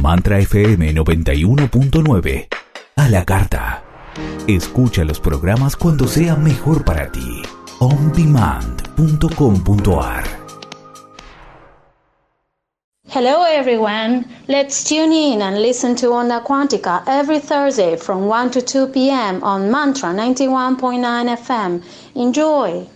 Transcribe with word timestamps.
Mantra 0.00 0.38
FM 0.38 0.94
91.9. 0.94 2.46
A 2.96 3.08
la 3.08 3.24
carta. 3.24 3.82
Escucha 4.46 5.02
los 5.04 5.18
programas 5.20 5.74
cuando 5.76 6.06
sea 6.06 6.36
mejor 6.36 6.84
para 6.84 7.10
ti. 7.10 7.42
ondemand.com.ar 7.80 10.44
Hello 13.06 13.44
everyone. 13.44 14.24
Let's 14.48 14.82
tune 14.82 15.12
in 15.12 15.42
and 15.42 15.60
listen 15.62 15.94
to 15.96 16.06
Onda 16.08 16.42
Quantica 16.42 17.02
every 17.06 17.38
Thursday 17.38 17.96
from 17.96 18.26
1 18.26 18.50
to 18.52 18.62
2 18.62 18.88
p.m. 18.88 19.42
on 19.44 19.70
Mantra 19.70 20.08
91.9 20.10 21.36
FM. 21.38 21.82
Enjoy. 22.16 22.88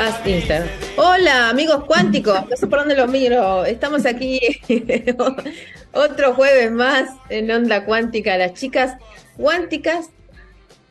Haz 0.00 0.24
Insta. 0.24 0.64
Hola, 0.96 1.48
amigos 1.48 1.84
cuánticos. 1.84 2.48
No 2.48 2.56
sé 2.56 2.68
por 2.68 2.78
dónde 2.78 2.94
los 2.94 3.10
miro. 3.10 3.64
Estamos 3.64 4.06
aquí 4.06 4.40
otro 5.92 6.34
jueves 6.34 6.70
más 6.70 7.10
en 7.30 7.50
Onda 7.50 7.84
Cuántica. 7.84 8.38
Las 8.38 8.54
chicas 8.54 8.96
cuánticas 9.36 10.10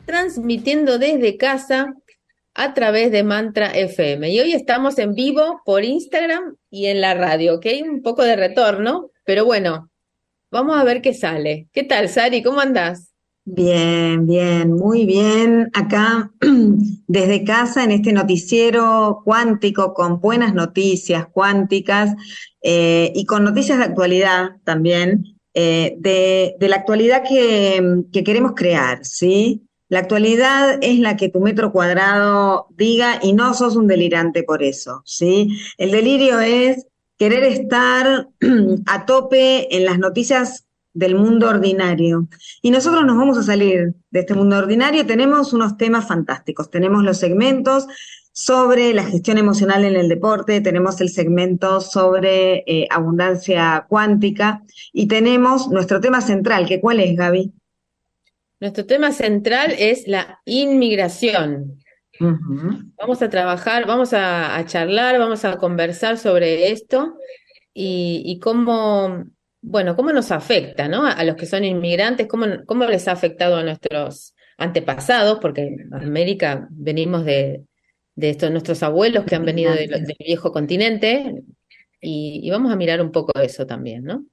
transmitiendo 0.04 0.98
desde 0.98 1.38
casa 1.38 1.94
a 2.52 2.74
través 2.74 3.10
de 3.10 3.22
Mantra 3.22 3.70
FM. 3.70 4.28
Y 4.28 4.40
hoy 4.40 4.52
estamos 4.52 4.98
en 4.98 5.14
vivo 5.14 5.62
por 5.64 5.84
Instagram 5.84 6.56
y 6.70 6.86
en 6.86 7.00
la 7.00 7.14
radio, 7.14 7.54
¿ok? 7.54 7.66
Un 7.84 8.02
poco 8.02 8.24
de 8.24 8.36
retorno, 8.36 9.10
pero 9.24 9.46
bueno, 9.46 9.90
vamos 10.50 10.78
a 10.78 10.84
ver 10.84 11.00
qué 11.00 11.14
sale. 11.14 11.68
¿Qué 11.72 11.82
tal, 11.82 12.10
Sari? 12.10 12.42
¿Cómo 12.42 12.60
andás? 12.60 13.14
Bien, 13.50 14.26
bien, 14.26 14.74
muy 14.74 15.06
bien. 15.06 15.70
Acá 15.72 16.30
desde 17.06 17.44
casa 17.44 17.82
en 17.82 17.92
este 17.92 18.12
noticiero 18.12 19.22
cuántico 19.24 19.94
con 19.94 20.20
buenas 20.20 20.52
noticias 20.52 21.26
cuánticas 21.32 22.14
eh, 22.62 23.10
y 23.14 23.24
con 23.24 23.44
noticias 23.44 23.78
de 23.78 23.84
actualidad 23.84 24.50
también, 24.64 25.38
eh, 25.54 25.96
de, 25.98 26.56
la 26.68 26.76
actualidad 26.76 27.22
que, 27.26 28.04
que, 28.12 28.22
queremos 28.22 28.52
crear, 28.54 29.02
¿sí? 29.06 29.62
La 29.88 30.00
actualidad 30.00 30.78
es 30.82 30.98
la 30.98 31.16
que 31.16 31.30
tu 31.30 31.40
metro 31.40 31.72
cuadrado 31.72 32.66
diga 32.76 33.18
y 33.22 33.32
no 33.32 33.54
sos 33.54 33.76
un 33.76 33.86
delirante 33.86 34.42
por 34.42 34.62
eso, 34.62 35.00
¿sí? 35.06 35.58
El 35.78 35.90
delirio 35.90 36.40
es 36.40 36.86
querer 37.16 37.44
estar 37.44 38.28
a 38.86 39.06
tope 39.06 39.74
en 39.74 39.86
las 39.86 39.98
noticias 39.98 40.67
del 40.98 41.14
mundo 41.14 41.48
ordinario. 41.48 42.28
Y 42.60 42.70
nosotros 42.70 43.04
nos 43.04 43.16
vamos 43.16 43.38
a 43.38 43.42
salir 43.42 43.94
de 44.10 44.20
este 44.20 44.34
mundo 44.34 44.58
ordinario. 44.58 45.06
Tenemos 45.06 45.52
unos 45.52 45.76
temas 45.76 46.08
fantásticos. 46.08 46.70
Tenemos 46.70 47.04
los 47.04 47.18
segmentos 47.18 47.86
sobre 48.32 48.92
la 48.94 49.04
gestión 49.04 49.36
emocional 49.38 49.84
en 49.84 49.96
el 49.96 50.08
deporte, 50.08 50.60
tenemos 50.60 51.00
el 51.00 51.08
segmento 51.08 51.80
sobre 51.80 52.62
eh, 52.68 52.86
abundancia 52.88 53.84
cuántica 53.88 54.62
y 54.92 55.08
tenemos 55.08 55.68
nuestro 55.70 56.00
tema 56.00 56.20
central, 56.20 56.66
que 56.68 56.80
¿cuál 56.80 57.00
es, 57.00 57.16
Gaby? 57.16 57.52
Nuestro 58.60 58.86
tema 58.86 59.10
central 59.10 59.74
es 59.76 60.06
la 60.06 60.40
inmigración. 60.44 61.80
Uh 62.20 62.26
-huh. 62.26 62.92
Vamos 62.96 63.22
a 63.22 63.28
trabajar, 63.28 63.86
vamos 63.88 64.12
a, 64.12 64.56
a, 64.56 64.64
charlar, 64.66 65.18
vamos 65.18 65.44
a 65.44 65.56
conversar 65.56 66.16
sobre 66.16 66.70
esto 66.70 67.14
y, 67.74 68.22
y 68.24 68.38
cómo 68.38 69.24
bueno, 69.60 69.96
cómo 69.96 70.12
nos 70.12 70.30
afecta, 70.30 70.88
¿no? 70.88 71.06
A, 71.06 71.22
los 71.24 71.36
que 71.36 71.46
son 71.46 71.64
inmigrantes, 71.64 72.26
cómo, 72.26 72.46
cómo 72.66 72.84
les 72.84 73.08
ha 73.08 73.12
afectado 73.12 73.56
a 73.56 73.62
nuestros 73.62 74.34
antepasados, 74.56 75.38
porque 75.40 75.62
en 75.62 75.94
América 75.94 76.66
venimos 76.70 77.24
de, 77.24 77.64
de 78.14 78.30
estos 78.30 78.50
nuestros 78.50 78.82
abuelos 78.82 79.24
que 79.24 79.34
han 79.34 79.44
venido 79.44 79.72
de, 79.72 79.86
del 79.88 80.16
viejo 80.18 80.52
continente, 80.52 81.42
y, 82.00 82.40
y, 82.44 82.50
vamos 82.50 82.72
a 82.72 82.76
mirar 82.76 83.00
un 83.00 83.10
poco 83.10 83.32
eso 83.40 83.66
también, 83.66 84.04
¿no? 84.04 84.24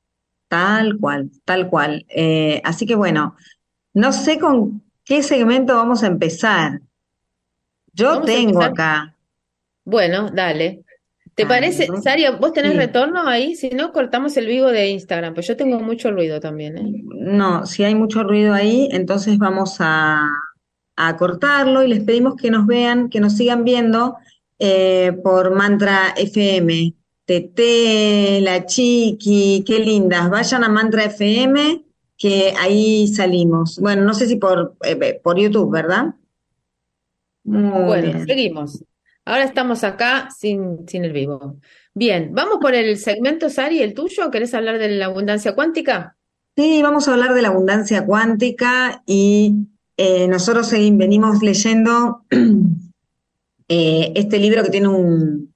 Tal 0.48 0.98
cual, 1.00 1.32
tal 1.44 1.70
cual. 1.70 2.06
Eh, 2.10 2.62
así 2.64 2.86
que 2.86 2.96
bueno, 2.96 3.36
no 3.94 4.12
sé 4.12 4.40
con 4.40 4.84
qué 5.04 5.24
segmento 5.24 5.76
vamos 5.76 6.04
a 6.04 6.08
empezar. 6.08 6.82
Yo 7.94 8.22
tengo 8.22 8.62
acá. 8.62 9.16
Bueno, 9.84 10.30
dale. 10.32 10.85
¿Te 11.36 11.46
parece, 11.46 11.88
¿no? 11.88 12.02
Sario, 12.02 12.38
vos 12.38 12.54
tenés 12.54 12.72
Sí. 12.72 12.78
retorno 12.78 13.28
ahí? 13.28 13.56
Si 13.56 13.70
no, 13.70 13.92
cortamos 13.92 14.38
el 14.38 14.48
vivo 14.48 14.68
de 14.68 14.90
Instagram, 14.90 15.34
pues 15.34 15.48
yo 15.48 15.58
tengo 15.58 15.80
mucho 15.80 16.12
ruido 16.12 16.40
también, 16.40 16.78
¿eh? 16.78 17.04
No, 17.04 17.66
si 17.66 17.84
hay 17.84 17.94
mucho 17.96 18.24
ruido 18.24 18.54
ahí, 18.54 18.88
entonces 18.92 19.38
vamos 19.38 19.78
a, 19.80 20.30
a 20.96 21.18
cortarlo 21.18 21.84
y 21.84 21.90
les 21.90 22.04
pedimos 22.04 22.36
que 22.36 22.50
nos 22.52 22.66
vean, 22.66 23.10
que 23.10 23.20
nos 23.20 23.36
sigan 23.36 23.64
viendo 23.66 24.16
eh, 24.60 25.12
por 25.24 25.52
Mantra 25.54 26.14
FM. 26.16 26.94
Tete, 27.26 28.40
la 28.42 28.66
Chiqui, 28.66 29.64
qué 29.66 29.80
lindas. 29.80 30.30
Vayan 30.30 30.64
a 30.64 30.70
Mantra 30.70 31.06
FM, 31.06 31.84
que 32.18 32.54
ahí 32.60 33.08
salimos. 33.08 33.80
Bueno, 33.80 34.04
no 34.04 34.14
sé 34.14 34.28
si 34.28 34.36
por, 34.38 34.76
eh, 34.84 35.20
por 35.24 35.38
YouTube, 35.38 35.72
¿verdad? 35.72 36.14
Muy 37.44 37.84
Bueno, 37.84 38.08
bien. 38.08 38.26
seguimos. 38.26 38.84
Ahora 39.26 39.44
estamos 39.44 39.84
acá 39.84 40.30
sin, 40.38 40.88
sin 40.88 41.04
el 41.04 41.12
vivo. 41.12 41.58
Bien, 41.96 42.30
vamos 42.32 42.60
por 42.62 42.76
el 42.76 42.98
segmento, 42.98 43.50
Sari, 43.50 43.82
el 43.82 43.96
tuyo. 43.96 44.30
¿Querés 44.30 44.54
hablar 44.54 44.78
de 44.78 44.90
la 44.90 45.06
abundancia 45.06 45.56
cuántica? 45.56 46.16
Sí, 46.56 46.82
vamos 46.84 47.08
a 47.08 47.14
hablar 47.14 47.34
de 47.34 47.42
la 47.42 47.48
abundancia 47.48 48.06
cuántica 48.06 49.02
y 49.08 49.68
eh, 49.98 50.28
nosotros 50.28 50.70
venimos 50.72 51.42
leyendo 51.42 52.22
eh, 53.68 54.12
este 54.16 54.38
libro 54.38 54.64
que 54.64 54.70
tiene 54.70 54.90
un 54.90 55.56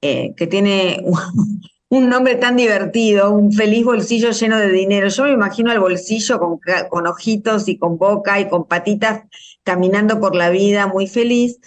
eh, 0.00 0.32
que 0.36 0.46
tiene 0.46 1.04
un, 1.88 2.08
nombre 2.08 2.36
tan 2.36 2.56
divertido, 2.56 3.32
un 3.32 3.52
feliz 3.52 3.84
bolsillo 3.84 4.30
lleno 4.30 4.58
de 4.58 4.70
dinero. 4.70 5.08
Yo 5.08 5.24
me 5.24 5.32
imagino 5.32 5.72
al 5.72 5.80
bolsillo 5.80 6.38
con, 6.38 6.60
con 6.88 7.06
ojitos 7.08 7.66
y 7.66 7.78
con 7.78 7.98
boca 7.98 8.38
y 8.38 8.48
con 8.48 8.68
patitas 8.68 9.24
caminando 9.64 10.20
por 10.20 10.36
la 10.36 10.50
vida 10.50 10.86
muy 10.86 11.08
feliz 11.08 11.58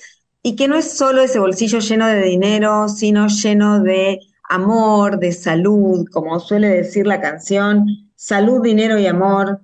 y 0.44 0.56
que 0.56 0.68
no 0.68 0.76
es 0.76 0.98
solo 0.98 1.22
ese 1.22 1.40
bolsillo 1.40 1.80
lleno 1.80 2.08
de 2.08 2.24
dinero, 2.24 2.90
sino 2.90 3.28
lleno 3.28 3.82
de 3.82 4.20
amor, 4.50 5.20
de 5.20 5.32
salud, 5.32 6.06
como 6.12 6.40
suele 6.40 6.70
decir 6.70 7.08
la 7.08 7.22
canción, 7.22 7.86
salud, 8.16 8.62
dinero 8.62 9.00
y 9.00 9.08
amor. 9.08 9.62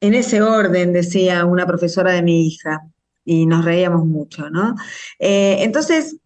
En 0.00 0.14
ese 0.14 0.40
orden, 0.40 0.92
decía 0.92 1.44
una 1.44 1.66
profesora 1.66 2.12
de 2.12 2.22
mi 2.22 2.46
hija, 2.46 2.80
y 3.24 3.46
nos 3.46 3.64
reíamos 3.64 4.06
mucho, 4.06 4.48
¿no? 4.50 4.74
Eh, 5.18 5.58
entonces, 5.60 6.16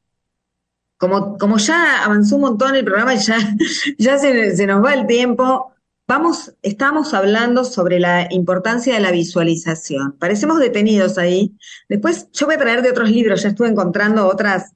como, 0.97 1.37
como 1.39 1.59
ya 1.59 2.05
avanzó 2.05 2.37
un 2.37 2.43
montón 2.43 2.77
el 2.77 2.85
programa 2.85 3.15
ya, 3.17 3.37
ya 3.99 4.19
se 4.19 4.67
nos 4.67 4.85
va 4.85 4.95
el 4.95 5.07
tiempo, 5.07 5.74
vamos, 6.07 6.55
estamos 6.63 7.15
hablando 7.15 7.65
sobre 7.65 7.99
la 7.99 8.29
importancia 8.31 8.95
de 8.95 9.01
la 9.01 9.11
visualización. 9.11 10.17
Parecemos 10.19 10.59
detenidos 10.59 11.19
ahí. 11.19 11.57
Después 11.89 12.29
yo 12.33 12.47
voy 12.47 12.57
a 12.57 12.59
traer 12.59 12.83
de 12.83 12.91
otros 12.91 13.11
libros, 13.11 13.43
ya 13.43 13.51
estuve 13.51 13.69
encontrando 13.69 14.27
otras, 14.27 14.73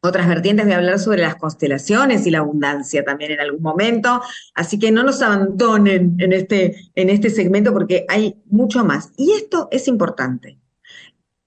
otras 0.00 0.26
vertientes, 0.28 0.64
voy 0.64 0.74
a 0.74 0.78
hablar 0.78 0.98
sobre 0.98 1.22
las 1.22 1.36
constelaciones 1.36 2.26
y 2.26 2.30
la 2.30 2.38
abundancia 2.38 3.04
también 3.04 3.32
en 3.32 3.40
algún 3.40 3.62
momento. 3.62 4.22
Así 4.54 4.78
que 4.78 4.90
no 4.90 5.02
nos 5.02 5.20
abandonen 5.22 6.16
en 6.18 6.32
este, 6.32 6.76
en 6.94 7.10
este 7.10 7.30
segmento 7.30 7.72
porque 7.72 8.04
hay 8.08 8.36
mucho 8.46 8.84
más. 8.84 9.10
Y 9.16 9.32
esto 9.32 9.68
es 9.70 9.88
importante. 9.88 10.58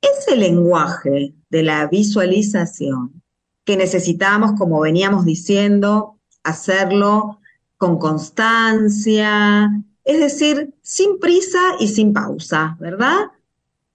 Ese 0.01 0.35
lenguaje 0.35 1.33
de 1.49 1.63
la 1.63 1.87
visualización 1.87 3.23
que 3.65 3.75
necesitamos, 3.75 4.53
como 4.57 4.79
veníamos 4.79 5.25
diciendo, 5.25 6.19
hacerlo 6.43 7.39
con 7.77 7.97
constancia, 7.97 9.69
es 10.03 10.19
decir, 10.19 10.73
sin 10.81 11.19
prisa 11.19 11.59
y 11.79 11.87
sin 11.89 12.13
pausa, 12.13 12.77
¿verdad? 12.79 13.31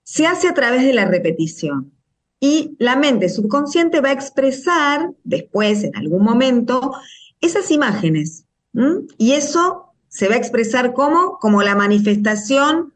Se 0.05 0.26
hace 0.26 0.49
a 0.49 0.55
través 0.55 0.82
de 0.82 0.93
la 0.93 1.05
repetición. 1.05 1.93
Y 2.38 2.76
la 2.79 2.96
mente 2.96 3.29
subconsciente 3.29 4.00
va 4.00 4.11
a 4.11 4.12
expresar 4.12 5.12
después, 5.25 5.84
en 5.84 5.96
algún 5.96 6.25
momento, 6.25 6.93
esas 7.40 7.70
imágenes. 7.70 8.44
Y 9.17 9.32
eso 9.32 9.94
se 10.08 10.29
va 10.29 10.34
a 10.34 10.38
expresar 10.38 10.93
como, 10.93 11.38
como 11.38 11.62
la 11.62 11.75
manifestación 11.75 12.93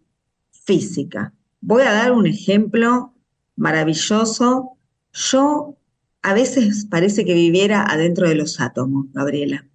física. 0.51 1.33
Voy 1.61 1.83
a 1.83 1.93
dar 1.93 2.13
un 2.13 2.27
ejemplo 2.27 3.15
maravilloso. 3.57 4.77
Yo 5.13 5.77
a 6.23 6.35
veces 6.35 6.87
parece 6.91 7.25
que 7.25 7.35
viviera 7.35 7.83
adentro 7.83 8.29
de 8.29 8.35
los 8.35 8.61
átomos, 8.61 9.07
Gabriela. 9.13 9.67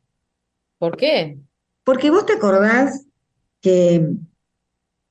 ¿Por 0.82 0.98
qué? 0.98 1.38
Porque 1.84 2.10
vos 2.10 2.26
te 2.26 2.34
acordás 2.34 3.06
que 3.62 4.16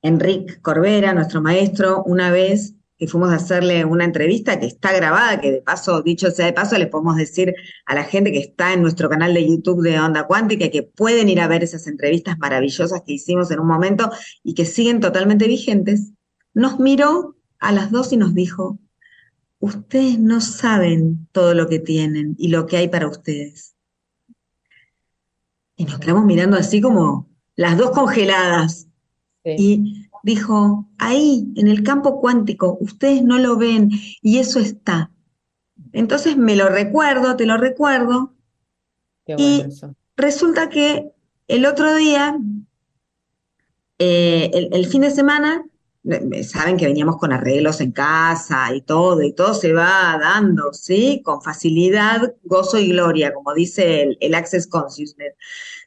Enrique 0.01 0.59
Corbera, 0.59 1.13
nuestro 1.13 1.41
maestro, 1.41 2.03
una 2.03 2.29
vez 2.29 2.75
que 2.97 3.07
fuimos 3.07 3.29
a 3.29 3.35
hacerle 3.35 3.85
una 3.85 4.03
entrevista 4.03 4.59
que 4.59 4.65
está 4.65 4.91
grabada, 4.91 5.39
que 5.39 5.49
de 5.49 5.61
paso, 5.61 6.01
dicho 6.01 6.29
sea 6.29 6.47
de 6.47 6.51
paso, 6.51 6.77
les 6.77 6.89
podemos 6.89 7.15
decir 7.15 7.55
a 7.85 7.95
la 7.95 8.03
gente 8.03 8.33
que 8.33 8.39
está 8.39 8.73
en 8.73 8.81
nuestro 8.81 9.07
canal 9.07 9.33
de 9.33 9.47
YouTube 9.47 9.81
de 9.81 9.97
Onda 9.97 10.27
Cuántica 10.27 10.69
que 10.69 10.83
pueden 10.83 11.29
ir 11.29 11.39
a 11.39 11.47
ver 11.47 11.63
esas 11.63 11.87
entrevistas 11.87 12.37
maravillosas 12.37 13.03
que 13.07 13.13
hicimos 13.13 13.49
en 13.49 13.61
un 13.61 13.67
momento 13.67 14.11
y 14.43 14.55
que 14.55 14.65
siguen 14.65 14.99
totalmente 14.99 15.47
vigentes, 15.47 16.11
nos 16.53 16.81
miró 16.81 17.37
a 17.59 17.71
las 17.71 17.91
dos 17.91 18.11
y 18.11 18.17
nos 18.17 18.33
dijo, 18.33 18.77
ustedes 19.59 20.19
no 20.19 20.41
saben 20.41 21.29
todo 21.31 21.53
lo 21.53 21.69
que 21.69 21.79
tienen 21.79 22.35
y 22.37 22.49
lo 22.49 22.65
que 22.65 22.75
hay 22.75 22.89
para 22.89 23.07
ustedes. 23.07 23.70
Y 25.81 25.85
nos 25.85 25.97
quedamos 25.97 26.25
mirando 26.25 26.57
así 26.57 26.79
como 26.79 27.27
las 27.55 27.75
dos 27.75 27.89
congeladas. 27.89 28.87
Y 29.43 30.07
dijo, 30.21 30.87
ahí, 30.99 31.51
en 31.55 31.67
el 31.67 31.81
campo 31.81 32.21
cuántico, 32.21 32.77
ustedes 32.79 33.23
no 33.23 33.39
lo 33.39 33.57
ven 33.57 33.89
y 34.21 34.37
eso 34.37 34.59
está. 34.59 35.09
Entonces 35.91 36.37
me 36.37 36.55
lo 36.55 36.69
recuerdo, 36.69 37.35
te 37.35 37.47
lo 37.47 37.57
recuerdo. 37.57 38.35
y 39.25 39.63
resulta 40.15 40.69
que 40.69 41.13
el 41.47 41.65
otro 41.65 41.95
día, 41.95 42.37
eh, 43.97 44.51
el, 44.71 44.85
fin 44.85 45.01
de 45.01 45.09
semana, 45.09 45.65
saben 46.43 46.77
que 46.77 46.87
veníamos 46.87 47.17
con 47.17 47.31
arreglos 47.31 47.79
en 47.81 47.91
casa 47.91 48.73
y 48.73 48.81
todo, 48.81 49.21
y 49.21 49.33
todo 49.33 49.53
se 49.53 49.73
va 49.73 50.17
dando, 50.19 50.73
¿sí? 50.73 51.21
Con 51.23 51.41
facilidad, 51.41 52.33
gozo 52.43 52.79
y 52.79 52.89
gloria, 52.89 53.33
como 53.33 53.53
dice 53.53 54.01
el, 54.03 54.17
el 54.19 54.33
Access 54.33 54.67
Consciousness. 54.67 55.35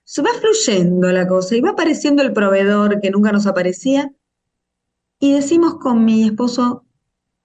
Se 0.04 0.22
va 0.22 0.30
fluyendo 0.40 1.10
la 1.10 1.26
cosa 1.26 1.56
y 1.56 1.60
va 1.60 1.70
apareciendo 1.70 2.22
el 2.22 2.32
proveedor 2.32 3.00
que 3.00 3.10
nunca 3.10 3.32
nos 3.32 3.46
aparecía 3.46 4.12
y 5.18 5.32
decimos 5.32 5.76
con 5.76 6.04
mi 6.04 6.24
esposo, 6.24 6.84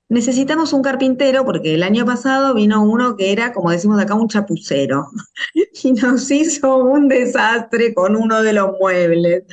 necesitamos 0.10 0.74
un 0.74 0.82
carpintero 0.82 1.46
porque 1.46 1.76
el 1.76 1.84
año 1.84 2.06
pasado 2.06 2.54
vino 2.54 2.84
uno 2.84 3.16
que 3.16 3.32
era, 3.32 3.54
como 3.54 3.72
decimos 3.72 4.02
acá, 4.02 4.16
un 4.16 4.28
chapucero 4.28 5.08
y 5.84 5.94
nos 5.94 6.30
hizo 6.30 6.78
un 6.78 7.08
desastre 7.08 7.94
con 7.94 8.16
uno 8.16 8.42
de 8.42 8.54
los 8.54 8.72
muebles. 8.80 9.44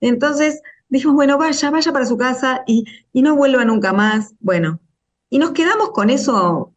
Entonces 0.00 0.60
dijimos, 0.88 1.16
bueno, 1.16 1.38
vaya, 1.38 1.70
vaya 1.70 1.92
para 1.92 2.06
su 2.06 2.16
casa 2.16 2.62
y, 2.66 2.84
y 3.12 3.22
no 3.22 3.36
vuelva 3.36 3.64
nunca 3.64 3.92
más. 3.92 4.34
Bueno, 4.40 4.80
y 5.30 5.38
nos 5.38 5.50
quedamos 5.50 5.90
con 5.90 6.10
eso 6.10 6.74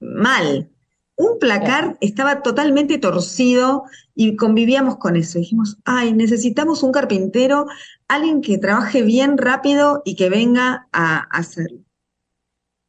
mal. 0.00 0.70
Un 1.16 1.38
placar 1.38 1.96
estaba 2.00 2.42
totalmente 2.42 2.98
torcido 2.98 3.84
y 4.14 4.36
convivíamos 4.36 4.96
con 4.96 5.16
eso. 5.16 5.38
Dijimos, 5.38 5.78
ay, 5.84 6.12
necesitamos 6.12 6.82
un 6.82 6.90
carpintero, 6.90 7.66
alguien 8.08 8.40
que 8.40 8.58
trabaje 8.58 9.02
bien 9.02 9.38
rápido 9.38 10.02
y 10.04 10.16
que 10.16 10.28
venga 10.28 10.88
a 10.92 11.18
hacerlo. 11.30 11.78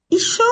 Y 0.09 0.17
yo 0.17 0.43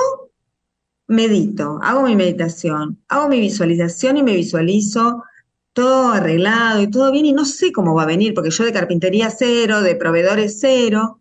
medito, 1.07 1.79
hago 1.81 2.03
mi 2.03 2.15
meditación, 2.15 3.01
hago 3.07 3.27
mi 3.27 3.39
visualización 3.39 4.17
y 4.17 4.23
me 4.23 4.35
visualizo 4.35 5.23
todo 5.73 6.13
arreglado 6.13 6.81
y 6.81 6.89
todo 6.89 7.11
bien 7.11 7.25
y 7.25 7.33
no 7.33 7.45
sé 7.45 7.71
cómo 7.71 7.95
va 7.95 8.03
a 8.03 8.07
venir, 8.07 8.33
porque 8.33 8.51
yo 8.51 8.63
de 8.63 8.73
carpintería 8.73 9.29
cero, 9.29 9.81
de 9.81 9.95
proveedores 9.95 10.57
cero, 10.59 11.19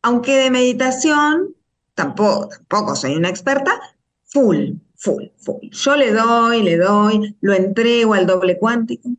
aunque 0.00 0.36
de 0.36 0.50
meditación 0.50 1.54
tampoco, 1.94 2.48
tampoco 2.48 2.96
soy 2.96 3.14
una 3.14 3.28
experta, 3.28 3.78
full, 4.24 4.76
full, 4.96 5.24
full. 5.36 5.68
Yo 5.70 5.96
le 5.96 6.12
doy, 6.12 6.62
le 6.62 6.76
doy, 6.78 7.36
lo 7.40 7.52
entrego 7.52 8.14
al 8.14 8.26
doble 8.26 8.58
cuántico. 8.58 9.10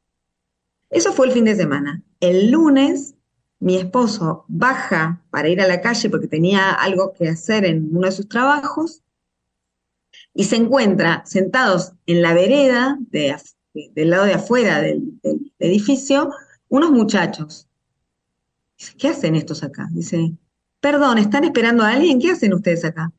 Eso 0.90 1.14
fue 1.14 1.28
el 1.28 1.34
fin 1.34 1.46
de 1.46 1.56
semana. 1.56 2.02
El 2.20 2.52
lunes, 2.52 3.16
mi 3.60 3.78
esposo 3.78 4.46
baja 4.48 5.22
para 5.30 5.50
ir 5.50 5.62
a 5.62 5.68
la 5.68 5.82
calle 5.82 6.10
porque 6.10 6.28
tenía 6.28 6.72
algo 6.72 7.14
que 7.14 7.30
hacer 7.30 7.66
en 7.66 7.96
uno 7.96 8.08
de 8.08 8.12
sus 8.12 8.28
trabajos 8.28 9.02
y 10.34 10.46
se 10.46 10.56
encuentra 10.56 11.24
sentados 11.26 11.94
en 12.06 12.22
la 12.22 12.34
vereda 12.34 12.98
del 13.74 14.10
lado 14.10 14.26
de 14.26 14.34
afuera 14.34 14.82
del, 14.82 15.20
del 15.22 15.52
edificio 15.60 16.30
unos 16.70 16.92
muchachos. 16.92 17.68
Dice, 18.78 18.96
¿qué 18.98 19.10
hacen 19.10 19.36
estos 19.36 19.64
acá? 19.64 19.88
Dice, 19.92 20.34
perdón, 20.80 21.20
¿están 21.20 21.44
esperando 21.44 21.84
a 21.84 21.92
alguien? 21.92 22.20
¿Qué 22.20 22.32
hacen 22.32 22.54
ustedes 22.54 22.84
acá? 22.84 23.12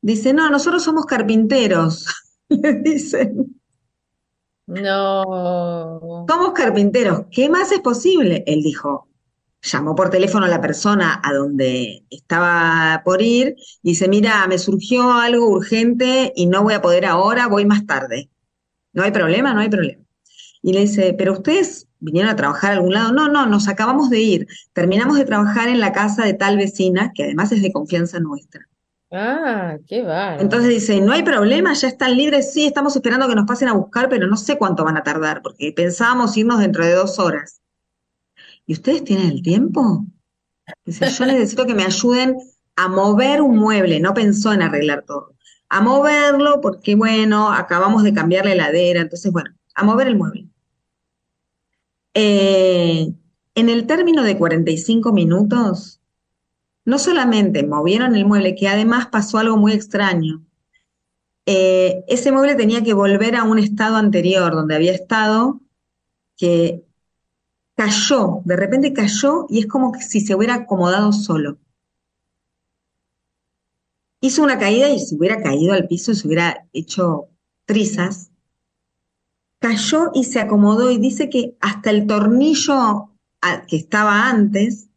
Dice, 0.00 0.32
no, 0.32 0.50
nosotros 0.50 0.82
somos 0.82 1.06
carpinteros, 1.06 2.06
le 2.48 2.74
dicen. 2.74 3.60
No. 4.66 6.26
Somos 6.28 6.52
carpinteros, 6.52 7.26
¿qué 7.30 7.48
más 7.48 7.72
es 7.72 7.80
posible? 7.80 8.44
Él 8.46 8.62
dijo, 8.62 9.08
llamó 9.62 9.94
por 9.94 10.10
teléfono 10.10 10.46
a 10.46 10.48
la 10.48 10.60
persona 10.60 11.20
a 11.24 11.32
donde 11.32 12.04
estaba 12.10 13.00
por 13.04 13.22
ir 13.22 13.56
y 13.82 13.90
dice, 13.90 14.08
mira, 14.08 14.46
me 14.46 14.58
surgió 14.58 15.12
algo 15.12 15.48
urgente 15.48 16.32
y 16.36 16.46
no 16.46 16.62
voy 16.62 16.74
a 16.74 16.82
poder 16.82 17.06
ahora, 17.06 17.48
voy 17.48 17.64
más 17.64 17.86
tarde. 17.86 18.28
No 18.98 19.04
hay 19.04 19.12
problema, 19.12 19.54
no 19.54 19.60
hay 19.60 19.68
problema. 19.68 20.02
Y 20.60 20.72
le 20.72 20.80
dice, 20.80 21.14
pero 21.16 21.34
ustedes 21.34 21.86
vinieron 22.00 22.32
a 22.32 22.34
trabajar 22.34 22.72
a 22.72 22.74
algún 22.74 22.92
lado. 22.92 23.12
No, 23.12 23.28
no, 23.28 23.46
nos 23.46 23.68
acabamos 23.68 24.10
de 24.10 24.18
ir. 24.18 24.48
Terminamos 24.72 25.16
de 25.16 25.24
trabajar 25.24 25.68
en 25.68 25.78
la 25.78 25.92
casa 25.92 26.24
de 26.24 26.34
tal 26.34 26.56
vecina, 26.56 27.12
que 27.14 27.22
además 27.22 27.52
es 27.52 27.62
de 27.62 27.70
confianza 27.70 28.18
nuestra. 28.18 28.66
Ah, 29.12 29.76
qué 29.86 30.02
va. 30.02 30.36
Entonces 30.38 30.70
dice, 30.70 31.00
no 31.00 31.12
hay 31.12 31.22
problema, 31.22 31.74
ya 31.74 31.86
están 31.86 32.16
libres, 32.16 32.52
sí, 32.52 32.66
estamos 32.66 32.96
esperando 32.96 33.28
que 33.28 33.36
nos 33.36 33.46
pasen 33.46 33.68
a 33.68 33.72
buscar, 33.72 34.08
pero 34.08 34.26
no 34.26 34.36
sé 34.36 34.58
cuánto 34.58 34.84
van 34.84 34.96
a 34.96 35.04
tardar, 35.04 35.40
porque 35.40 35.72
pensábamos 35.72 36.36
irnos 36.36 36.58
dentro 36.58 36.84
de 36.84 36.94
dos 36.94 37.20
horas. 37.20 37.60
¿Y 38.66 38.72
ustedes 38.72 39.04
tienen 39.04 39.30
el 39.30 39.42
tiempo? 39.42 40.04
Dice, 40.84 41.08
yo 41.08 41.24
necesito 41.24 41.66
que 41.66 41.74
me 41.74 41.84
ayuden 41.84 42.36
a 42.74 42.88
mover 42.88 43.42
un 43.42 43.56
mueble, 43.56 44.00
no 44.00 44.12
pensó 44.12 44.52
en 44.52 44.62
arreglar 44.62 45.04
todo. 45.06 45.37
A 45.68 45.80
moverlo 45.80 46.60
porque, 46.60 46.94
bueno, 46.94 47.52
acabamos 47.52 48.02
de 48.02 48.14
cambiar 48.14 48.44
la 48.46 48.52
heladera, 48.52 49.00
entonces, 49.00 49.30
bueno, 49.32 49.50
a 49.74 49.84
mover 49.84 50.08
el 50.08 50.16
mueble. 50.16 50.48
Eh, 52.14 53.12
en 53.54 53.68
el 53.68 53.86
término 53.86 54.22
de 54.22 54.38
45 54.38 55.12
minutos, 55.12 56.00
no 56.84 56.98
solamente 56.98 57.66
movieron 57.66 58.16
el 58.16 58.24
mueble, 58.24 58.54
que 58.54 58.68
además 58.68 59.08
pasó 59.08 59.38
algo 59.38 59.56
muy 59.56 59.72
extraño. 59.72 60.42
Eh, 61.44 62.04
ese 62.08 62.32
mueble 62.32 62.54
tenía 62.54 62.82
que 62.82 62.94
volver 62.94 63.36
a 63.36 63.44
un 63.44 63.58
estado 63.58 63.96
anterior, 63.96 64.52
donde 64.54 64.74
había 64.74 64.92
estado, 64.92 65.60
que 66.36 66.84
cayó, 67.74 68.42
de 68.44 68.56
repente 68.56 68.92
cayó 68.92 69.46
y 69.48 69.60
es 69.60 69.66
como 69.66 69.92
que 69.92 70.02
si 70.02 70.20
se 70.20 70.34
hubiera 70.34 70.54
acomodado 70.54 71.12
solo. 71.12 71.58
Hizo 74.20 74.42
una 74.42 74.58
caída 74.58 74.88
y 74.88 74.98
se 74.98 75.14
hubiera 75.14 75.42
caído 75.42 75.72
al 75.72 75.86
piso 75.86 76.12
y 76.12 76.16
se 76.16 76.26
hubiera 76.26 76.66
hecho 76.72 77.28
trizas. 77.66 78.30
Cayó 79.60 80.10
y 80.14 80.24
se 80.24 80.40
acomodó 80.40 80.90
y 80.90 80.98
dice 80.98 81.28
que 81.28 81.56
hasta 81.60 81.90
el 81.90 82.06
tornillo 82.06 83.10
que 83.68 83.76
estaba 83.76 84.28
antes 84.28 84.88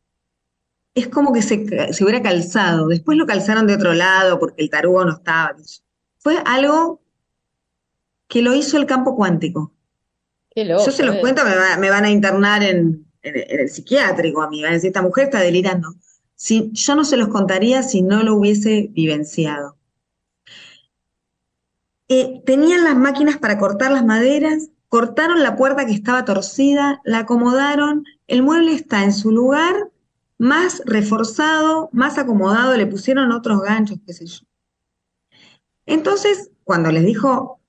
es 0.93 1.07
como 1.07 1.31
que 1.33 1.41
se, 1.41 1.55
hubiera 2.03 2.21
calzado. 2.21 2.87
Después 2.87 3.17
lo 3.17 3.25
calzaron 3.25 3.67
de 3.67 3.75
otro 3.75 3.93
lado 3.93 4.39
porque 4.39 4.61
el 4.63 4.69
tarugo 4.69 5.05
no 5.05 5.13
estaba. 5.13 5.55
Fue 6.17 6.37
algo 6.45 7.01
que 8.27 8.41
lo 8.41 8.53
hizo 8.53 8.77
el 8.77 8.85
campo 8.85 9.15
cuántico. 9.15 9.73
Yo 10.55 10.79
se 10.79 11.03
los 11.03 11.15
cuento, 11.17 11.43
me, 11.79 11.89
van 11.89 12.03
a 12.03 12.11
internar 12.11 12.61
en, 12.63 13.05
el 13.21 13.69
psiquiátrico 13.69 14.41
a 14.41 14.49
mí. 14.49 14.61
Van 14.61 14.71
a 14.71 14.75
decir, 14.75 14.89
esta 14.89 15.01
mujer 15.01 15.25
está 15.25 15.39
delirando. 15.39 15.89
Si, 16.41 16.71
yo 16.73 16.95
no 16.95 17.05
se 17.05 17.17
los 17.17 17.27
contaría 17.27 17.83
si 17.83 18.01
no 18.01 18.23
lo 18.23 18.33
hubiese 18.33 18.89
vivenciado. 18.93 19.77
Eh, 22.07 22.41
tenían 22.47 22.83
las 22.83 22.97
máquinas 22.97 23.37
para 23.37 23.59
cortar 23.59 23.91
las 23.91 24.03
maderas, 24.03 24.71
cortaron 24.89 25.43
la 25.43 25.55
puerta 25.55 25.85
que 25.85 25.91
estaba 25.91 26.25
torcida, 26.25 26.99
la 27.03 27.19
acomodaron, 27.19 28.05
el 28.25 28.41
mueble 28.41 28.73
está 28.73 29.03
en 29.03 29.13
su 29.13 29.29
lugar 29.29 29.91
más 30.39 30.81
reforzado, 30.87 31.89
más 31.91 32.17
acomodado, 32.17 32.75
le 32.75 32.87
pusieron 32.87 33.31
otros 33.31 33.61
ganchos, 33.61 33.99
qué 34.03 34.13
sé 34.13 34.25
yo. 34.25 34.39
Entonces, 35.85 36.49
cuando 36.63 36.91
les 36.91 37.05
dijo, 37.05 37.59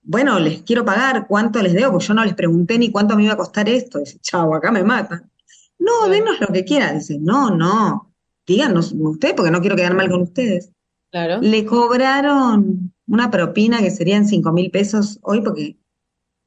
bueno, 0.00 0.38
les 0.38 0.62
quiero 0.62 0.82
pagar, 0.82 1.26
¿cuánto 1.26 1.60
les 1.60 1.74
debo? 1.74 1.92
Pues 1.92 2.08
yo 2.08 2.14
no 2.14 2.24
les 2.24 2.32
pregunté 2.32 2.78
ni 2.78 2.90
cuánto 2.90 3.16
me 3.16 3.24
iba 3.24 3.34
a 3.34 3.36
costar 3.36 3.68
esto. 3.68 3.98
Dice, 3.98 4.18
chau, 4.20 4.54
acá 4.54 4.72
me 4.72 4.82
matan. 4.82 5.30
No, 5.78 6.08
denos 6.08 6.40
lo 6.40 6.48
que 6.48 6.64
quieran. 6.64 6.98
Dice, 6.98 7.18
no, 7.20 7.50
no, 7.50 8.12
díganos 8.46 8.92
ustedes 8.92 9.34
porque 9.34 9.50
no 9.50 9.60
quiero 9.60 9.76
quedar 9.76 9.94
mal 9.94 10.10
con 10.10 10.22
ustedes. 10.22 10.70
Claro. 11.10 11.40
Le 11.40 11.64
cobraron 11.64 12.92
una 13.06 13.30
propina 13.30 13.78
que 13.78 13.90
serían 13.90 14.26
cinco 14.26 14.52
mil 14.52 14.70
pesos 14.70 15.18
hoy 15.22 15.40
porque 15.40 15.78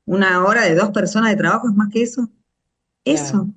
una 0.05 0.45
hora 0.45 0.63
de 0.63 0.75
dos 0.75 0.91
personas 0.91 1.31
de 1.31 1.37
trabajo 1.37 1.69
es 1.69 1.75
más 1.75 1.89
que 1.89 2.03
eso. 2.03 2.29
Eso. 3.05 3.47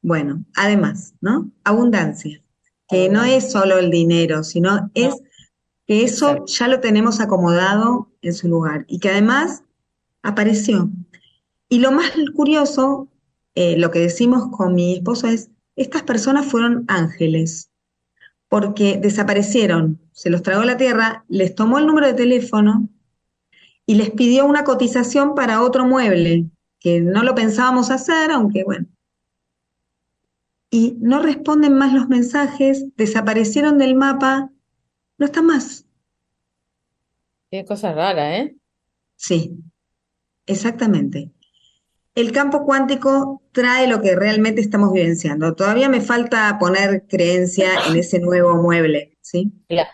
Bueno, 0.00 0.44
además, 0.56 1.14
¿no? 1.20 1.50
Abundancia, 1.62 2.42
que 2.88 3.08
no 3.08 3.22
es 3.22 3.52
solo 3.52 3.78
el 3.78 3.90
dinero, 3.90 4.42
sino 4.42 4.90
es 4.94 5.14
que 5.86 6.02
eso 6.02 6.44
ya 6.46 6.66
lo 6.66 6.80
tenemos 6.80 7.20
acomodado 7.20 8.10
en 8.20 8.34
su 8.34 8.48
lugar 8.48 8.84
y 8.88 8.98
que 8.98 9.10
además 9.10 9.62
apareció. 10.22 10.90
Y 11.68 11.78
lo 11.78 11.92
más 11.92 12.12
curioso, 12.34 13.08
eh, 13.54 13.76
lo 13.76 13.90
que 13.90 13.98
decimos 13.98 14.48
con 14.56 14.74
mi 14.74 14.94
esposo 14.94 15.28
es, 15.28 15.50
estas 15.76 16.02
personas 16.02 16.46
fueron 16.46 16.84
ángeles, 16.88 17.70
porque 18.48 18.98
desaparecieron, 18.98 20.00
se 20.12 20.30
los 20.30 20.42
tragó 20.42 20.64
la 20.64 20.76
tierra, 20.76 21.24
les 21.28 21.54
tomó 21.54 21.78
el 21.78 21.86
número 21.86 22.06
de 22.06 22.14
teléfono 22.14 22.88
y 23.86 23.94
les 23.94 24.10
pidió 24.10 24.46
una 24.46 24.64
cotización 24.64 25.34
para 25.34 25.62
otro 25.62 25.86
mueble, 25.86 26.46
que 26.78 27.00
no 27.00 27.22
lo 27.22 27.34
pensábamos 27.34 27.90
hacer, 27.90 28.30
aunque 28.30 28.64
bueno. 28.64 28.86
Y 30.70 30.96
no 31.00 31.20
responden 31.20 31.74
más 31.74 31.92
los 31.92 32.08
mensajes, 32.08 32.86
desaparecieron 32.96 33.78
del 33.78 33.94
mapa, 33.94 34.50
no 35.18 35.26
están 35.26 35.46
más. 35.46 35.86
Qué 37.50 37.64
cosa 37.64 37.92
rara, 37.92 38.38
¿eh? 38.38 38.56
Sí, 39.16 39.52
exactamente. 40.46 41.30
El 42.14 42.30
campo 42.32 42.64
cuántico 42.66 43.42
trae 43.52 43.86
lo 43.86 44.02
que 44.02 44.14
realmente 44.14 44.60
estamos 44.60 44.92
vivenciando. 44.92 45.54
Todavía 45.54 45.88
me 45.88 46.00
falta 46.02 46.58
poner 46.58 47.06
creencia 47.08 47.70
en 47.88 47.96
ese 47.96 48.18
nuevo 48.20 48.54
mueble, 48.62 49.16
¿sí? 49.22 49.50
Claro. 49.68 49.88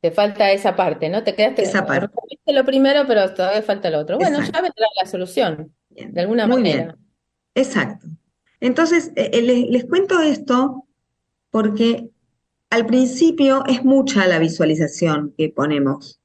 Te 0.00 0.12
falta 0.12 0.52
esa 0.52 0.76
parte, 0.76 1.08
¿no? 1.08 1.24
Te 1.24 1.34
quedaste, 1.34 1.62
Esa 1.62 1.84
parte. 1.84 2.06
respondiste 2.06 2.52
lo 2.52 2.64
primero, 2.64 3.04
pero 3.08 3.34
todavía 3.34 3.62
falta 3.62 3.90
lo 3.90 3.98
otro. 3.98 4.18
Bueno, 4.18 4.38
ya 4.38 4.44
Exacto. 4.46 4.62
vendrá 4.62 4.86
la 5.02 5.10
solución, 5.10 5.72
Bien, 5.88 6.12
de 6.14 6.20
alguna 6.20 6.46
muy 6.46 6.58
manera. 6.62 6.84
bien. 6.84 6.96
Exacto. 7.56 8.06
Entonces, 8.60 9.10
eh, 9.16 9.30
eh, 9.32 9.42
les, 9.42 9.66
les 9.68 9.84
cuento 9.86 10.20
esto 10.20 10.84
porque 11.50 12.10
al 12.70 12.86
principio 12.86 13.64
es 13.66 13.84
mucha 13.84 14.26
la 14.28 14.38
visualización 14.38 15.34
que 15.36 15.48
ponemos. 15.48 16.20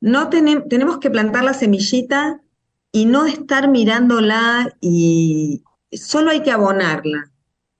No 0.00 0.30
tenem- 0.30 0.66
tenemos 0.68 0.98
que 0.98 1.10
plantar 1.10 1.44
la 1.44 1.52
semillita 1.54 2.40
y 2.94 3.06
no 3.06 3.26
estar 3.26 3.66
mirándola 3.66 4.76
y 4.80 5.64
solo 5.90 6.30
hay 6.30 6.42
que 6.44 6.52
abonarla. 6.52 7.32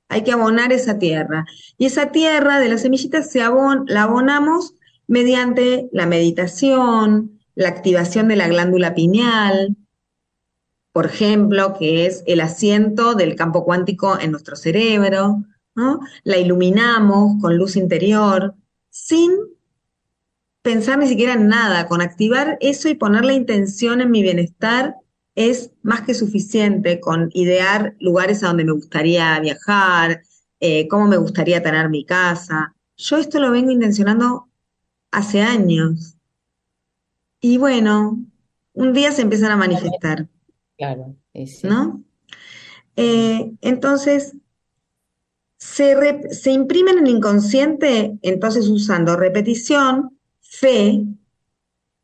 Hay 0.08 0.24
que 0.24 0.32
abonar 0.32 0.72
esa 0.72 0.98
tierra. 0.98 1.46
Y 1.78 1.86
esa 1.86 2.10
tierra 2.10 2.58
de 2.58 2.68
la 2.68 2.78
semillita 2.78 3.22
se 3.22 3.40
abon- 3.40 3.84
la 3.86 4.02
abonamos 4.02 4.74
mediante 5.06 5.88
la 5.92 6.06
meditación, 6.06 7.38
la 7.54 7.68
activación 7.68 8.26
de 8.26 8.34
la 8.34 8.48
glándula 8.48 8.96
pineal, 8.96 9.76
por 10.92 11.06
ejemplo, 11.06 11.76
que 11.78 12.06
es 12.06 12.24
el 12.26 12.40
asiento 12.40 13.14
del 13.14 13.36
campo 13.36 13.64
cuántico 13.64 14.18
en 14.18 14.32
nuestro 14.32 14.56
cerebro, 14.56 15.44
¿no? 15.76 16.00
La 16.24 16.38
iluminamos 16.38 17.40
con 17.40 17.56
luz 17.56 17.76
interior, 17.76 18.56
sin 18.90 19.30
pensar 20.62 20.98
ni 20.98 21.06
siquiera 21.06 21.34
en 21.34 21.46
nada, 21.46 21.86
con 21.86 22.00
activar 22.02 22.58
eso 22.60 22.88
y 22.88 22.96
poner 22.96 23.24
la 23.24 23.34
intención 23.34 24.00
en 24.00 24.10
mi 24.10 24.20
bienestar 24.22 24.96
es 25.34 25.72
más 25.82 26.02
que 26.02 26.14
suficiente, 26.14 27.00
con 27.00 27.30
idear 27.32 27.96
lugares 28.00 28.42
a 28.42 28.48
donde 28.48 28.64
me 28.64 28.72
gustaría 28.72 29.38
viajar, 29.40 30.22
eh, 30.60 30.86
cómo 30.88 31.08
me 31.08 31.16
gustaría 31.16 31.62
tener 31.62 31.88
mi 31.88 32.04
casa. 32.04 32.74
Yo 32.96 33.16
esto 33.16 33.40
lo 33.40 33.50
vengo 33.50 33.70
intencionando 33.70 34.48
hace 35.10 35.42
años. 35.42 36.16
Y 37.40 37.58
bueno, 37.58 38.24
un 38.72 38.92
día 38.92 39.12
se 39.12 39.22
empiezan 39.22 39.50
a 39.50 39.56
manifestar. 39.56 40.28
Claro, 40.78 41.16
y 41.32 41.46
sí. 41.46 41.66
¿no? 41.66 42.02
Eh, 42.96 43.52
entonces, 43.60 44.36
se, 45.58 45.94
re- 45.94 46.32
se 46.32 46.52
imprime 46.52 46.92
en 46.92 46.98
el 46.98 47.08
inconsciente, 47.08 48.18
entonces 48.22 48.68
usando 48.68 49.16
repetición, 49.16 50.18
fe, 50.40 51.04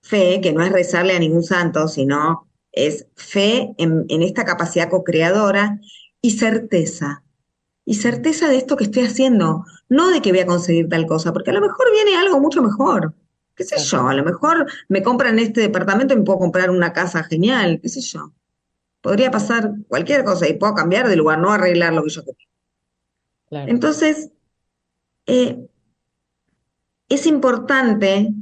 fe, 0.03 0.41
que 0.43 0.53
no 0.53 0.63
es 0.65 0.73
rezarle 0.73 1.15
a 1.15 1.19
ningún 1.21 1.43
santo, 1.43 1.87
sino 1.89 2.50
es 2.73 3.07
fe 3.17 3.75
en, 3.79 4.05
en 4.09 4.23
esta 4.23 4.45
capacidad 4.45 4.89
co-creadora 4.89 5.81
y 6.23 6.33
certeza. 6.33 7.23
Y 7.85 7.95
certeza 7.95 8.49
de 8.49 8.57
esto 8.57 8.77
que 8.77 8.85
estoy 8.85 9.05
haciendo, 9.05 9.65
no 9.89 10.11
de 10.11 10.23
que 10.23 10.31
voy 10.31 10.41
a 10.41 10.47
conseguir 10.47 10.89
tal 10.89 11.07
cosa, 11.07 11.33
porque 11.33 11.51
a 11.51 11.55
lo 11.55 11.61
mejor 11.61 11.91
viene 11.93 12.17
algo 12.17 12.41
mucho 12.41 12.63
mejor. 12.63 13.15
¿Qué 13.55 13.65
sé 13.65 13.79
yo? 13.79 14.09
A 14.09 14.15
lo 14.15 14.25
mejor 14.25 14.67
me 14.89 15.03
compran 15.03 15.39
este 15.39 15.61
departamento 15.61 16.15
y 16.15 16.19
me 16.19 16.23
puedo 16.23 16.39
comprar 16.39 16.71
una 16.71 16.93
casa 16.93 17.25
genial, 17.25 17.81
qué 17.83 17.89
sé 17.89 18.01
yo. 18.01 18.33
Podría 19.01 19.31
pasar 19.31 19.73
cualquier 19.89 20.25
cosa 20.25 20.49
y 20.49 20.55
puedo 20.55 20.75
cambiar 20.75 21.09
de 21.09 21.17
lugar, 21.17 21.39
no 21.39 21.53
arreglar 21.53 21.93
lo 21.93 22.03
que 22.05 22.11
yo 22.11 22.25
quería. 22.25 22.49
Claro. 23.49 23.71
Entonces, 23.71 24.31
eh, 25.27 25.67
es 27.09 27.27
importante 27.27 28.33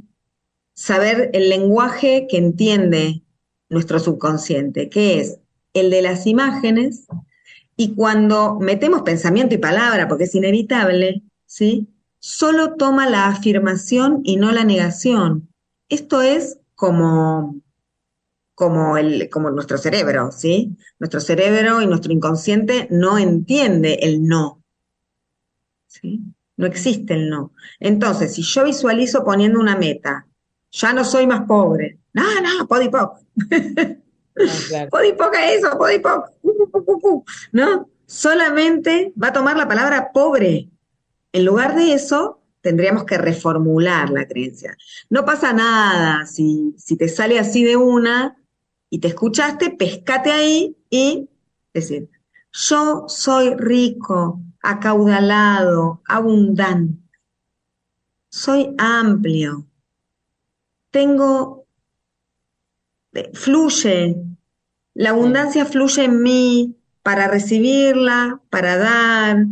saber 0.73 1.31
el 1.33 1.49
lenguaje 1.49 2.27
que 2.29 2.37
entiende 2.37 3.23
nuestro 3.69 3.99
subconsciente, 3.99 4.89
que 4.89 5.19
es 5.19 5.39
el 5.73 5.89
de 5.89 6.01
las 6.01 6.27
imágenes, 6.27 7.07
y 7.75 7.95
cuando 7.95 8.59
metemos 8.59 9.03
pensamiento 9.03 9.55
y 9.55 9.59
palabra, 9.59 10.07
porque 10.07 10.25
es 10.25 10.35
inevitable, 10.35 11.23
¿sí? 11.45 11.87
Solo 12.19 12.75
toma 12.75 13.09
la 13.09 13.27
afirmación 13.27 14.21
y 14.23 14.35
no 14.35 14.51
la 14.51 14.65
negación. 14.65 15.47
Esto 15.87 16.21
es 16.21 16.59
como, 16.75 17.55
como, 18.53 18.97
el, 18.97 19.29
como 19.29 19.49
nuestro 19.51 19.77
cerebro, 19.77 20.31
¿sí? 20.31 20.75
Nuestro 20.99 21.21
cerebro 21.21 21.81
y 21.81 21.87
nuestro 21.87 22.11
inconsciente 22.11 22.87
no 22.91 23.17
entiende 23.17 23.99
el 24.01 24.25
no. 24.25 24.59
¿sí? 25.89 26.21
No 26.55 26.67
existe 26.67 27.13
el 27.13 27.29
no. 27.29 27.53
Entonces, 27.79 28.33
si 28.33 28.43
yo 28.43 28.63
visualizo 28.63 29.23
poniendo 29.23 29.59
una 29.59 29.75
meta, 29.75 30.27
ya 30.71 30.93
no 30.93 31.03
soy 31.03 31.27
más 31.27 31.45
pobre. 31.47 31.98
No, 32.13 32.23
no, 32.41 32.67
podipoc. 32.67 33.19
Ah, 33.51 34.57
claro. 34.67 34.89
Podipoc 34.91 35.35
es 35.35 35.59
eso, 35.59 35.77
podipoc. 35.77 36.31
Uh, 36.41 36.63
uh, 36.73 37.07
uh. 37.07 37.23
¿No? 37.51 37.89
Solamente 38.05 39.13
va 39.21 39.27
a 39.27 39.33
tomar 39.33 39.57
la 39.57 39.67
palabra 39.67 40.11
pobre. 40.13 40.69
En 41.33 41.45
lugar 41.45 41.75
de 41.75 41.93
eso, 41.93 42.41
tendríamos 42.61 43.03
que 43.03 43.17
reformular 43.17 44.09
la 44.09 44.27
creencia. 44.27 44.75
No 45.09 45.25
pasa 45.25 45.53
nada 45.53 46.25
si, 46.25 46.73
si 46.77 46.97
te 46.97 47.07
sale 47.07 47.37
así 47.37 47.63
de 47.63 47.75
una 47.75 48.37
y 48.89 48.99
te 48.99 49.09
escuchaste, 49.09 49.71
pescate 49.71 50.31
ahí 50.31 50.75
y 50.89 51.29
decir, 51.73 52.09
yo 52.51 53.05
soy 53.07 53.53
rico, 53.55 54.41
acaudalado, 54.61 56.01
abundante. 56.07 56.99
Soy 58.31 58.73
amplio. 58.77 59.65
Tengo, 60.91 61.58
fluye. 63.33 64.15
La 64.93 65.11
abundancia 65.11 65.65
fluye 65.65 66.03
en 66.03 66.21
mí 66.21 66.75
para 67.03 67.27
recibirla, 67.27 68.41
para 68.49 68.77
dar. 68.77 69.45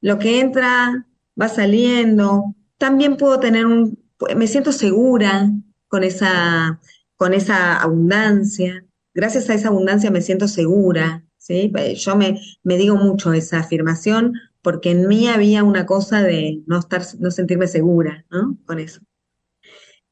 Lo 0.00 0.18
que 0.18 0.40
entra 0.40 1.06
va 1.40 1.48
saliendo. 1.48 2.54
También 2.78 3.16
puedo 3.16 3.38
tener 3.38 3.66
un, 3.66 3.98
me 4.36 4.46
siento 4.46 4.72
segura 4.72 5.50
con 5.88 6.04
esa, 6.04 6.80
con 7.16 7.34
esa 7.34 7.80
abundancia. 7.80 8.84
Gracias 9.14 9.50
a 9.50 9.54
esa 9.54 9.68
abundancia 9.68 10.10
me 10.10 10.22
siento 10.22 10.48
segura, 10.48 11.24
¿sí? 11.36 11.72
Yo 11.96 12.16
me, 12.16 12.40
me 12.62 12.76
digo 12.76 12.96
mucho 12.96 13.32
esa 13.32 13.58
afirmación 13.60 14.34
porque 14.62 14.90
en 14.90 15.08
mí 15.08 15.28
había 15.28 15.64
una 15.64 15.86
cosa 15.86 16.22
de 16.22 16.62
no 16.66 16.78
estar, 16.78 17.02
no 17.18 17.30
sentirme 17.30 17.66
segura, 17.66 18.24
¿no? 18.30 18.58
Con 18.66 18.78
eso. 18.78 19.00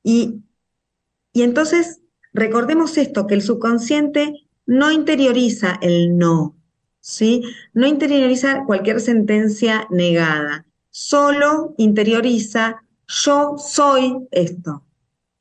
Y, 0.03 0.43
y 1.33 1.43
entonces 1.43 2.01
recordemos 2.39 2.97
esto, 2.99 3.27
que 3.27 3.35
el 3.35 3.43
subconsciente 3.43 4.47
no 4.67 4.91
interioriza 4.91 5.79
el 5.81 6.17
no, 6.17 6.57
¿sí? 7.01 7.43
No 7.73 7.87
interioriza 7.87 8.65
cualquier 8.67 9.01
sentencia 9.01 9.87
negada, 9.91 10.67
solo 10.91 11.75
interioriza 11.79 12.83
yo 13.09 13.57
soy 13.57 14.29
esto. 14.31 14.85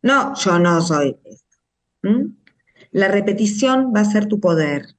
No, 0.02 0.34
yo 0.36 0.58
no 0.60 0.82
soy 0.82 1.18
esto. 1.26 1.58
¿Mm? 2.04 2.36
La 2.92 3.10
repetición 3.10 3.94
va 3.96 4.02
a 4.02 4.06
ser 4.06 4.28
tu 4.28 4.40
poder. 4.40 4.96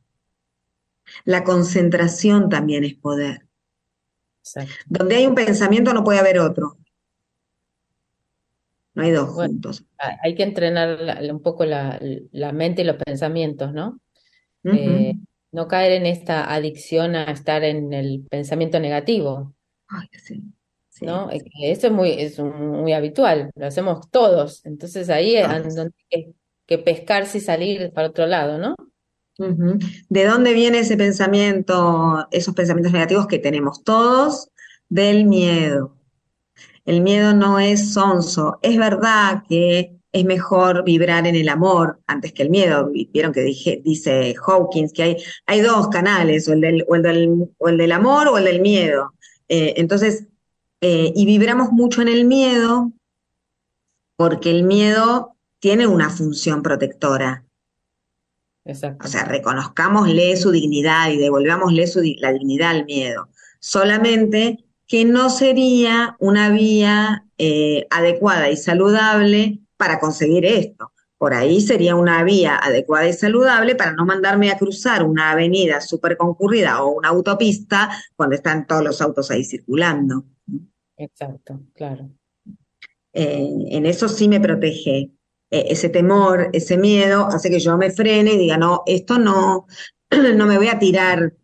La 1.24 1.44
concentración 1.44 2.50
también 2.50 2.84
es 2.84 2.94
poder. 2.94 3.46
Exacto. 4.40 4.74
Donde 4.86 5.16
hay 5.16 5.26
un 5.26 5.34
pensamiento 5.34 5.94
no 5.94 6.04
puede 6.04 6.18
haber 6.18 6.38
otro. 6.38 6.77
No 8.98 9.04
hay 9.04 9.10
dos 9.12 9.34
Bueno. 9.34 9.52
juntos. 9.52 9.84
Ah, 9.98 10.16
Hay 10.22 10.34
que 10.34 10.42
entrenar 10.42 11.00
la- 11.00 11.32
un 11.32 11.42
poco 11.42 11.64
la, 11.64 11.98
la 12.32 12.52
mente 12.52 12.82
y 12.82 12.84
los 12.84 12.96
pensamientos, 12.96 13.72
¿no? 13.72 14.00
Eh, 14.64 15.14
no 15.52 15.66
caer 15.68 15.92
en 15.92 16.06
esta 16.06 16.52
adicción 16.52 17.16
a 17.16 17.24
estar 17.32 17.64
en 17.64 17.92
el 17.94 18.26
pensamiento 18.28 18.80
negativo, 18.80 19.54
Ay, 19.88 20.08
sí, 20.12 20.42
sí, 20.90 21.06
¿no? 21.06 21.30
Sí. 21.30 21.38
Eso 21.62 21.86
es 21.86 21.92
muy, 21.92 22.10
es 22.12 22.38
un- 22.38 22.82
muy 22.82 22.92
habitual, 22.92 23.50
lo 23.54 23.66
hacemos 23.66 24.10
todos. 24.10 24.64
Entonces 24.66 25.08
ahí 25.10 25.36
es 25.36 25.48
Todos. 25.48 25.74
donde 25.76 25.94
hay 26.12 26.24
que, 26.24 26.32
que 26.66 26.78
pescarse 26.78 27.38
y 27.38 27.40
salir 27.40 27.92
para 27.92 28.08
otro 28.08 28.26
lado, 28.26 28.58
¿no? 28.58 28.74
¿De 30.08 30.24
dónde 30.24 30.52
viene 30.52 30.80
ese 30.80 30.96
pensamiento, 30.96 32.26
esos 32.32 32.54
pensamientos 32.54 32.92
negativos 32.92 33.26
que 33.28 33.38
tenemos 33.38 33.84
todos? 33.84 34.48
Del 34.88 35.26
miedo. 35.26 35.97
El 36.88 37.02
miedo 37.02 37.34
no 37.34 37.58
es 37.58 37.92
sonso. 37.92 38.58
Es 38.62 38.78
verdad 38.78 39.42
que 39.46 39.98
es 40.10 40.24
mejor 40.24 40.84
vibrar 40.84 41.26
en 41.26 41.36
el 41.36 41.50
amor 41.50 42.00
antes 42.06 42.32
que 42.32 42.42
el 42.42 42.48
miedo. 42.48 42.90
Vieron 43.12 43.30
que 43.30 43.42
dije, 43.42 43.82
dice 43.84 44.34
Hawkins 44.34 44.94
que 44.94 45.02
hay, 45.02 45.16
hay 45.44 45.60
dos 45.60 45.88
canales, 45.88 46.48
o 46.48 46.54
el 46.54 46.62
del, 46.62 46.86
o 46.88 46.94
el 46.94 47.02
del, 47.02 47.50
o 47.58 47.68
el 47.68 47.76
del 47.76 47.92
amor 47.92 48.28
o 48.28 48.38
el 48.38 48.46
del 48.46 48.62
miedo. 48.62 49.12
Eh, 49.50 49.74
entonces, 49.76 50.28
eh, 50.80 51.12
y 51.14 51.26
vibramos 51.26 51.72
mucho 51.72 52.00
en 52.00 52.08
el 52.08 52.24
miedo 52.24 52.90
porque 54.16 54.50
el 54.50 54.62
miedo 54.62 55.36
tiene 55.58 55.86
una 55.86 56.08
función 56.08 56.62
protectora. 56.62 57.44
Exacto. 58.64 59.04
O 59.04 59.10
sea, 59.10 59.26
reconozcámosle 59.26 60.38
su 60.38 60.52
dignidad 60.52 61.10
y 61.10 61.18
devolvámosle 61.18 61.86
su, 61.86 62.00
la 62.16 62.32
dignidad 62.32 62.70
al 62.70 62.86
miedo. 62.86 63.28
Solamente 63.60 64.64
que 64.88 65.04
no 65.04 65.28
sería 65.28 66.16
una 66.18 66.50
vía 66.50 67.26
eh, 67.36 67.86
adecuada 67.90 68.50
y 68.50 68.56
saludable 68.56 69.60
para 69.76 70.00
conseguir 70.00 70.46
esto. 70.46 70.92
Por 71.18 71.34
ahí 71.34 71.60
sería 71.60 71.94
una 71.94 72.24
vía 72.24 72.56
adecuada 72.56 73.06
y 73.06 73.12
saludable 73.12 73.74
para 73.74 73.92
no 73.92 74.06
mandarme 74.06 74.50
a 74.50 74.56
cruzar 74.56 75.04
una 75.04 75.32
avenida 75.32 75.80
súper 75.80 76.16
concurrida 76.16 76.82
o 76.82 76.94
una 76.94 77.08
autopista 77.10 77.90
cuando 78.16 78.36
están 78.36 78.66
todos 78.66 78.82
los 78.82 79.02
autos 79.02 79.30
ahí 79.30 79.44
circulando. 79.44 80.24
Exacto, 80.96 81.60
claro. 81.74 82.10
Eh, 83.12 83.66
en 83.70 83.84
eso 83.84 84.08
sí 84.08 84.26
me 84.26 84.40
protege. 84.40 85.10
Eh, 85.50 85.66
ese 85.68 85.90
temor, 85.90 86.48
ese 86.52 86.78
miedo, 86.78 87.26
hace 87.26 87.50
que 87.50 87.60
yo 87.60 87.76
me 87.76 87.90
frene 87.90 88.34
y 88.34 88.38
diga, 88.38 88.56
no, 88.56 88.84
esto 88.86 89.18
no, 89.18 89.66
no 90.34 90.46
me 90.46 90.56
voy 90.56 90.68
a 90.68 90.78
tirar 90.78 91.34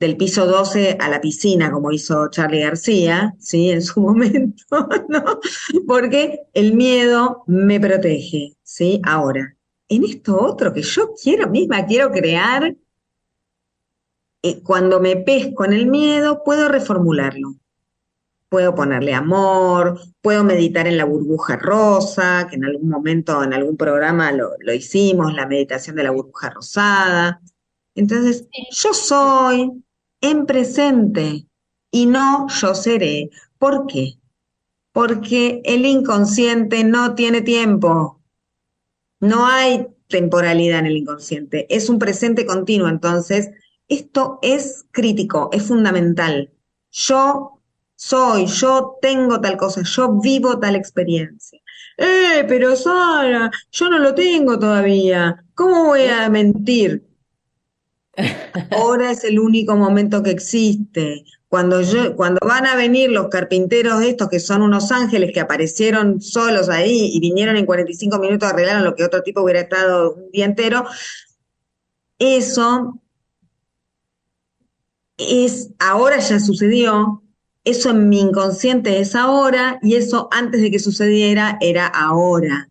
del 0.00 0.16
piso 0.16 0.46
12 0.46 0.96
a 0.98 1.08
la 1.10 1.20
piscina, 1.20 1.70
como 1.70 1.92
hizo 1.92 2.28
Charlie 2.30 2.62
García, 2.62 3.34
¿sí? 3.38 3.70
En 3.70 3.82
su 3.82 4.00
momento, 4.00 4.88
¿no? 5.08 5.38
Porque 5.86 6.40
el 6.54 6.74
miedo 6.74 7.44
me 7.46 7.78
protege, 7.78 8.56
¿sí? 8.62 9.00
Ahora, 9.04 9.54
en 9.88 10.04
esto 10.04 10.40
otro 10.40 10.72
que 10.72 10.82
yo 10.82 11.12
quiero 11.22 11.50
misma, 11.50 11.84
quiero 11.86 12.10
crear, 12.10 12.74
eh, 14.42 14.62
cuando 14.62 15.00
me 15.00 15.16
pesco 15.16 15.66
en 15.66 15.74
el 15.74 15.86
miedo, 15.86 16.42
puedo 16.42 16.68
reformularlo 16.68 17.56
puedo 18.50 18.74
ponerle 18.74 19.14
amor, 19.14 20.00
puedo 20.20 20.42
meditar 20.42 20.88
en 20.88 20.98
la 20.98 21.04
burbuja 21.04 21.56
rosa, 21.56 22.48
que 22.50 22.56
en 22.56 22.64
algún 22.64 22.90
momento, 22.90 23.44
en 23.44 23.54
algún 23.54 23.76
programa 23.76 24.32
lo, 24.32 24.74
hicimos, 24.74 25.32
la 25.34 25.46
meditación 25.46 25.94
de 25.94 26.02
la 26.02 26.10
burbuja 26.10 26.50
rosada. 26.50 27.40
Entonces, 27.94 28.48
yo 28.72 28.92
soy 28.92 29.84
en 30.20 30.46
presente 30.46 31.46
y 31.90 32.06
no 32.06 32.46
yo 32.48 32.74
seré. 32.74 33.30
¿Por 33.58 33.86
qué? 33.86 34.18
Porque 34.92 35.60
el 35.64 35.86
inconsciente 35.86 36.84
no 36.84 37.14
tiene 37.14 37.42
tiempo. 37.42 38.20
No 39.20 39.46
hay 39.46 39.86
temporalidad 40.08 40.80
en 40.80 40.86
el 40.86 40.96
inconsciente. 40.96 41.66
Es 41.74 41.88
un 41.88 41.98
presente 41.98 42.44
continuo. 42.46 42.88
Entonces, 42.88 43.50
esto 43.88 44.38
es 44.42 44.86
crítico, 44.90 45.50
es 45.52 45.64
fundamental. 45.64 46.50
Yo 46.90 47.60
soy, 47.94 48.46
yo 48.46 48.98
tengo 49.02 49.40
tal 49.40 49.56
cosa, 49.56 49.82
yo 49.82 50.20
vivo 50.20 50.58
tal 50.58 50.74
experiencia. 50.74 51.60
Eh, 51.96 52.44
pero 52.48 52.74
Sara, 52.76 53.50
yo 53.70 53.90
no 53.90 53.98
lo 53.98 54.14
tengo 54.14 54.58
todavía. 54.58 55.44
¿Cómo 55.54 55.84
voy 55.84 56.04
a 56.04 56.28
mentir? 56.30 57.09
Ahora 58.70 59.10
es 59.10 59.24
el 59.24 59.38
único 59.38 59.76
momento 59.76 60.22
que 60.22 60.30
existe. 60.30 61.24
Cuando, 61.48 61.80
yo, 61.82 62.14
cuando 62.14 62.38
van 62.46 62.64
a 62.66 62.76
venir 62.76 63.10
los 63.10 63.28
carpinteros 63.28 64.02
estos, 64.02 64.28
que 64.28 64.38
son 64.38 64.62
unos 64.62 64.92
ángeles 64.92 65.32
que 65.34 65.40
aparecieron 65.40 66.20
solos 66.20 66.68
ahí 66.68 67.10
y 67.12 67.18
vinieron 67.18 67.56
en 67.56 67.66
45 67.66 68.18
minutos, 68.20 68.48
arreglaron 68.48 68.84
lo 68.84 68.94
que 68.94 69.04
otro 69.04 69.22
tipo 69.22 69.42
hubiera 69.42 69.60
estado 69.60 70.14
un 70.14 70.30
día 70.30 70.44
entero, 70.44 70.84
eso 72.20 73.00
es, 75.16 75.70
ahora 75.78 76.18
ya 76.18 76.38
sucedió, 76.38 77.24
eso 77.64 77.90
en 77.90 78.08
mi 78.08 78.20
inconsciente 78.20 79.00
es 79.00 79.14
ahora 79.14 79.78
y 79.82 79.96
eso 79.96 80.28
antes 80.30 80.60
de 80.60 80.70
que 80.70 80.78
sucediera 80.78 81.58
era 81.60 81.86
ahora. 81.86 82.69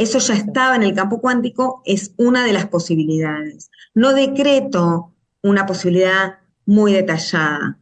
Eso 0.00 0.18
ya 0.18 0.32
estaba 0.32 0.76
en 0.76 0.82
el 0.82 0.94
campo 0.94 1.20
cuántico, 1.20 1.82
es 1.84 2.14
una 2.16 2.46
de 2.46 2.54
las 2.54 2.66
posibilidades. 2.68 3.70
No 3.92 4.14
decreto 4.14 5.14
una 5.42 5.66
posibilidad 5.66 6.38
muy 6.64 6.94
detallada. 6.94 7.78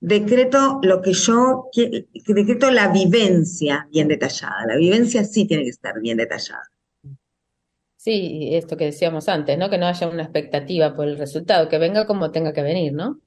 Decreto 0.00 0.80
lo 0.82 1.02
que 1.02 1.12
yo, 1.12 1.68
decreto 1.74 2.70
la 2.70 2.88
vivencia 2.88 3.86
bien 3.92 4.08
detallada. 4.08 4.64
La 4.66 4.76
vivencia 4.76 5.22
sí 5.22 5.46
tiene 5.46 5.64
que 5.64 5.68
estar 5.68 6.00
bien 6.00 6.16
detallada. 6.16 6.70
Sí, 7.96 8.48
esto 8.52 8.78
que 8.78 8.86
decíamos 8.86 9.28
antes, 9.28 9.58
¿no? 9.58 9.68
Que 9.68 9.76
no 9.76 9.86
haya 9.86 10.08
una 10.08 10.22
expectativa 10.22 10.96
por 10.96 11.08
el 11.08 11.18
resultado, 11.18 11.68
que 11.68 11.76
venga 11.76 12.06
como 12.06 12.30
tenga 12.30 12.54
que 12.54 12.62
venir, 12.62 12.94
¿no? 12.94 13.20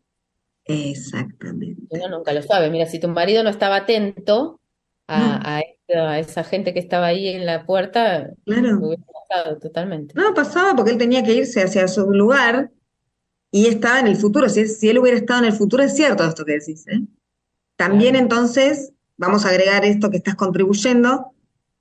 Exactamente. 0.63 1.83
Uno 1.89 2.09
nunca 2.09 2.33
lo 2.33 2.41
sabe. 2.41 2.71
Mira, 2.71 2.87
si 2.87 2.99
tu 2.99 3.09
marido 3.09 3.43
no 3.43 3.51
estaba 3.51 3.75
atento 3.75 4.59
a, 5.07 5.61
esa 5.87 6.43
gente 6.43 6.73
que 6.73 6.79
estaba 6.79 7.07
ahí 7.07 7.27
en 7.27 7.45
la 7.45 7.65
puerta, 7.65 8.31
claro. 8.45 8.79
hubiera 8.79 9.03
pasado 9.05 9.59
totalmente. 9.59 10.13
No, 10.15 10.33
pasaba 10.33 10.75
porque 10.75 10.91
él 10.91 10.97
tenía 10.97 11.23
que 11.23 11.33
irse 11.33 11.61
hacia 11.61 11.87
su 11.87 12.11
lugar 12.11 12.71
y 13.51 13.67
estaba 13.67 13.99
en 13.99 14.07
el 14.07 14.15
futuro. 14.15 14.49
Si, 14.49 14.67
si 14.67 14.89
él 14.89 14.99
hubiera 14.99 15.17
estado 15.17 15.41
en 15.41 15.51
el 15.51 15.53
futuro, 15.53 15.83
es 15.83 15.95
cierto 15.95 16.25
esto 16.25 16.43
que 16.43 16.53
decís. 16.53 16.87
¿eh? 16.87 17.01
También 17.75 18.15
entonces 18.15 18.93
vamos 19.17 19.45
a 19.45 19.49
agregar 19.49 19.85
esto 19.85 20.09
que 20.09 20.17
estás 20.17 20.35
contribuyendo, 20.35 21.33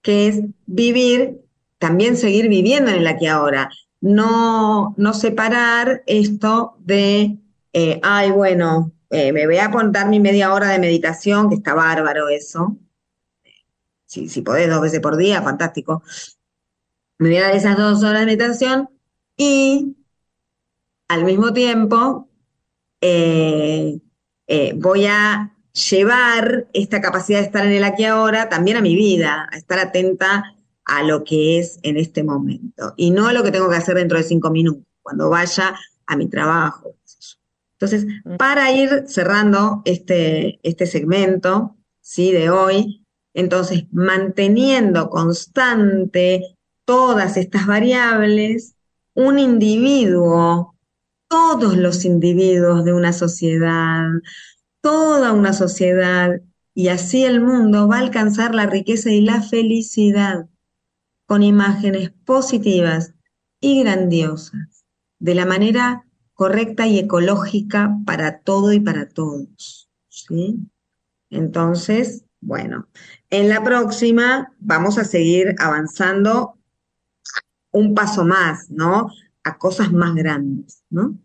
que 0.02 0.28
es 0.28 0.42
vivir, 0.66 1.40
también 1.78 2.16
seguir 2.16 2.48
viviendo 2.48 2.90
en 2.90 2.98
el 2.98 3.06
aquí 3.06 3.26
ahora. 3.26 3.70
No, 4.00 4.94
no 4.98 5.14
separar 5.14 6.02
esto 6.06 6.76
de 6.80 7.38
eh, 7.76 7.98
ay, 8.04 8.30
bueno, 8.30 8.92
eh, 9.10 9.32
me 9.32 9.46
voy 9.46 9.56
a 9.56 9.66
apuntar 9.66 10.08
mi 10.08 10.20
media 10.20 10.54
hora 10.54 10.68
de 10.68 10.78
meditación, 10.78 11.48
que 11.48 11.56
está 11.56 11.74
bárbaro 11.74 12.28
eso. 12.28 12.78
Si, 14.06 14.28
si 14.28 14.42
podés 14.42 14.68
dos 14.68 14.80
veces 14.80 15.00
por 15.00 15.16
día, 15.16 15.42
fantástico. 15.42 16.02
Me 17.18 17.28
voy 17.28 17.38
a 17.38 17.42
dar 17.42 17.56
esas 17.56 17.76
dos 17.76 18.02
horas 18.02 18.20
de 18.20 18.26
meditación 18.26 18.88
y 19.36 19.96
al 21.08 21.24
mismo 21.24 21.52
tiempo 21.52 22.28
eh, 23.00 24.00
voy 24.76 25.06
a 25.06 25.54
llevar 25.72 26.68
esta 26.72 27.00
capacidad 27.00 27.40
de 27.40 27.46
estar 27.46 27.66
en 27.66 27.72
el 27.72 27.84
aquí 27.84 28.04
ahora 28.04 28.48
también 28.48 28.76
a 28.76 28.80
mi 28.80 28.94
vida, 28.94 29.48
a 29.50 29.56
estar 29.56 29.78
atenta 29.78 30.54
a 30.84 31.02
lo 31.02 31.24
que 31.24 31.58
es 31.58 31.78
en 31.82 31.96
este 31.96 32.22
momento 32.22 32.94
y 32.96 33.10
no 33.10 33.28
a 33.28 33.32
lo 33.32 33.42
que 33.42 33.50
tengo 33.50 33.70
que 33.70 33.76
hacer 33.76 33.96
dentro 33.96 34.18
de 34.18 34.24
cinco 34.24 34.50
minutos, 34.50 34.84
cuando 35.02 35.30
vaya 35.30 35.74
a 36.06 36.16
mi 36.16 36.28
trabajo, 36.28 36.94
entonces, 37.84 38.06
mm. 38.24 38.36
para 38.36 38.72
ir 38.72 39.04
cerrando 39.06 39.82
este, 39.84 40.58
este 40.62 40.86
segmento 40.86 41.76
¿sí? 42.00 42.32
de 42.32 42.50
hoy, 42.50 43.03
entonces, 43.34 43.84
manteniendo 43.90 45.10
constante 45.10 46.56
todas 46.84 47.36
estas 47.36 47.66
variables, 47.66 48.76
un 49.14 49.38
individuo, 49.38 50.76
todos 51.28 51.76
los 51.76 52.04
individuos 52.04 52.84
de 52.84 52.92
una 52.92 53.12
sociedad, 53.12 54.06
toda 54.80 55.32
una 55.32 55.52
sociedad, 55.52 56.40
y 56.74 56.88
así 56.88 57.24
el 57.24 57.40
mundo 57.40 57.88
va 57.88 57.96
a 57.96 58.00
alcanzar 58.00 58.54
la 58.54 58.66
riqueza 58.66 59.10
y 59.10 59.20
la 59.20 59.42
felicidad 59.42 60.46
con 61.26 61.42
imágenes 61.42 62.12
positivas 62.24 63.14
y 63.60 63.82
grandiosas, 63.82 64.84
de 65.18 65.34
la 65.34 65.46
manera 65.46 66.04
correcta 66.34 66.86
y 66.86 66.98
ecológica 66.98 67.96
para 68.04 68.40
todo 68.40 68.72
y 68.72 68.80
para 68.80 69.08
todos. 69.08 69.88
¿sí? 70.08 70.58
Entonces, 71.30 72.23
bueno, 72.44 72.88
en 73.30 73.48
la 73.48 73.62
próxima 73.62 74.52
vamos 74.58 74.98
a 74.98 75.04
seguir 75.04 75.54
avanzando 75.58 76.58
un 77.72 77.94
paso 77.94 78.24
más, 78.24 78.70
¿no? 78.70 79.10
A 79.42 79.58
cosas 79.58 79.92
más 79.92 80.14
grandes, 80.14 80.82
¿no? 80.90 81.18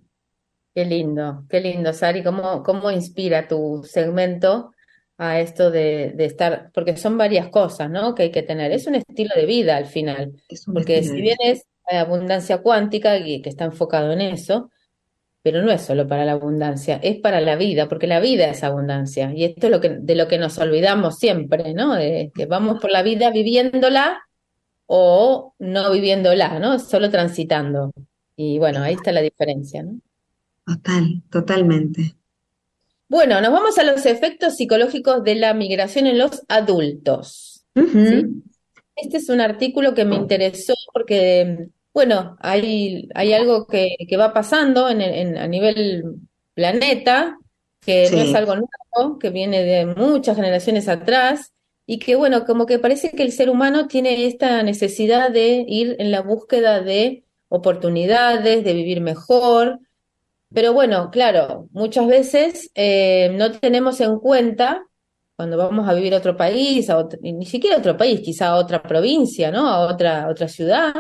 Qué 0.73 0.86
lindo, 0.86 1.45
qué 1.49 1.62
lindo, 1.62 1.93
Sari, 1.93 2.23
cómo, 2.23 2.63
cómo 2.63 2.89
inspira 2.89 3.47
tu 3.47 3.84
segmento 3.84 4.71
a 5.17 5.41
esto 5.41 5.69
de, 5.69 6.15
estar, 6.19 6.71
porque 6.73 6.95
son 6.95 7.17
varias 7.17 7.49
cosas, 7.49 7.89
¿no? 7.89 8.15
Que 8.15 8.23
hay 8.23 8.32
que 8.32 8.43
tener. 8.43 8.71
Es 8.71 8.88
un 8.88 8.95
estilo 8.95 9.32
de 9.36 9.45
vida 9.45 9.75
al 9.75 9.86
final, 9.86 10.34
porque 10.73 11.03
si 11.03 11.21
bien 11.21 11.38
es 11.43 11.65
abundancia 11.91 12.62
cuántica, 12.62 13.17
y 13.17 13.41
que 13.41 13.49
está 13.49 13.65
enfocado 13.65 14.13
en 14.13 14.21
eso, 14.21 14.71
pero 15.41 15.62
no 15.62 15.71
es 15.71 15.82
solo 15.82 16.08
para 16.08 16.25
la 16.25 16.34
abundancia, 16.34 16.99
es 17.02 17.17
para 17.19 17.39
la 17.39 17.56
vida, 17.56 17.88
porque 17.88 18.08
la 18.08 18.19
vida 18.19 18.49
es 18.49 18.63
abundancia. 18.63 19.34
Y 19.34 19.45
esto 19.45 19.67
es 19.67 19.71
lo 19.71 19.80
que, 19.80 19.89
de 19.89 20.15
lo 20.15 20.28
que 20.28 20.38
nos 20.38 20.58
olvidamos 20.58 21.17
siempre, 21.17 21.73
¿no? 21.73 21.95
De 21.95 22.32
que 22.36 22.45
vamos 22.45 22.80
por 22.82 22.91
la 22.91 23.04
vida 23.04 23.32
viviéndola 23.32 24.21
o 24.86 25.54
no 25.60 25.91
viviéndola, 25.91 26.60
¿no? 26.60 26.80
Solo 26.80 27.10
transitando. 27.10 27.93
Y 28.36 28.60
bueno, 28.60 28.82
ahí 28.82 28.95
está 28.95 29.12
la 29.12 29.21
diferencia, 29.21 29.84
¿no? 29.84 29.99
Total, 30.65 31.23
totalmente. 31.32 32.15
Bueno, 33.08 33.41
nos 33.41 33.52
vamos 33.52 33.78
a 33.78 33.84
los 33.84 34.06
efectos 34.06 34.56
psicológicos 34.56 35.23
de 35.23 35.36
la 35.36 35.54
migración 35.54 36.06
en 36.06 36.19
los 36.19 36.43
adultos. 36.47 37.65
Este 37.73 39.17
es 39.17 39.30
un 39.30 39.41
artículo 39.41 39.93
que 39.93 40.06
me 40.06 40.15
interesó 40.15 40.75
porque 40.93 41.69
bueno, 41.93 42.38
hay, 42.39 43.10
hay 43.15 43.34
algo 43.34 43.67
que, 43.67 43.97
va 44.17 44.34
pasando 44.34 44.89
en, 44.89 45.38
a 45.38 45.47
nivel 45.47 46.04
planeta 46.54 47.38
que 47.80 48.10
no 48.12 48.17
es 48.19 48.36
algo 48.36 48.56
nuevo, 48.56 49.19
que 49.19 49.30
viene 49.30 49.63
de 49.63 49.86
muchas 49.86 50.36
generaciones 50.36 50.88
atrás 50.88 51.54
y 51.86 51.97
que, 51.97 52.15
bueno, 52.15 52.45
como 52.45 52.65
que 52.65 52.78
parece 52.78 53.12
que 53.12 53.23
el 53.23 53.32
ser 53.32 53.49
humano 53.49 53.88
tiene 53.88 54.25
esta 54.28 54.62
necesidad 54.62 55.32
de 55.32 55.65
ir 55.67 55.95
en 55.99 56.12
la 56.12 56.21
búsqueda 56.21 56.82
de 56.82 57.23
oportunidades, 57.47 58.63
de 58.63 58.73
vivir 58.73 59.02
mejor. 59.02 59.80
Pero 60.54 60.73
bueno, 60.73 61.10
claro, 61.12 61.67
muchas 61.71 62.08
veces 62.08 62.69
eh, 62.75 63.32
no 63.34 63.52
tenemos 63.54 63.99
en 64.02 64.19
cuenta 64.19 64.84
cuando 65.36 65.58
vamos 65.58 65.88
a 65.88 65.93
vivir 65.93 66.13
a 66.13 66.17
otro 66.17 66.36
país, 66.36 66.89
a 66.89 67.08
ni 67.21 67.45
siquiera 67.45 67.78
a 67.78 67.80
otro 67.80 67.97
país, 67.97 68.19
quizá 68.19 68.49
a 68.49 68.56
otra 68.58 68.84
provincia, 68.84 69.49
¿no? 69.52 69.67
A 69.67 69.88
otra, 69.88 70.28
otra 70.30 70.47
ciudad 70.49 70.93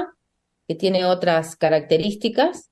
que 0.69 0.75
tiene 0.75 1.03
otras 1.03 1.55
características, 1.55 2.69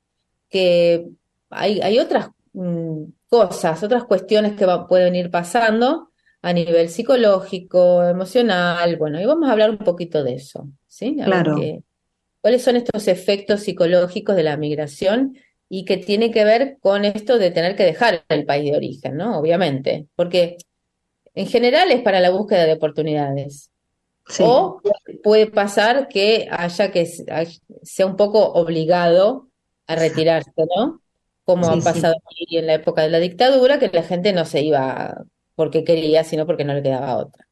que 0.49 1.07
hay, 1.49 1.81
hay 1.81 1.97
otras 1.97 2.29
mm, 2.53 3.05
cosas, 3.27 3.81
otras 3.81 4.03
cuestiones 4.03 4.53
que 4.53 4.67
pueden 4.87 5.15
ir 5.15 5.31
pasando 5.31 6.11
a 6.43 6.53
nivel 6.53 6.89
psicológico, 6.89 8.03
emocional, 8.03 8.97
bueno, 8.97 9.19
y 9.19 9.25
vamos 9.25 9.49
a 9.49 9.53
hablar 9.53 9.71
un 9.71 9.79
poquito 9.79 10.23
de 10.23 10.35
eso, 10.35 10.69
¿sí? 10.87 11.17
claro. 11.25 11.59
¿Cuáles 12.39 12.61
son 12.61 12.75
estos 12.75 13.07
efectos 13.07 13.61
psicológicos 13.61 14.35
de 14.35 14.43
la 14.43 14.57
migración 14.57 15.35
y 15.67 15.83
que 15.83 15.97
tiene 15.97 16.29
que 16.29 16.43
ver 16.43 16.77
con 16.79 17.03
esto 17.03 17.39
de 17.39 17.49
tener 17.49 17.75
que 17.75 17.83
dejar 17.83 18.25
el 18.29 18.45
país 18.45 18.69
de 18.69 18.77
origen, 18.77 19.17
¿no? 19.17 19.39
Obviamente, 19.39 20.05
porque 20.15 20.57
en 21.33 21.47
general 21.47 21.91
es 21.91 22.03
para 22.03 22.19
la 22.19 22.29
búsqueda 22.29 22.67
de 22.67 22.73
oportunidades. 22.73 23.71
O 24.39 24.81
puede 25.23 25.47
pasar 25.47 26.07
que 26.09 26.47
haya 26.51 26.91
que 26.91 27.05
sea 27.83 28.05
un 28.05 28.15
poco 28.15 28.51
obligado 28.53 29.47
a 29.87 29.95
retirarse, 29.95 30.51
¿no? 30.75 31.01
Como 31.45 31.69
ha 31.69 31.77
pasado 31.77 32.15
en 32.51 32.67
la 32.67 32.73
época 32.73 33.03
de 33.03 33.09
la 33.09 33.19
dictadura, 33.19 33.79
que 33.79 33.89
la 33.93 34.03
gente 34.03 34.33
no 34.33 34.43
se 34.43 34.61
iba 34.61 35.23
porque 35.55 35.83
quería, 35.83 36.23
sino 36.23 36.45
porque 36.45 36.65
no 36.65 36.73
le 36.73 36.83
quedaba 36.83 37.17
otra. 37.17 37.47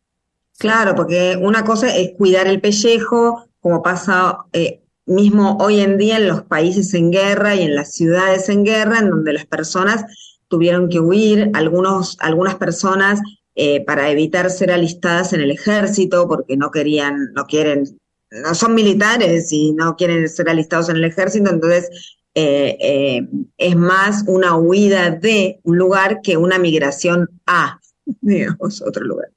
Claro, 0.57 0.95
porque 0.95 1.37
una 1.41 1.63
cosa 1.63 1.95
es 1.95 2.11
cuidar 2.17 2.47
el 2.47 2.61
pellejo, 2.61 3.45
como 3.59 3.81
pasa 3.81 4.39
eh, 4.53 4.81
mismo 5.05 5.57
hoy 5.59 5.81
en 5.81 5.97
día 5.97 6.17
en 6.17 6.27
los 6.27 6.43
países 6.43 6.93
en 6.93 7.11
guerra 7.11 7.55
y 7.55 7.63
en 7.63 7.75
las 7.75 7.93
ciudades 7.93 8.49
en 8.49 8.63
guerra, 8.63 8.99
en 8.99 9.09
donde 9.09 9.33
las 9.33 9.45
personas 9.45 10.05
tuvieron 10.47 10.89
que 10.89 10.99
huir, 10.99 11.51
algunos, 11.53 12.17
algunas 12.19 12.55
personas 12.55 13.19
eh, 13.55 13.83
para 13.85 14.09
evitar 14.09 14.49
ser 14.49 14.71
alistadas 14.71 15.31
en 15.33 15.41
el 15.41 15.51
ejército, 15.51 16.27
porque 16.27 16.57
no 16.57 16.71
querían, 16.71 17.31
no 17.33 17.45
quieren, 17.45 17.85
no 18.29 18.53
son 18.53 18.75
militares 18.75 19.51
y 19.51 19.71
no 19.71 19.95
quieren 19.95 20.27
ser 20.27 20.49
alistados 20.49 20.89
en 20.89 20.97
el 20.97 21.05
ejército, 21.05 21.49
entonces 21.49 21.89
eh, 22.37 22.77
eh, 22.81 23.29
es 23.57 23.75
más 23.77 24.25
una 24.27 24.57
huida 24.57 25.09
de 25.09 25.61
un 25.63 25.77
lugar 25.77 26.19
que 26.21 26.35
una 26.35 26.59
migración 26.59 27.29
a, 27.45 27.79
digamos, 28.21 28.81
otro 28.81 29.05
lugar. 29.05 29.29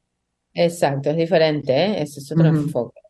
Exacto, 0.52 1.10
es 1.10 1.16
diferente, 1.16 1.72
¿eh? 1.72 2.02
ese 2.02 2.18
es 2.18 2.32
otro 2.32 2.48
enfoque. 2.48 3.00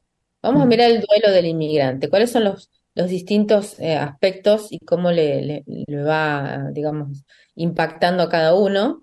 Vamos 0.43 0.63
a 0.63 0.67
mirar 0.67 0.91
el 0.91 1.01
duelo 1.01 1.35
del 1.35 1.47
inmigrante. 1.47 2.11
¿Cuáles 2.11 2.31
son 2.31 2.45
los, 2.45 2.71
los 2.95 3.09
distintos 3.09 3.81
aspectos 3.81 4.67
y 4.71 4.79
cómo 4.81 5.11
le, 5.11 5.65
le, 5.67 6.03
va, 6.03 6.69
digamos, 6.71 7.25
impactando 7.55 8.25
a 8.25 8.29
cada 8.29 8.55
uno? 8.55 9.03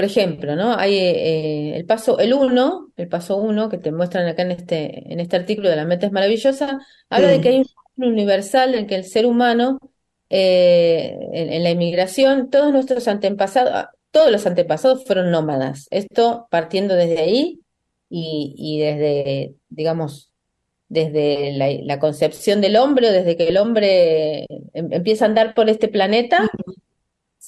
Por 0.00 0.06
ejemplo, 0.06 0.56
¿no? 0.56 0.78
Hay 0.78 0.96
eh, 0.96 1.76
el 1.76 1.84
paso, 1.84 2.18
el 2.20 2.32
uno, 2.32 2.90
el 2.96 3.06
paso 3.06 3.36
uno 3.36 3.68
que 3.68 3.76
te 3.76 3.92
muestran 3.92 4.26
acá 4.26 4.40
en 4.40 4.52
este, 4.52 5.12
en 5.12 5.20
este 5.20 5.36
artículo 5.36 5.68
de 5.68 5.76
La 5.76 5.84
mente 5.84 6.06
es 6.06 6.12
maravillosa, 6.12 6.80
habla 7.10 7.28
de 7.28 7.42
que 7.42 7.48
hay 7.50 7.62
un 7.96 8.04
universal 8.04 8.74
en 8.74 8.86
que 8.86 8.94
el 8.94 9.04
ser 9.04 9.26
humano, 9.26 9.78
eh, 10.30 11.18
en, 11.34 11.62
la 11.62 11.68
inmigración, 11.68 12.48
todos 12.48 12.72
nuestros 12.72 13.08
antepasados, 13.08 13.88
todos 14.10 14.32
los 14.32 14.46
antepasados 14.46 15.04
fueron 15.04 15.30
nómadas. 15.30 15.86
Esto 15.90 16.46
partiendo 16.50 16.94
desde 16.94 17.18
ahí 17.18 17.60
y, 18.08 18.54
y 18.56 18.80
desde, 18.80 19.54
digamos, 19.68 20.32
desde 20.88 21.82
la, 21.84 21.98
concepción 21.98 22.62
del 22.62 22.76
hombre 22.76 23.10
o 23.10 23.12
desde 23.12 23.36
que 23.36 23.48
el 23.48 23.58
hombre 23.58 24.46
em, 24.72 24.92
empieza 24.92 25.26
a 25.26 25.28
andar 25.28 25.52
por 25.52 25.68
este 25.68 25.88
planeta, 25.88 26.50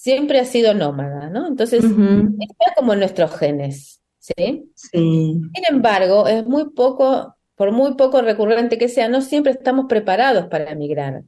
siempre 0.03 0.41
ha 0.41 0.45
sido 0.45 0.75
nómada, 0.75 1.31
¿no? 1.31 1.47
Entonces, 1.47 1.85
está 1.85 2.75
como 2.77 2.93
en 2.93 2.99
nuestros 2.99 3.39
genes, 3.39 4.03
¿sí? 4.19 4.69
Sin 4.75 5.53
embargo, 5.71 6.27
es 6.27 6.45
muy 6.45 6.71
poco, 6.71 7.37
por 7.55 7.71
muy 7.71 7.95
poco 7.95 8.21
recurrente 8.21 8.79
que 8.79 8.89
sea, 8.89 9.09
no 9.09 9.23
siempre 9.23 9.53
estamos 9.53 9.87
preparados 9.89 10.47
para 10.47 10.73
emigrar. 10.73 11.23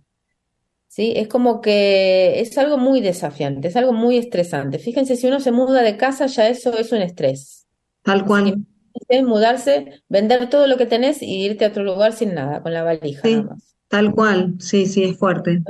¿Sí? 0.89 1.13
Es 1.15 1.29
como 1.29 1.61
que 1.61 2.41
es 2.41 2.59
algo 2.59 2.77
muy 2.77 3.01
desafiante, 3.01 3.69
es 3.69 3.77
algo 3.77 3.93
muy 3.93 4.17
estresante. 4.17 4.81
Fíjense, 4.81 5.15
si 5.15 5.29
uno 5.29 5.39
se 5.39 5.53
muda 5.53 5.83
de 5.83 5.97
casa, 5.97 6.27
ya 6.27 6.49
eso 6.49 6.77
es 6.77 6.91
un 6.91 7.03
estrés. 7.03 7.69
Tal 8.03 8.25
cual 8.25 8.67
mudarse, 9.25 10.03
vender 10.09 10.49
todo 10.49 10.67
lo 10.67 10.77
que 10.77 10.87
tenés 10.87 11.23
y 11.23 11.45
irte 11.45 11.65
a 11.65 11.69
otro 11.69 11.85
lugar 11.85 12.13
sin 12.13 12.35
nada, 12.35 12.61
con 12.63 12.73
la 12.73 12.83
valija 12.83 13.29
Tal 13.89 14.13
cual, 14.13 14.55
sí, 14.59 14.87
sí, 14.87 15.05
es 15.05 15.17
fuerte. 15.17 15.63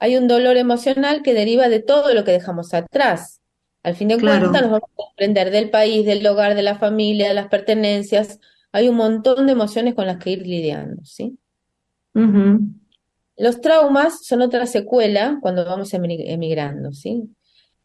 Hay 0.00 0.16
un 0.16 0.26
dolor 0.26 0.56
emocional 0.56 1.22
que 1.22 1.34
deriva 1.34 1.68
de 1.68 1.80
todo 1.80 2.14
lo 2.14 2.24
que 2.24 2.32
dejamos 2.32 2.72
atrás. 2.74 3.40
Al 3.82 3.94
fin 3.94 4.08
de 4.08 4.18
cuentas 4.18 4.50
nos 4.62 4.70
vamos 4.70 4.90
a 4.98 5.02
desprender 5.04 5.50
del 5.50 5.70
país, 5.70 6.04
del 6.04 6.26
hogar, 6.26 6.54
de 6.54 6.62
la 6.62 6.78
familia, 6.78 7.28
de 7.28 7.34
las 7.34 7.48
pertenencias. 7.48 8.40
Hay 8.72 8.88
un 8.88 8.96
montón 8.96 9.46
de 9.46 9.52
emociones 9.52 9.94
con 9.94 10.06
las 10.06 10.16
que 10.18 10.30
ir 10.30 10.46
lidiando, 10.46 11.04
¿sí? 11.04 11.38
Los 13.36 13.60
traumas 13.60 14.24
son 14.24 14.42
otra 14.42 14.66
secuela 14.66 15.38
cuando 15.40 15.64
vamos 15.64 15.92
emigrando, 15.94 16.92
¿sí? 16.92 17.30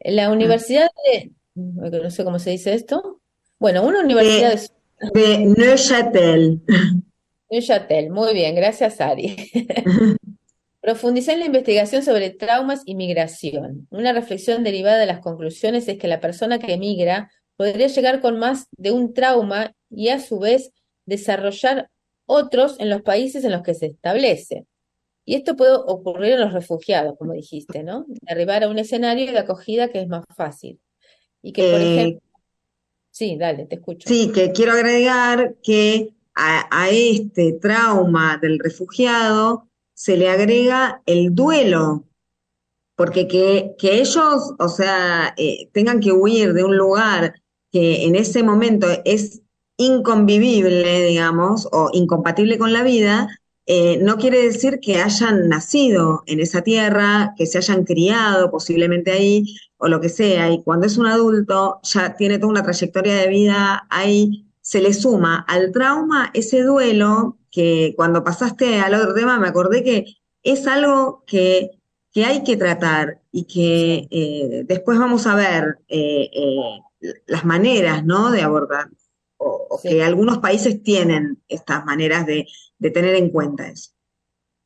La 0.00 0.30
universidad 0.30 0.88
de, 1.04 1.32
no 1.54 2.10
sé 2.10 2.24
cómo 2.24 2.38
se 2.38 2.50
dice 2.50 2.74
esto, 2.74 3.20
bueno, 3.58 3.82
una 3.84 4.00
universidad 4.00 4.52
de 4.52 4.60
de 5.14 5.38
Neuchâtel. 5.38 6.62
Neuchâtel, 7.50 8.10
muy 8.10 8.32
bien, 8.32 8.54
gracias 8.54 9.00
Ari. 9.00 9.36
Profundizar 10.86 11.34
en 11.34 11.40
la 11.40 11.46
investigación 11.46 12.04
sobre 12.04 12.30
traumas 12.30 12.82
y 12.84 12.94
migración. 12.94 13.88
Una 13.90 14.12
reflexión 14.12 14.62
derivada 14.62 14.98
de 14.98 15.06
las 15.06 15.18
conclusiones 15.18 15.88
es 15.88 15.98
que 15.98 16.06
la 16.06 16.20
persona 16.20 16.60
que 16.60 16.74
emigra 16.74 17.28
podría 17.56 17.88
llegar 17.88 18.20
con 18.20 18.38
más 18.38 18.68
de 18.70 18.92
un 18.92 19.12
trauma 19.12 19.74
y 19.90 20.10
a 20.10 20.20
su 20.20 20.38
vez 20.38 20.70
desarrollar 21.04 21.90
otros 22.24 22.78
en 22.78 22.88
los 22.88 23.02
países 23.02 23.42
en 23.42 23.50
los 23.50 23.62
que 23.62 23.74
se 23.74 23.86
establece. 23.86 24.64
Y 25.24 25.34
esto 25.34 25.56
puede 25.56 25.74
ocurrir 25.74 26.34
en 26.34 26.42
los 26.42 26.52
refugiados, 26.52 27.18
como 27.18 27.32
dijiste, 27.32 27.82
¿no? 27.82 28.06
Arribar 28.28 28.62
a 28.62 28.68
un 28.68 28.78
escenario 28.78 29.32
de 29.32 29.38
acogida 29.40 29.88
que 29.88 30.02
es 30.02 30.06
más 30.06 30.24
fácil. 30.36 30.78
Y 31.42 31.52
que, 31.52 31.68
por 31.68 31.80
eh, 31.80 31.94
ejemplo, 31.94 32.20
Sí, 33.10 33.36
dale, 33.36 33.66
te 33.66 33.74
escucho. 33.74 34.08
Sí, 34.08 34.30
que 34.32 34.52
quiero 34.52 34.70
agregar 34.70 35.56
que 35.64 36.10
a, 36.36 36.88
este 36.92 37.54
trauma 37.54 38.38
del 38.40 38.60
refugiado 38.60 39.66
se 39.96 40.18
le 40.18 40.28
agrega 40.28 41.02
el 41.06 41.34
duelo, 41.34 42.04
porque 42.96 43.26
que, 43.26 43.74
que 43.78 43.98
ellos, 44.00 44.54
o 44.58 44.68
sea, 44.68 45.34
eh, 45.38 45.70
tengan 45.72 46.00
que 46.00 46.12
huir 46.12 46.52
de 46.52 46.64
un 46.64 46.76
lugar 46.76 47.34
que 47.72 48.04
en 48.04 48.14
ese 48.14 48.42
momento 48.42 48.86
es 49.06 49.40
inconvivible, 49.78 51.06
digamos, 51.06 51.66
o 51.72 51.88
incompatible 51.94 52.58
con 52.58 52.74
la 52.74 52.82
vida, 52.82 53.28
eh, 53.64 53.98
no 54.02 54.18
quiere 54.18 54.42
decir 54.42 54.80
que 54.80 55.00
hayan 55.00 55.48
nacido 55.48 56.22
en 56.26 56.40
esa 56.40 56.62
tierra, 56.62 57.34
que 57.36 57.46
se 57.46 57.58
hayan 57.58 57.84
criado 57.84 58.50
posiblemente 58.50 59.12
ahí 59.12 59.56
o 59.78 59.88
lo 59.88 60.00
que 60.00 60.10
sea. 60.10 60.50
Y 60.52 60.62
cuando 60.62 60.86
es 60.86 60.98
un 60.98 61.06
adulto, 61.06 61.80
ya 61.82 62.16
tiene 62.16 62.38
toda 62.38 62.50
una 62.50 62.62
trayectoria 62.62 63.14
de 63.14 63.28
vida 63.28 63.86
ahí, 63.88 64.46
se 64.60 64.82
le 64.82 64.92
suma 64.92 65.44
al 65.48 65.72
trauma 65.72 66.30
ese 66.34 66.62
duelo 66.62 67.38
que 67.56 67.94
cuando 67.96 68.22
pasaste 68.22 68.80
al 68.80 68.92
otro 68.92 69.14
tema 69.14 69.38
me 69.38 69.48
acordé 69.48 69.82
que 69.82 70.04
es 70.42 70.66
algo 70.66 71.24
que, 71.26 71.70
que 72.12 72.26
hay 72.26 72.44
que 72.44 72.58
tratar 72.58 73.22
y 73.32 73.44
que 73.44 74.06
eh, 74.10 74.64
después 74.66 74.98
vamos 74.98 75.26
a 75.26 75.34
ver 75.34 75.78
eh, 75.88 76.28
las 77.26 77.46
maneras 77.46 78.04
¿no? 78.04 78.30
de 78.30 78.42
abordar 78.42 78.90
o, 79.38 79.80
que 79.82 80.04
algunos 80.04 80.36
países 80.36 80.82
tienen 80.82 81.42
estas 81.48 81.82
maneras 81.86 82.26
de, 82.26 82.46
tener 82.92 83.14
en 83.14 83.30
cuenta 83.30 83.68
eso. 83.68 83.92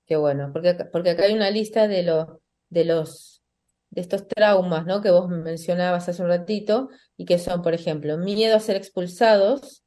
Qué 0.05 0.17
bueno, 0.17 0.51
porque, 0.53 0.75
porque 0.93 1.11
acá 1.11 1.23
hay 1.27 1.35
una 1.35 1.53
lista 1.53 1.87
de, 1.87 2.03
lo, 2.03 2.43
de 2.71 2.85
los 2.87 3.41
de 3.91 4.01
estos 4.01 4.27
traumas, 4.27 4.85
¿no? 4.85 5.01
Que 5.01 5.13
vos 5.13 5.29
mencionabas 5.29 6.09
hace 6.09 6.23
un 6.23 6.29
ratito 6.29 6.89
y 7.17 7.25
que 7.25 7.39
son, 7.39 7.63
por 7.63 7.73
ejemplo, 7.73 8.19
miedo 8.19 8.57
a 8.57 8.61
ser 8.61 8.75
expulsados, 8.75 9.80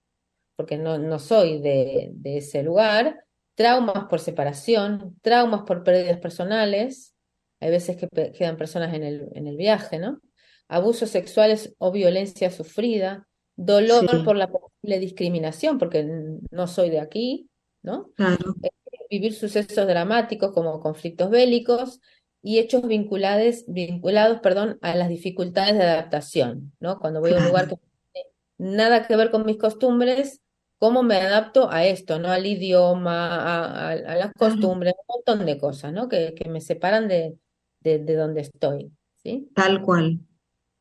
porque 0.55 0.77
no, 0.77 0.97
no 0.97 1.19
soy 1.19 1.59
de, 1.59 2.11
de 2.13 2.37
ese 2.37 2.63
lugar, 2.63 3.23
traumas 3.55 4.05
por 4.05 4.19
separación, 4.19 5.17
traumas 5.21 5.61
por 5.63 5.83
pérdidas 5.83 6.19
personales, 6.19 7.13
hay 7.59 7.71
veces 7.71 7.97
que 7.97 8.07
quedan 8.31 8.57
personas 8.57 8.93
en 8.93 9.03
el, 9.03 9.29
en 9.33 9.47
el 9.47 9.57
viaje, 9.57 9.99
¿no? 9.99 10.19
Abusos 10.67 11.09
sexuales 11.09 11.73
o 11.77 11.91
violencia 11.91 12.51
sufrida, 12.51 13.27
dolor 13.55 14.23
por 14.25 14.35
la 14.35 14.47
posible 14.49 14.99
discriminación, 14.99 15.77
porque 15.77 16.03
no 16.51 16.67
soy 16.67 16.89
de 16.89 16.99
aquí, 16.99 17.49
¿no? 17.81 18.11
Claro. 18.15 18.55
Eh, 18.63 18.69
vivir 19.09 19.33
sucesos 19.33 19.87
dramáticos 19.87 20.51
como 20.51 20.79
conflictos 20.79 21.29
bélicos, 21.29 22.01
y 22.45 22.59
hechos 22.59 22.85
vinculados, 22.85 23.63
vinculados 23.67 24.41
perdón, 24.41 24.77
a 24.81 24.95
las 24.95 25.07
dificultades 25.07 25.75
de 25.75 25.83
adaptación, 25.83 26.73
¿no? 26.81 26.99
Cuando 26.99 27.21
voy 27.21 27.31
a 27.31 27.37
un 27.37 27.47
lugar 27.47 27.69
que 27.69 27.75
no 27.75 27.81
tiene 28.11 28.75
nada 28.75 29.07
que 29.07 29.15
ver 29.15 29.31
con 29.31 29.45
mis 29.45 29.57
costumbres, 29.57 30.41
¿cómo 30.83 31.03
me 31.03 31.15
adapto 31.17 31.69
a 31.71 31.85
esto, 31.85 32.19
¿no? 32.19 32.29
Al 32.31 32.45
idioma, 32.45 33.27
a, 33.37 33.89
a- 33.89 33.93
a 33.93 34.15
las 34.17 34.33
costumbres, 34.35 34.93
un 34.99 35.05
montón 35.17 35.45
de 35.45 35.57
cosas, 35.59 35.93
¿no? 35.93 36.09
Que, 36.09 36.33
que 36.35 36.49
me 36.49 36.61
separan 36.61 37.07
de, 37.07 37.37
de, 37.81 37.99
de 37.99 38.15
donde 38.15 38.41
estoy, 38.41 38.91
¿sí? 39.23 39.49
Tal 39.55 39.81
cual, 39.81 40.19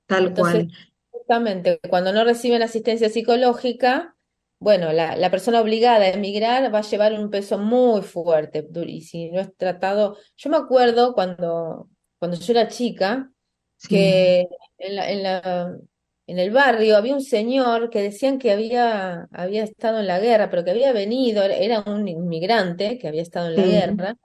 tal 0.07 0.33
Entonces, 0.33 0.67
cual. 0.71 0.71
justamente, 1.11 1.81
cuando 1.89 2.13
no 2.13 2.25
reciben 2.25 2.63
asistencia 2.63 3.09
psicológica, 3.11 4.17
bueno, 4.59 4.93
la, 4.93 5.17
la 5.17 5.31
persona 5.31 5.61
obligada 5.61 6.05
a 6.05 6.11
emigrar 6.11 6.73
va 6.75 6.79
a 6.79 6.83
llevar 6.83 7.15
un 7.15 7.31
peso 7.31 7.59
muy 7.59 8.03
fuerte. 8.03 8.69
Y 8.87 9.03
si 9.03 9.31
no 9.31 9.41
es 9.41 9.57
tratado, 9.57 10.17
yo 10.37 10.51
me 10.51 10.57
acuerdo 10.57 11.15
cuando, 11.15 11.89
cuando 12.19 12.37
yo 12.39 12.53
era 12.53 12.69
chica, 12.69 13.31
Sí, 13.77 13.89
que 13.89 14.47
en 14.79 14.97
la, 14.97 15.11
en 15.11 15.23
la, 15.25 15.77
en 16.27 16.39
el 16.39 16.51
barrio 16.51 16.97
había 16.97 17.15
un 17.15 17.23
señor 17.23 17.91
que 17.91 18.01
decían 18.03 18.39
que 18.39 18.53
había, 18.53 19.29
había 19.33 19.65
estado 19.65 20.01
en 20.01 20.07
la 20.07 20.21
guerra, 20.21 20.51
pero 20.51 20.65
que 20.65 20.71
había 20.71 20.93
venido, 20.93 21.43
era 21.43 21.83
un 21.87 22.09
inmigrante 22.09 22.99
que 22.99 23.09
había 23.09 23.23
estado 23.23 23.49
en 23.49 23.57
la 23.57 23.67
sí, 23.67 23.67
guerra, 23.67 24.17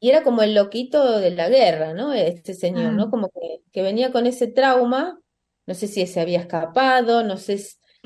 y 0.00 0.10
era 0.10 0.22
como 0.22 0.42
el 0.42 0.54
loquito 0.54 1.18
de 1.18 1.30
la 1.30 1.48
guerra, 1.48 1.94
¿no? 1.94 2.12
Este 2.12 2.54
señor, 2.54 2.92
¿no? 2.94 3.10
Como 3.10 3.30
que, 3.30 3.60
que 3.72 3.82
venía 3.82 4.12
con 4.12 4.26
ese 4.26 4.48
trauma, 4.48 5.20
no 5.66 5.74
sé 5.74 5.86
si 5.88 6.06
se 6.06 6.20
había 6.20 6.40
escapado, 6.40 7.22
no 7.24 7.36
sé, 7.38 7.58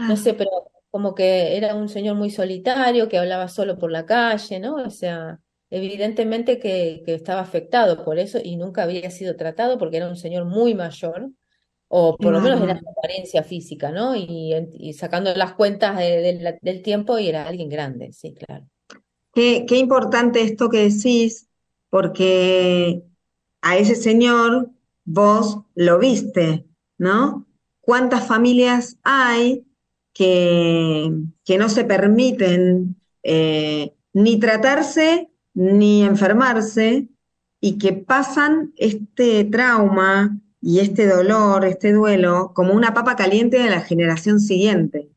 no 0.06 0.16
claro. 0.16 0.16
sé, 0.16 0.34
pero 0.34 0.50
como 0.90 1.14
que 1.14 1.56
era 1.56 1.74
un 1.74 1.88
señor 1.88 2.16
muy 2.16 2.30
solitario, 2.30 3.08
que 3.08 3.18
hablaba 3.18 3.48
solo 3.48 3.78
por 3.78 3.90
la 3.90 4.06
calle, 4.06 4.60
¿no? 4.60 4.76
O 4.76 4.90
sea, 4.90 5.40
evidentemente 5.70 6.58
que, 6.58 7.02
que 7.04 7.14
estaba 7.14 7.40
afectado 7.40 8.04
por 8.04 8.18
eso 8.18 8.38
y 8.42 8.56
nunca 8.56 8.84
había 8.84 9.10
sido 9.10 9.36
tratado 9.36 9.78
porque 9.78 9.96
era 9.98 10.08
un 10.08 10.16
señor 10.16 10.44
muy 10.44 10.74
mayor, 10.74 11.30
o 11.88 12.16
por 12.16 12.32
lo 12.32 12.40
menos 12.40 12.60
era 12.62 12.78
su 12.78 12.88
apariencia 12.88 13.42
física, 13.42 13.90
¿no? 13.90 14.14
Y, 14.14 14.54
sacando 14.94 15.34
las 15.34 15.54
cuentas 15.54 15.96
de- 15.98 16.20
de 16.20 16.32
la- 16.40 16.58
del 16.60 16.82
tiempo 16.82 17.18
y 17.18 17.28
era 17.28 17.46
alguien 17.46 17.68
grande, 17.68 18.12
sí, 18.12 18.34
claro. 18.34 18.66
Qué, 19.34 19.64
qué 19.66 19.78
importante 19.78 20.42
esto 20.42 20.68
que 20.68 20.88
decís, 20.88 21.48
porque 21.90 23.02
a 23.62 23.76
ese 23.76 23.94
señor 23.94 24.70
vos 25.04 25.60
lo 25.74 25.98
viste, 25.98 26.66
¿no? 26.98 27.46
¿Cuántas 27.80 28.26
familias 28.26 28.98
hay 29.02 29.64
que, 30.12 31.10
que 31.44 31.58
no 31.58 31.68
se 31.68 31.84
permiten 31.84 32.96
eh, 33.22 33.94
ni 34.12 34.38
tratarse 34.38 35.30
ni 35.54 36.02
enfermarse 36.04 37.08
y 37.60 37.78
que 37.78 37.92
pasan 37.92 38.72
este 38.76 39.44
trauma 39.44 40.38
y 40.60 40.80
este 40.80 41.06
dolor, 41.06 41.64
este 41.64 41.92
duelo, 41.92 42.52
como 42.54 42.74
una 42.74 42.94
papa 42.94 43.16
caliente 43.16 43.58
de 43.58 43.70
la 43.70 43.80
generación 43.80 44.40
siguiente? 44.40 45.08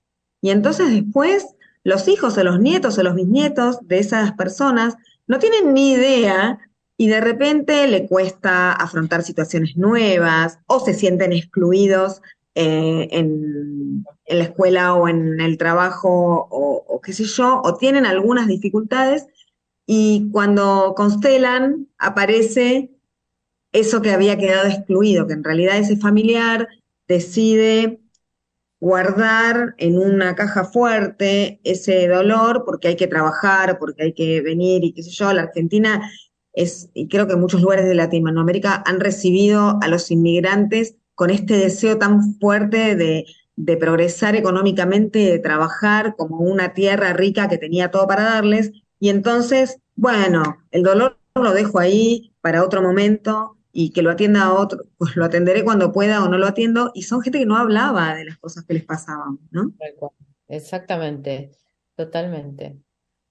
Y 0.41 0.49
entonces 0.49 0.91
después 0.91 1.55
los 1.83 2.07
hijos 2.07 2.37
o 2.37 2.43
los 2.43 2.59
nietos 2.59 2.97
o 2.97 3.03
los 3.03 3.15
bisnietos 3.15 3.79
de 3.87 3.99
esas 3.99 4.33
personas 4.33 4.95
no 5.27 5.39
tienen 5.39 5.73
ni 5.73 5.91
idea 5.93 6.59
y 6.97 7.07
de 7.07 7.21
repente 7.21 7.87
le 7.87 8.07
cuesta 8.07 8.71
afrontar 8.71 9.23
situaciones 9.23 9.77
nuevas 9.77 10.59
o 10.67 10.79
se 10.79 10.93
sienten 10.93 11.33
excluidos 11.33 12.21
eh, 12.53 13.07
en, 13.11 14.05
la 14.27 14.43
escuela 14.43 14.93
o 14.93 15.07
en 15.07 15.41
el 15.41 15.57
trabajo 15.57 16.47
o 16.49 17.01
qué 17.01 17.13
sé 17.13 17.25
yo, 17.25 17.61
o 17.63 17.75
tienen 17.75 18.05
algunas 18.05 18.47
dificultades 18.47 19.27
y 19.85 20.29
cuando 20.31 20.93
constelan 20.95 21.87
aparece 21.97 22.91
eso 23.71 24.01
que 24.01 24.11
había 24.11 24.37
quedado 24.37 24.67
excluido, 24.67 25.27
que 25.27 25.33
en 25.33 25.43
realidad 25.43 25.77
ese 25.77 25.97
familiar 25.97 26.67
decide 27.07 28.01
guardar 28.79 29.75
en 29.77 29.97
una 29.97 30.35
caja 30.35 30.65
fuerte 30.65 31.61
ese 31.63 32.07
dolor 32.07 32.63
porque 32.65 32.89
hay 32.89 32.95
que 32.95 33.07
trabajar, 33.07 33.77
porque 33.79 34.03
hay 34.03 34.13
que 34.13 34.41
venir 34.41 34.83
y 34.83 34.93
qué 34.93 35.03
sé 35.03 35.11
yo. 35.11 35.31
La 35.31 35.43
Argentina 35.43 36.11
es, 36.53 36.89
y 36.93 37.07
creo 37.07 37.27
que 37.27 37.35
muchos 37.35 37.61
lugares 37.61 37.85
de 37.85 37.95
Latinoamérica 37.95 38.83
han 38.85 38.99
recibido 38.99 39.77
a 39.81 39.87
los 39.87 40.09
inmigrantes 40.11 40.95
con 41.15 41.29
este 41.29 41.57
deseo 41.57 41.97
tan 41.99 42.35
fuerte 42.39 42.95
de, 42.95 43.25
de 43.55 43.77
progresar 43.77 44.35
económicamente, 44.35 45.19
de 45.19 45.39
trabajar 45.39 46.15
como 46.17 46.39
una 46.39 46.73
tierra 46.73 47.13
rica 47.13 47.47
que 47.47 47.59
tenía 47.59 47.91
todo 47.91 48.07
para 48.07 48.23
darles. 48.23 48.71
Y 48.99 49.09
entonces, 49.09 49.77
bueno, 49.95 50.57
el 50.71 50.81
dolor 50.81 51.19
lo 51.35 51.53
dejo 51.53 51.79
ahí 51.79 52.33
para 52.41 52.63
otro 52.63 52.81
momento 52.81 53.57
y 53.73 53.91
que 53.91 54.01
lo 54.01 54.11
atienda 54.11 54.43
a 54.43 54.53
otro, 54.53 54.85
pues 54.97 55.15
lo 55.15 55.25
atenderé 55.25 55.63
cuando 55.63 55.91
pueda 55.91 56.23
o 56.23 56.29
no 56.29 56.37
lo 56.37 56.47
atiendo, 56.47 56.91
y 56.93 57.03
son 57.03 57.21
gente 57.21 57.39
que 57.39 57.45
no 57.45 57.57
hablaba 57.57 58.15
de 58.15 58.25
las 58.25 58.37
cosas 58.37 58.65
que 58.65 58.73
les 58.73 58.85
pasaban, 58.85 59.39
¿no? 59.51 59.73
Exactamente, 60.47 61.51
totalmente. 61.95 62.77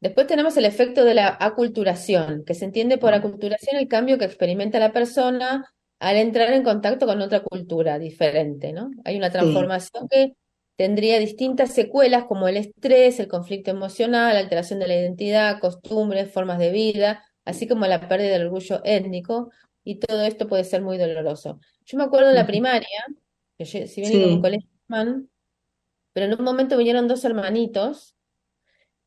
Después 0.00 0.26
tenemos 0.26 0.56
el 0.56 0.64
efecto 0.64 1.04
de 1.04 1.14
la 1.14 1.36
aculturación, 1.38 2.44
que 2.44 2.54
se 2.54 2.64
entiende 2.64 2.96
por 2.98 3.12
aculturación 3.12 3.76
el 3.76 3.88
cambio 3.88 4.18
que 4.18 4.24
experimenta 4.24 4.78
la 4.78 4.92
persona 4.92 5.66
al 5.98 6.16
entrar 6.16 6.50
en 6.52 6.62
contacto 6.64 7.06
con 7.06 7.20
otra 7.20 7.42
cultura 7.42 7.98
diferente, 7.98 8.72
¿no? 8.72 8.90
Hay 9.04 9.16
una 9.18 9.30
Sí, 9.32 9.32
transformación 9.32 10.08
que 10.08 10.32
tendría 10.76 11.18
distintas 11.18 11.74
secuelas 11.74 12.24
como 12.24 12.48
el 12.48 12.56
estrés, 12.56 13.20
el 13.20 13.28
conflicto 13.28 13.70
emocional, 13.70 14.32
la 14.34 14.40
alteración 14.40 14.78
de 14.78 14.88
la 14.88 14.94
identidad, 14.96 15.60
costumbres, 15.60 16.32
formas 16.32 16.58
de 16.58 16.70
vida, 16.72 17.22
así 17.44 17.68
como 17.68 17.86
la 17.86 18.08
pérdida 18.08 18.30
del 18.32 18.46
orgullo 18.46 18.80
étnico, 18.84 19.50
y 19.84 19.98
todo 20.00 20.22
esto 20.24 20.48
puede 20.48 20.64
ser 20.64 20.82
muy 20.82 20.98
doloroso. 20.98 21.60
Yo 21.86 21.98
me 21.98 22.04
acuerdo 22.04 22.30
en 22.30 22.36
la 22.36 22.46
primaria, 22.46 22.88
que 23.58 23.64
yo, 23.64 23.86
si 23.86 24.00
bien 24.00 24.14
iba 24.14 24.26
a 24.26 24.30
un 24.30 24.40
sí, 24.40 24.40
colegio 24.40 24.68
alemán, 24.88 25.30
pero 26.12 26.26
en 26.26 26.34
un 26.38 26.44
momento 26.44 26.76
vinieron 26.78 27.08
dos 27.08 27.24
hermanitos 27.24 28.16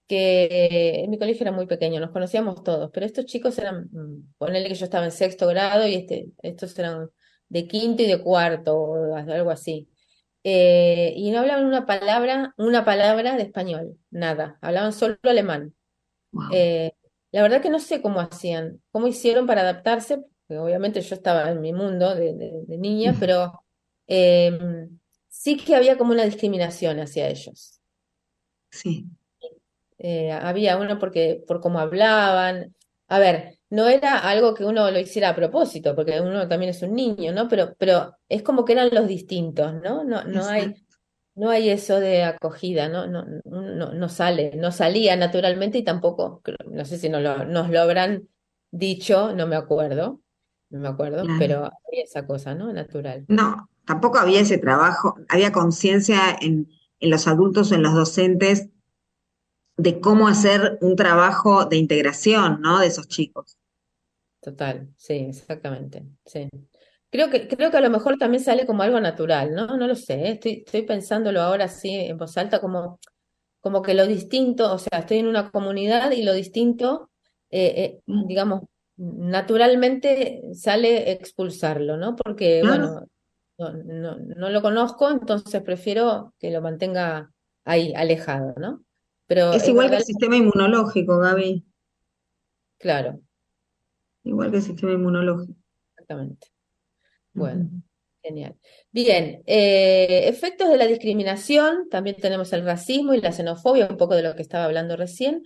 que 0.07 1.03
en 1.03 1.09
mi 1.09 1.17
colegio 1.17 1.43
era 1.43 1.51
muy 1.51 1.65
pequeño, 1.65 1.99
nos 1.99 2.11
conocíamos 2.11 2.63
todos, 2.63 2.91
pero 2.93 3.05
estos 3.05 3.25
chicos 3.25 3.57
eran, 3.57 3.89
mm, 3.91 4.33
ponele 4.37 4.67
que 4.69 4.75
yo 4.75 4.85
estaba 4.85 5.05
en 5.05 5.11
sexto 5.11 5.47
grado 5.47 5.87
y 5.87 5.95
este, 5.95 6.27
estos 6.41 6.77
eran 6.79 7.09
de 7.49 7.67
quinto 7.67 8.03
y 8.03 8.07
de 8.07 8.21
cuarto, 8.21 8.75
o 8.75 9.15
algo 9.15 9.51
así. 9.51 9.89
Eh, 10.43 11.13
y 11.15 11.31
no 11.31 11.39
hablaban 11.39 11.65
una 11.65 11.85
palabra, 11.85 12.53
una 12.57 12.83
palabra 12.85 13.37
de 13.37 13.43
español, 13.43 13.97
nada, 14.11 14.57
hablaban 14.61 14.93
solo 14.93 15.17
alemán. 15.23 15.73
wow, 16.33 16.53
Eh, 16.53 16.93
la 17.31 17.41
verdad 17.43 17.61
que 17.61 17.69
no 17.69 17.79
sé 17.79 18.01
cómo 18.01 18.19
hacían, 18.21 18.81
cómo 18.91 19.07
hicieron 19.07 19.47
para 19.47 19.61
adaptarse, 19.61 20.23
obviamente 20.57 21.01
yo 21.01 21.15
estaba 21.15 21.49
en 21.51 21.61
mi 21.61 21.73
mundo 21.73 22.15
de, 22.15 22.33
de- 22.35 22.63
de 22.67 22.77
niña, 22.77 23.17
pero 23.19 23.63
eh, 24.07 24.59
sí 25.29 25.57
que 25.57 25.75
había 25.75 25.97
como 25.97 26.11
una 26.13 26.25
discriminación 26.25 26.99
hacia 26.99 27.27
ellos. 27.29 27.79
sí, 28.71 29.07
Eh, 29.97 30.31
había 30.31 30.77
uno 30.77 30.99
porque, 30.99 31.43
por 31.47 31.61
cómo 31.61 31.79
hablaban. 31.79 32.75
A 33.07 33.19
ver, 33.19 33.59
no 33.69 33.87
era 33.87 34.19
algo 34.19 34.53
que 34.53 34.65
uno 34.65 34.89
lo 34.91 34.99
hiciera 34.99 35.29
a 35.29 35.35
propósito, 35.35 35.95
porque 35.95 36.19
uno 36.21 36.47
también 36.47 36.71
es 36.71 36.81
un 36.81 36.93
niño, 36.95 37.31
¿no? 37.33 37.47
Pero, 37.47 37.75
pero 37.77 38.15
es 38.29 38.43
como 38.43 38.65
que 38.65 38.73
eran 38.73 38.89
los 38.93 39.07
distintos, 39.07 39.73
¿no? 39.81 40.03
No, 40.03 40.23
no 40.25 40.47
hay, 40.47 40.75
no 41.35 41.49
hay 41.49 41.69
eso 41.69 41.99
de 41.99 42.23
acogida, 42.23 42.89
¿no? 42.89 43.07
No, 43.07 43.25
no, 43.45 43.93
no 43.93 44.09
sale, 44.09 44.53
no 44.55 44.71
salía 44.71 45.15
naturalmente 45.15 45.77
y 45.79 45.83
tampoco, 45.83 46.41
no 46.71 46.85
sé 46.85 46.97
si 46.97 47.09
nos 47.09 47.21
lo, 47.21 47.45
nos 47.45 47.69
lo 47.69 47.81
habrán 47.81 48.27
dicho, 48.71 49.33
no 49.35 49.47
me 49.47 49.55
acuerdo, 49.55 50.21
no 50.73 50.79
me 50.79 50.87
acuerdo, 50.87 51.23
claro. 51.23 51.39
pero 51.39 51.57
había 51.87 52.03
esa 52.03 52.25
cosa, 52.25 52.55
¿no? 52.55 52.73
Natural. 52.73 53.25
No, 53.27 53.69
tampoco 53.85 54.17
había 54.17 54.41
ese 54.41 54.57
trabajo, 54.57 55.15
había 55.29 55.51
conciencia 55.51 56.35
en, 56.41 56.67
en 56.99 57.09
los 57.11 57.27
adultos, 57.27 57.71
en 57.71 57.83
los 57.83 57.93
docentes, 57.93 58.69
de 59.77 59.99
cómo 59.99 60.27
hacer 60.27 60.79
un 60.81 60.95
trabajo 60.95 61.65
de 61.65 61.77
integración, 61.77 62.59
¿no? 62.61 62.79
De 62.79 62.87
esos 62.87 63.07
chicos. 63.07 63.57
Total, 64.41 64.89
sí, 64.97 65.13
exactamente, 65.29 66.03
sí. 66.25 66.49
Creo 67.11 67.29
que, 67.29 67.47
creo 67.47 67.69
que 67.69 67.77
a 67.77 67.81
lo 67.81 67.91
mejor 67.91 68.17
también 68.17 68.43
sale 68.43 68.65
como 68.65 68.81
algo 68.81 68.99
natural, 68.99 69.53
¿no? 69.53 69.77
No 69.77 69.87
lo 69.87 69.95
sé, 69.95 70.15
¿eh? 70.15 70.31
Estoy, 70.31 70.63
estoy 70.65 70.81
pensándolo 70.81 71.39
ahora 71.41 71.65
así 71.65 71.93
en 71.93 72.17
voz 72.17 72.35
alta, 72.37 72.59
como, 72.59 72.99
como 73.61 73.83
que 73.83 73.93
lo 73.93 74.07
distinto, 74.07 74.73
o 74.73 74.79
sea, 74.79 74.99
estoy 74.99 75.19
en 75.19 75.27
una 75.27 75.51
comunidad 75.51 76.11
y 76.11 76.23
lo 76.23 76.33
distinto, 76.33 77.11
eh, 77.51 77.73
eh, 77.77 78.01
digamos, 78.27 78.63
naturalmente 78.97 80.41
sale 80.53 81.11
expulsarlo, 81.11 81.97
¿no? 81.97 82.15
Porque, 82.15 82.61
Claro, 82.61 83.07
bueno, 83.57 83.83
no, 83.85 84.17
no, 84.17 84.17
no 84.17 84.49
lo 84.49 84.61
conozco, 84.61 85.09
entonces 85.09 85.61
prefiero 85.61 86.33
que 86.39 86.51
lo 86.51 86.61
mantenga 86.61 87.31
ahí, 87.65 87.93
alejado, 87.95 88.53
¿no? 88.57 88.83
Pero 89.27 89.53
es 89.53 89.67
igual 89.67 89.89
que 89.89 89.97
el 89.97 90.03
sistema 90.03 90.35
inmunológico, 90.35 91.19
Gaby, 91.19 91.65
claro, 92.77 93.19
igual 94.23 94.51
que 94.51 94.57
el 94.57 94.63
sistema 94.63 94.93
inmunológico. 94.93 95.55
exactamente. 95.95 96.47
Bueno. 97.33 97.69
Genial. 98.25 98.55
Bien, 98.89 99.43
eh, 99.47 100.29
efectos 100.29 100.69
de 100.69 100.77
la 100.77 100.87
discriminación, 100.87 101.89
también 101.89 102.15
tenemos 102.15 102.53
el 102.53 102.63
racismo 102.63 103.13
y 103.13 103.19
la 103.19 103.33
xenofobia, 103.33 103.87
un 103.89 103.97
poco 103.97 104.15
de 104.15 104.23
lo 104.23 104.33
que 104.33 104.41
estaba 104.41 104.63
hablando 104.63 104.95
recién. 104.95 105.43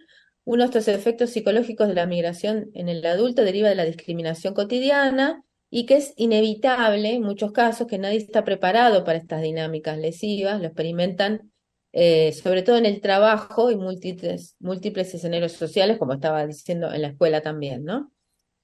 Uno 0.47 0.63
de 0.63 0.67
estos 0.67 0.87
efectos 0.87 1.31
psicológicos 1.31 1.89
de 1.89 1.93
la 1.93 2.05
migración 2.05 2.71
en 2.73 2.87
el 2.87 3.05
adulto 3.05 3.43
deriva 3.43 3.67
de 3.67 3.75
la 3.75 3.83
discriminación 3.83 4.53
cotidiana 4.53 5.43
y 5.69 5.85
que 5.85 5.97
es 5.97 6.13
inevitable 6.15 7.15
en 7.15 7.23
muchos 7.23 7.51
casos 7.51 7.85
que 7.85 7.97
nadie 7.97 8.19
está 8.19 8.45
preparado 8.45 9.03
para 9.03 9.17
estas 9.17 9.41
dinámicas 9.41 9.97
lesivas, 9.97 10.61
lo 10.61 10.67
experimentan 10.67 11.51
eh, 11.91 12.31
sobre 12.31 12.61
todo 12.61 12.77
en 12.77 12.85
el 12.85 13.01
trabajo 13.01 13.71
y 13.71 13.75
múltiples, 13.75 14.55
múltiples 14.59 15.13
escenarios 15.13 15.51
sociales, 15.51 15.97
como 15.97 16.13
estaba 16.13 16.47
diciendo 16.47 16.93
en 16.93 17.01
la 17.01 17.09
escuela 17.09 17.41
también, 17.41 17.83
¿no? 17.83 18.13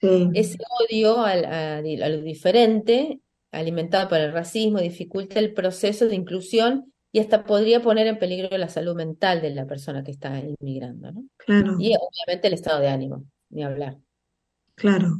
Ese 0.00 0.56
odio 0.88 1.18
a, 1.18 1.32
a, 1.32 1.82
lo 1.82 2.22
diferente, 2.22 3.20
alimentado 3.52 4.08
por 4.08 4.20
el 4.20 4.32
racismo, 4.32 4.78
dificulta 4.78 5.38
el 5.38 5.52
proceso 5.52 6.08
de 6.08 6.14
inclusión 6.14 6.93
y 7.14 7.20
hasta 7.20 7.44
podría 7.44 7.80
poner 7.80 8.08
en 8.08 8.18
peligro 8.18 8.58
la 8.58 8.68
salud 8.68 8.96
mental 8.96 9.40
de 9.40 9.50
la 9.50 9.66
persona 9.66 10.02
que 10.02 10.10
está 10.10 10.36
inmigrando, 10.40 11.12
¿no? 11.12 11.24
Claro. 11.36 11.76
Y 11.78 11.94
obviamente 11.94 12.48
el 12.48 12.54
estado 12.54 12.80
de 12.80 12.88
ánimo, 12.88 13.24
ni 13.50 13.62
hablar. 13.62 13.98
Claro. 14.74 15.16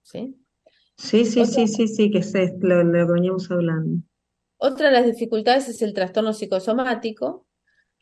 ¿Sí? 0.00 0.42
Sí, 0.96 1.26
sí, 1.26 1.44
sí, 1.44 1.68
sí, 1.68 1.86
sí, 1.86 2.10
que 2.10 2.20
es 2.20 2.32
lo, 2.60 2.82
lo 2.82 3.06
que 3.06 3.12
veníamos 3.12 3.50
hablando. 3.50 4.02
Otra 4.56 4.86
de 4.86 4.92
las 4.94 5.04
dificultades 5.04 5.68
es 5.68 5.82
el 5.82 5.92
trastorno 5.92 6.32
psicosomático, 6.32 7.46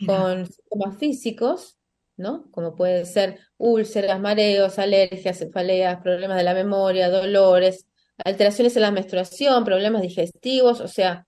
con 0.06 0.46
síntomas 0.46 0.98
físicos, 0.98 1.80
¿no? 2.16 2.48
Como 2.52 2.76
puede 2.76 3.06
ser 3.06 3.40
úlceras, 3.56 4.20
mareos, 4.20 4.78
alergias, 4.78 5.38
cefaleas, 5.38 6.00
problemas 6.00 6.36
de 6.36 6.44
la 6.44 6.54
memoria, 6.54 7.10
dolores, 7.10 7.88
alteraciones 8.24 8.76
en 8.76 8.82
la 8.82 8.92
menstruación, 8.92 9.64
problemas 9.64 10.02
digestivos, 10.02 10.80
o 10.80 10.86
sea, 10.86 11.27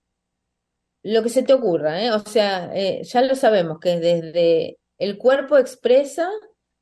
lo 1.03 1.23
que 1.23 1.29
se 1.29 1.43
te 1.43 1.53
ocurra, 1.53 2.03
¿eh? 2.03 2.11
O 2.11 2.19
sea, 2.19 2.71
eh, 2.73 3.01
ya 3.03 3.21
lo 3.21 3.35
sabemos 3.35 3.79
que 3.79 3.99
desde 3.99 4.77
el 4.97 5.17
cuerpo 5.17 5.57
expresa 5.57 6.29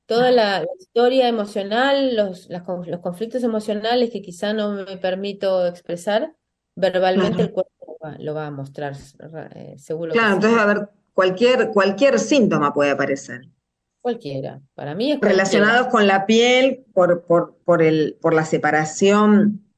toda 0.05 0.31
la, 0.31 0.65
historia 0.79 1.27
emocional, 1.27 2.15
los, 2.15 2.49
los 2.49 2.99
conflictos 3.01 3.43
emocionales 3.43 4.09
que 4.09 4.21
quizá 4.21 4.53
no 4.53 4.71
me 4.71 4.97
permito 4.97 5.67
expresar, 5.67 6.33
verbalmente 6.75 7.43
el 7.43 7.51
cuerpo 7.51 7.97
lo 8.17 8.33
va, 8.33 8.47
a 8.47 8.51
mostrar, 8.51 8.93
eh, 9.55 9.75
seguro. 9.77 10.13
Claro, 10.13 10.35
entonces, 10.35 10.59
a 10.59 10.65
ver, 10.65 10.89
cualquier, 11.13 11.71
cualquier 11.71 12.17
síntoma 12.17 12.73
puede 12.73 12.91
aparecer. 12.91 13.41
Cualquiera, 14.01 14.61
para 14.73 14.95
mí 14.95 15.11
es 15.11 15.19
Relacionados 15.19 15.87
con 15.87 16.07
la 16.07 16.25
piel, 16.25 16.85
por, 16.93 17.25
por, 17.25 17.57
por, 17.65 17.83
el, 17.83 18.17
por 18.21 18.33
la 18.33 18.45
separación 18.45 19.68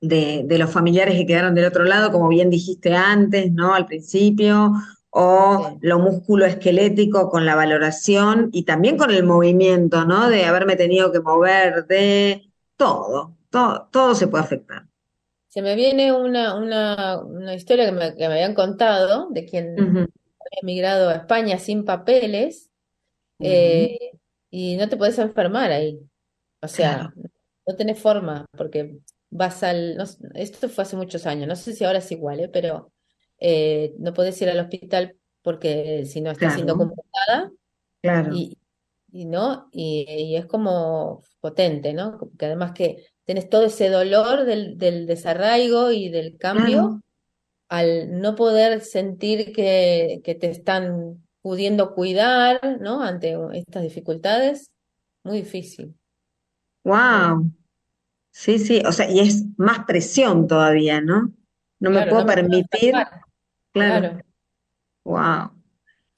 de, 0.00 0.42
de, 0.44 0.58
los 0.58 0.70
familiares 0.70 1.14
que 1.14 1.26
quedaron 1.26 1.54
del 1.54 1.66
otro 1.66 1.84
lado, 1.84 2.10
como 2.10 2.28
bien 2.28 2.50
dijiste 2.50 2.94
antes, 2.94 3.52
¿no? 3.52 3.74
Al 3.74 3.86
principio, 3.86 4.72
o 5.10 5.78
lo 5.80 5.98
músculo 5.98 6.46
esquelético 6.46 7.28
con 7.28 7.44
la 7.44 7.56
valoración 7.56 8.48
y 8.52 8.64
también 8.64 8.96
con 8.96 9.10
el 9.10 9.24
movimiento, 9.24 10.04
¿no? 10.04 10.30
De 10.30 10.44
haberme 10.44 10.76
tenido 10.76 11.10
que 11.12 11.20
mover, 11.20 11.86
de 11.86 12.50
todo, 12.76 13.36
todo, 13.50 13.88
todo 13.90 14.14
se 14.14 14.28
puede 14.28 14.44
afectar. 14.44 14.86
Se 15.48 15.62
me 15.62 15.74
viene 15.74 16.12
una, 16.12 16.54
una, 16.54 17.18
una 17.20 17.54
historia 17.54 17.86
que 17.86 17.92
me, 17.92 18.14
que 18.14 18.28
me, 18.28 18.34
habían 18.34 18.54
contado 18.54 19.28
de 19.30 19.44
quien 19.44 19.78
había 19.80 20.06
emigrado 20.62 21.10
a 21.10 21.14
España 21.14 21.58
sin 21.58 21.84
papeles 21.84 22.70
eh, 23.40 24.12
y 24.48 24.76
no 24.76 24.88
te 24.88 24.96
puedes 24.96 25.18
enfermar 25.18 25.72
ahí. 25.72 25.98
O 26.62 26.68
sea, 26.68 27.12
no 27.66 27.76
tenés 27.76 27.98
forma 27.98 28.46
porque 28.56 29.00
vas 29.30 29.62
al... 29.62 29.96
No, 29.96 30.04
esto 30.34 30.68
fue 30.68 30.82
hace 30.82 30.96
muchos 30.96 31.26
años, 31.26 31.48
no 31.48 31.56
sé 31.56 31.72
si 31.72 31.84
ahora 31.84 31.98
es 31.98 32.12
igual, 32.12 32.40
¿eh? 32.40 32.48
pero 32.48 32.92
eh, 33.38 33.94
no 33.98 34.12
podés 34.12 34.40
ir 34.42 34.50
al 34.50 34.60
hospital 34.60 35.16
porque 35.42 36.04
si 36.04 36.20
no 36.20 36.30
estás 36.30 36.54
siendo 36.54 36.76
convocada. 36.76 37.50
Claro. 38.02 38.34
Y, 38.34 38.58
y, 39.12 39.24
¿no? 39.24 39.68
Y, 39.72 40.06
y, 40.08 40.36
es 40.36 40.46
como 40.46 41.22
potente, 41.40 41.92
¿no? 41.94 42.18
Que 42.38 42.46
además 42.46 42.72
que 42.72 43.06
tenés 43.24 43.48
todo 43.48 43.64
ese 43.64 43.88
dolor 43.88 44.44
del, 44.44 44.76
del 44.76 45.06
desarraigo 45.06 45.90
y 45.92 46.08
del 46.08 46.36
cambio 46.36 47.02
al 47.68 48.20
no 48.20 48.34
poder 48.34 48.80
sentir 48.80 49.52
que, 49.52 50.20
que 50.24 50.34
te 50.34 50.50
están 50.50 51.24
pudiendo 51.40 51.94
cuidar, 51.94 52.78
¿no? 52.80 53.02
Ante 53.02 53.36
estas 53.52 53.84
dificultades, 53.84 54.70
muy 55.22 55.38
difícil. 55.42 55.94
Wow. 56.84 57.50
Sí, 58.30 58.58
sí, 58.58 58.82
o 58.86 58.92
sea, 58.92 59.10
y 59.10 59.20
es 59.20 59.44
más 59.56 59.84
presión 59.86 60.46
todavía, 60.46 61.00
¿no? 61.00 61.32
No 61.80 61.90
me 61.90 62.06
puedo 62.06 62.26
permitir. 62.26 62.94
claro. 63.72 64.20
Wow. 65.04 65.50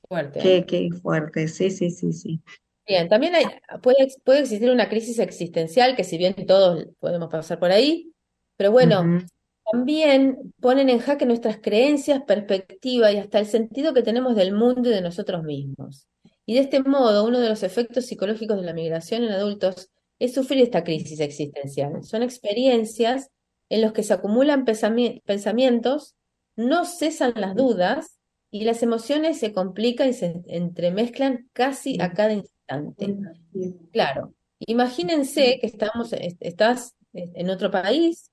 Fuerte. 0.09 0.41
Qué, 0.41 0.67
qué 0.67 0.91
fuerte, 1.01 1.49
sí, 1.49 1.71
sí, 1.71 1.91
sí, 1.91 2.13
sí. 2.13 2.41
Bien, 2.87 3.09
también 3.09 3.35
hay, 3.35 3.45
puede, 3.81 4.09
puede 4.25 4.41
existir 4.41 4.71
una 4.71 4.89
crisis 4.89 5.19
existencial, 5.19 5.97
que 5.97 6.05
si 6.05 6.19
bien 6.19 6.35
todos 6.47 6.87
podemos 6.99 7.31
pasar 7.31 7.59
por 7.59 7.71
ahí, 7.71 8.13
pero 8.57 8.73
bueno, 8.73 9.01
uh 9.01 9.05
-huh. 9.05 9.27
también 9.71 10.53
ponen 10.61 10.91
en 10.91 10.99
jaque 10.99 11.25
nuestras 11.25 11.59
creencias, 11.59 12.23
perspectiva 12.27 13.13
y 13.13 13.19
hasta 13.19 13.39
el 13.39 13.47
sentido 13.47 13.95
que 13.95 14.03
tenemos 14.03 14.35
del 14.35 14.53
mundo 14.53 14.91
y 14.91 14.93
de 14.93 15.01
nosotros 15.01 15.45
mismos. 15.45 16.09
Y 16.45 16.55
de 16.55 16.61
este 16.61 16.83
modo, 16.83 17.25
uno 17.25 17.39
de 17.39 17.49
los 17.49 17.63
efectos 17.63 18.07
psicológicos 18.07 18.57
de 18.57 18.67
la 18.67 18.75
migración 18.75 19.23
en 19.23 19.31
adultos 19.33 19.91
es 20.23 20.35
sufrir 20.35 20.63
esta 20.63 20.85
crisis 20.85 21.19
existencial. 21.19 22.05
Son 22.05 22.23
experiencias 22.23 23.31
en 23.69 23.81
las 23.81 23.93
que 23.93 24.05
se 24.05 24.13
acumulan 24.13 24.65
pensamientos, 24.65 26.15
no 26.55 26.85
cesan 26.85 27.33
las 27.35 27.57
dudas 27.57 28.21
y 28.49 28.63
las 28.65 28.85
emociones 28.85 29.41
se 29.41 29.53
complican 29.53 30.11
y 30.11 30.13
se 30.13 30.43
entremezclan 30.47 31.49
casi 31.53 32.01
a 32.01 32.13
cada 32.13 32.35
instante. 32.35 33.17
Claro, 33.91 34.33
imagínense 34.61 35.59
que 35.61 35.67
estamos, 35.67 36.13
estás 36.13 36.95
en 37.13 37.51
otro 37.51 37.73
país 37.73 38.31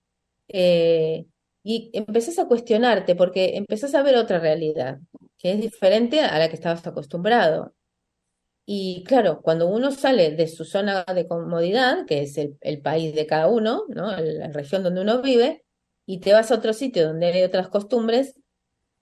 eh, 0.48 1.26
y 1.64 1.90
empezás 1.94 2.38
a 2.38 2.48
cuestionarte 2.48 3.16
porque 3.16 3.58
empezás 3.58 3.96
a 3.96 4.04
ver 4.04 4.16
otra 4.16 4.38
realidad 4.38 5.00
que 5.40 5.54
es 5.54 5.60
diferente 5.60 6.22
a 6.22 6.38
la 6.38 6.50
que 6.50 6.56
estabas 6.56 6.86
acostumbrado. 6.86 7.74
Y 8.72 9.04
claro, 9.04 9.42
cuando 9.42 9.68
uno 9.68 9.90
sale 9.90 10.30
de 10.30 10.48
su 10.48 10.64
zona 10.64 11.04
de 11.04 11.28
comodidad, 11.28 12.06
que 12.06 12.22
es 12.22 12.38
el, 12.38 12.82
país 12.84 13.16
de 13.16 13.26
cada 13.26 13.48
uno, 13.48 13.86
¿no? 13.90 14.16
la 14.16 14.48
región 14.50 14.84
donde 14.84 15.02
uno 15.02 15.24
vive, 15.24 15.66
y 16.06 16.20
te 16.20 16.34
vas 16.34 16.52
a 16.52 16.56
otro 16.58 16.74
sitio 16.74 17.08
donde 17.08 17.26
hay 17.26 17.42
otras 17.42 17.70
costumbres, 17.70 18.36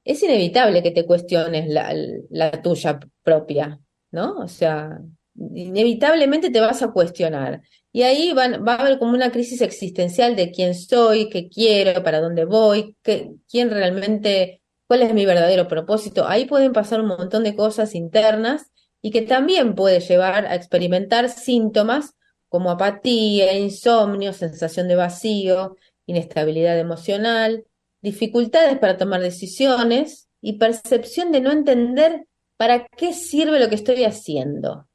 es 0.05 0.23
inevitable 0.23 0.81
que 0.81 0.91
te 0.91 1.05
cuestiones 1.05 1.67
la, 1.67 1.93
la 2.29 2.61
tuya 2.61 2.97
propia, 3.23 3.81
¿no? 4.09 4.37
O 4.37 4.47
sea, 4.47 5.01
inevitablemente 5.35 6.49
te 6.49 6.61
vas 6.61 6.81
a 6.81 6.93
cuestionar. 6.93 7.61
Y 7.91 8.03
ahí 8.03 8.31
van, 8.31 8.65
va 8.65 8.75
a 8.75 8.81
haber 8.81 8.99
como 8.99 9.15
una 9.15 9.33
crisis 9.33 9.59
existencial 9.59 10.37
de 10.37 10.49
quién 10.49 10.75
soy, 10.75 11.27
qué 11.27 11.49
quiero, 11.49 12.01
para 12.05 12.21
dónde 12.21 12.45
voy, 12.45 12.95
qué, 13.03 13.33
quién 13.51 13.69
realmente, 13.69 14.61
cuál 14.87 15.01
es 15.01 15.13
mi 15.13 15.25
verdadero 15.25 15.67
propósito. 15.67 16.25
Ahí 16.25 16.45
pueden 16.45 16.71
pasar 16.71 17.01
un 17.01 17.07
montón 17.07 17.43
de 17.43 17.53
cosas 17.53 17.95
internas 17.95 18.71
y 19.07 19.11
que 19.11 19.21
también 19.21 19.73
puede 19.73 20.01
llevar 20.01 20.45
a 20.47 20.55
experimentar 20.55 21.29
síntomas 21.29 22.15
como 22.49 22.71
apatía, 22.71 23.57
insomnio, 23.57 24.33
sensación 24.33 24.89
de 24.89 24.97
vacío, 24.97 25.77
inestabilidad 26.07 26.77
emocional, 26.77 27.63
dificultades 28.01 28.77
para 28.79 28.97
tomar 28.97 29.21
decisiones 29.21 30.27
y 30.41 30.57
percepción 30.57 31.31
de 31.31 31.39
no 31.39 31.53
entender 31.53 32.27
para 32.57 32.85
qué 32.85 33.13
sirve 33.13 33.61
lo 33.61 33.69
que 33.69 33.75
estoy 33.75 34.03
haciendo. 34.03 34.89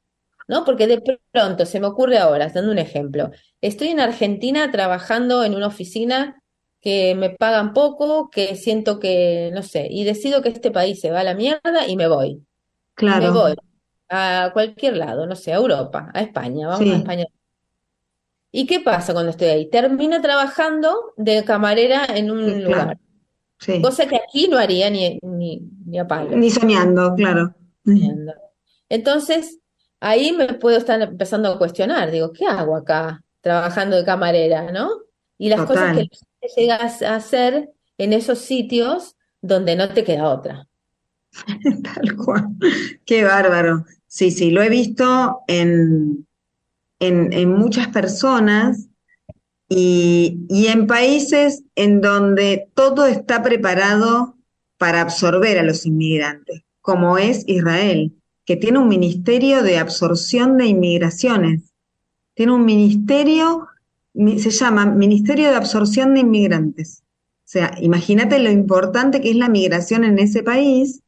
¿No? 0.47 0.63
Porque 0.63 0.85
de 0.85 1.01
pronto 1.31 1.65
se 1.65 1.79
me 1.79 1.87
ocurre 1.87 2.19
ahora, 2.19 2.49
dando 2.49 2.71
un 2.71 2.77
ejemplo, 2.77 3.31
estoy 3.61 3.87
en 3.87 3.99
Argentina 3.99 4.69
trabajando 4.69 5.43
en 5.43 5.55
una 5.55 5.65
oficina 5.65 6.39
que 6.81 7.15
me 7.15 7.31
pagan 7.31 7.73
poco, 7.73 8.29
que 8.29 8.55
siento 8.57 8.99
que, 8.99 9.49
no 9.55 9.63
sé, 9.63 9.87
y 9.89 10.03
decido 10.03 10.43
que 10.43 10.49
este 10.49 10.69
país 10.69 10.99
se 10.99 11.09
va 11.09 11.21
a 11.21 11.23
la 11.23 11.33
mierda 11.33 11.87
y 11.87 11.95
me 11.95 12.07
voy. 12.07 12.45
Claro. 12.93 13.23
Me 13.23 13.31
voy 13.31 13.55
a 14.13 14.51
cualquier 14.53 14.97
lado, 14.97 15.25
no 15.27 15.35
sé, 15.35 15.53
a 15.53 15.57
Europa, 15.57 16.09
a 16.13 16.21
España, 16.21 16.67
vamos 16.67 16.83
Sí. 16.85 16.91
a 16.91 16.97
España. 16.97 17.25
¿Y 18.51 18.67
qué 18.67 18.79
pasa 18.79 19.13
cuando 19.13 19.31
estoy 19.31 19.47
ahí? 19.47 19.69
Termino 19.69 20.21
trabajando 20.21 21.13
de 21.17 21.43
camarera 21.43 22.05
en 22.05 22.29
un 22.31 22.45
Sí, 22.45 22.51
claro. 22.51 22.65
lugar, 22.65 22.97
Sí. 23.59 23.81
cosa 23.81 24.05
que 24.07 24.17
aquí 24.17 24.47
no 24.47 24.57
haría 24.57 24.89
ni, 24.89 25.17
ni, 25.23 25.61
ni 25.85 25.97
a 25.99 26.07
palo. 26.07 26.35
Ni 26.37 26.49
soñando, 26.51 27.15
claro. 27.15 27.55
Entonces, 28.89 29.59
ahí 29.99 30.31
me 30.33 30.53
puedo 30.55 30.77
estar 30.77 31.01
empezando 31.01 31.49
a 31.51 31.57
cuestionar, 31.57 32.11
digo, 32.11 32.31
¿qué 32.31 32.45
hago 32.45 32.75
acá 32.75 33.23
trabajando 33.41 33.95
de 33.97 34.05
camarera, 34.05 34.71
no? 34.71 34.89
Y 35.37 35.49
las 35.49 35.65
cosas 35.65 35.97
que 35.97 36.47
llegas 36.55 37.01
a 37.01 37.15
hacer 37.15 37.71
en 37.97 38.13
esos 38.13 38.39
sitios 38.39 39.15
donde 39.41 39.75
no 39.75 39.89
te 39.89 40.03
queda 40.03 40.29
otra. 40.29 40.67
Tal 41.83 42.15
cual. 42.15 42.47
Qué 43.05 43.23
bárbaro. 43.23 43.85
Sí, 44.13 44.29
sí, 44.29 44.51
lo 44.51 44.61
he 44.61 44.69
visto 44.69 45.39
en, 45.47 46.27
en, 46.99 47.33
en 47.33 47.51
muchas 47.51 47.87
personas 47.87 48.87
y, 49.67 50.45
y 50.49 50.67
en 50.67 50.85
países 50.85 51.63
en 51.73 51.99
donde 51.99 52.69
todo 52.75 53.07
está 53.07 53.41
preparado 53.41 54.37
para 54.77 55.01
absorber 55.01 55.57
a 55.57 55.63
los 55.63 55.87
inmigrantes, 55.87 56.61
como 56.81 57.17
es 57.17 57.43
Israel, 57.47 58.13
que 58.45 58.55
tiene 58.55 58.77
un 58.77 58.87
ministerio 58.87 59.63
de 59.63 59.79
absorción 59.79 60.59
de 60.59 60.67
inmigraciones. 60.67 61.73
Tiene 62.35 62.51
un 62.51 62.65
ministerio 62.65 63.67
se 64.13 64.51
llama 64.51 64.85
Ministerio 64.85 65.49
de 65.49 65.55
Absorción 65.55 66.13
de 66.13 66.19
Inmigrantes. 66.19 67.01
O 67.01 67.45
sea, 67.45 67.75
imagínate 67.81 68.37
lo 68.37 68.51
importante 68.51 69.21
que 69.21 69.31
es 69.31 69.37
la 69.37 69.49
migración 69.49 70.03
en 70.03 70.19
ese 70.19 70.43
país, 70.43 71.01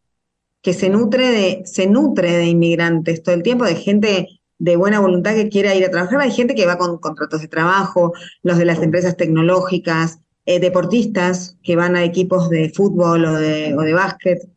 que 0.65 0.73
se 0.73 0.89
nutre 0.89 1.29
de, 1.29 1.61
se 1.65 1.85
nutre 1.85 2.37
de 2.37 2.47
inmigrantes 2.47 3.21
todo 3.21 3.35
el 3.35 3.43
tiempo, 3.43 3.65
de 3.65 3.75
gente 3.75 4.41
de 4.57 4.75
buena 4.75 4.99
voluntad 4.99 5.35
que 5.35 5.47
quiera 5.47 5.75
ir 5.75 5.85
a 5.85 5.91
trabajar. 5.91 6.19
Hay 6.19 6.31
gente 6.31 6.55
que 6.55 6.65
va 6.65 6.79
con 6.79 6.97
contratos 6.97 7.41
de 7.41 7.47
trabajo, 7.47 8.13
los 8.41 8.57
de 8.57 8.65
las 8.65 8.81
empresas 8.81 9.15
tecnológicas, 9.15 10.21
eh, 10.47 10.59
deportistas 10.59 11.55
que 11.61 11.75
van 11.75 11.95
a 11.95 12.03
equipos 12.03 12.49
de 12.49 12.71
fútbol 12.71 13.25
o 13.25 13.33
de, 13.35 13.75
o 13.77 13.81
de 13.81 13.93
básquet 13.93 14.49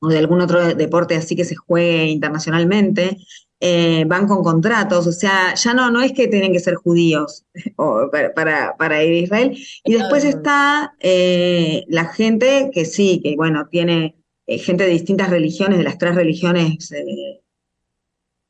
o 0.00 0.08
de 0.08 0.18
algún 0.18 0.42
otro 0.42 0.74
deporte 0.74 1.16
así 1.16 1.34
que 1.34 1.46
se 1.46 1.56
juegue 1.56 2.08
internacionalmente, 2.08 3.16
eh, 3.58 4.04
van 4.06 4.26
con 4.26 4.42
contratos, 4.42 5.06
o 5.06 5.12
sea, 5.12 5.54
ya 5.54 5.72
no, 5.72 5.90
no 5.90 6.02
es 6.02 6.12
que 6.12 6.28
tienen 6.28 6.52
que 6.52 6.60
ser 6.60 6.74
judíos 6.74 7.46
para, 8.34 8.76
para, 8.76 9.02
ir 9.02 9.14
a 9.14 9.24
Israel. 9.24 9.58
Y 9.82 9.94
después 9.94 10.24
está 10.24 10.92
eh, 11.00 11.84
la 11.88 12.04
gente 12.12 12.70
que 12.70 12.84
sí, 12.84 13.22
que 13.22 13.34
bueno, 13.34 13.68
tiene 13.70 14.21
gente 14.58 14.84
de 14.84 14.90
distintas 14.90 15.30
religiones, 15.30 15.78
de 15.78 15.84
las 15.84 15.98
tres 15.98 16.14
religiones 16.14 16.92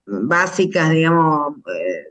básicas, 0.07 0.90
digamos, 0.90 1.57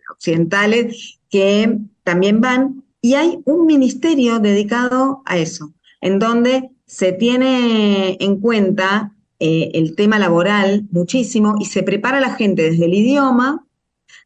occidentales, 0.09 1.19
que 1.29 1.77
también 2.03 2.41
van 2.41 2.83
y 3.01 3.15
hay 3.15 3.39
un 3.45 3.65
ministerio 3.65 4.39
dedicado 4.39 5.23
a 5.25 5.37
eso, 5.39 5.73
en 6.01 6.19
donde 6.19 6.69
se 6.85 7.11
tiene 7.11 8.17
en 8.19 8.39
cuenta 8.39 9.15
eh, 9.39 9.71
el 9.73 9.95
tema 9.95 10.19
laboral 10.19 10.87
muchísimo 10.91 11.55
y 11.59 11.65
se 11.65 11.81
prepara 11.81 12.19
a 12.19 12.21
la 12.21 12.35
gente 12.35 12.61
desde 12.61 12.85
el 12.85 12.93
idioma, 12.93 13.65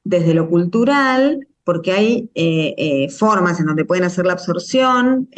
desde 0.03 0.34
lo 0.34 0.49
cultural, 0.49 1.47
porque 1.63 1.93
hay 1.93 2.30
eh, 2.36 2.76
eh, 2.78 3.09
formas 3.09 3.61
en 3.61 3.68
donde 3.68 3.86
pueden 3.86 4.03
hacer 4.03 4.26
la 4.26 4.34
absorción. 4.34 5.30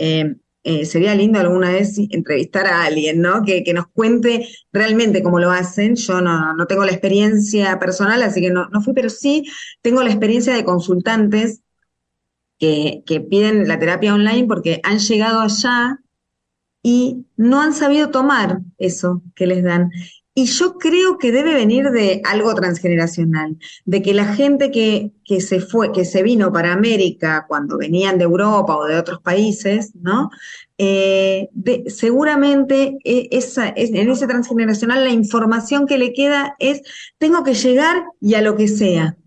Sería 0.86 1.15
lindo 1.15 1.39
alguna 1.39 1.72
vez 1.72 1.97
entrevistar 1.97 2.68
a 2.68 2.84
alguien, 2.84 3.22
¿no? 3.22 3.43
Que, 3.43 3.63
nos 3.74 3.88
cuente 3.88 4.47
realmente 4.72 5.24
cómo 5.24 5.39
lo 5.39 5.51
hacen. 5.51 5.95
Yo 5.95 6.22
no, 6.22 6.53
no 6.53 6.65
tengo 6.68 6.84
la 6.86 6.91
experiencia 6.91 7.80
personal, 7.80 8.22
así 8.24 8.41
que 8.41 8.51
no, 8.51 8.68
no 8.70 8.82
fui, 8.82 8.93
pero 8.93 9.09
sí 9.09 9.45
tengo 9.82 10.03
la 10.03 10.09
experiencia 10.09 10.53
de 10.53 10.65
consultantes 10.65 11.61
que, 12.59 13.03
piden 13.30 13.68
la 13.68 13.80
terapia 13.80 14.13
online 14.13 14.47
porque 14.47 14.80
han 14.84 14.99
llegado 14.99 15.41
allá 15.41 15.99
y 16.84 17.26
no 17.36 17.61
han 17.61 17.74
sabido 17.74 18.09
tomar 18.09 18.59
eso 18.78 19.22
que 19.36 19.47
les 19.47 19.63
dan. 19.63 19.91
Y 20.39 20.45
yo 20.45 20.77
creo 20.77 21.17
que 21.17 21.31
debe 21.31 21.55
venir 21.55 21.89
de 21.89 22.21
algo 22.23 22.53
transgeneracional, 22.53 23.57
de 23.85 24.03
que 24.03 24.13
la 24.13 24.35
gente 24.35 24.69
que, 24.69 25.11
que, 25.25 25.41
se 25.41 25.59
fue, 25.59 25.91
que 25.91 26.05
se 26.05 26.21
vino 26.21 26.53
para 26.53 26.73
América 26.73 27.45
cuando 27.47 27.75
venían 27.75 28.19
de 28.19 28.25
Europa 28.25 28.77
o 28.77 28.85
de 28.85 28.97
otros 28.97 29.19
países, 29.19 29.95
¿no? 29.95 30.29
Eh, 30.77 31.49
seguramente 31.88 32.99
e, 33.03 33.29
esa, 33.31 33.67
en 33.75 34.11
ese 34.11 34.27
transgeneracional 34.27 35.05
la 35.05 35.09
información 35.09 35.88
que 35.88 35.97
le 35.97 36.13
queda 36.13 36.55
es 36.59 36.83
tengo 37.17 37.43
que 37.43 37.55
llegar 37.55 38.03
y 38.21 38.35
a 38.35 38.43
lo 38.43 38.55
que 38.55 38.67
sea 38.67 39.17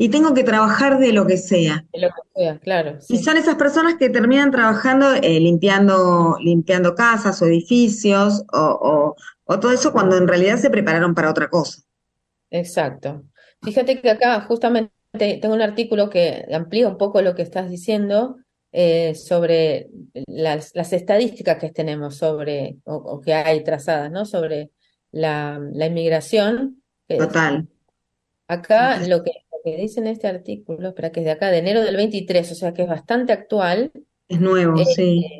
y 0.00 0.08
tengo 0.08 0.32
que 0.32 0.44
trabajar 0.44 0.98
de 0.98 1.12
lo 1.12 1.26
que 1.26 1.36
sea. 1.36 1.84
De 1.92 2.00
lo 2.00 2.08
que 2.08 2.22
sea, 2.34 2.58
claro. 2.58 2.96
Y 3.10 3.18
son 3.18 3.36
esas 3.36 3.56
personas 3.56 3.96
que 3.96 4.08
terminan 4.08 4.50
trabajando 4.50 5.12
eh, 5.12 5.38
limpiando, 5.38 6.38
limpiando 6.40 6.94
casas 6.94 7.42
o 7.42 7.46
edificios 7.46 8.42
o, 8.50 9.14
todo 9.58 9.72
eso 9.72 9.92
cuando 9.92 10.16
en 10.16 10.28
realidad 10.28 10.58
se 10.58 10.70
prepararon 10.70 11.14
para 11.14 11.30
otra 11.30 11.48
cosa. 11.48 11.82
Exacto. 12.50 13.24
Fíjate 13.62 14.00
que 14.00 14.10
acá 14.10 14.40
justamente 14.42 14.92
tengo 15.12 15.54
un 15.54 15.62
artículo 15.62 16.08
que 16.10 16.44
amplía 16.52 16.88
un 16.88 16.98
poco 16.98 17.22
lo 17.22 17.34
que 17.34 17.42
estás 17.42 17.68
diciendo 17.68 18.36
eh, 18.72 19.14
sobre 19.14 19.88
las, 20.26 20.74
estadísticas 20.74 21.58
que 21.58 21.70
tenemos 21.70 22.16
sobre, 22.16 22.76
o, 22.84 23.20
que 23.20 23.34
hay 23.34 23.64
trazadas, 23.64 24.10
¿no? 24.12 24.24
Sobre 24.24 24.70
la, 25.10 25.60
la 25.72 25.86
inmigración. 25.86 26.82
Total. 27.08 27.66
Acá 28.46 28.98
lo 29.06 29.24
que 29.24 29.32
que 29.62 29.76
dice 29.76 30.00
en 30.00 30.06
este 30.06 30.26
artículo, 30.26 30.88
espera, 30.88 31.10
que 31.10 31.20
es 31.20 31.26
de 31.26 31.32
acá, 31.32 31.50
de 31.50 31.58
enero 31.58 31.82
del 31.82 31.96
23, 31.96 32.50
o 32.50 32.54
sea 32.54 32.72
que 32.72 32.82
es 32.82 32.88
bastante 32.88 33.32
actual. 33.32 33.92
Es 34.28 34.40
nuevo, 34.40 34.80
eh, 34.80 34.84
sí. 34.84 35.39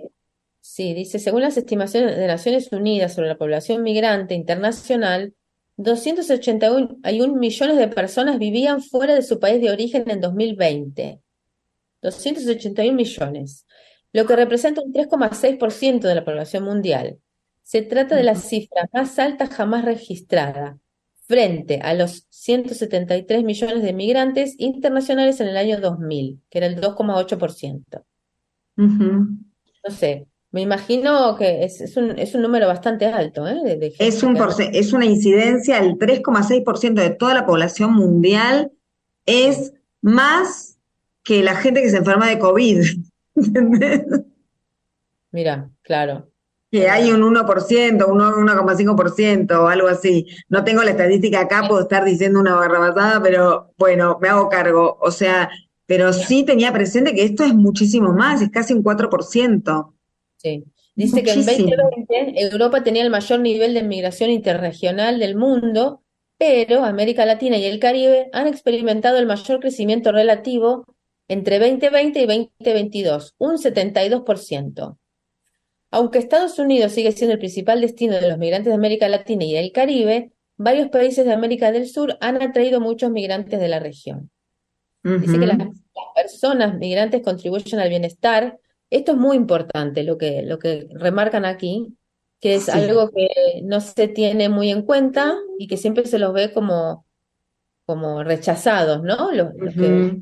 Sí, 0.80 0.94
dice, 0.94 1.18
según 1.18 1.42
las 1.42 1.58
estimaciones 1.58 2.16
de 2.16 2.26
Naciones 2.26 2.72
Unidas 2.72 3.12
sobre 3.12 3.28
la 3.28 3.36
población 3.36 3.82
migrante 3.82 4.34
internacional, 4.34 5.34
281 5.76 7.34
millones 7.34 7.76
de 7.76 7.88
personas 7.88 8.38
vivían 8.38 8.80
fuera 8.80 9.14
de 9.14 9.20
su 9.20 9.38
país 9.38 9.60
de 9.60 9.70
origen 9.70 10.08
en 10.08 10.22
2020. 10.22 11.20
281 12.00 12.96
millones, 12.96 13.66
lo 14.14 14.24
que 14.24 14.36
representa 14.36 14.80
un 14.80 14.94
3,6% 14.94 16.00
de 16.00 16.14
la 16.14 16.24
población 16.24 16.64
mundial. 16.64 17.18
Se 17.62 17.82
trata 17.82 18.16
de 18.16 18.22
la 18.22 18.36
cifra 18.36 18.88
más 18.90 19.18
alta 19.18 19.48
jamás 19.48 19.84
registrada 19.84 20.78
frente 21.26 21.80
a 21.82 21.92
los 21.92 22.26
173 22.30 23.44
millones 23.44 23.82
de 23.82 23.92
migrantes 23.92 24.54
internacionales 24.56 25.40
en 25.40 25.48
el 25.48 25.58
año 25.58 25.78
2000, 25.78 26.40
que 26.48 26.56
era 26.56 26.68
el 26.68 26.80
2,8%. 26.80 28.02
No 28.76 29.94
sé, 29.94 30.26
me 30.53 30.62
imagino 30.62 31.36
que 31.36 31.64
es, 31.64 31.96
un, 31.96 32.18
es 32.18 32.34
un, 32.34 32.42
número 32.42 32.66
bastante 32.66 33.07
alto. 33.07 33.46
¿eh? 33.46 33.94
es, 33.98 34.22
un 34.22 34.36
es 34.72 34.92
una 34.92 35.07
incidencia, 35.07 35.78
el 35.78 35.96
3,6% 35.98 36.94
de 36.94 37.11
toda 37.11 37.34
la 37.34 37.46
población 37.46 37.94
mundial 37.94 38.72
es 39.26 39.72
más 40.03 40.78
que 41.22 41.42
la 41.42 41.55
gente 41.55 41.82
que 41.82 41.90
se 41.90 41.98
enferma 41.98 42.28
de 42.28 42.38
COVID. 42.38 42.82
Mira, 45.32 45.70
claro 45.82 46.30
que 46.70 46.88
hay 46.88 47.11
un 47.11 47.20
1%, 47.22 48.07
un 48.07 48.18
1,5% 48.20 49.59
o 49.59 49.68
algo 49.68 49.88
así. 49.88 50.26
No 50.48 50.62
tengo 50.62 50.82
la 50.84 50.92
estadística 50.92 51.40
acá, 51.40 51.64
puedo 51.66 51.82
estar 51.82 52.05
diciendo 52.05 52.38
una 52.38 52.55
barrabasada, 52.55 53.20
pero 53.20 53.72
bueno, 53.76 54.18
me 54.20 54.28
hago 54.28 54.48
cargo. 54.48 54.96
O 55.01 55.11
sea, 55.11 55.51
pero 55.86 56.12
sí 56.12 56.44
tenía 56.44 56.72
presente 56.72 57.12
que 57.12 57.24
esto 57.24 57.42
es 57.42 57.55
muchísimo 57.55 58.12
más, 58.12 58.40
es 58.40 58.51
casi 58.51 58.72
un 58.72 58.84
4%. 58.84 59.92
Sí. 60.41 60.64
Dice 60.95 61.22
que 61.22 61.32
en 61.32 61.45
2020 61.45 62.43
Europa 62.43 62.82
tenía 62.82 63.03
el 63.03 63.11
mayor 63.11 63.41
nivel 63.41 63.74
de 63.74 63.82
migración 63.82 64.30
interregional 64.30 65.18
del 65.18 65.36
mundo, 65.36 66.03
pero 66.38 66.84
América 66.84 67.26
Latina 67.26 67.57
y 67.57 67.64
el 67.64 67.78
Caribe 67.78 68.30
han 68.32 68.47
experimentado 68.47 69.18
el 69.18 69.26
mayor 69.26 69.61
crecimiento 69.61 70.12
relativo 70.12 70.86
entre 71.28 71.59
2020 71.59 72.20
y 72.20 72.26
2022, 72.26 73.34
un 73.38 73.57
72%. 73.57 74.99
Aunque 75.93 76.18
Estados 76.18 76.59
Unidos 76.59 76.93
sigue 76.93 77.12
siendo 77.12 77.34
el 77.34 77.38
principal 77.38 77.80
destino 77.80 78.14
de 78.14 78.28
los 78.28 78.38
migrantes 78.38 78.70
de 78.70 78.74
América 78.74 79.09
Latina 79.09 79.45
y 79.45 79.53
del 79.53 79.72
Caribe, 79.72 80.32
varios 80.57 80.88
países 80.88 81.24
de 81.24 81.32
América 81.32 81.72
del 81.72 81.88
Sur 81.88 82.16
han 82.20 82.41
atraído 82.43 82.80
muchos 82.80 83.11
migrantes 83.11 83.61
de 83.61 83.68
la 83.68 83.78
región. 83.78 84.30
Dice 85.03 85.38
que 85.38 85.47
las, 85.47 85.57
personas 86.14 86.76
migrantes 86.78 87.22
contribuyen 87.22 87.80
al 87.80 87.88
bienestar. 87.88 88.59
Esto 88.91 89.12
es 89.12 89.18
muy 89.18 89.36
importante, 89.36 90.03
lo 90.03 90.18
que, 90.18 90.43
lo 90.43 90.59
que 90.59 90.88
remarcan 90.93 91.45
aquí, 91.45 91.97
que 92.41 92.57
es 92.57 92.68
algo 92.68 93.11
que 93.11 93.28
no 93.62 93.80
se 93.80 94.09
tiene 94.09 94.49
muy 94.49 94.70
en 94.70 94.82
cuenta 94.82 95.36
y 95.59 95.68
que 95.68 95.76
siempre 95.76 96.07
se 96.07 96.18
los 96.18 96.32
ve 96.32 96.53
como, 96.53 97.07
como 97.86 98.24
rechazados, 98.24 99.03
¿no? 99.03 99.30
Los, 99.32 99.53
que 99.74 100.20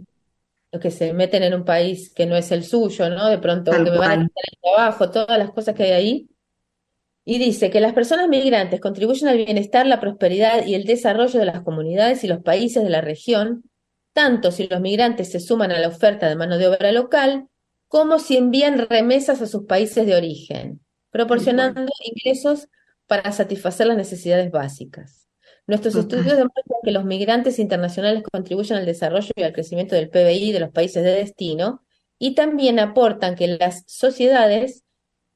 los 0.73 0.83
que 0.83 0.91
se 0.91 1.13
meten 1.13 1.43
en 1.45 1.55
un 1.55 1.65
país 1.65 2.13
que 2.13 2.27
no 2.27 2.37
es 2.37 2.51
el 2.53 2.65
suyo, 2.65 3.09
¿no? 3.09 3.29
De 3.29 3.39
pronto 3.39 3.71
que 3.71 3.79
me 3.79 3.97
van 3.97 4.21
a 4.21 4.25
quitar 4.25 4.45
el 4.53 4.59
trabajo, 4.61 5.11
todas 5.11 5.39
las 5.39 5.51
cosas 5.53 5.75
que 5.75 5.85
hay 5.85 5.93
ahí. 5.93 6.29
Y 7.25 7.39
dice 7.39 7.71
que 7.71 7.81
las 7.81 7.93
personas 7.93 8.29
migrantes 8.29 8.81
contribuyen 8.81 9.29
al 9.29 9.37
bienestar, 9.37 9.87
la 9.87 10.01
prosperidad 10.01 10.67
y 10.67 10.75
el 10.75 10.85
desarrollo 10.85 11.39
de 11.39 11.47
las 11.47 11.61
comunidades 11.61 12.25
y 12.25 12.27
los 12.27 12.43
países 12.43 12.83
de 12.83 12.91
la 12.91 13.01
región, 13.01 13.65
tanto 14.13 14.51
si 14.51 14.67
los 14.67 14.81
migrantes 14.81 15.31
se 15.31 15.41
suman 15.41 15.71
a 15.71 15.79
la 15.79 15.89
oferta 15.89 16.29
de 16.29 16.37
mano 16.37 16.59
de 16.59 16.69
obra 16.69 16.91
local, 16.91 17.49
como 17.89 18.19
si 18.19 18.37
envían 18.37 18.87
remesas 18.89 19.43
a 19.43 19.47
sus 19.47 19.65
países 19.65 20.07
de 20.07 20.15
origen, 20.15 20.81
proporcionando 21.11 21.91
ingresos 22.05 22.69
para 23.07 23.33
satisfacer 23.33 23.87
las 23.87 23.97
necesidades 23.97 24.51
básicas. 24.51 25.27
Nuestros 25.67 25.97
estudios 25.97 26.37
demuestran 26.37 26.81
que 26.83 26.93
los 26.93 27.05
migrantes 27.05 27.59
internacionales 27.59 28.23
contribuyen 28.31 28.79
al 28.79 28.87
desarrollo 28.87 29.33
y 29.37 29.43
al 29.43 29.53
crecimiento 29.53 29.95
del 29.95 30.09
PBI 30.09 30.53
de 30.53 30.61
los 30.61 30.71
países 30.71 31.03
de 31.03 31.11
destino 31.11 31.83
y 32.19 32.35
también 32.35 32.79
aportan 32.79 33.35
que 33.35 33.49
las 33.49 33.85
sociedades 33.87 34.85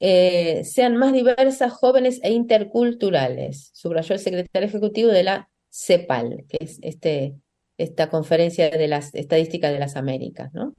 eh, 0.01 0.65
sean 0.65 0.97
más 0.97 1.13
diversas, 1.13 1.73
jóvenes 1.73 2.19
e 2.23 2.33
interculturales, 2.33 3.71
subrayó 3.75 4.15
el 4.15 4.21
secretario 4.21 4.69
ejecutivo 4.69 5.11
de 5.11 5.23
la 5.23 5.49
CEPAL, 5.71 6.45
que 6.49 6.59
es 6.61 6.79
este, 6.83 7.37
esta 7.79 8.11
conferencia 8.11 8.71
de 8.71 8.89
las 8.89 9.15
estadísticas 9.15 9.73
de 9.73 9.79
las 9.79 9.97
Américas, 9.97 10.53
¿no? 10.55 10.75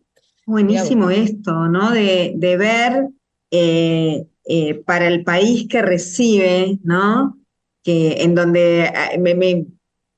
Buenísimo 0.46 1.10
esto, 1.10 1.68
¿no? 1.68 1.92
De, 1.92 2.36
ver 2.40 3.10
eh, 3.52 4.26
eh, 4.46 4.74
para 4.86 5.08
el 5.08 5.24
país 5.24 5.68
que 5.70 5.82
recibe, 5.82 6.80
¿no? 6.84 7.38
que 7.84 8.24
en 8.24 8.34
donde 8.34 8.92
ah, 8.96 9.12
me, 9.20 9.66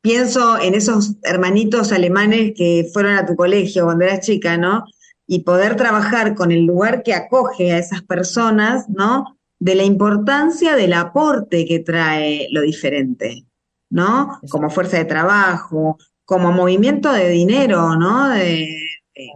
pienso 0.02 0.60
en 0.60 0.76
esos 0.76 1.16
hermanitos 1.24 1.92
alemanes 1.92 2.54
que 2.56 2.88
fueron 2.94 3.14
a 3.16 3.26
tu 3.26 3.36
colegio 3.36 3.86
cuando 3.86 4.06
eras 4.06 4.20
chica, 4.20 4.56
¿no? 4.56 4.86
y 5.28 5.40
poder 5.40 5.76
trabajar 5.76 6.36
con 6.36 6.52
el 6.52 6.66
lugar 6.66 7.04
que 7.04 7.14
acoge 7.14 7.72
a 7.72 7.80
esas 7.80 8.04
personas, 8.04 8.88
¿no? 8.90 9.38
De 9.60 9.76
la 9.76 9.84
importancia 9.84 10.76
del 10.76 10.94
aporte 10.94 11.66
que 11.66 11.80
trae 11.80 12.48
lo 12.52 12.62
diferente, 12.62 13.46
¿no? 13.90 14.40
Como 14.50 14.70
fuerza 14.70 14.98
de 14.98 15.06
trabajo, 15.06 15.98
como 16.26 16.52
movimiento 16.52 17.12
de 17.12 17.30
dinero, 17.30 17.96
¿no? 17.96 18.30
De, 18.30 18.68
de, 19.16 19.30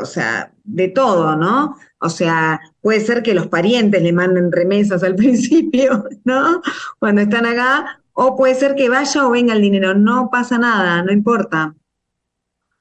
o 0.00 0.04
sea, 0.06 0.52
de 0.64 0.88
todo, 0.88 1.36
¿no? 1.36 1.76
O 2.00 2.08
sea, 2.08 2.60
puede 2.80 3.00
ser 3.00 3.22
que 3.22 3.34
los 3.34 3.48
parientes 3.48 4.02
le 4.02 4.12
manden 4.12 4.50
remesas 4.52 5.02
al 5.02 5.14
principio, 5.16 6.04
¿no? 6.24 6.62
Cuando 6.98 7.22
están 7.22 7.46
acá, 7.46 8.02
o 8.12 8.36
puede 8.36 8.54
ser 8.54 8.74
que 8.74 8.88
vaya 8.88 9.26
o 9.26 9.30
venga 9.30 9.54
el 9.54 9.62
dinero, 9.62 9.94
no 9.94 10.30
pasa 10.30 10.58
nada, 10.58 11.02
no 11.02 11.12
importa. 11.12 11.74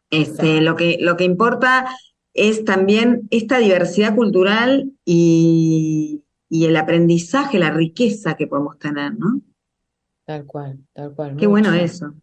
Este, 0.10 0.62
lo 0.62 0.76
que, 0.76 0.98
lo 1.02 1.18
que 1.18 1.26
importa 1.26 1.86
es 2.34 2.64
también 2.64 3.28
esta 3.32 3.58
diversidad 3.58 4.16
cultural 4.16 4.92
y, 5.04 6.24
el 6.50 6.78
aprendizaje, 6.78 7.60
la 7.60 7.72
riqueza 7.72 8.36
que 8.36 8.48
podemos 8.48 8.80
tener, 8.80 9.14
¿no? 9.18 9.42
Tal 10.24 10.46
cual, 10.46 10.80
tal 10.94 11.14
cual. 11.14 11.36
Qué 11.36 11.48
bueno 11.48 11.74
eso. 11.74 12.14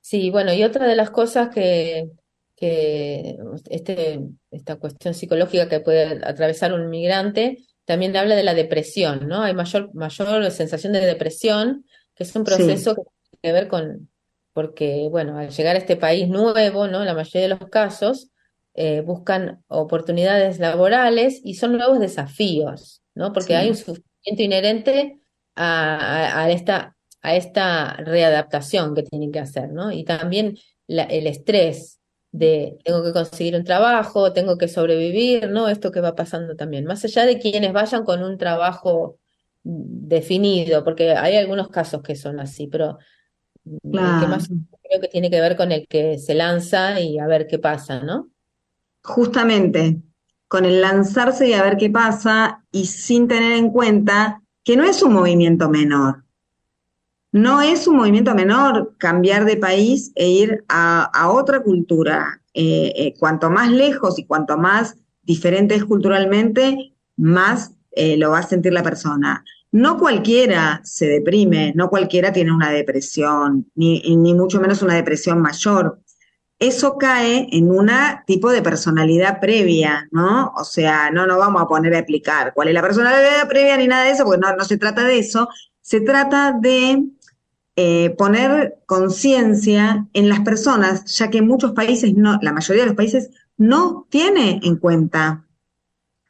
Sí, 0.00 0.30
bueno, 0.30 0.52
y 0.52 0.64
otra 0.64 0.86
de 0.86 0.96
las 0.96 1.10
cosas 1.10 1.50
que, 1.54 2.10
que 2.56 3.36
este, 3.68 4.20
esta 4.50 4.76
cuestión 4.76 5.14
psicológica 5.14 5.68
que 5.68 5.80
puede 5.80 6.20
atravesar 6.24 6.72
un 6.72 6.88
migrante, 6.88 7.58
también 7.84 8.16
habla 8.16 8.34
de 8.34 8.42
la 8.42 8.54
depresión, 8.54 9.28
¿no? 9.28 9.42
Hay 9.42 9.54
mayor, 9.54 9.94
mayor 9.94 10.50
sensación 10.50 10.92
de 10.94 11.00
depresión, 11.00 11.84
que 12.14 12.24
es 12.24 12.34
un 12.34 12.44
proceso 12.44 12.94
que 12.94 13.02
tiene 13.02 13.40
que 13.42 13.52
ver 13.52 13.68
con, 13.68 14.08
porque, 14.54 15.06
bueno, 15.10 15.38
al 15.38 15.50
llegar 15.50 15.76
a 15.76 15.78
este 15.78 15.96
país 15.96 16.28
nuevo, 16.28 16.88
¿no? 16.88 17.04
La 17.04 17.14
mayoría 17.14 17.42
de 17.42 17.48
los 17.48 17.68
casos 17.68 18.30
eh, 18.74 19.02
buscan 19.02 19.62
oportunidades 19.68 20.58
laborales 20.58 21.40
y 21.44 21.54
son 21.54 21.76
nuevos 21.76 22.00
desafíos, 22.00 23.02
¿no? 23.14 23.32
Porque 23.34 23.54
hay 23.54 23.68
un 23.68 23.76
sufrimiento 23.76 24.42
inherente 24.42 25.20
a, 25.54 26.48
esta, 26.50 26.96
a 27.20 27.36
esta 27.36 27.96
readaptación 27.98 28.94
que 28.94 29.02
tienen 29.02 29.30
que 29.30 29.40
hacer, 29.40 29.70
¿no? 29.72 29.92
Y 29.92 30.04
también 30.04 30.56
el 30.88 31.26
estrés 31.26 31.95
de 32.36 32.78
tengo 32.84 33.02
que 33.02 33.12
conseguir 33.14 33.56
un 33.56 33.64
trabajo, 33.64 34.32
tengo 34.34 34.58
que 34.58 34.68
sobrevivir, 34.68 35.48
¿no? 35.48 35.68
Esto 35.68 35.90
que 35.90 36.00
va 36.00 36.14
pasando 36.14 36.54
también. 36.54 36.84
Más 36.84 37.02
allá 37.04 37.24
de 37.24 37.38
quienes 37.38 37.72
vayan 37.72 38.04
con 38.04 38.22
un 38.22 38.36
trabajo 38.36 39.18
definido, 39.62 40.84
porque 40.84 41.12
hay 41.12 41.36
algunos 41.36 41.68
casos 41.68 42.02
que 42.02 42.14
son 42.14 42.38
así, 42.38 42.66
pero 42.66 42.98
que 43.64 44.26
más 44.28 44.48
creo 44.48 45.00
que 45.00 45.08
tiene 45.08 45.30
que 45.30 45.40
ver 45.40 45.56
con 45.56 45.72
el 45.72 45.88
que 45.88 46.18
se 46.18 46.34
lanza 46.34 47.00
y 47.00 47.18
a 47.18 47.26
ver 47.26 47.46
qué 47.46 47.58
pasa, 47.58 48.00
¿no? 48.00 48.28
Justamente, 49.02 50.02
con 50.46 50.66
el 50.66 50.82
lanzarse 50.82 51.48
y 51.48 51.54
a 51.54 51.62
ver 51.62 51.78
qué 51.78 51.88
pasa 51.88 52.64
y 52.70 52.84
sin 52.84 53.28
tener 53.28 53.52
en 53.52 53.70
cuenta 53.70 54.42
que 54.62 54.76
no 54.76 54.84
es 54.84 55.02
un 55.02 55.14
movimiento 55.14 55.70
menor. 55.70 56.25
No 57.36 57.60
es 57.60 57.86
un 57.86 57.98
movimiento 57.98 58.34
menor 58.34 58.94
cambiar 58.96 59.44
de 59.44 59.58
país 59.58 60.10
e 60.14 60.26
ir 60.26 60.64
a, 60.70 61.28
otra 61.30 61.62
cultura. 61.62 62.40
Eh, 62.54 62.94
eh, 62.96 63.14
cuanto 63.18 63.50
más 63.50 63.70
lejos 63.70 64.18
y 64.18 64.24
cuanto 64.24 64.56
más 64.56 64.96
diferente 65.22 65.74
es 65.74 65.84
culturalmente, 65.84 66.94
más 67.18 67.72
eh, 67.90 68.16
lo 68.16 68.30
va 68.30 68.38
a 68.38 68.42
sentir 68.42 68.72
la 68.72 68.82
persona. 68.82 69.44
No 69.70 69.98
cualquiera 69.98 70.80
se 70.82 71.08
deprime, 71.08 71.74
no 71.76 71.90
cualquiera 71.90 72.32
tiene 72.32 72.54
una 72.54 72.70
depresión, 72.70 73.70
ni, 73.74 74.00
ni 74.16 74.32
mucho 74.32 74.58
menos 74.58 74.80
una 74.80 74.94
depresión 74.94 75.42
mayor. 75.42 76.00
Eso 76.58 76.96
cae 76.96 77.48
en 77.52 77.70
un 77.70 77.90
tipo 78.26 78.50
de 78.50 78.62
personalidad 78.62 79.40
previa, 79.40 80.08
¿no? 80.10 80.54
O 80.56 80.64
sea, 80.64 81.10
no 81.10 81.26
nos 81.26 81.36
vamos 81.36 81.60
a 81.60 81.68
poner 81.68 81.92
a 81.92 81.98
explicar 81.98 82.54
cuál 82.54 82.68
es 82.68 82.74
la 82.74 82.80
personalidad 82.80 83.46
previa 83.46 83.76
ni 83.76 83.88
nada 83.88 84.04
de 84.04 84.12
eso, 84.12 84.24
porque 84.24 84.40
no, 84.40 84.56
no 84.56 84.64
se 84.64 84.78
trata 84.78 85.04
de 85.04 85.18
eso. 85.18 85.50
Se 85.82 86.00
trata 86.00 86.52
de 86.58 87.04
eh, 87.76 88.14
poner 88.16 88.78
conciencia 88.86 90.06
en 90.14 90.28
las 90.30 90.40
personas, 90.40 91.04
ya 91.14 91.28
que 91.28 91.42
muchos 91.42 91.72
países, 91.72 92.14
no, 92.14 92.38
la 92.40 92.52
mayoría 92.52 92.84
de 92.84 92.88
los 92.88 92.96
países 92.96 93.30
no 93.58 94.06
tiene 94.10 94.60
en 94.62 94.76
cuenta 94.76 95.46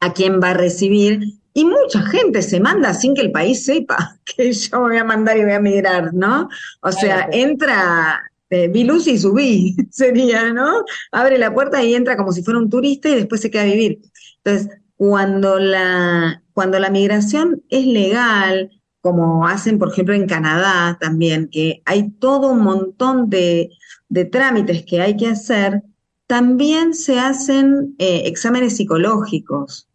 a 0.01 0.13
quién 0.13 0.41
va 0.43 0.51
a 0.51 0.55
recibir 0.55 1.21
y 1.55 1.65
mucha 1.65 2.03
gente 2.03 2.43
se 2.43 2.61
manda 2.61 2.93
sin 2.93 3.15
que 3.15 3.23
el 3.23 3.33
país 3.33 3.65
sepa 3.65 4.19
que 4.37 4.53
yo 4.53 4.81
voy 4.81 4.97
a 4.97 5.05
mandar 5.05 5.39
y 5.39 5.45
voy 5.45 5.53
a 5.53 5.61
migrar, 5.61 6.13
¿no? 6.13 6.49
O 6.83 6.93
sea, 6.93 7.29
entra, 7.33 8.21
eh, 8.51 8.69
vi 8.69 8.85
luz 8.85 9.07
y 9.07 9.17
subí, 9.17 9.77
sería, 9.91 10.53
¿no? 10.53 10.85
Abre 11.13 11.39
la 11.39 11.55
puerta 11.55 11.83
y 11.83 11.95
entra 11.95 12.17
como 12.17 12.33
si 12.33 12.43
fuera 12.43 12.59
un 12.59 12.69
turista 12.69 13.09
y 13.09 13.15
después 13.15 13.41
se 13.41 13.51
queda 13.51 13.63
a 13.63 13.67
vivir. 13.67 14.01
Entonces, 14.45 14.79
cuando 14.97 15.59
la, 15.59 16.43
cuando 16.53 16.79
la 16.79 16.91
migración 16.91 17.63
es 17.71 17.87
legal, 17.87 18.71
como 19.07 19.47
hacen, 19.47 19.79
por 19.79 19.93
ejemplo, 19.93 20.15
en 20.15 20.27
Canadá 20.27 20.99
también, 21.01 21.49
que 21.49 21.81
hay 21.85 22.11
todo 22.11 22.51
un 22.51 22.59
montón 22.65 23.31
de, 23.31 23.71
trámites 24.33 24.85
que 24.85 25.01
hay 25.01 25.17
que 25.17 25.29
hacer, 25.29 25.85
también 26.27 26.93
se 26.93 27.21
hacen 27.21 27.95
eh, 28.01 28.23
exámenes 28.25 28.77
psicológicos 28.77 29.89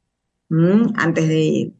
antes 0.96 1.28
de 1.28 1.40
ir. 1.42 1.74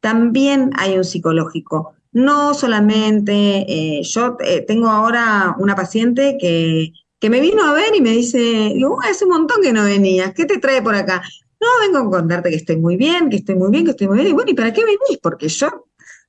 También 0.00 0.70
hay 0.76 0.98
un 0.98 1.04
psicológico. 1.04 1.94
No 2.12 2.52
solamente, 2.52 3.64
eh, 3.66 4.02
yo 4.02 4.36
eh, 4.44 4.60
tengo 4.60 4.88
ahora 4.88 5.56
una 5.58 5.74
paciente 5.74 6.36
que, 6.38 6.92
que, 7.18 7.30
me 7.30 7.40
vino 7.40 7.64
a 7.64 7.72
ver 7.72 7.96
y 7.96 8.02
me 8.02 8.10
dice, 8.10 8.72
digo, 8.74 8.98
hace 9.00 9.24
un 9.24 9.30
montón 9.30 9.62
que 9.62 9.72
no 9.72 9.84
venías, 9.84 10.34
¿qué 10.34 10.44
te 10.44 10.58
trae 10.58 10.82
por 10.82 10.94
acá? 10.94 11.22
No, 11.58 11.68
vengo 11.80 12.06
a 12.06 12.18
contarte 12.18 12.50
que 12.50 12.56
estoy 12.56 12.76
muy 12.76 12.98
bien, 12.98 13.30
que 13.30 13.36
estoy 13.36 13.54
muy 13.54 13.70
bien, 13.70 13.86
que 13.86 13.92
estoy 13.92 14.08
muy 14.08 14.18
bien. 14.18 14.28
Y 14.28 14.32
bueno, 14.34 14.50
¿y 14.50 14.54
para 14.54 14.74
qué 14.74 14.84
venís? 14.84 15.18
Porque 15.22 15.48
yo 15.48 15.86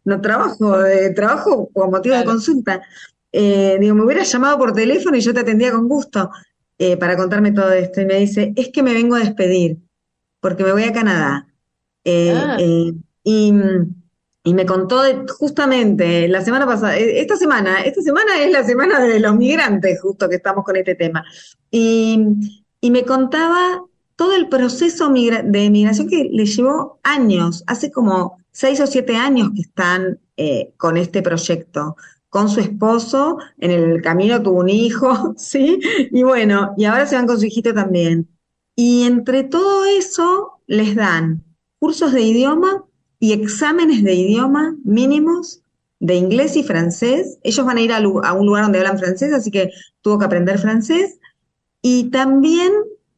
no 0.08 0.22
trabajo, 0.22 0.84
eh, 0.86 1.12
trabajo 1.12 1.70
por 1.74 1.92
motivo 1.92 2.16
de 2.16 2.26
consulta. 2.26 2.82
digo, 3.32 3.96
me 3.96 4.04
hubieras 4.04 4.32
llamado 4.32 4.58
por 4.58 4.74
teléfono 4.74 5.18
y 5.18 5.22
yo 5.22 5.34
te 5.34 5.42
atendía 5.42 5.72
con 5.72 5.88
gusto 5.88 6.32
para 7.00 7.18
contarme 7.18 7.52
todo 7.52 7.72
esto. 7.72 8.02
Y 8.02 8.06
me 8.06 8.20
dice, 8.20 8.54
es 8.56 8.70
que 8.70 8.84
me 8.84 8.94
vengo 8.94 9.16
a 9.16 9.20
despedir 9.20 9.78
porque 10.40 10.64
me 10.64 10.72
voy 10.72 10.84
a 10.84 10.94
Canadá. 10.94 11.48
Eh, 12.04 12.34
ah. 12.34 12.58
eh, 12.60 12.94
y, 13.24 13.52
me 14.54 14.66
contó 14.66 15.02
justamente 15.38 16.30
la 16.30 16.42
semana 16.42 16.66
pasada, 16.66 16.98
eh, 16.98 17.20
esta 17.20 17.36
semana, 17.36 17.82
esta 17.82 18.02
semana 18.02 18.42
es 18.42 18.50
la 18.50 18.64
semana 18.64 19.02
de 19.02 19.20
los 19.20 19.36
migrantes, 19.36 20.00
justo 20.02 20.30
que 20.30 20.38
estamos 20.38 20.64
con 20.64 20.78
este 20.78 20.96
tema. 20.96 21.26
Y, 21.70 22.18
me 22.82 23.04
contaba 23.04 23.84
todo 24.16 24.34
el 24.34 24.48
proceso 24.48 25.10
de 25.10 25.70
migración 25.70 26.08
que 26.08 26.30
le 26.32 26.46
llevó 26.46 27.02
años, 27.04 27.66
hace 27.68 27.92
como 27.92 28.38
seis 28.58 28.80
o 28.80 28.88
siete 28.88 29.16
años 29.16 29.52
que 29.54 29.62
están 29.62 30.20
con 30.78 30.98
este 30.98 31.22
proyecto, 31.22 31.96
con 32.28 32.50
su 32.50 32.60
esposo, 32.60 33.38
en 33.60 33.70
el 33.70 34.02
camino 34.02 34.42
tuvo 34.42 34.62
un 34.62 34.70
hijo, 34.70 35.36
¿sí? 35.38 35.80
Y 36.12 36.24
bueno, 36.24 36.74
y 36.76 36.86
ahora 36.86 37.06
se 37.06 37.16
van 37.16 37.28
con 37.28 37.40
su 37.40 37.46
hijito 37.46 37.72
también. 37.76 38.28
Y 38.76 39.04
entre 39.04 39.44
todo 39.44 39.86
eso 39.86 40.54
les 40.66 40.96
dan 40.96 41.44
cursos 41.78 42.14
de 42.14 42.22
idioma 42.22 42.84
y 43.20 43.34
exámenes 43.34 44.04
de 44.04 44.16
idioma 44.16 44.76
mínimos 44.84 45.62
de 46.00 46.16
inglés 46.16 46.56
y 46.56 46.64
francés. 46.64 47.38
Ellos 47.44 47.64
van 47.64 47.78
a 47.78 47.82
ir 47.82 47.92
a, 47.94 48.00
un 48.34 48.46
lugar 48.48 48.64
donde 48.64 48.80
hablan 48.80 48.98
francés, 48.98 49.34
así 49.34 49.52
que 49.52 49.70
tuvo 50.02 50.18
que 50.18 50.26
aprender 50.26 50.58
francés. 50.58 51.20
Y 51.84 52.10
también 52.10 52.72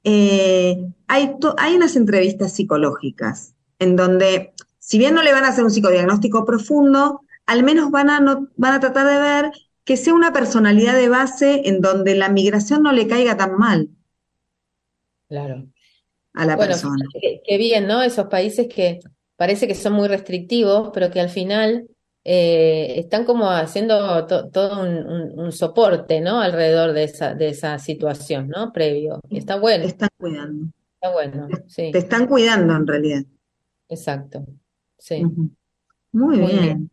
eh, 0.03 0.85
hay, 1.07 1.31
hay 1.57 1.75
unas 1.77 1.95
entrevistas 1.95 2.51
psicológicas 2.51 3.53
en 3.79 3.95
donde, 3.95 4.53
si 4.89 4.97
bien 4.97 5.13
no 5.13 5.21
le 5.21 5.31
van 5.31 5.45
a 5.45 5.49
hacer 5.49 5.63
un 5.63 5.71
psicodiagnóstico 5.71 6.45
profundo, 6.45 7.21
al 7.45 7.63
menos 7.63 7.91
van 7.91 8.09
a, 8.09 8.19
van 8.55 8.73
a 8.73 8.79
tratar 8.79 9.07
de 9.07 9.19
ver 9.19 9.51
que 9.83 9.97
sea 9.97 10.13
una 10.13 10.33
personalidad 10.33 10.95
de 10.95 11.09
base 11.09 11.61
en 11.65 11.81
donde 11.81 12.15
la 12.15 12.29
migración 12.29 12.83
no 12.83 12.91
le 12.91 13.07
caiga 13.07 13.37
tan 13.37 13.55
mal. 13.57 13.89
Claro 15.27 15.67
a 16.33 16.45
la 16.45 16.57
persona. 16.57 17.05
Qué, 17.45 17.57
bien, 17.57 17.87
¿no? 17.87 18.01
Esos 18.01 18.27
países 18.27 18.67
que 18.73 18.99
parece 19.35 19.67
que 19.67 19.75
son 19.75 19.93
muy 19.93 20.07
restrictivos, 20.07 20.91
pero 20.93 21.09
que 21.11 21.19
al 21.19 21.29
final 21.29 21.87
eh, 22.23 22.93
están 22.97 23.25
como 23.25 23.49
haciendo 23.49 24.25
todo 24.25 24.81
un, 24.81 25.51
soporte, 25.51 26.21
¿no? 26.21 26.39
Alrededor 26.39 26.93
de 26.93 27.03
esa, 27.05 27.33
de 27.33 27.49
esa 27.49 27.79
situación, 27.79 28.47
¿no? 28.49 28.71
Previo. 28.71 29.19
está 29.29 29.57
bueno. 29.57 29.83
Te 29.83 29.89
están 29.89 30.09
cuidando. 30.17 30.71
Está 30.93 31.13
bueno, 31.13 31.47
sí. 31.67 31.91
Te 31.91 31.99
están 31.99 32.27
cuidando 32.27 32.75
en 32.75 32.87
realidad. 32.87 33.23
Exacto, 33.87 34.45
sí. 34.99 35.23
Muy, 36.11 36.37
bien. 36.37 36.91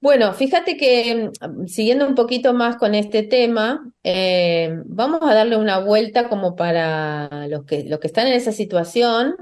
Bueno, 0.00 0.32
fíjate 0.34 0.76
que 0.76 1.30
mm, 1.40 1.66
siguiendo 1.66 2.06
un 2.06 2.14
poquito 2.14 2.54
más 2.54 2.76
con 2.76 2.94
este 2.94 3.22
tema, 3.22 3.92
eh, 4.02 4.74
vamos 4.86 5.20
a 5.22 5.34
darle 5.34 5.56
una 5.56 5.78
vuelta 5.78 6.28
como 6.28 6.56
para 6.56 7.46
los 7.48 7.64
que, 7.64 7.84
los 7.84 8.00
que 8.00 8.08
están 8.08 8.26
en 8.26 8.34
esa 8.34 8.52
situación 8.52 9.36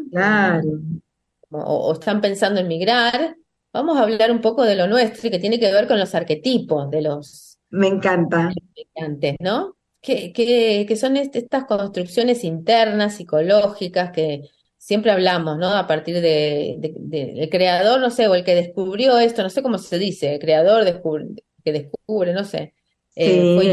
o, 1.51 1.93
están 1.93 2.21
pensando 2.21 2.61
en 2.61 2.69
migrar. 2.69 3.37
Vamos 3.73 3.99
a 3.99 4.03
hablar 4.03 4.31
un 4.33 4.41
poco 4.41 4.65
de 4.65 4.77
lo 4.77 4.87
nuestro 4.87 5.29
y 5.29 5.31
que 5.31 5.39
tiene 5.39 5.59
que 5.61 5.73
ver 5.73 5.87
con 5.87 5.99
los 5.99 6.15
arquetipos 6.15 6.91
de 6.91 7.03
los 7.03 7.59
Me 7.71 7.89
encanta. 7.89 8.53
migrantes, 8.77 9.37
¿no? 9.41 9.77
que, 10.03 10.33
que, 10.33 10.87
que 10.89 10.97
son 10.97 11.17
est- 11.17 11.37
estas 11.37 11.65
construcciones 11.65 12.45
internas, 12.45 13.17
psicológicas, 13.17 14.11
que 14.13 14.49
siempre 14.91 15.13
hablamos, 15.13 15.59
¿no? 15.59 15.69
A 15.75 15.87
partir 15.87 16.17
de, 16.17 16.77
de- 16.79 16.95
de- 16.99 17.43
el 17.45 17.51
creador, 17.51 18.01
no 18.01 18.11
sé, 18.11 18.29
o 18.29 18.35
el 18.35 18.45
que 18.45 18.55
descubrió 18.57 19.19
esto, 19.19 19.43
no 19.43 19.51
sé 19.51 19.63
cómo 19.63 19.79
se 19.79 19.99
dice, 19.99 20.35
el 20.35 20.41
creador 20.41 20.85
descubre, 20.85 21.27
que 21.65 21.73
descubre, 21.73 22.33
no 22.35 22.45
sé, 22.45 22.75
eh, 23.17 23.47
fue 23.55 23.65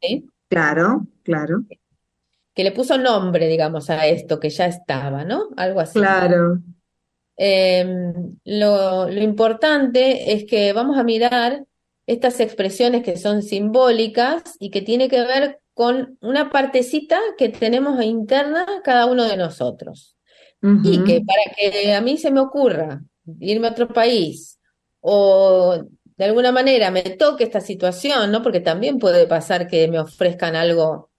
Sí, 0.00 0.26
claro, 0.48 1.06
claro, 1.24 1.64
Que 2.54 2.62
le 2.64 2.72
puso 2.72 2.98
nombre, 2.98 3.46
digamos, 3.48 3.88
a 3.90 4.06
esto 4.06 4.38
que 4.40 4.50
ya 4.50 4.66
estaba, 4.66 5.24
¿no? 5.24 5.48
Algo 5.56 5.80
así. 5.80 5.98
claro. 5.98 6.62
Eh, 7.36 7.84
lo, 8.44 9.08
lo 9.10 9.22
importante 9.22 10.32
es 10.32 10.44
que 10.44 10.72
vamos 10.72 10.98
a 10.98 11.04
mirar 11.04 11.64
estas 12.06 12.40
expresiones 12.40 13.04
que 13.04 13.16
son 13.16 13.42
simbólicas 13.42 14.56
y 14.58 14.70
que 14.70 14.82
tiene 14.82 15.08
que 15.08 15.20
ver 15.22 15.60
con 15.74 16.18
una 16.20 16.50
partecita 16.50 17.18
que 17.36 17.48
tenemos 17.50 18.02
interna 18.02 18.66
cada 18.84 19.06
uno 19.06 19.24
de 19.24 19.36
nosotros. 19.36 20.16
Y 20.60 21.04
que 21.04 21.20
para 21.20 21.54
que 21.56 21.94
a 21.94 22.00
mí 22.00 22.18
se 22.18 22.30
me 22.30 22.40
ocurra 22.40 23.00
irme 23.38 23.68
a 23.68 23.70
otro 23.70 23.88
país 23.88 24.58
o 25.00 25.84
de 26.16 26.24
alguna 26.24 26.50
manera 26.50 26.90
me 26.90 27.02
toque 27.02 27.44
esta 27.44 27.60
situación, 27.60 28.32
¿no? 28.32 28.42
Porque 28.42 28.60
también 28.60 28.98
puede 28.98 29.26
pasar 29.26 29.68
que 29.68 29.86
me 29.86 30.00
ofrezcan 30.00 30.56
algo 30.56 31.10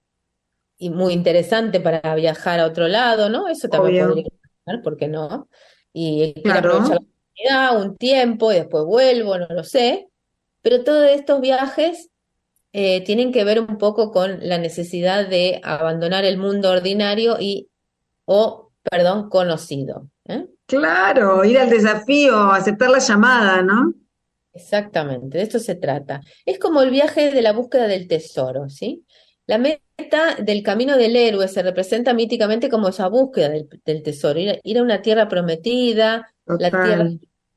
y 0.78 0.90
muy 0.90 1.14
interesante 1.14 1.80
para 1.80 2.16
viajar 2.16 2.60
a 2.60 2.66
otro 2.66 2.88
lado, 2.88 3.30
¿no? 3.30 3.48
Eso 3.48 3.70
también 3.70 4.04
Obvio, 4.04 4.16
podría 4.16 4.30
pasar, 4.66 4.82
¿por 4.82 4.98
qué 4.98 5.08
no? 5.08 5.48
Y 5.94 6.34
quiero 6.34 6.60
aprovechar 6.60 6.88
claro. 6.88 7.06
la 7.40 7.72
oportunidad, 7.72 7.82
un 7.82 7.98
tiempo 7.98 8.52
y 8.52 8.56
después 8.56 8.84
vuelvo, 8.84 9.38
no 9.38 9.48
lo 9.48 9.64
sé. 9.64 10.10
Pero 10.62 10.84
todos 10.84 11.10
estos 11.10 11.40
viajes 11.40 12.10
eh, 12.74 13.02
tienen 13.04 13.32
que 13.32 13.44
ver 13.44 13.60
un 13.60 13.78
poco 13.78 14.12
con 14.12 14.40
la 14.48 14.58
necesidad 14.58 15.28
de 15.28 15.60
abandonar 15.64 16.26
el 16.26 16.38
mundo 16.38 16.70
ordinario 16.70 17.38
y, 17.40 17.70
o, 18.26 18.69
perdón, 18.84 19.30
conocido. 19.30 20.10
¿eh? 20.26 20.48
Claro, 20.68 21.44
ir 21.44 21.58
al 21.60 21.70
desafío, 21.70 22.52
aceptar 22.54 22.90
la 22.92 23.00
llamada, 23.00 23.62
¿no? 23.62 23.94
Exactamente, 24.54 25.38
de 25.38 25.44
esto 25.44 25.60
se 25.60 25.76
trata. 25.76 26.22
Es 26.46 26.60
como 26.60 26.82
el 26.82 26.90
viaje 26.90 27.32
de 27.32 27.42
la 27.42 27.54
búsqueda 27.54 27.88
del 27.88 28.08
tesoro, 28.08 28.68
¿sí? 28.70 29.06
La 29.46 29.58
meta 29.58 30.36
del 30.40 30.64
camino 30.64 30.98
del 30.98 31.16
héroe 31.16 31.48
se 31.48 31.62
representa 31.64 32.14
míticamente 32.14 32.70
como 32.70 32.90
esa 32.90 33.08
búsqueda 33.08 33.50
del, 33.50 33.70
del 33.86 34.04
tesoro, 34.04 34.40
ir, 34.40 34.50
a- 34.52 34.60
ir 34.64 34.80
a 34.80 34.84
una 34.84 35.02
tierra 35.02 35.28
prometida, 35.28 36.34
la 36.58 36.72
tierra 36.80 37.10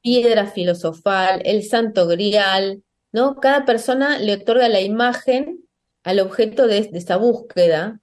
piedra 0.02 0.46
filosofal, 0.46 1.40
el 1.44 1.62
santo 1.64 2.06
grial, 2.06 2.82
¿no? 3.12 3.36
Cada 3.36 3.64
persona 3.64 4.18
le 4.18 4.34
otorga 4.34 4.68
la 4.68 4.80
imagen 4.80 5.64
al 6.04 6.20
objeto 6.20 6.66
de, 6.66 6.82
de 6.82 6.98
esa 6.98 7.16
búsqueda. 7.16 8.00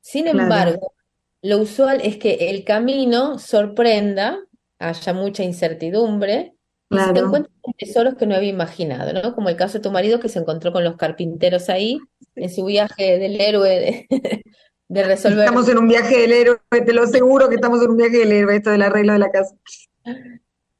Sin 0.00 0.26
Claro, 0.30 0.30
embargo, 0.40 0.94
lo 1.42 1.58
usual 1.58 2.00
es 2.02 2.16
que 2.16 2.50
el 2.50 2.64
camino 2.64 3.38
sorprenda, 3.38 4.38
haya 4.78 5.12
mucha 5.12 5.42
incertidumbre 5.42 6.54
y 6.90 6.96
se 6.98 7.04
claro. 7.04 7.26
encuentren 7.26 7.54
con 7.60 7.74
tesoros 7.74 8.14
que 8.14 8.26
no 8.26 8.34
había 8.34 8.50
imaginado, 8.50 9.12
¿no? 9.12 9.34
Como 9.34 9.48
el 9.48 9.56
caso 9.56 9.78
de 9.78 9.82
tu 9.82 9.90
marido 9.90 10.20
que 10.20 10.28
se 10.28 10.38
encontró 10.38 10.72
con 10.72 10.84
los 10.84 10.96
carpinteros 10.96 11.68
ahí 11.68 11.98
en 12.34 12.50
su 12.50 12.64
viaje 12.64 13.18
del 13.18 13.40
héroe 13.40 13.68
de, 13.68 14.06
de 14.88 15.02
resolver. 15.04 15.40
Estamos 15.40 15.68
en 15.68 15.78
un 15.78 15.88
viaje 15.88 16.18
del 16.18 16.32
héroe, 16.32 16.58
te 16.70 16.92
lo 16.92 17.02
aseguro 17.02 17.48
que 17.48 17.56
estamos 17.56 17.82
en 17.82 17.90
un 17.90 17.96
viaje 17.96 18.18
del 18.18 18.32
héroe, 18.32 18.56
esto 18.56 18.70
del 18.70 18.82
arreglo 18.82 19.12
de 19.12 19.18
la 19.18 19.30
casa. 19.30 19.54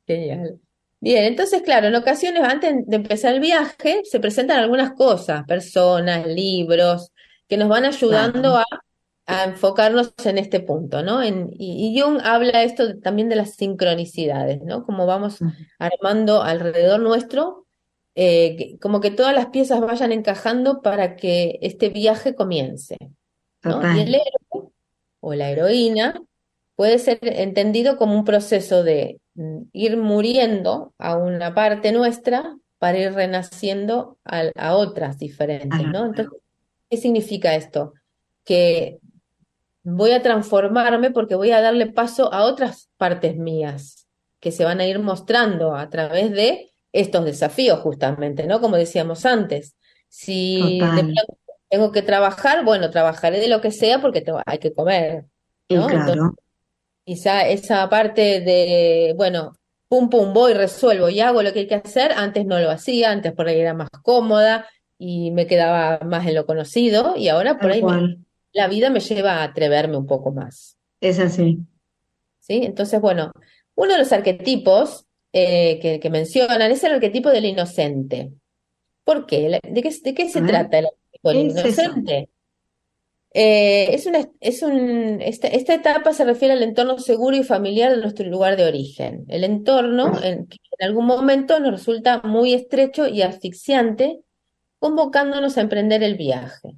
Genial. 0.06 0.58
Bien, 1.00 1.24
entonces, 1.24 1.62
claro, 1.62 1.86
en 1.88 1.94
ocasiones 1.94 2.42
antes 2.42 2.74
de 2.86 2.96
empezar 2.96 3.34
el 3.34 3.40
viaje 3.40 4.02
se 4.04 4.18
presentan 4.18 4.58
algunas 4.58 4.92
cosas, 4.94 5.44
personas, 5.46 6.26
libros, 6.26 7.12
que 7.48 7.56
nos 7.56 7.68
van 7.68 7.84
ayudando 7.84 8.40
Claro. 8.40 8.56
a, 8.58 8.64
a 9.28 9.44
enfocarnos 9.44 10.14
en 10.24 10.38
este 10.38 10.60
punto, 10.60 11.02
¿no? 11.04 11.22
En, 11.22 11.50
y, 11.52 11.94
y 11.96 12.00
Jung 12.00 12.20
habla 12.24 12.62
esto 12.64 12.98
también 13.00 13.28
de 13.28 13.36
las 13.36 13.54
sincronicidades, 13.56 14.62
¿no? 14.62 14.84
Como 14.84 15.06
vamos 15.06 15.38
armando 15.78 16.42
alrededor 16.42 17.00
nuestro, 17.00 17.66
eh, 18.16 18.56
que- 18.56 18.78
como 18.80 19.00
que 19.00 19.10
todas 19.12 19.34
las 19.34 19.48
piezas 19.48 19.80
vayan 19.80 20.12
encajando 20.12 20.82
para 20.82 21.16
que 21.16 21.58
este 21.62 21.90
viaje 21.90 22.34
comience, 22.34 22.96
¿no? 23.62 23.80
Y 23.96 24.00
el 24.00 24.14
héroe 24.14 24.72
o 25.20 25.34
la 25.34 25.50
heroína 25.50 26.20
puede 26.76 26.98
ser 26.98 27.18
entendido 27.22 27.96
como 27.98 28.14
un 28.14 28.24
proceso 28.24 28.82
de 28.84 29.20
mm, 29.34 29.62
ir 29.72 29.96
muriendo 29.98 30.94
a 30.98 31.16
una 31.16 31.54
parte 31.54 31.92
nuestra 31.92 32.56
para 32.78 32.98
ir 32.98 33.12
renaciendo 33.14 34.18
a, 34.24 34.44
a 34.56 34.76
otras 34.76 35.18
diferentes, 35.18 35.86
¿no? 35.92 36.06
Entonces, 36.06 36.40
¿qué 36.90 36.96
significa 36.96 37.54
esto? 37.56 37.92
Que 38.44 39.00
voy 39.96 40.12
a 40.12 40.22
transformarme 40.22 41.10
porque 41.10 41.34
voy 41.34 41.50
a 41.52 41.60
darle 41.60 41.86
paso 41.86 42.32
a 42.32 42.44
otras 42.44 42.90
partes 42.96 43.36
mías 43.36 44.06
que 44.40 44.52
se 44.52 44.64
van 44.64 44.80
a 44.80 44.86
ir 44.86 44.98
mostrando 45.00 45.74
a 45.74 45.88
través 45.90 46.30
de 46.30 46.70
estos 46.92 47.24
desafíos, 47.24 47.80
justamente, 47.80 48.46
¿no? 48.46 48.60
Como 48.60 48.76
decíamos 48.76 49.26
antes, 49.26 49.76
si 50.08 50.78
de 50.96 51.02
tengo 51.70 51.92
que 51.92 52.02
trabajar, 52.02 52.64
bueno, 52.64 52.90
trabajaré 52.90 53.40
de 53.40 53.48
lo 53.48 53.60
que 53.60 53.70
sea 53.70 54.00
porque 54.00 54.20
tengo- 54.22 54.40
hay 54.46 54.58
que 54.58 54.72
comer, 54.72 55.24
¿no? 55.68 55.86
Entonces, 55.98 56.16
quizá 57.04 57.46
esa 57.48 57.88
parte 57.88 58.40
de, 58.40 59.14
bueno, 59.16 59.54
pum, 59.88 60.08
pum, 60.10 60.32
voy, 60.32 60.54
resuelvo 60.54 61.08
y 61.08 61.20
hago 61.20 61.42
lo 61.42 61.52
que 61.52 61.60
hay 61.60 61.66
que 61.66 61.74
hacer, 61.76 62.12
antes 62.12 62.46
no 62.46 62.58
lo 62.60 62.70
hacía, 62.70 63.10
antes 63.10 63.32
por 63.32 63.48
ahí 63.48 63.60
era 63.60 63.74
más 63.74 63.90
cómoda 64.02 64.66
y 64.98 65.30
me 65.30 65.46
quedaba 65.46 66.00
más 66.04 66.26
en 66.26 66.34
lo 66.34 66.46
conocido 66.46 67.16
y 67.16 67.28
ahora 67.28 67.54
por 67.54 67.62
tal 67.62 67.72
ahí 67.72 67.82
me-. 67.82 68.18
La 68.52 68.68
vida 68.68 68.90
me 68.90 69.00
lleva 69.00 69.36
a 69.36 69.44
atreverme 69.44 69.96
un 69.96 70.06
poco 70.06 70.32
más. 70.32 70.76
Es 71.00 71.18
así. 71.18 71.58
¿sí? 72.40 72.62
Entonces, 72.64 73.00
bueno, 73.00 73.32
uno 73.74 73.92
de 73.92 73.98
los 73.98 74.12
arquetipos 74.12 75.06
eh, 75.32 75.78
que, 75.80 76.00
que 76.00 76.10
mencionan 76.10 76.70
es 76.70 76.82
el 76.84 76.92
arquetipo 76.92 77.30
del 77.30 77.44
inocente. 77.44 78.32
¿Por 79.04 79.26
qué? 79.26 79.60
¿De 79.62 79.82
qué, 79.82 79.94
de 80.02 80.14
qué 80.14 80.28
se 80.28 80.42
trata 80.42 80.78
el 80.78 80.86
arquetipo 80.86 81.28
del 81.30 81.50
inocente? 81.50 82.28
Eh, 83.34 83.94
es 83.94 84.06
una, 84.06 84.26
es 84.40 84.62
un, 84.62 85.20
esta, 85.20 85.48
esta 85.48 85.74
etapa 85.74 86.12
se 86.12 86.24
refiere 86.24 86.54
al 86.54 86.62
entorno 86.62 86.98
seguro 86.98 87.36
y 87.36 87.44
familiar 87.44 87.90
de 87.90 88.00
nuestro 88.00 88.26
lugar 88.26 88.56
de 88.56 88.64
origen. 88.64 89.24
El 89.28 89.44
entorno 89.44 90.12
en 90.22 90.46
que 90.46 90.56
en 90.78 90.88
algún 90.88 91.06
momento 91.06 91.60
nos 91.60 91.72
resulta 91.72 92.22
muy 92.24 92.54
estrecho 92.54 93.06
y 93.06 93.22
asfixiante, 93.22 94.20
convocándonos 94.78 95.58
a 95.58 95.60
emprender 95.60 96.02
el 96.02 96.16
viaje. 96.16 96.76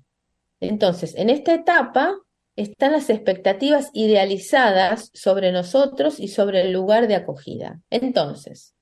Entonces, 0.60 1.14
en 1.16 1.30
esta 1.30 1.54
etapa 1.54 2.14
están 2.56 2.92
las 2.92 3.08
expectativas 3.10 3.90
idealizadas 3.94 5.10
sobre 5.14 5.50
nosotros 5.52 6.20
y 6.20 6.28
sobre 6.28 6.60
el 6.62 6.72
lugar 6.72 7.08
de 7.08 7.14
acogida. 7.14 7.80
Entonces, 7.88 8.74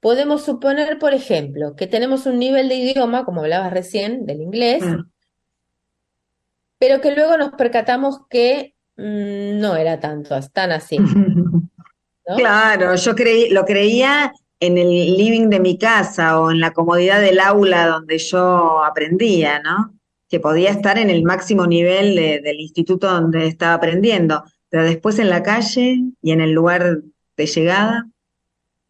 podemos 0.00 0.42
suponer, 0.44 0.98
por 0.98 1.14
ejemplo, 1.14 1.74
que 1.74 1.86
tenemos 1.86 2.26
un 2.26 2.38
nivel 2.38 2.68
de 2.68 2.76
idioma, 2.76 3.24
como 3.24 3.40
hablabas 3.40 3.72
recién, 3.72 4.26
del 4.26 4.40
inglés, 4.42 4.82
Claro. 4.84 5.06
pero 6.78 7.00
que 7.00 7.14
luego 7.14 7.36
nos 7.36 7.52
percatamos 7.52 8.18
que 8.28 8.74
mm, 8.96 9.58
no 9.58 9.74
era 9.76 9.98
tanto, 9.98 10.38
tan 10.52 10.72
así, 10.72 10.98
¿no? 12.26 12.36
Claro, 12.36 12.94
yo 12.94 13.14
creí, 13.14 13.50
lo 13.50 13.64
creía 13.64 14.32
en 14.60 14.78
el 14.78 14.88
living 15.16 15.48
de 15.48 15.60
mi 15.60 15.76
casa 15.76 16.40
o 16.40 16.50
en 16.50 16.60
la 16.60 16.72
comodidad 16.72 17.20
del 17.20 17.40
aula 17.40 17.86
donde 17.86 18.18
yo 18.18 18.82
aprendía, 18.84 19.60
¿no? 19.60 19.94
Que 20.34 20.40
podía 20.40 20.70
estar 20.70 20.98
en 20.98 21.10
el 21.10 21.22
máximo 21.22 21.66
nivel 21.66 22.16
de- 22.16 22.40
del 22.40 22.60
instituto 22.60 23.08
donde 23.08 23.46
estaba 23.46 23.74
aprendiendo, 23.74 24.42
pero 24.68 24.84
después 24.84 25.18
en 25.18 25.30
la 25.30 25.42
calle 25.42 26.00
y 26.22 26.32
en 26.32 26.40
el 26.40 26.52
lugar 26.52 27.02
de 27.36 27.46
llegada, 27.46 28.06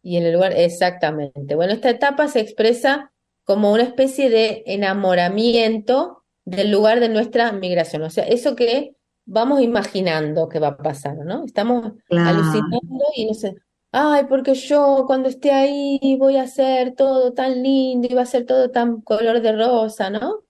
Y 0.01 0.17
en 0.17 0.23
el 0.25 0.33
lugar, 0.33 0.53
exactamente. 0.55 1.55
Bueno, 1.55 1.73
esta 1.73 1.89
etapa 1.89 2.27
se 2.27 2.39
expresa 2.39 3.11
como 3.43 3.71
una 3.73 3.83
especie 3.83 4.29
de 4.29 4.63
enamoramiento 4.67 6.23
del 6.45 6.71
lugar 6.71 6.99
de 6.99 7.09
nuestra 7.09 7.51
migración. 7.51 8.03
O 8.03 8.09
sea, 8.09 8.25
eso 8.27 8.55
que 8.55 8.95
vamos 9.25 9.61
imaginando 9.61 10.47
que 10.49 10.59
va 10.59 10.69
a 10.69 10.77
pasar, 10.77 11.17
¿no? 11.17 11.43
Estamos 11.45 11.93
claro, 12.07 12.29
alucinando 12.29 13.03
y 13.15 13.25
no 13.25 13.33
sé, 13.33 13.55
ay, 13.91 14.25
porque 14.29 14.53
yo 14.55 15.05
cuando 15.07 15.29
esté 15.29 15.51
ahí 15.51 15.99
voy 16.19 16.37
a 16.37 16.43
hacer 16.43 16.93
todo 16.95 17.33
tan 17.33 17.63
lindo 17.63 18.07
y 18.09 18.13
va 18.13 18.21
a 18.23 18.25
ser 18.27 18.45
todo 18.45 18.69
tan 18.71 19.01
color 19.01 19.41
de 19.41 19.53
rosa, 19.53 20.09
¿no? 20.11 20.44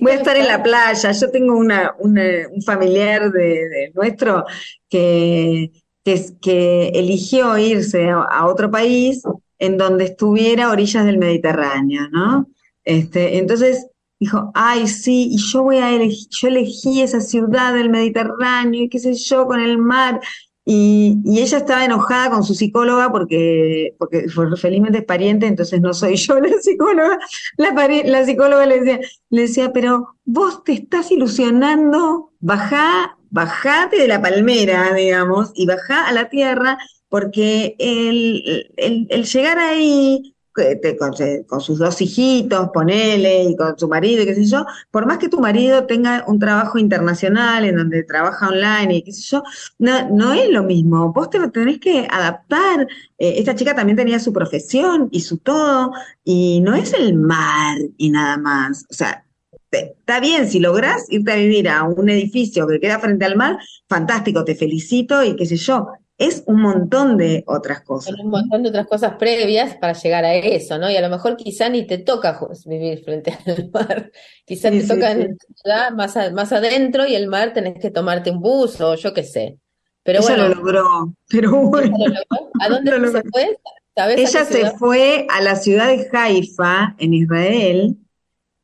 Voy 0.00 0.12
a 0.12 0.14
estar 0.16 0.36
en 0.36 0.46
la 0.46 0.62
playa. 0.62 1.12
Yo 1.12 1.30
tengo 1.30 1.56
una, 1.56 1.94
una- 1.98 2.48
un 2.50 2.62
familiar 2.62 3.30
de, 3.30 3.68
de 3.68 3.92
nuestro 3.94 4.44
que, 4.88 5.70
que, 6.04 6.88
eligió 6.94 7.56
irse 7.58 8.08
a, 8.10 8.22
a 8.22 8.46
otro 8.46 8.70
país 8.70 9.22
en 9.58 9.76
donde 9.76 10.04
estuviera 10.04 10.66
a 10.66 10.70
orillas 10.72 11.04
del 11.06 11.18
Mediterráneo, 11.18 12.08
¿no? 12.10 12.46
Este, 12.84 13.38
entonces 13.38 13.86
dijo, 14.18 14.50
ay, 14.54 14.86
sí, 14.88 15.28
y 15.32 15.38
yo 15.38 15.62
voy 15.62 15.78
a 15.78 15.90
elegir, 15.90 16.28
yo 16.30 16.48
elegí 16.48 17.02
esa 17.02 17.20
ciudad 17.20 17.74
del 17.74 17.90
Mediterráneo 17.90 18.84
y 18.84 18.88
qué 18.88 18.98
sé 18.98 19.14
yo, 19.14 19.46
con 19.46 19.60
el 19.60 19.78
mar. 19.78 20.20
Y, 20.66 21.20
y, 21.24 21.40
ella 21.40 21.58
estaba 21.58 21.84
enojada 21.84 22.30
con 22.30 22.42
su 22.42 22.54
psicóloga 22.54 23.12
porque, 23.12 23.94
porque 23.98 24.26
felizmente 24.56 24.98
es 24.98 25.04
pariente, 25.04 25.46
entonces 25.46 25.80
no 25.80 25.92
soy 25.92 26.16
yo 26.16 26.40
la 26.40 26.48
psicóloga. 26.60 27.18
La, 27.56 28.24
psicóloga 28.24 28.64
le 28.66 28.80
decía, 28.80 29.00
le 29.28 29.42
decía, 29.42 29.72
pero 29.72 30.16
vos 30.24 30.64
te 30.64 30.72
estás 30.72 31.10
ilusionando, 31.10 32.32
bajá, 32.40 33.18
bajate 33.30 33.98
de 33.98 34.08
la 34.08 34.22
palmera, 34.22 34.94
digamos, 34.94 35.52
y 35.54 35.66
bajá 35.66 36.08
a 36.08 36.12
la 36.12 36.30
tierra, 36.30 36.78
porque 37.08 37.76
el, 37.78 38.70
el, 38.76 39.06
el 39.10 39.24
llegar 39.24 39.58
ahí 39.58 40.33
con, 41.48 41.60
sus 41.60 41.78
dos 41.78 42.00
hijitos, 42.00 42.70
ponele, 42.72 43.44
y 43.44 43.56
con 43.56 43.78
su 43.78 43.88
marido, 43.88 44.22
y 44.22 44.26
qué 44.26 44.34
sé 44.34 44.44
yo, 44.44 44.64
por 44.90 45.06
más 45.06 45.18
que 45.18 45.28
tu 45.28 45.40
marido 45.40 45.86
tenga 45.86 46.24
un 46.26 46.38
trabajo 46.38 46.78
internacional 46.78 47.64
en 47.64 47.76
donde 47.76 48.04
trabaja 48.04 48.48
online 48.48 48.96
y 48.96 49.02
qué 49.02 49.12
sé 49.12 49.22
yo, 49.22 49.42
no, 49.78 50.08
no 50.10 50.32
es 50.32 50.48
lo 50.50 50.62
mismo. 50.62 51.12
Vos 51.12 51.30
te 51.30 51.40
tenés 51.48 51.80
que 51.80 52.06
adaptar. 52.10 52.86
Eh, 53.18 53.34
esta 53.38 53.54
chica 53.54 53.74
también 53.74 53.96
tenía 53.96 54.18
su 54.18 54.32
profesión 54.32 55.08
y 55.10 55.20
su 55.20 55.38
todo, 55.38 55.92
y 56.24 56.60
no 56.60 56.74
es 56.74 56.92
el 56.92 57.14
mar 57.14 57.76
y 57.96 58.10
nada 58.10 58.36
más. 58.36 58.86
O 58.90 58.94
sea, 58.94 59.24
está 59.72 60.20
bien, 60.20 60.48
si 60.48 60.60
lográs 60.60 61.06
irte 61.10 61.32
a 61.32 61.36
vivir 61.36 61.68
a 61.68 61.82
un 61.84 62.08
edificio 62.08 62.66
que 62.66 62.80
queda 62.80 62.98
frente 62.98 63.24
al 63.24 63.36
mar, 63.36 63.58
fantástico, 63.88 64.44
te 64.44 64.54
felicito 64.54 65.22
y 65.24 65.36
qué 65.36 65.46
sé 65.46 65.56
yo, 65.56 65.88
es 66.16 66.44
un 66.46 66.60
montón 66.60 67.16
de 67.16 67.42
otras 67.46 67.82
cosas. 67.82 68.14
un 68.20 68.30
montón 68.30 68.62
de 68.62 68.68
otras 68.68 68.86
cosas 68.86 69.16
previas 69.16 69.76
para 69.76 69.94
llegar 69.94 70.24
a 70.24 70.34
eso, 70.34 70.78
¿no? 70.78 70.90
Y 70.90 70.96
a 70.96 71.00
lo 71.00 71.08
mejor 71.08 71.36
quizá 71.36 71.68
ni 71.68 71.86
te 71.86 71.98
toca 71.98 72.38
vivir 72.66 73.02
frente 73.02 73.36
al 73.46 73.70
mar, 73.70 74.10
quizá 74.44 74.70
te 74.70 74.86
toca 74.86 75.12
en 75.12 75.36
ciudad 75.54 75.90
más, 75.92 76.16
más 76.32 76.52
adentro 76.52 77.06
y 77.06 77.14
el 77.14 77.28
mar 77.28 77.52
tenés 77.52 77.80
que 77.80 77.90
tomarte 77.90 78.30
un 78.30 78.40
bus 78.40 78.80
o 78.80 78.94
yo 78.94 79.12
qué 79.12 79.24
sé. 79.24 79.58
Pero 80.04 80.20
Ella 80.20 80.28
bueno, 80.28 80.48
lo 80.48 80.54
logró, 80.54 81.14
pero 81.28 81.52
bueno. 81.52 81.96
¿A 82.60 82.68
dónde 82.68 82.92
se 83.10 83.22
fue? 83.22 83.58
Ella 83.96 84.44
se 84.44 84.70
fue 84.72 85.26
a 85.30 85.40
la 85.40 85.56
ciudad 85.56 85.88
de 85.88 86.08
Haifa, 86.12 86.94
en 86.98 87.14
Israel, 87.14 87.96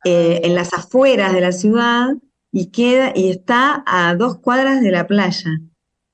eh, 0.03 0.41
en 0.43 0.55
las 0.55 0.73
afueras 0.73 1.33
de 1.33 1.41
la 1.41 1.51
ciudad, 1.51 2.09
y 2.51 2.69
queda, 2.69 3.13
y 3.15 3.31
está 3.31 3.81
a 3.87 4.13
dos 4.15 4.39
cuadras 4.39 4.81
de 4.81 4.91
la 4.91 5.07
playa. 5.07 5.49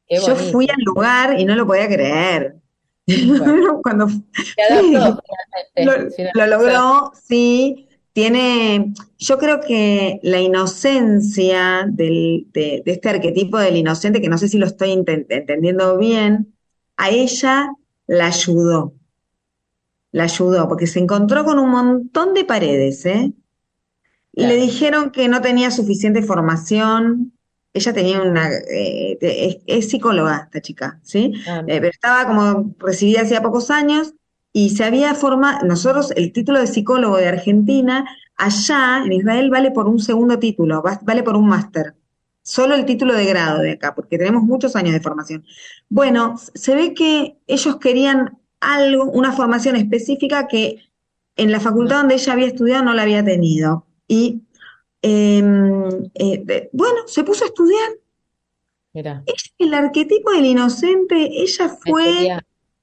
Yo 0.10 0.36
fui 0.36 0.68
al 0.70 0.82
lugar 0.86 1.40
y 1.40 1.46
no 1.46 1.56
lo 1.56 1.68
podía 1.68 1.88
creer. 1.88 2.56
Cuando 3.84 4.08
lo, 6.34 6.48
logró, 6.48 7.12
sí. 7.28 7.84
Tiene, 8.14 8.94
yo 9.20 9.38
creo 9.38 9.62
que 9.62 10.20
la 10.24 10.40
inocencia 10.40 11.86
del, 11.88 12.48
de, 12.52 12.82
este 12.84 13.10
arquetipo 13.10 13.60
del 13.60 13.78
inocente, 13.78 14.22
que 14.22 14.30
no 14.30 14.40
sé 14.40 14.48
si 14.48 14.58
lo 14.58 14.66
estoy 14.66 14.92
entendiendo 14.92 16.00
bien, 16.00 16.52
a 16.96 17.12
ella 17.12 17.70
la 18.08 18.26
ayudó. 18.26 18.96
La 20.12 20.24
ayudó, 20.24 20.68
porque 20.68 20.88
se 20.88 20.98
encontró 20.98 21.46
con 21.46 21.60
un 21.60 21.70
montón 21.70 22.34
de 22.34 22.44
paredes, 22.44 23.06
¿eh? 23.06 23.34
Le 24.34 24.56
dijeron 24.56 25.12
que 25.12 25.28
no 25.28 25.42
tenía 25.42 25.72
suficiente 25.72 26.22
formación, 26.22 27.34
ella 27.78 27.94
tenía 27.94 28.22
una, 28.22 28.50
eh, 28.52 29.18
es, 29.66 29.90
psicóloga 29.90 30.44
esta 30.46 30.62
chica, 30.62 31.00
¿sí? 31.04 31.34
Ah, 31.48 31.64
eh, 31.68 31.80
pero 31.80 31.90
estaba 31.90 32.26
como 32.28 32.76
recibida 32.80 33.22
hacía 33.22 33.42
pocos 33.42 33.72
años 33.72 34.14
y 34.54 34.72
se 34.72 34.84
había 34.84 35.14
formado, 35.16 35.66
nosotros 35.66 36.12
el 36.16 36.32
título 36.32 36.60
de 36.60 36.68
psicólogo 36.68 37.18
de 37.18 37.28
Argentina, 37.28 38.06
allá 38.36 39.04
en 39.06 39.14
Israel 39.14 39.50
vale 39.50 39.72
por 39.72 39.88
un 39.88 40.00
segundo 40.00 40.40
título, 40.40 40.84
vale 41.02 41.24
por 41.24 41.36
un 41.36 41.48
máster. 41.48 41.96
Solo 42.42 42.76
el 42.76 42.86
título 42.86 43.14
de 43.14 43.26
grado 43.26 43.60
de 43.60 43.72
acá, 43.74 43.94
porque 43.94 44.18
tenemos 44.18 44.44
muchos 44.44 44.76
años 44.76 44.94
de 44.94 45.02
formación. 45.02 45.46
Bueno, 45.90 46.38
se 46.54 46.76
ve 46.76 46.94
que 46.94 47.38
ellos 47.46 47.78
querían 47.78 48.38
algo, 48.60 49.04
una 49.12 49.34
formación 49.34 49.76
específica 49.76 50.48
que 50.48 50.88
en 51.36 51.52
la 51.52 51.60
facultad 51.60 51.98
donde 51.98 52.16
ella 52.16 52.34
había 52.34 52.48
estudiado 52.48 52.84
no 52.84 52.94
la 52.94 53.04
había 53.04 53.24
tenido. 53.24 53.86
Y 54.08 54.44
Em, 55.02 55.88
eh, 56.16 56.70
bueno, 56.72 57.08
se 57.08 57.24
puso 57.24 57.44
a 57.44 57.48
estudiar. 57.48 57.90
Mira. 58.94 59.24
Es 59.26 59.54
el 59.60 59.74
arquetipo 59.74 60.32
del 60.32 60.46
inocente, 60.46 61.16
ella 61.16 61.70
fue... 61.70 62.38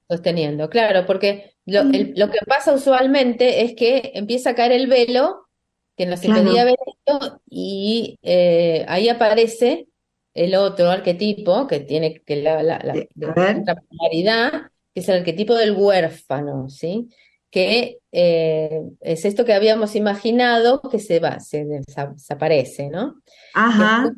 Sosteniendo, 0.08 0.68
claro, 0.68 1.06
porque 1.06 1.54
lo, 1.64 1.90
que 1.90 2.38
pasa 2.46 2.74
usualmente 2.74 3.62
es 3.62 3.74
que 3.74 4.12
empieza 4.14 4.50
a 4.50 4.54
caer 4.54 4.72
el 4.72 4.86
velo 4.86 5.48
que 5.96 6.06
nos 6.06 6.22
impedía 6.24 6.64
ver 6.64 6.76
esto 6.86 7.40
y 7.48 8.18
eh, 8.22 8.84
ahí 8.86 9.08
aparece 9.08 9.88
el 10.34 10.56
otro 10.56 10.90
arquetipo 10.90 11.66
que 11.66 11.80
tiene 11.80 12.20
que 12.20 12.36
la, 12.36 12.62
la, 12.62 12.78
la, 12.84 13.76
polaridad, 13.88 14.70
que 14.92 15.00
es 15.00 15.08
el 15.08 15.18
arquetipo 15.18 15.54
del 15.54 15.72
huérfano, 15.72 16.68
¿sí? 16.68 17.08
Que 17.54 18.00
eh, 18.10 18.82
es 19.00 19.24
esto 19.24 19.44
que 19.44 19.54
habíamos 19.54 19.94
imaginado 19.94 20.80
que 20.90 20.98
se 20.98 21.20
va, 21.20 21.38
se 21.38 21.64
desaparece, 21.64 22.88
¿no? 22.88 23.22
Ajá. 23.54 24.10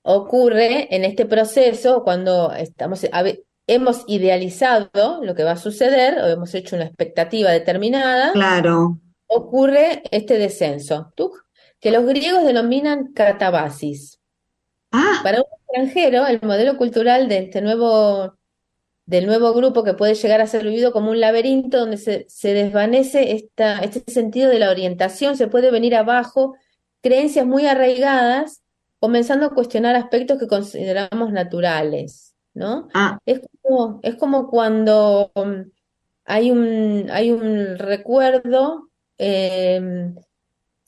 ocurre 0.00 0.96
en 0.96 1.04
este 1.04 1.26
proceso 1.26 2.02
cuando 2.04 2.52
estamos, 2.52 3.06
hemos 3.66 4.04
idealizado 4.06 5.22
lo 5.22 5.34
que 5.34 5.44
va 5.44 5.50
a 5.50 5.56
suceder 5.58 6.18
o 6.18 6.26
hemos 6.28 6.54
hecho 6.54 6.76
una 6.76 6.86
expectativa 6.86 7.50
determinada. 7.50 8.32
Claro. 8.32 8.98
Ocurre 9.26 10.02
este 10.10 10.38
descenso, 10.38 11.12
que 11.80 11.90
los 11.90 12.06
griegos 12.06 12.46
denominan 12.46 13.12
catabasis. 13.12 14.20
Ah. 14.90 15.20
Para 15.22 15.40
un 15.40 15.46
extranjero, 15.60 16.26
el 16.26 16.40
modelo 16.40 16.78
cultural 16.78 17.28
de 17.28 17.40
este 17.40 17.60
nuevo 17.60 18.38
del 19.06 19.26
nuevo 19.26 19.54
grupo 19.54 19.84
que 19.84 19.94
puede 19.94 20.14
llegar 20.14 20.40
a 20.40 20.48
ser 20.48 20.64
vivido 20.64 20.92
como 20.92 21.12
un 21.12 21.20
laberinto 21.20 21.78
donde 21.78 21.96
se, 21.96 22.26
se 22.28 22.52
desvanece 22.52 23.32
esta, 23.32 23.78
este 23.78 24.02
sentido 24.12 24.50
de 24.50 24.58
la 24.58 24.70
orientación, 24.70 25.36
se 25.36 25.46
puede 25.46 25.70
venir 25.70 25.94
abajo, 25.94 26.56
creencias 27.00 27.46
muy 27.46 27.66
arraigadas, 27.66 28.62
comenzando 28.98 29.46
a 29.46 29.54
cuestionar 29.54 29.94
aspectos 29.94 30.38
que 30.38 30.48
consideramos 30.48 31.30
naturales, 31.32 32.34
¿no? 32.52 32.88
Ah. 32.94 33.18
Es, 33.24 33.40
como, 33.62 34.00
es 34.02 34.16
como 34.16 34.48
cuando 34.48 35.30
um, 35.36 35.70
hay, 36.24 36.50
un, 36.50 37.06
hay 37.10 37.30
un 37.30 37.78
recuerdo, 37.78 38.90
em, 39.18 40.16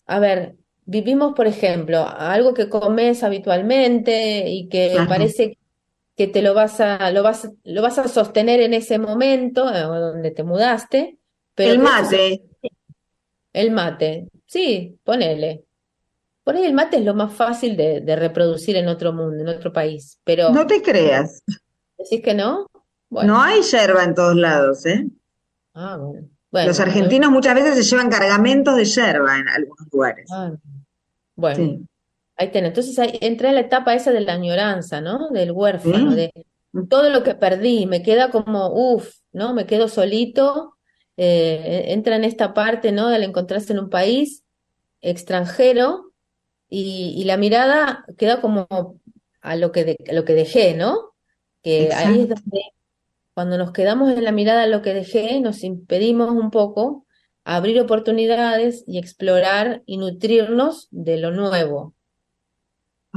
a 0.06 0.18
ver, 0.18 0.56
vivimos, 0.86 1.34
por 1.34 1.46
ejemplo, 1.46 2.04
algo 2.08 2.52
que 2.52 2.68
comes 2.68 3.22
habitualmente 3.22 4.48
y 4.48 4.68
que 4.68 4.96
parece 5.06 5.56
que 6.18 6.26
te 6.26 6.42
lo 6.42 6.52
vas 6.52 6.80
a, 6.80 7.12
lo 7.12 7.22
vas, 7.22 7.48
lo 7.62 7.80
vas 7.80 7.96
a 8.00 8.08
sostener 8.08 8.60
en 8.60 8.74
ese 8.74 8.98
momento, 8.98 9.72
eh, 9.72 9.82
donde 9.82 10.32
te 10.32 10.42
mudaste. 10.42 11.16
Pero 11.54 11.72
el 11.72 11.78
mate. 11.78 12.42
El 13.52 13.70
mate, 13.70 14.28
sí, 14.44 14.98
ponele. 15.04 15.64
Por 16.42 16.56
ahí 16.56 16.64
el 16.64 16.74
mate 16.74 16.96
es 16.96 17.04
lo 17.04 17.14
más 17.14 17.32
fácil 17.32 17.76
de, 17.76 18.16
reproducir 18.16 18.74
en 18.74 18.88
otro 18.88 19.12
mundo, 19.12 19.40
en 19.40 19.48
otro 19.48 19.72
país, 19.72 20.18
pero... 20.24 20.50
No 20.50 20.66
te 20.66 20.82
creas. 20.82 21.44
¿Decís 21.96 22.20
que 22.24 22.34
no? 22.34 22.66
No 23.10 23.40
hay 23.40 23.62
yerba 23.62 24.02
en 24.02 24.14
todos 24.16 24.34
lados, 24.34 24.86
¿eh? 24.86 25.06
Ah, 25.74 25.98
bueno. 25.98 26.28
Los 26.50 26.80
argentinos 26.80 27.30
muchas 27.30 27.54
veces 27.54 27.76
se 27.76 27.82
llevan 27.84 28.10
cargamentos 28.10 28.74
de 28.74 28.86
yerba 28.86 29.38
en 29.38 29.48
algunos 29.48 29.86
lugares. 29.92 30.28
Ah, 30.32 30.52
bueno. 31.36 31.86
Ahí 32.38 32.50
tenés. 32.50 32.70
Entonces 32.70 32.98
ahí 32.98 33.18
entra 33.20 33.48
en 33.50 33.56
la 33.56 33.62
etapa 33.62 33.94
esa 33.94 34.12
de 34.12 34.20
la 34.20 34.34
añoranza, 34.34 35.00
¿no? 35.00 35.28
Del 35.30 35.50
huérfano, 35.50 36.14
de 36.14 36.32
todo 36.88 37.10
lo 37.10 37.22
que 37.24 37.34
perdí, 37.34 37.86
me 37.86 38.02
queda 38.02 38.30
como, 38.30 38.68
uff, 38.72 39.12
¿no? 39.32 39.54
Me 39.54 39.66
quedo 39.66 39.88
solito. 39.88 40.74
Eh, 41.16 41.86
entra 41.88 42.14
en 42.14 42.22
esta 42.22 42.54
parte, 42.54 42.92
¿no? 42.92 43.08
Del 43.08 43.24
encontrarse 43.24 43.72
en 43.72 43.80
un 43.80 43.90
país 43.90 44.44
extranjero 45.00 46.12
y, 46.68 47.24
la 47.24 47.36
mirada 47.36 48.04
queda 48.16 48.40
como 48.40 48.68
a 49.40 49.56
lo 49.56 49.72
que, 49.72 49.96
lo 50.12 50.24
que 50.24 50.34
dejé, 50.34 50.74
¿no? 50.74 51.14
Que 51.62 51.92
ahí 51.92 52.20
es 52.20 52.28
donde, 52.28 52.62
cuando 53.34 53.58
nos 53.58 53.72
quedamos 53.72 54.12
en 54.12 54.22
la 54.22 54.32
mirada 54.32 54.62
a 54.62 54.66
lo 54.68 54.82
que 54.82 54.94
dejé, 54.94 55.40
nos 55.40 55.64
impedimos 55.64 56.30
un 56.30 56.50
poco 56.50 57.04
abrir 57.44 57.80
oportunidades 57.80 58.84
y 58.86 58.98
explorar 58.98 59.82
y 59.86 59.96
nutrirnos 59.96 60.86
de 60.90 61.16
lo 61.16 61.30
nuevo. 61.30 61.94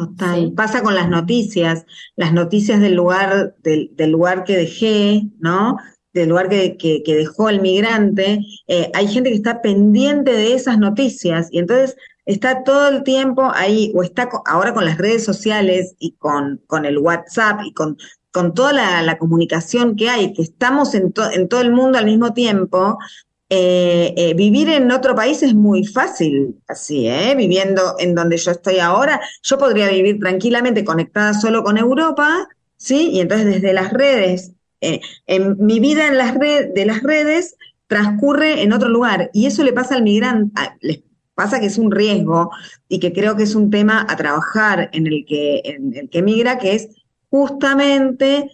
Total. 0.02 0.52
Pasa 0.54 0.82
con 0.82 0.95
las 0.95 1.10
noticias, 1.10 1.86
las 2.16 2.34
noticias 2.34 2.82
del 2.82 2.95
lugar, 2.95 3.56
del, 3.62 3.91
lugar 4.10 4.45
que 4.45 4.58
dejé, 4.58 5.28
¿no? 5.38 5.78
Del 6.12 6.30
lugar 6.30 6.49
que, 6.49 6.76
que, 6.76 7.16
dejó 7.16 7.49
el 7.49 7.62
migrante. 7.62 8.39
Eh, 8.66 8.89
hay 8.95 9.08
gente 9.08 9.30
que 9.30 9.36
está 9.36 9.62
pendiente 9.62 10.32
de 10.32 10.56
esas 10.56 10.80
noticias 10.80 11.49
y 11.52 11.60
entonces 11.60 11.95
está 12.26 12.64
todo 12.64 12.88
el 12.88 13.04
tiempo 13.04 13.52
ahí, 13.54 13.91
o 13.93 14.02
está 14.02 14.28
ahora 14.47 14.74
con 14.74 14.86
las 14.86 14.97
redes 14.97 15.24
sociales 15.24 15.93
y 15.99 16.14
con, 16.14 16.64
con 16.66 16.86
el 16.86 16.97
WhatsApp 16.97 17.60
y 17.64 17.72
con, 17.72 17.95
con 18.32 18.56
toda 18.56 18.74
la, 18.74 19.18
comunicación 19.20 19.95
que 19.95 20.10
hay, 20.10 20.34
que 20.34 20.41
estamos 20.41 20.95
en, 20.95 21.14
en 21.34 21.47
todo 21.47 21.62
el 21.62 21.72
mundo 21.72 21.99
al 21.99 22.06
mismo 22.06 22.34
tiempo, 22.34 22.97
eh, 23.54 24.14
eh, 24.16 24.34
vivir 24.34 24.70
en 24.70 24.89
otro 24.93 25.14
país 25.14 25.43
es 25.43 25.54
muy 25.54 25.86
fácil, 25.86 26.56
así, 26.70 27.10
¿eh? 27.10 27.36
Viviendo 27.36 27.97
en 27.99 28.16
donde 28.16 28.38
yo 28.38 28.52
estoy 28.52 28.80
ahora, 28.80 29.20
yo 29.43 29.58
podría 29.58 29.89
vivir 29.89 30.22
tranquilamente 30.22 30.86
conectada 30.86 31.34
solo 31.34 31.62
con 31.62 31.78
Europa, 31.78 32.47
¿sí? 32.78 33.10
Y 33.12 33.20
entonces 33.20 33.47
desde 33.47 33.74
las 33.74 33.91
redes, 33.91 34.54
eh, 34.80 35.02
en 35.28 35.58
mi 35.60 35.82
vida 35.82 36.08
en 36.08 36.18
las 36.18 36.39
de 36.39 36.84
las 36.86 37.04
redes 37.04 37.58
transcurre 37.88 38.62
en 38.62 38.72
otro 38.72 38.88
lugar. 38.88 39.30
Y 39.34 39.47
eso 39.47 39.66
le 39.66 39.74
pasa 39.74 39.95
al 39.95 40.04
migrante, 40.04 40.54
les 40.80 41.02
pasa 41.36 41.60
que 41.60 41.66
es 41.66 41.78
un 41.78 41.91
riesgo 41.91 42.52
y 42.88 43.02
que 43.02 43.12
creo 43.12 43.36
que 43.36 43.43
es 43.43 43.54
un 43.54 43.70
tema 43.70 44.08
a 44.08 44.16
trabajar 44.16 44.89
en 44.93 45.08
el 45.08 45.26
que, 45.28 45.62
en 45.66 45.93
el 45.93 46.10
que 46.10 46.22
migra, 46.22 46.58
que 46.58 46.76
es 46.76 46.88
justamente 47.30 48.49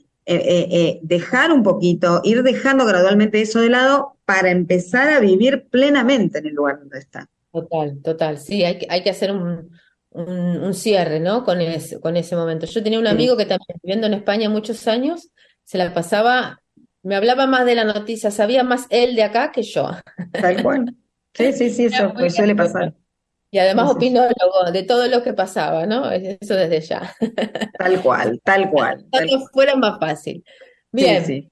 dejar 1.04 1.52
un 1.54 1.62
poquito, 1.62 2.20
ir 2.24 2.42
dejando 2.42 2.86
gradualmente 2.86 3.42
eso 3.42 3.62
de 3.62 3.70
lado 3.70 4.17
para 4.28 4.52
empezar 4.52 5.08
a 5.08 5.22
vivir 5.22 5.70
plenamente 5.72 6.40
en 6.40 6.48
el 6.48 6.54
lugar 6.54 6.80
donde 6.80 7.00
está. 7.00 7.30
Total, 7.50 8.02
total, 8.04 8.38
sí, 8.38 8.66
hay 8.66 8.78
que, 8.78 8.86
hay 8.90 9.02
que 9.02 9.10
hacer 9.10 9.32
un, 9.32 9.72
un, 10.10 10.74
cierre, 10.74 11.22
¿no? 11.22 11.46
Con 11.46 11.62
ese, 11.62 12.02
con 12.02 12.18
ese 12.18 12.36
momento. 12.36 12.66
Yo 12.66 12.84
tenía 12.84 13.00
un 13.00 13.08
amigo 13.08 13.38
que 13.38 13.46
también 13.46 13.80
viviendo 13.82 14.06
en 14.06 14.16
España 14.16 14.50
muchos 14.50 14.86
años, 14.90 15.30
se 15.64 15.78
la 15.78 15.94
pasaba, 15.94 16.62
me 17.04 17.16
hablaba 17.16 17.48
más 17.48 17.66
de 17.66 17.76
la 17.76 17.86
noticia, 17.86 18.30
sabía 18.30 18.66
más 18.66 18.86
él 18.90 19.16
de 19.16 19.24
acá 19.24 19.54
que 19.54 19.64
yo. 19.64 19.92
Tal 20.34 20.62
cual. 20.62 20.94
Sí, 21.34 21.54
sí, 21.54 21.70
sí, 21.70 21.86
eso 21.86 22.14
pues 22.14 22.36
suele 22.36 22.54
pasar. 22.54 22.94
Y 23.50 23.60
además 23.60 23.92
opinólogo 23.92 24.72
de 24.74 24.84
todo 24.84 25.08
lo 25.08 25.24
que 25.24 25.32
pasaba, 25.32 25.86
¿no? 25.86 26.12
Eso 26.12 26.54
desde 26.54 26.82
ya. 26.82 27.16
Tal 27.78 28.02
cual, 28.02 28.42
tal 28.44 28.70
cual. 28.70 29.06
Tal 29.12 29.30
fuera 29.54 29.78
más 29.78 29.98
fácil. 30.00 30.44
Bien. 30.92 31.50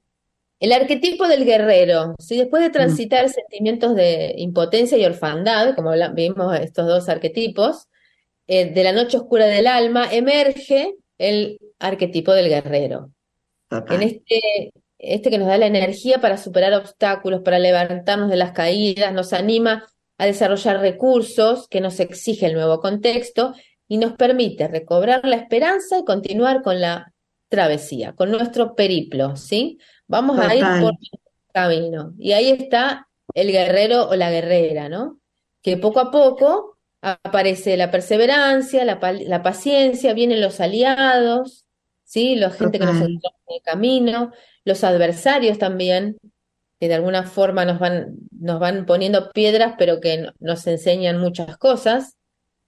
El 0.59 0.71
arquetipo 0.71 1.27
del 1.27 1.45
guerrero, 1.45 2.15
si 2.19 2.37
después 2.37 2.63
de 2.63 2.69
mm. 2.69 2.73
transitar 2.73 3.29
sentimientos 3.29 3.95
de 3.95 4.35
impotencia 4.37 4.97
y 4.97 5.05
orfandad, 5.05 5.75
como 5.75 5.91
vimos 6.13 6.57
estos 6.59 6.87
dos 6.87 7.09
arquetipos, 7.09 7.87
eh, 8.47 8.71
de 8.71 8.83
la 8.83 8.91
noche 8.91 9.17
oscura 9.17 9.47
del 9.47 9.67
alma, 9.67 10.07
emerge 10.11 10.95
el 11.17 11.59
arquetipo 11.79 12.33
del 12.33 12.49
guerrero. 12.49 13.11
En 13.89 14.03
este, 14.03 14.71
este 14.99 15.29
que 15.29 15.37
nos 15.37 15.47
da 15.47 15.57
la 15.57 15.65
energía 15.65 16.21
para 16.21 16.37
superar 16.37 16.73
obstáculos, 16.73 17.41
para 17.41 17.59
levantarnos 17.59 18.29
de 18.29 18.37
las 18.37 18.51
caídas, 18.51 19.13
nos 19.13 19.33
anima 19.33 19.85
a 20.17 20.25
desarrollar 20.25 20.79
recursos 20.79 21.67
que 21.67 21.81
nos 21.81 21.99
exige 21.99 22.45
el 22.45 22.53
nuevo 22.53 22.79
contexto 22.79 23.53
y 23.87 23.97
nos 23.97 24.13
permite 24.13 24.67
recobrar 24.67 25.25
la 25.25 25.35
esperanza 25.35 25.99
y 25.99 26.05
continuar 26.05 26.61
con 26.61 26.79
la 26.79 27.13
travesía, 27.49 28.13
con 28.13 28.31
nuestro 28.31 28.75
periplo, 28.75 29.35
¿sí? 29.35 29.77
Vamos 30.07 30.39
a 30.39 30.55
ir 30.55 30.63
por 30.81 30.93
el 30.93 31.19
camino. 31.53 32.13
Y 32.17 32.33
ahí 32.33 32.49
está 32.51 33.07
el 33.33 33.51
guerrero 33.51 34.09
o 34.09 34.15
la 34.15 34.31
guerrera, 34.31 34.89
¿no? 34.89 35.19
Que 35.61 35.77
poco 35.77 35.99
a 35.99 36.11
poco 36.11 36.77
aparece 37.01 37.77
la 37.77 37.91
perseverancia, 37.91 38.85
la, 38.85 38.99
la 39.27 39.43
paciencia, 39.43 40.13
vienen 40.13 40.41
los 40.41 40.59
aliados, 40.59 41.65
¿sí? 42.03 42.35
La 42.35 42.49
gente 42.49 42.79
que 42.79 42.85
nos 42.85 42.95
encuentra 42.95 43.31
en 43.47 43.55
el 43.55 43.61
camino, 43.61 44.31
los 44.63 44.83
adversarios 44.83 45.57
también, 45.57 46.17
que 46.79 46.87
de 46.87 46.95
alguna 46.95 47.23
forma 47.23 47.65
nos 47.65 47.79
van, 47.79 48.15
nos 48.31 48.59
van 48.59 48.85
poniendo 48.85 49.31
piedras, 49.31 49.75
pero 49.77 49.99
que 50.01 50.29
nos 50.39 50.67
enseñan 50.67 51.19
muchas 51.19 51.57
cosas. 51.57 52.17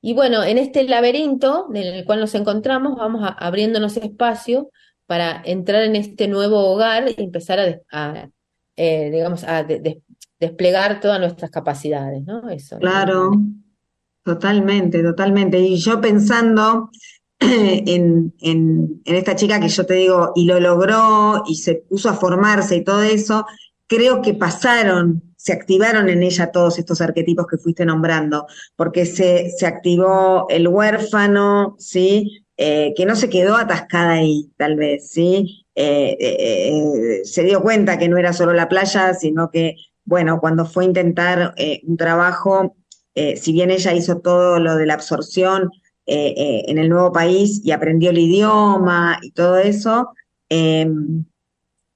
Y 0.01 0.13
bueno, 0.13 0.43
en 0.43 0.57
este 0.57 0.83
laberinto 0.83 1.67
en 1.73 1.77
el 1.77 2.05
cual 2.05 2.19
nos 2.19 2.35
encontramos, 2.35 2.95
vamos 2.97 3.29
abriéndonos 3.37 3.97
espacio 3.97 4.69
para 5.07 5.41
entrar 5.45 5.83
en 5.83 5.95
este 5.95 6.27
nuevo 6.27 6.59
hogar 6.73 7.09
y 7.09 7.23
empezar 7.23 7.81
a, 7.91 8.29
eh, 8.75 9.09
digamos, 9.09 9.43
a 9.45 9.65
desplegar 10.39 10.99
todas 10.99 11.19
nuestras 11.19 11.49
capacidades, 11.49 12.23
¿no? 12.25 12.49
Eso. 12.49 12.77
Claro, 12.77 13.31
totalmente, 14.23 15.01
totalmente. 15.01 15.59
Y 15.59 15.77
yo 15.77 15.99
pensando 15.99 16.91
en, 17.39 18.33
en, 18.41 19.01
en, 19.05 19.15
esta 19.15 19.35
chica 19.35 19.59
que 19.59 19.69
yo 19.69 19.85
te 19.85 19.95
digo, 19.95 20.33
y 20.35 20.45
lo 20.45 20.59
logró, 20.59 21.43
y 21.47 21.55
se 21.55 21.75
puso 21.75 22.09
a 22.09 22.13
formarse 22.13 22.75
y 22.75 22.83
todo 22.83 23.01
eso, 23.01 23.45
creo 23.87 24.21
que 24.21 24.33
pasaron, 24.33 25.23
se 25.37 25.53
activaron 25.53 26.09
en 26.09 26.21
ella 26.21 26.51
todos 26.51 26.77
estos 26.77 26.99
arquetipos 26.99 27.47
que 27.47 27.57
fuiste 27.57 27.85
nombrando, 27.85 28.45
porque 28.75 29.05
se, 29.05 29.51
se 29.51 29.65
activó 29.65 30.47
el 30.49 30.67
huérfano, 30.67 31.77
¿sí? 31.79 32.45
Eh, 32.59 32.95
que 32.97 33.05
no 33.05 33.15
se 33.15 33.29
quedó 33.29 33.55
atascada 33.55 34.13
ahí, 34.13 34.51
tal 34.57 34.77
vez, 34.77 35.11
¿sí? 35.11 35.67
Eh, 35.75 36.17
eh, 36.19 37.21
se 37.23 37.43
dio 37.43 37.61
cuenta 37.61 37.99
que 37.99 38.09
no 38.09 38.17
era 38.17 38.33
solo 38.33 38.51
la 38.51 38.67
playa, 38.67 39.13
sino 39.13 39.51
que, 39.51 39.75
bueno, 40.05 40.39
cuando 40.39 40.65
fue 40.65 40.83
a 40.83 40.87
intentar 40.87 41.53
un 41.83 41.97
trabajo, 41.97 42.75
si 43.13 43.51
bien 43.51 43.71
ella 43.71 43.93
hizo 43.93 44.19
todo 44.19 44.59
lo 44.59 44.75
de 44.75 44.85
la 44.85 44.93
absorción 44.95 45.69
en 46.05 46.77
el 46.77 46.89
nuevo 46.89 47.11
país 47.11 47.61
y 47.63 47.71
aprendió 47.71 48.11
el 48.11 48.19
idioma 48.19 49.19
y 49.21 49.31
todo 49.31 49.57
eso, 49.57 50.13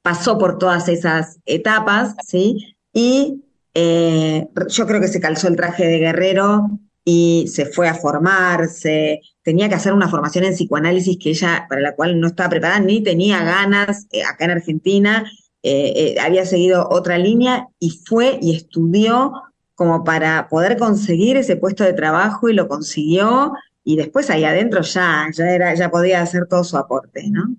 pasó 0.03 0.38
por 0.38 0.57
todas 0.57 0.89
esas 0.89 1.39
etapas, 1.45 2.16
¿sí? 2.28 2.76
Y 2.93 3.43
yo 3.74 4.88
creo 4.88 4.99
que 4.99 5.07
se 5.07 5.22
calzó 5.22 5.47
el 5.47 5.55
traje 5.55 5.86
de 5.86 5.99
guerrero 5.99 6.70
y 7.05 7.45
se 7.47 7.66
fue 7.66 7.88
a 7.88 7.95
formarse, 7.95 9.22
tenía 9.43 9.69
que 9.69 9.75
hacer 9.75 9.93
una 9.93 10.07
formación 10.07 10.45
en 10.45 10.53
psicoanálisis 10.53 11.17
que 11.17 11.29
ella, 11.29 11.65
para 11.69 11.81
la 11.81 11.95
cual 11.95 12.19
no 12.19 12.27
estaba 12.27 12.49
preparada, 12.49 12.79
ni 12.79 13.01
tenía 13.01 13.43
ganas 13.43 14.07
eh, 14.11 14.23
acá 14.23 14.45
en 14.45 14.51
Argentina, 14.51 15.31
eh, 15.63 16.15
había 16.19 16.45
seguido 16.45 16.87
otra 16.89 17.17
línea 17.17 17.67
y 17.79 17.91
fue 17.91 18.39
y 18.41 18.55
estudió 18.55 19.33
como 19.75 20.03
para 20.03 20.47
poder 20.49 20.77
conseguir 20.77 21.37
ese 21.37 21.55
puesto 21.55 21.83
de 21.83 21.93
trabajo 21.93 22.49
y 22.49 22.53
lo 22.53 22.67
consiguió 22.67 23.53
y 23.83 23.95
después 23.95 24.29
ahí 24.29 24.43
adentro 24.43 24.81
ya, 24.81 25.27
ya 25.33 25.49
era, 25.49 25.73
ya 25.73 25.89
podía 25.89 26.21
hacer 26.21 26.47
todo 26.47 26.63
su 26.63 26.77
aporte, 26.77 27.23
¿no? 27.29 27.55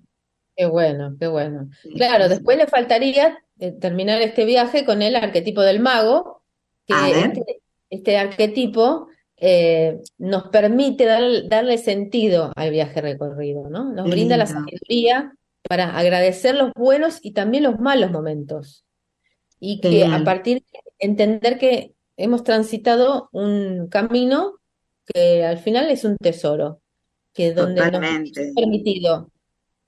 Qué 0.55 0.65
bueno, 0.65 1.15
qué 1.19 1.27
bueno. 1.27 1.69
Claro, 1.95 2.29
después 2.29 2.57
le 2.57 2.67
faltaría 2.67 3.39
eh, 3.59 3.71
terminar 3.71 4.21
este 4.21 4.45
viaje 4.45 4.85
con 4.85 5.01
el 5.01 5.15
arquetipo 5.15 5.61
del 5.61 5.79
mago, 5.79 6.43
que 6.85 6.93
este, 7.11 7.61
este, 7.89 8.17
arquetipo 8.17 9.07
eh, 9.45 9.99
nos 10.17 10.47
permite 10.49 11.05
darle 11.05 11.77
sentido 11.77 12.51
al 12.55 12.71
viaje 12.71 13.01
recorrido, 13.01 13.69
¿no? 13.69 13.91
Nos 13.91 14.09
brinda 14.09 14.37
la 14.37 14.45
sabiduría 14.45 15.33
para 15.67 15.97
agradecer 15.97 16.55
los 16.55 16.71
buenos 16.73 17.19
y 17.21 17.31
también 17.31 17.63
los 17.63 17.79
malos 17.79 18.11
momentos. 18.11 18.85
Y 19.59 19.79
que 19.81 20.05
a 20.05 20.23
partir 20.23 20.63
de 20.71 20.79
entender 20.99 21.57
que 21.57 21.93
hemos 22.17 22.43
transitado 22.43 23.29
un 23.31 23.87
camino 23.87 24.59
que 25.05 25.43
al 25.45 25.57
final 25.57 25.89
es 25.89 26.05
un 26.05 26.17
tesoro, 26.17 26.81
que 27.33 27.53
donde 27.53 27.81
nos 27.91 27.95
ha 27.95 28.53
permitido 28.55 29.31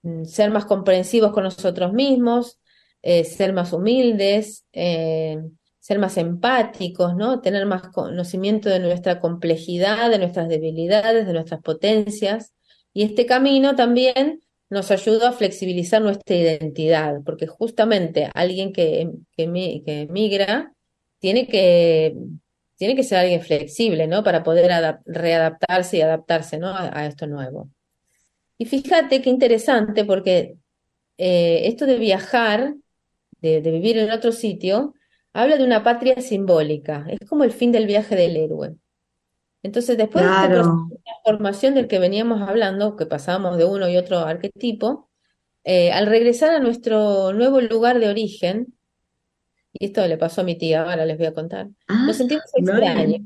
Mm, 0.06 0.26
ser 0.26 0.51
más 0.51 0.66
comprensivos 0.66 1.32
con 1.32 1.43
nosotros 1.43 1.91
mismos, 1.91 2.60
eh, 3.01 3.24
ser 3.24 3.53
más 3.53 3.74
humildes, 3.74 4.64
eh, 4.72 5.41
ser 5.86 5.99
más 5.99 6.17
empáticos, 6.17 7.15
¿no? 7.15 7.41
Tener 7.41 7.67
más 7.67 7.89
conocimiento 7.89 8.69
de 8.69 8.79
nuestra 8.79 9.19
complejidad, 9.19 10.09
de 10.09 10.17
nuestras 10.17 10.49
debilidades, 10.49 11.27
de 11.27 11.33
nuestras 11.33 11.61
potencias. 11.61 12.55
Y 12.91 13.03
este 13.03 13.27
camino 13.27 13.75
también 13.75 14.41
nos 14.71 14.89
ayuda 14.89 15.29
a 15.29 15.33
flexibilizar 15.33 16.01
nuestra 16.01 16.36
identidad, 16.36 17.21
porque 17.23 17.45
justamente 17.45 18.31
alguien 18.33 18.73
que, 18.73 19.11
que, 19.38 20.07
migra 20.09 20.73
tiene 21.19 21.45
que, 21.45 22.15
tiene 22.77 22.95
que 22.95 23.03
ser 23.03 23.19
alguien 23.19 23.43
flexible, 23.43 24.07
¿no? 24.07 24.23
Para 24.23 24.41
poder 24.41 24.71
readaptarse 25.05 25.97
y 25.97 26.01
adaptarse, 26.01 26.57
¿no? 26.57 26.73
a 26.75 27.05
esto 27.05 27.27
nuevo. 27.27 27.69
Y 28.57 28.65
fíjate 28.65 29.21
qué 29.21 29.29
interesante, 29.29 30.03
porque 30.03 30.55
eh, 31.19 31.67
esto 31.67 31.86
de 31.86 31.99
viajar, 31.99 32.73
de, 33.39 33.61
vivir 33.61 33.99
en 33.99 34.09
otro 34.09 34.31
sitio, 34.31 34.94
habla 35.36 35.57
de 35.57 35.63
una 35.63 35.83
patria 35.83 36.21
simbólica. 36.21 37.05
Es 37.07 37.27
como 37.27 37.43
el 37.43 37.51
fin 37.51 37.71
del 37.71 37.86
viaje 37.86 38.15
del 38.15 38.38
héroe. 38.38 38.75
Entonces, 39.63 39.97
después 39.97 40.23
de 40.23 40.31
esta 40.31 40.61
transformación 41.03 41.75
del 41.75 41.88
que 41.88 41.99
veníamos 41.99 42.47
hablando, 42.47 42.95
que 42.95 43.05
pasamos 43.05 43.57
de 43.57 43.65
uno 43.65 43.89
y 43.89 43.97
otro 43.97 44.19
arquetipo, 44.19 45.09
eh, 45.63 45.91
al 45.91 46.05
regresar 46.05 46.51
a 46.51 46.59
nuestro 46.59 47.33
nuevo 47.33 47.59
lugar 47.61 47.99
de 47.99 48.09
origen, 48.09 48.75
y 49.73 49.86
esto 49.86 50.07
le 50.07 50.17
pasó 50.17 50.41
a 50.41 50.43
mi 50.43 50.55
tía, 50.55 50.83
ahora 50.83 51.05
les 51.05 51.17
voy 51.17 51.27
a 51.27 51.33
contar, 51.33 51.67
nos 51.88 52.09
ah, 52.09 52.13
sentimos 52.13 52.45
extraños, 52.53 53.21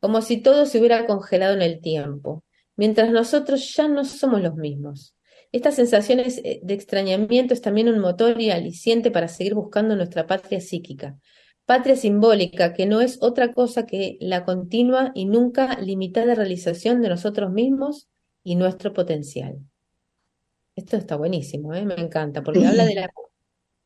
como 0.00 0.22
si 0.22 0.38
todo 0.38 0.66
se 0.66 0.78
hubiera 0.78 1.06
congelado 1.06 1.54
en 1.54 1.62
el 1.62 1.80
tiempo 1.80 2.42
mientras 2.80 3.10
nosotros 3.10 3.76
ya 3.76 3.88
no 3.88 4.06
somos 4.06 4.40
los 4.40 4.56
mismos. 4.56 5.14
Estas 5.52 5.74
sensaciones 5.74 6.38
eh, 6.44 6.60
de 6.62 6.74
extrañamiento 6.74 7.54
es 7.54 7.60
también 7.60 7.88
un 7.88 7.98
motor 7.98 8.40
y 8.40 8.50
aliciente 8.50 9.10
para 9.10 9.28
seguir 9.28 9.54
buscando 9.54 9.96
nuestra 9.96 10.26
patria 10.26 10.60
psíquica, 10.60 11.18
patria 11.66 11.96
simbólica, 11.96 12.72
que 12.72 12.86
no 12.86 13.00
es 13.00 13.18
otra 13.20 13.52
cosa 13.52 13.84
que 13.84 14.16
la 14.20 14.44
continua 14.44 15.10
y 15.14 15.24
nunca 15.24 15.78
limitada 15.80 16.34
realización 16.34 17.00
de 17.02 17.08
nosotros 17.08 17.50
mismos 17.50 18.08
y 18.44 18.54
nuestro 18.54 18.92
potencial. 18.92 19.58
Esto 20.76 20.96
está 20.96 21.16
buenísimo, 21.16 21.74
¿eh? 21.74 21.84
me 21.84 21.94
encanta, 21.94 22.42
porque 22.42 22.66
habla 22.66 22.84
de, 22.84 22.94
la, 22.94 23.10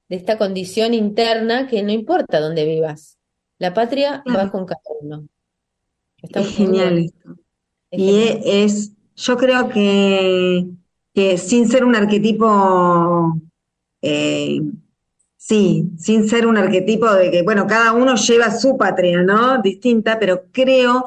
de 0.09 0.17
esta 0.17 0.37
condición 0.37 0.93
interna 0.93 1.67
que 1.67 1.83
no 1.83 1.93
importa 1.93 2.41
dónde 2.41 2.67
vivas, 2.67 3.19
la 3.59 3.73
patria 3.73 4.23
va 4.35 4.51
con 4.51 4.67
cada 4.67 4.81
uno. 5.01 5.27
Está 6.19 6.43
genial 6.45 6.99
esto. 6.99 7.37
Y 7.91 8.39
es, 8.45 8.93
yo 9.17 9.37
creo 9.37 9.69
que 9.69 10.67
que 11.15 11.39
sin 11.39 11.69
ser 11.69 11.85
un 11.85 11.95
arquetipo, 11.95 13.41
eh, 14.03 14.61
sí, 15.37 15.91
sin 15.97 16.29
ser 16.29 16.47
un 16.47 16.57
arquetipo 16.57 17.12
de 17.12 17.31
que, 17.31 17.43
bueno, 17.43 17.67
cada 17.67 17.93
uno 17.93 18.17
lleva 18.17 18.51
su 18.51 18.77
patria, 18.77 19.23
¿no? 19.23 19.62
Distinta, 19.62 20.19
pero 20.19 20.45
creo 20.51 21.05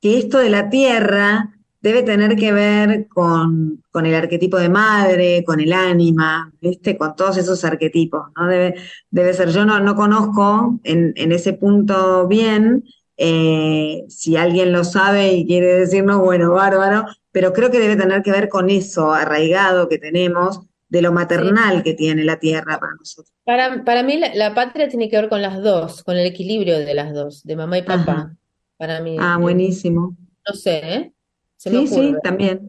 que 0.00 0.18
esto 0.18 0.38
de 0.38 0.50
la 0.50 0.68
tierra 0.68 1.52
debe 1.80 2.02
tener 2.02 2.36
que 2.36 2.52
ver 2.52 3.06
con, 3.08 3.82
con 3.90 4.06
el 4.06 4.14
arquetipo 4.14 4.58
de 4.58 4.68
madre, 4.68 5.44
con 5.44 5.60
el 5.60 5.72
ánima, 5.72 6.52
¿viste? 6.60 6.98
Con 6.98 7.16
todos 7.16 7.38
esos 7.38 7.64
arquetipos, 7.64 8.26
¿no? 8.36 8.46
Debe, 8.48 8.74
debe 9.10 9.32
ser, 9.32 9.50
yo 9.50 9.64
no, 9.64 9.80
no 9.80 9.94
conozco 9.94 10.78
en, 10.84 11.12
en 11.16 11.32
ese 11.32 11.54
punto 11.54 12.26
bien, 12.28 12.84
eh, 13.16 14.04
si 14.08 14.36
alguien 14.36 14.72
lo 14.72 14.84
sabe 14.84 15.32
y 15.32 15.46
quiere 15.46 15.78
decirnos, 15.78 16.18
bueno, 16.20 16.52
bárbaro, 16.52 17.06
pero 17.36 17.52
creo 17.52 17.70
que 17.70 17.78
debe 17.78 17.96
tener 17.96 18.22
que 18.22 18.30
ver 18.32 18.48
con 18.48 18.70
eso 18.70 19.12
arraigado 19.12 19.90
que 19.90 19.98
tenemos, 19.98 20.60
de 20.88 21.02
lo 21.02 21.12
maternal 21.12 21.82
que 21.82 21.92
tiene 21.92 22.24
la 22.24 22.38
tierra 22.38 22.80
para 22.80 22.94
nosotros. 22.98 23.30
Para, 23.44 23.84
para 23.84 24.02
mí 24.02 24.16
la, 24.16 24.34
la 24.34 24.54
patria 24.54 24.88
tiene 24.88 25.10
que 25.10 25.16
ver 25.16 25.28
con 25.28 25.42
las 25.42 25.62
dos, 25.62 26.02
con 26.02 26.16
el 26.16 26.24
equilibrio 26.24 26.78
de 26.78 26.94
las 26.94 27.12
dos, 27.12 27.42
de 27.42 27.54
mamá 27.54 27.76
y 27.76 27.82
papá. 27.82 28.12
Ajá. 28.12 28.36
Para 28.78 29.02
mí, 29.02 29.18
Ah, 29.20 29.36
eh, 29.38 29.42
buenísimo. 29.42 30.16
no 30.48 30.54
sé, 30.54 30.78
¿eh? 30.94 31.12
Se 31.58 31.68
me 31.68 31.80
Sí, 31.80 31.88
sí, 31.88 32.14
también. 32.22 32.66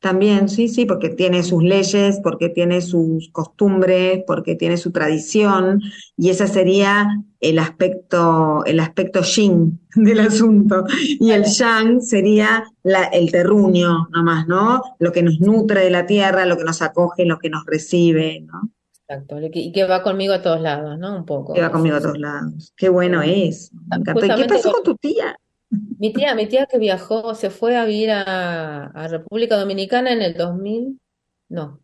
También, 0.00 0.48
sí, 0.48 0.68
sí, 0.68 0.84
porque 0.84 1.08
tiene 1.08 1.42
sus 1.42 1.62
leyes, 1.62 2.20
porque 2.22 2.48
tiene 2.50 2.80
sus 2.82 3.30
costumbres, 3.32 4.22
porque 4.26 4.54
tiene 4.54 4.76
su 4.76 4.92
tradición, 4.92 5.80
y 6.16 6.28
ese 6.30 6.46
sería 6.46 7.08
el 7.40 7.58
aspecto, 7.58 8.64
el 8.66 8.78
aspecto 8.80 9.22
yin 9.22 9.80
del 9.96 10.20
asunto. 10.20 10.84
Y 11.18 11.30
el 11.32 11.44
yang 11.44 12.00
sería 12.02 12.64
la- 12.82 13.04
el 13.04 13.32
terruño, 13.32 14.08
nomás, 14.12 14.46
¿no? 14.46 14.82
Lo 14.98 15.12
que 15.12 15.22
nos 15.22 15.40
nutre 15.40 15.80
de 15.80 15.90
la 15.90 16.06
tierra, 16.06 16.46
lo 16.46 16.56
que 16.56 16.64
nos 16.64 16.82
acoge, 16.82 17.24
lo 17.24 17.38
que 17.38 17.50
nos 17.50 17.64
recibe, 17.64 18.40
¿no? 18.42 18.70
Exacto, 19.08 19.36
y 19.52 19.70
que 19.72 19.84
va 19.84 20.02
conmigo 20.02 20.34
a 20.34 20.42
todos 20.42 20.60
lados, 20.60 20.98
¿no? 20.98 21.16
Un 21.16 21.24
poco. 21.24 21.52
Que 21.54 21.60
va 21.62 21.70
conmigo 21.70 21.96
a 21.96 22.00
todos 22.00 22.18
lados. 22.18 22.72
Qué 22.76 22.88
bueno 22.88 23.22
es. 23.22 23.72
Me 23.88 23.96
encantó. 23.96 24.26
¿Y 24.26 24.34
qué 24.34 24.44
pasó 24.44 24.72
con 24.72 24.82
tu 24.82 24.96
tía? 24.96 25.36
Mi 25.70 26.12
tía, 26.12 26.34
mi 26.34 26.46
tía 26.46 26.66
que 26.66 26.78
viajó, 26.78 27.34
se 27.34 27.50
fue 27.50 27.76
a 27.76 27.84
vivir 27.84 28.10
a, 28.10 28.86
a 28.86 29.08
República 29.08 29.56
Dominicana 29.56 30.12
en 30.12 30.22
el 30.22 30.34
2000, 30.34 31.00
no, 31.48 31.80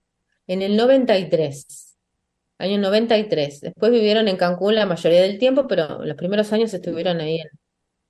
en 0.47 0.63
el 0.63 0.77
93, 0.77 1.97
año 2.59 2.79
93. 2.79 3.61
Después 3.61 3.93
vivieron 3.93 4.29
en 4.29 4.37
Cancún 4.37 4.75
la 4.75 4.87
mayoría 4.87 5.23
del 5.23 5.39
tiempo, 5.39 5.67
pero 5.67 6.05
los 6.05 6.17
primeros 6.17 6.53
años 6.53 6.73
estuvieron 6.73 7.21
ahí 7.21 7.41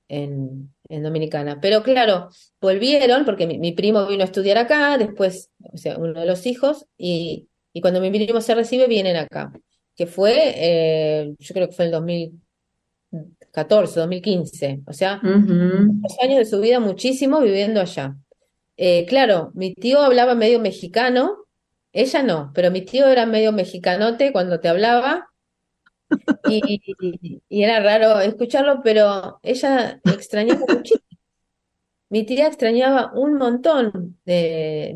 en, 0.08 0.72
en, 0.88 1.02
Dominicana. 1.02 1.60
Pero 1.60 1.82
claro, 1.82 2.28
volvieron 2.60 3.24
porque 3.24 3.46
mi, 3.46 3.72
primo 3.72 4.06
vino 4.06 4.22
a 4.22 4.26
estudiar 4.26 4.58
acá, 4.58 4.98
después, 4.98 5.50
o 5.72 5.76
sea, 5.76 5.96
uno 5.98 6.20
de 6.20 6.26
los 6.26 6.46
hijos, 6.46 6.86
y, 6.96 7.48
y 7.72 7.80
cuando 7.80 8.00
mi 8.00 8.10
primo 8.10 8.40
se 8.40 8.54
recibe, 8.54 8.86
vienen 8.86 9.16
acá, 9.16 9.52
que 9.96 10.06
fue, 10.06 10.52
eh, 10.56 11.34
yo 11.38 11.54
creo 11.54 11.68
que 11.68 11.74
fue 11.74 11.86
el 11.86 11.90
2014, 13.52 14.00
2015, 14.00 14.82
o 14.86 14.92
sea 14.92 15.20
los 15.22 16.18
años 16.22 16.38
de 16.38 16.44
su 16.46 16.60
vida 16.60 16.80
muchísimo 16.80 17.40
viviendo 17.40 17.80
allá. 17.80 18.16
Eh, 18.76 19.04
claro, 19.06 19.50
mi 19.54 19.74
tío 19.74 20.00
hablaba 20.00 20.34
medio 20.34 20.58
mexicano, 20.58 21.36
ella 21.92 22.22
no, 22.22 22.50
pero 22.54 22.70
mi 22.70 22.80
tío 22.82 23.06
era 23.06 23.26
medio 23.26 23.52
mexicanote 23.52 24.32
cuando 24.32 24.58
te 24.58 24.68
hablaba 24.68 25.28
y, 26.48 26.80
y 27.48 27.62
era 27.62 27.80
raro 27.80 28.20
escucharlo, 28.20 28.80
pero 28.82 29.38
ella 29.42 30.00
extrañaba 30.04 30.64
muchísimo. 30.68 31.02
Mi 32.08 32.24
tía 32.24 32.46
extrañaba 32.46 33.12
un 33.14 33.34
montón 33.38 34.18
de 34.26 34.94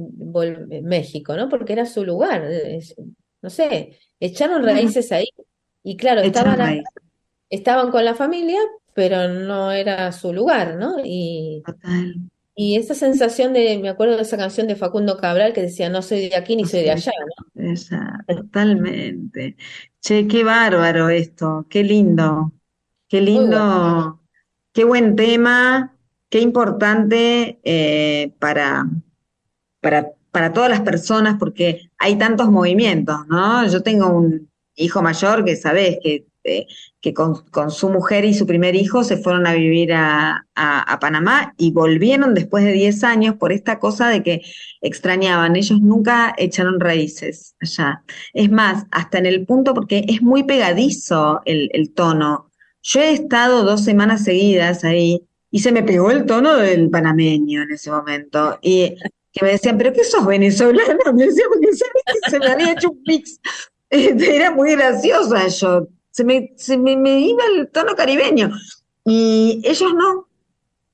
México, 0.83 1.35
¿no? 1.35 1.49
Porque 1.49 1.73
era 1.73 1.87
su 1.87 2.05
lugar. 2.05 2.47
no 3.41 3.51
sé, 3.51 3.99
echaron 4.21 4.63
raíces 4.65 5.13
ahí 5.13 5.29
y 5.83 5.97
claro, 5.97 6.23
Echaron 6.23 6.53
estaban. 6.53 6.83
Estaban 7.51 7.91
con 7.91 8.05
la 8.05 8.15
familia, 8.15 8.59
pero 8.95 9.29
no 9.29 9.73
era 9.73 10.11
su 10.13 10.33
lugar, 10.33 10.77
¿no? 10.77 10.97
Y, 11.05 11.63
Total. 11.65 12.15
y 12.55 12.77
esa 12.77 12.95
sensación 12.95 13.53
de, 13.53 13.79
me 13.79 13.89
acuerdo 13.89 14.17
de 14.17 14.23
esa 14.23 14.37
canción 14.37 14.67
de 14.67 14.77
Facundo 14.77 15.19
Cabral 15.19 15.53
que 15.53 15.63
decía, 15.63 15.89
no 15.89 16.03
soy 16.03 16.29
de 16.29 16.37
aquí 16.37 16.57
ni 16.57 16.65
soy 16.65 16.81
de 16.81 16.93
allá, 16.93 17.13
¿no? 17.55 17.71
Esa, 17.71 18.25
totalmente. 18.27 19.57
Che, 20.01 20.27
qué 20.27 20.45
bárbaro 20.45 21.09
esto, 21.09 21.67
qué 21.69 21.83
lindo, 21.83 22.53
qué 23.09 23.21
bueno. 23.21 23.41
lindo, 23.41 24.21
qué 24.73 24.85
buen 24.85 25.17
tema, 25.17 25.97
qué 26.31 26.41
importante 26.41 27.61
eh, 27.65 28.33
para, 28.39 28.87
para, 29.81 30.13
para 30.31 30.53
todas 30.53 30.71
las 30.71 30.81
personas, 30.81 31.37
porque 31.39 31.91
hay 31.99 32.17
tantos 32.17 32.51
movimientos, 32.51 33.27
¿no? 33.29 33.67
Yo 33.69 33.83
tengo 33.83 34.09
un 34.09 34.51
hijo 34.75 35.03
mayor 35.03 35.45
que 35.45 35.57
sabés 35.57 35.99
que, 36.03 36.27
eh, 36.47 36.67
que 37.01 37.15
con, 37.15 37.71
su 37.71 37.89
mujer 37.89 38.25
y 38.25 38.35
su 38.35 38.47
primer 38.47 38.75
hijo 38.75 39.05
se 39.05 39.17
fueron 39.17 39.47
a 39.47 39.55
vivir 39.55 39.93
a, 39.93 40.43
Panamá 41.01 41.55
y 41.59 41.73
volvieron 41.73 42.35
después 42.35 42.65
de 42.65 42.73
10 42.73 43.05
años 43.05 43.35
por 43.37 43.53
esta 43.53 43.79
cosa 43.79 44.09
de 44.09 44.23
que 44.23 44.43
extrañaban. 44.81 45.55
Ellos 45.55 45.81
nunca 45.81 46.35
echaron 46.39 46.81
raíces 46.81 47.55
allá. 47.61 48.03
Es 48.33 48.51
más, 48.51 48.87
hasta 48.91 49.19
en 49.19 49.27
el 49.27 49.45
punto, 49.45 49.75
porque 49.75 50.05
es 50.09 50.23
muy 50.23 50.45
pegadizo 50.45 51.43
el, 51.45 51.93
tono. 51.95 52.51
Yo 52.83 53.01
he 53.01 53.13
estado 53.13 53.65
dos 53.65 53.85
semanas 53.85 54.25
seguidas 54.25 54.85
ahí 54.85 55.23
y 55.51 55.61
se 55.61 55.73
me 55.73 55.83
pegó 55.83 56.11
el 56.11 56.25
tono 56.25 56.57
del 56.57 56.89
panameño 56.89 57.63
en 57.63 57.73
ese 57.73 57.91
momento. 57.91 58.59
Y 58.63 58.95
que 59.33 59.45
me 59.45 59.53
decían, 59.53 59.77
¿pero 59.77 59.93
qué 59.93 60.03
sos 60.03 60.25
venezolano? 60.25 60.99
Me 61.15 61.27
decían, 61.27 61.49
porque 61.53 61.69
se 62.31 62.39
me 62.39 62.47
había 62.47 62.73
hecho 62.73 62.91
un 62.91 63.03
mix. 63.07 63.39
Este, 63.89 64.35
Era 64.35 64.51
muy 64.51 64.73
graciosa 64.73 65.47
yo. 65.47 65.87
Se 66.17 66.25
me, 66.25 66.55
se 66.57 66.79
me, 66.79 66.97
me 66.97 67.21
iba 67.21 67.43
el 67.55 67.69
tono 67.69 67.95
caribeño. 67.95 68.51
Y 69.05 69.61
ellos 69.65 69.93
no. 69.93 70.27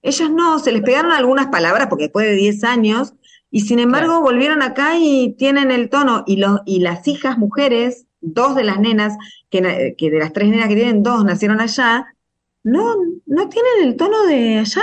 Ellos 0.03 0.31
no. 0.33 0.59
Se 0.59 0.73
les 0.73 0.83
pegaron 0.83 1.13
algunas 1.13 1.47
palabras 1.47 1.87
porque 1.87 2.07
después 2.07 2.27
de 2.27 2.35
10 2.35 2.65
años. 2.65 3.15
Y 3.49 3.61
sin 3.61 3.79
embargo 3.79 4.21
volvieron 4.21 4.63
acá 4.63 4.99
y 4.99 5.37
tienen 5.39 5.71
el 5.71 5.91
tono. 5.91 6.25
Y, 6.27 6.39
los, 6.39 6.59
y 6.67 6.81
las 6.81 7.07
hijas 7.07 7.39
mujeres, 7.39 8.07
dos 8.21 8.57
de 8.57 8.65
las 8.65 8.81
nenas, 8.81 9.17
que, 9.49 9.95
que 9.97 10.11
de 10.11 10.19
las 10.19 10.33
tres 10.33 10.49
nenas 10.49 10.69
que 10.69 10.75
tienen, 10.75 11.05
dos 11.05 11.25
nacieron 11.25 11.61
allá, 11.61 12.05
no, 12.65 12.97
no 13.25 13.49
tienen 13.49 13.85
el 13.85 13.97
tono 13.97 14.27
de 14.27 14.59
allá. 14.59 14.83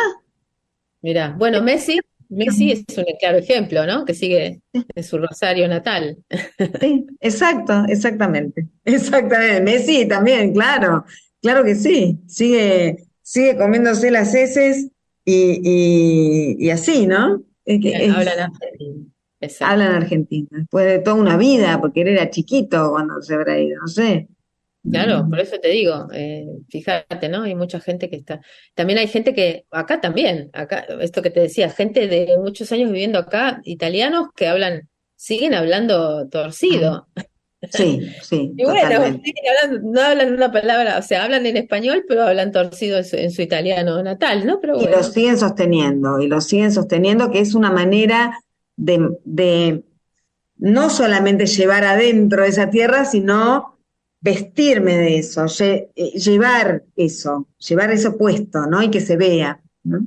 Mira, 1.02 1.36
bueno, 1.38 1.62
Messi, 1.62 2.00
Messi 2.30 2.72
es 2.72 2.84
un 2.98 3.06
claro 3.20 3.38
ejemplo, 3.40 3.86
¿no? 3.88 4.06
Que 4.06 4.14
sigue 4.14 4.62
en 4.74 5.04
su 5.04 5.18
Rosario 5.18 5.68
natal. 5.68 6.18
Sí, 6.80 7.06
exacto, 7.20 7.84
exactamente. 7.88 8.68
Exactamente. 8.86 9.62
Messi 9.62 10.08
también, 10.08 10.54
claro, 10.54 11.06
claro 11.42 11.64
que 11.64 11.76
sí. 11.76 12.20
Sigue, 12.28 12.98
sigue 13.22 13.58
comiéndose 13.58 14.12
las 14.12 14.34
heces 14.36 14.90
y, 15.26 15.60
y, 15.64 16.66
y 16.66 16.70
así, 16.70 17.08
¿no? 17.08 17.42
Es 17.66 17.82
que 17.82 17.90
es- 18.06 18.12
Hablan 18.14 18.40
argentino. 18.40 19.06
Exacto. 19.42 19.72
hablan 19.72 19.92
argentino. 19.94 20.48
Después 20.52 20.86
de 20.86 21.00
toda 21.00 21.16
una 21.16 21.38
vida, 21.38 21.80
porque 21.80 22.02
él 22.02 22.10
era 22.10 22.30
chiquito 22.30 22.92
cuando 22.92 23.22
se 23.22 23.34
habrá 23.36 23.58
ido, 23.60 23.80
no 23.82 23.88
sé. 23.88 24.28
Claro, 24.84 25.28
por 25.30 25.40
eso 25.40 25.60
te 25.60 25.70
digo, 25.70 26.08
eh, 26.14 26.46
fíjate, 26.70 27.30
¿no? 27.30 27.44
Hay 27.44 27.54
mucha 27.56 27.80
gente 27.80 28.10
que 28.10 28.16
está. 28.16 28.40
También 28.74 28.98
hay 29.00 29.08
gente 29.08 29.34
que, 29.34 29.66
acá 29.72 30.02
también, 30.02 30.50
acá, 30.54 30.86
esto 31.02 31.22
que 31.22 31.30
te 31.30 31.42
decía, 31.42 31.70
gente 31.70 32.08
de 32.08 32.38
muchos 32.38 32.72
años 32.72 32.90
viviendo 32.92 33.20
acá, 33.20 33.62
italianos 33.66 34.30
que 34.36 34.48
hablan, 34.48 34.90
siguen 35.16 35.54
hablando 35.54 36.28
torcido. 36.30 37.08
Sí, 37.72 38.00
sí, 38.22 38.54
Y 38.58 38.64
bueno, 38.64 38.82
totalmente. 38.90 39.22
siguen 39.26 39.44
hablando- 39.64 39.92
no 39.92 40.02
hablan 40.02 40.34
una 40.34 40.52
palabra, 40.52 40.98
o 40.98 41.02
sea, 41.02 41.26
hablan 41.26 41.46
en 41.46 41.58
español, 41.58 42.06
pero 42.08 42.24
hablan 42.24 42.52
torcido 42.52 42.98
en 42.98 43.04
su, 43.06 43.18
en 43.18 43.32
su 43.32 43.42
italiano 43.42 44.02
natal, 44.02 44.46
¿no? 44.46 44.60
Pero 44.62 44.82
Y 44.82 44.86
lo 44.88 45.04
siguen 45.04 45.38
sosteniendo, 45.38 46.22
y 46.22 46.28
lo 46.28 46.40
siguen 46.42 46.72
sosteniendo, 46.72 47.30
que 47.32 47.40
es 47.42 47.54
una 47.54 47.70
manera 47.70 48.40
de, 48.78 49.10
de 49.26 49.84
no 50.58 50.90
solamente 50.90 51.46
llevar 51.48 51.84
adentro 51.84 52.44
esa 52.46 52.70
tierra, 52.70 53.06
sino 53.06 53.79
vestirme 54.22 54.98
de 54.98 55.18
eso, 55.20 55.44
lle- 55.46 55.90
eh, 55.96 56.12
llevar 56.20 56.84
eso, 56.96 57.48
llevar 57.58 57.92
eso 57.92 58.18
puesto, 58.18 58.66
¿no? 58.68 58.82
Y 58.84 58.90
que 58.92 59.00
se 59.02 59.18
vea, 59.18 59.62
¿no? 59.84 60.00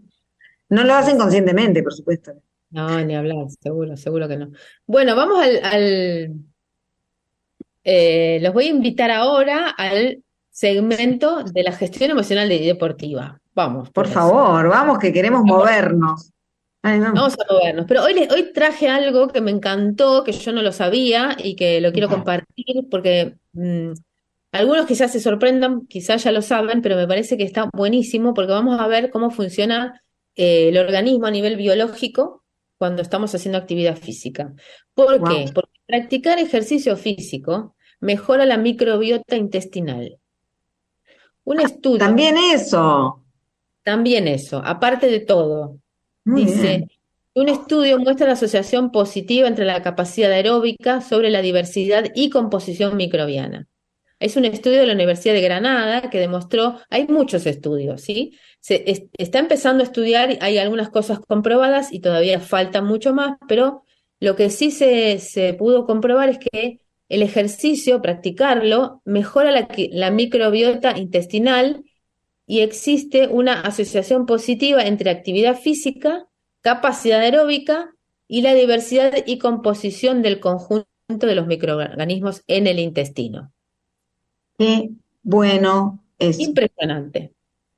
No 0.69 0.85
lo 0.85 0.95
hacen 0.95 1.19
conscientemente, 1.19 1.83
por 1.83 1.93
supuesto. 1.95 2.33
no, 2.71 3.05
ni 3.05 3.15
hablar, 3.15 3.47
seguro, 3.63 3.97
seguro 3.97 4.29
que 4.29 4.37
no. 4.39 4.51
Bueno, 4.87 5.15
vamos 5.17 5.39
al, 5.45 5.65
al 5.65 6.33
eh, 7.85 8.39
los 8.43 8.53
voy 8.55 8.67
a 8.67 8.71
invitar 8.71 9.11
ahora 9.11 9.69
al 9.71 10.23
segmento 10.51 11.43
de 11.45 11.63
la 11.63 11.73
gestión 11.73 12.11
emocional 12.11 12.51
y 12.53 12.67
deportiva. 12.67 13.41
Vamos, 13.55 13.91
Por 13.91 14.09
favor, 14.09 14.69
vamos 14.69 14.99
que 14.99 15.13
queremos 15.13 15.43
movernos. 15.45 16.31
Ay, 16.83 17.01
vamos. 17.01 17.21
Vamos 17.21 17.35
a 17.35 17.53
movernos. 17.53 17.87
Pero 17.89 18.03
hoy, 18.05 18.15
les- 18.15 18.31
hoy 18.33 18.53
traje 18.53 18.89
algo 18.89 19.29
que 19.29 19.41
me 19.41 19.51
encantó, 19.51 20.25
que 20.25 20.33
yo 20.33 20.53
no 20.53 20.63
lo 20.63 20.73
sabía 20.73 21.37
y 21.43 21.57
que 21.57 21.81
lo 21.81 21.93
quiero 21.93 22.09
compartir 22.09 22.89
porque 22.91 23.37
mm, 23.53 23.93
algunos 24.53 24.87
quizás 24.87 25.13
se 25.13 25.21
sorprendan, 25.21 25.87
quizás 25.87 26.25
ya 26.25 26.33
lo 26.33 26.43
saben, 26.43 26.83
pero 26.83 26.97
me 26.97 27.07
parece 27.09 27.37
que 27.37 27.45
está 27.45 27.69
buenísimo 27.75 28.35
porque 28.35 28.53
vamos 28.53 28.81
a 28.81 28.87
ver 28.89 29.11
cómo 29.11 29.31
funciona 29.31 30.03
eh, 30.37 30.69
el 30.71 30.79
organismo 30.79 31.27
a 31.27 31.31
nivel 31.31 31.57
biológico 31.57 32.45
cuando 32.79 33.03
estamos 33.03 33.35
haciendo 33.35 33.59
actividad 33.59 33.97
física. 33.97 34.55
¿Por 34.95 35.19
Wow. 35.21 35.29
qué? 35.29 35.51
Porque 35.55 35.73
practicar 35.87 36.39
ejercicio 36.39 36.97
físico 36.97 37.77
mejora 38.01 38.47
la 38.47 38.57
microbiota 38.59 39.37
intestinal. 39.37 40.19
Un 41.45 41.61
estudio, 41.61 41.99
También 41.99 42.37
eso. 42.37 43.23
también 43.83 44.29
eso, 44.29 44.63
aparte 44.65 45.07
de 45.09 45.21
todo, 45.21 45.79
Muy 46.25 46.45
dice, 46.45 46.61
bien. 46.61 46.91
un 47.35 47.49
estudio 47.49 47.99
muestra 47.99 48.27
la 48.27 48.33
asociación 48.35 48.91
positiva 48.93 49.49
entre 49.49 49.65
la 49.65 49.83
capacidad 49.83 50.31
aeróbica 50.33 51.01
sobre 51.01 51.31
la 51.31 51.43
diversidad 51.43 52.07
y 52.15 52.31
composición 52.31 52.97
microbiana. 52.97 53.69
Es 54.21 54.37
un 54.37 54.45
estudio 54.45 54.81
de 54.81 54.87
la 54.87 54.93
Universidad 54.95 55.35
de 55.35 55.41
Granada 55.43 56.09
que 56.11 56.21
demostró, 56.21 56.79
hay 56.91 57.09
muchos 57.09 57.47
estudios, 57.47 58.03
¿sí? 58.03 58.39
Se 58.61 58.85
es- 58.91 59.05
está 59.19 59.41
empezando 59.41 59.83
a 59.83 59.87
estudiar, 59.87 60.39
hay 60.41 60.59
algunas 60.59 60.91
cosas 60.91 61.19
comprobadas 61.21 61.93
y 61.93 62.01
todavía 62.01 62.39
falta 62.41 62.83
mucho 62.83 63.15
más, 63.15 63.37
pero 63.49 63.83
lo 64.21 64.37
que 64.37 64.51
sí 64.51 64.71
se, 64.71 65.19
se 65.19 65.55
pudo 65.55 65.87
comprobar 65.87 66.29
es 66.29 66.39
que 66.39 66.81
el 67.09 67.23
ejercicio, 67.23 68.01
practicarlo, 68.01 69.03
mejora 69.05 69.51
la, 69.51 69.69
la 69.91 70.11
microbiota 70.13 70.97
intestinal 70.99 71.83
y 72.53 72.61
existe 72.61 73.29
una 73.29 73.63
asociación 73.63 74.27
positiva 74.27 74.83
entre 74.83 75.09
actividad 75.09 75.59
física, 75.59 76.27
capacidad 76.61 77.21
aeróbica 77.21 77.95
y 78.29 78.43
la 78.43 78.53
diversidad 78.53 79.25
y 79.25 79.39
composición 79.39 80.21
del 80.21 80.39
conjunto 80.39 80.87
de 81.09 81.35
los 81.35 81.47
microorganismos 81.47 82.43
en 82.49 82.67
el 82.67 82.79
intestino. 82.79 83.51
Qué 84.59 84.91
bueno 85.23 86.05
eso. 86.19 86.43
Impresionante, 86.43 87.33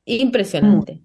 impresionante. 0.07 1.03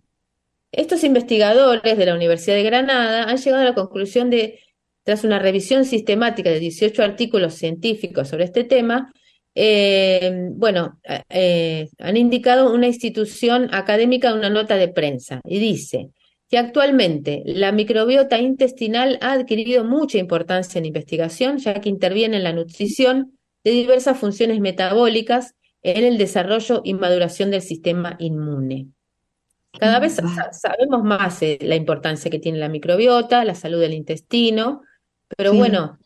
Estos 0.71 1.03
investigadores 1.03 1.95
de 1.95 2.05
la 2.07 2.15
Universidad 2.15 2.55
de 2.55 2.63
Granada 2.63 3.25
han 3.25 3.37
llegado 3.37 3.61
a 3.61 3.65
la 3.65 3.75
conclusión 3.75 4.31
de, 4.31 4.61
tras 5.03 5.23
una 5.23 5.37
revisión 5.37 5.85
sistemática 5.85 6.49
de 6.49 6.59
18 6.59 7.03
artículos 7.03 7.53
científicos 7.53 8.29
sobre 8.29 8.45
este 8.45 8.63
tema, 8.63 9.13
eh, 9.55 10.31
bueno, 10.53 10.99
eh, 11.29 11.89
han 11.99 12.17
indicado 12.17 12.73
una 12.73 12.87
institución 12.87 13.69
académica 13.73 14.33
una 14.33 14.49
nota 14.49 14.75
de 14.75 14.87
prensa 14.89 15.41
y 15.45 15.59
dice 15.59 16.09
que 16.49 16.57
actualmente 16.57 17.43
la 17.45 17.71
microbiota 17.71 18.39
intestinal 18.39 19.17
ha 19.21 19.33
adquirido 19.33 19.83
mucha 19.83 20.17
importancia 20.17 20.79
en 20.79 20.85
investigación, 20.85 21.57
ya 21.57 21.79
que 21.81 21.89
interviene 21.89 22.37
en 22.37 22.43
la 22.43 22.53
nutrición 22.53 23.37
de 23.63 23.71
diversas 23.71 24.17
funciones 24.17 24.59
metabólicas 24.59 25.55
en 25.83 26.03
el 26.05 26.17
desarrollo 26.17 26.81
y 26.83 26.93
maduración 26.93 27.51
del 27.51 27.61
sistema 27.61 28.15
inmune. 28.19 28.87
Cada 29.79 29.99
vez 29.99 30.15
sa- 30.15 30.51
sabemos 30.51 31.03
más 31.03 31.41
eh, 31.43 31.59
la 31.61 31.75
importancia 31.75 32.31
que 32.31 32.39
tiene 32.39 32.57
la 32.57 32.69
microbiota, 32.69 33.45
la 33.45 33.53
salud 33.55 33.79
del 33.79 33.93
intestino, 33.93 34.81
pero 35.37 35.51
Sí. 35.51 35.57
bueno, 35.57 35.99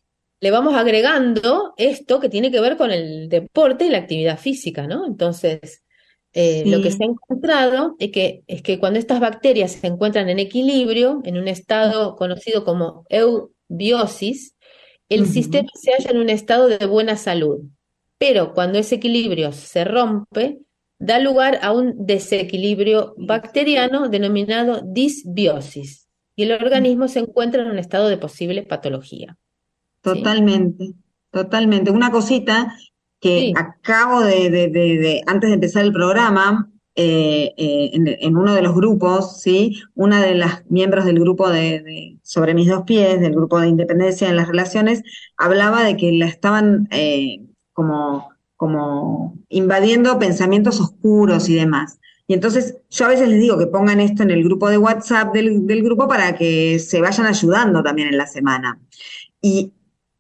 le 0.44 0.52
vamos 0.52 0.76
agregando 0.76 1.74
esto 1.78 2.20
que 2.20 2.28
tiene 2.28 2.52
que 2.52 2.60
ver 2.60 2.76
con 2.76 2.92
el 2.92 3.30
deporte 3.30 3.86
y 3.86 3.90
la 3.90 4.00
actividad 4.00 4.38
física, 4.38 4.88
¿no? 4.88 5.06
Entonces, 5.08 5.86
eh, 6.34 6.66
lo 6.66 6.82
que 6.82 6.92
se 6.92 7.02
ha 7.02 7.08
encontrado 7.08 7.96
es 7.98 8.12
que, 8.12 8.44
es 8.48 8.62
que 8.62 8.78
cuando 8.78 9.00
estas 9.00 9.22
bacterias 9.22 9.72
se 9.72 9.88
encuentran 9.88 10.28
en 10.28 10.40
equilibrio, 10.40 11.22
en 11.24 11.38
un 11.38 11.48
estado 11.48 12.18
conocido 12.18 12.66
como 12.66 13.06
eubiosis, 13.08 14.58
el 15.08 15.28
sistema 15.28 15.70
se 15.82 15.94
halla 15.94 16.12
en 16.12 16.18
un 16.18 16.30
estado 16.30 16.68
de 16.68 16.86
buena 16.88 17.16
salud. 17.16 17.62
Pero 18.18 18.54
cuando 18.54 18.80
ese 18.80 18.96
equilibrio 18.96 19.54
se 19.54 19.86
rompe, 19.86 20.60
da 21.00 21.20
lugar 21.20 21.60
a 21.62 21.72
un 21.72 22.06
desequilibrio 22.06 23.14
bacteriano 23.16 24.10
denominado 24.10 24.82
disbiosis, 24.86 26.10
y 26.36 26.44
el 26.44 26.52
organismo 26.52 27.08
se 27.08 27.20
encuentra 27.20 27.62
en 27.62 27.70
un 27.70 27.80
estado 27.80 28.10
de 28.10 28.18
posible 28.18 28.64
patología. 28.64 29.38
¿Sí? 30.04 30.10
Totalmente, 30.20 30.94
totalmente. 31.32 31.92
Una 31.92 32.12
cosita 32.12 32.76
que 33.20 33.40
Sí. 33.40 33.54
acabo 33.56 34.22
de, 34.22 34.50
de- 34.50 34.68
de- 34.68 34.98
de- 35.00 35.22
antes 35.28 35.50
de 35.50 35.54
empezar 35.56 35.86
el 35.86 35.94
programa, 35.94 36.70
eh, 36.96 37.54
eh, 37.58 37.90
en, 37.94 38.08
en 38.08 38.38
uno 38.38 38.54
de 38.54 38.62
los 38.62 38.76
grupos, 38.76 39.42
¿sí? 39.42 39.82
Una 39.96 40.22
de 40.22 40.36
las 40.36 40.64
miembros 40.70 41.06
del 41.06 41.20
grupo 41.20 41.50
de, 41.50 41.82
de 41.82 42.18
Sobre 42.22 42.54
mis 42.54 42.68
dos 42.68 42.84
pies, 42.84 43.20
del 43.22 43.34
grupo 43.34 43.60
de 43.60 43.68
Independencia 43.70 44.30
en 44.30 44.36
las 44.36 44.48
Relaciones, 44.48 45.02
hablaba 45.38 45.84
de 45.84 45.98
que 45.98 46.12
la 46.12 46.28
estaban 46.28 46.88
eh, 46.92 47.40
como, 47.74 48.30
como 48.58 49.36
invadiendo 49.50 50.20
pensamientos 50.20 50.80
oscuros 50.82 51.50
y 51.50 51.56
demás. 51.56 52.00
Y 52.28 52.34
entonces 52.36 52.78
yo 52.90 53.06
a 53.06 53.10
veces 53.10 53.28
les 53.30 53.40
digo 53.42 53.58
que 53.58 53.68
pongan 53.68 54.00
esto 54.00 54.24
en 54.24 54.32
el 54.32 54.44
grupo 54.44 54.70
de 54.70 54.78
WhatsApp 54.78 55.34
del, 55.34 55.66
del 55.68 55.84
grupo 55.84 56.08
para 56.08 56.36
que 56.36 56.78
se 56.80 57.02
vayan 57.02 57.26
ayudando 57.26 57.82
también 57.84 58.10
en 58.10 58.18
la 58.18 58.28
semana. 58.28 58.80
Y 59.42 59.72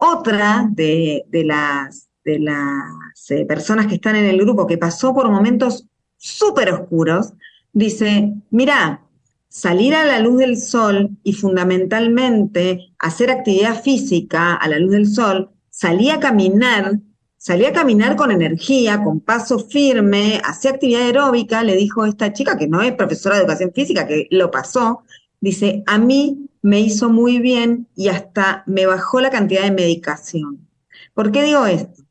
otra 0.03 0.67
de, 0.69 1.25
las 1.33 2.09
eh, 2.25 3.45
personas 3.45 3.87
que 3.87 3.95
están 3.95 4.15
en 4.15 4.25
el 4.25 4.39
grupo 4.39 4.67
que 4.67 4.77
pasó 4.77 5.13
por 5.13 5.29
momentos 5.29 5.85
súper 6.17 6.71
oscuros, 6.71 7.33
dice, 7.71 8.33
mira, 8.49 9.01
salir 9.49 9.93
a 9.95 10.05
la 10.05 10.19
luz 10.19 10.39
del 10.39 10.57
sol 10.57 11.11
y 11.23 11.33
fundamentalmente 11.33 12.93
hacer 12.99 13.31
actividad 13.31 13.81
física 13.81 14.55
a 14.55 14.67
la 14.67 14.79
luz 14.79 14.91
del 14.91 15.07
sol, 15.07 15.51
salí 15.69 16.09
a 16.09 16.19
caminar, 16.19 16.99
salí 17.37 17.65
a 17.65 17.73
caminar 17.73 18.15
con 18.15 18.31
energía, 18.31 19.03
con 19.03 19.19
paso 19.19 19.59
firme, 19.59 20.41
hacía 20.43 20.71
actividad 20.71 21.03
aeróbica, 21.03 21.63
le 21.63 21.75
dijo 21.75 22.05
esta 22.05 22.33
chica 22.33 22.57
que 22.57 22.67
no 22.67 22.81
es 22.81 22.93
profesora 22.93 23.35
de 23.35 23.41
educación 23.41 23.71
física, 23.73 24.07
que 24.07 24.27
lo 24.31 24.49
pasó, 24.49 25.03
dice, 25.39 25.83
a 25.85 25.97
mí 25.97 26.49
me 26.63 26.79
hizo 26.79 27.09
muy 27.09 27.39
bien 27.39 27.87
y 27.95 28.07
hasta 28.07 28.63
me 28.65 28.87
bajó 28.87 29.21
la 29.21 29.29
cantidad 29.29 29.63
de 29.63 29.71
medicación. 29.71 30.67
¿Por 31.13 31.31
qué 31.31 31.43
digo 31.43 31.67
esto? 31.67 32.03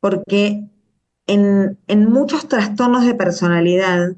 Porque 0.00 0.68
en, 1.26 1.78
en 1.86 2.10
muchos 2.10 2.48
trastornos 2.48 3.06
de 3.06 3.14
personalidad 3.14 4.16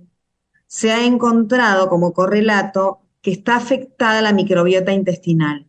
se 0.66 0.90
ha 0.90 1.04
encontrado 1.04 1.88
como 1.88 2.12
correlato 2.12 3.00
que 3.20 3.30
está 3.30 3.56
afectada 3.56 4.22
la 4.22 4.32
microbiota 4.32 4.92
intestinal 4.92 5.66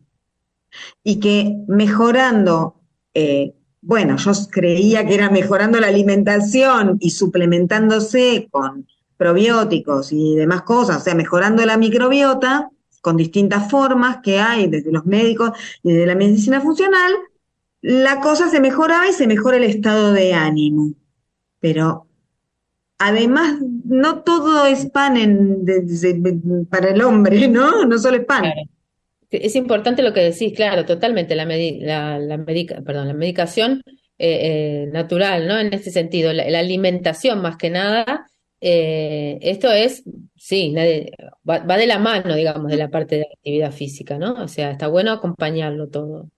y 1.04 1.20
que 1.20 1.62
mejorando, 1.68 2.80
eh, 3.12 3.54
bueno, 3.82 4.16
yo 4.16 4.32
creía 4.50 5.06
que 5.06 5.14
era 5.14 5.30
mejorando 5.30 5.78
la 5.78 5.88
alimentación 5.88 6.96
y 7.00 7.10
suplementándose 7.10 8.48
con 8.50 8.86
probióticos 9.18 10.12
y 10.12 10.36
demás 10.36 10.62
cosas, 10.62 10.98
o 10.98 11.00
sea, 11.00 11.14
mejorando 11.14 11.66
la 11.66 11.76
microbiota 11.76 12.70
con 13.00 13.16
distintas 13.16 13.70
formas 13.70 14.18
que 14.22 14.38
hay 14.38 14.66
desde 14.68 14.92
los 14.92 15.06
médicos 15.06 15.50
y 15.82 15.92
desde 15.92 16.06
la 16.06 16.14
medicina 16.14 16.60
funcional, 16.60 17.12
la 17.82 18.20
cosa 18.20 18.48
se 18.48 18.60
mejoraba 18.60 19.08
y 19.08 19.12
se 19.12 19.26
mejora 19.26 19.56
el 19.56 19.64
estado 19.64 20.12
de 20.12 20.34
ánimo. 20.34 20.92
Pero 21.60 22.06
además, 22.98 23.58
no 23.84 24.22
todo 24.22 24.66
es 24.66 24.86
pan 24.86 25.16
en- 25.16 25.64
para 26.70 26.90
el 26.90 27.02
hombre, 27.02 27.48
¿no? 27.48 27.84
No 27.86 27.98
solo 27.98 28.18
es 28.18 28.24
pan. 28.26 28.44
Es 29.30 29.54
importante 29.54 30.02
lo 30.02 30.12
que 30.12 30.20
decís, 30.20 30.52
claro, 30.54 30.84
totalmente, 30.84 31.36
la, 31.36 31.46
medi- 31.46 31.80
la, 31.80 32.18
perdón, 32.84 33.08
la 33.08 33.14
medicación 33.14 33.82
eh, 34.18 34.84
eh, 34.88 34.90
natural, 34.92 35.46
¿no? 35.46 35.58
En 35.58 35.72
este 35.72 35.90
sentido, 35.90 36.32
la 36.32 36.58
alimentación 36.58 37.40
más 37.40 37.56
que 37.56 37.70
nada, 37.70 38.26
eh, 38.60 39.38
esto 39.42 39.70
es, 39.72 40.02
sí, 40.36 40.70
nadie- 40.72 41.12
va, 41.48 41.60
va 41.60 41.76
de 41.76 41.86
la 41.86 41.98
mano, 41.98 42.34
digamos, 42.34 42.70
de 42.70 42.76
la 42.76 42.90
parte 42.90 43.16
de 43.16 43.20
la 43.22 43.28
actividad 43.34 43.72
física, 43.72 44.18
¿no? 44.18 44.34
O 44.42 44.48
sea, 44.48 44.70
está 44.72 44.88
bueno 44.88 45.12
acompañarlo 45.12 45.88
todo. 45.88 46.30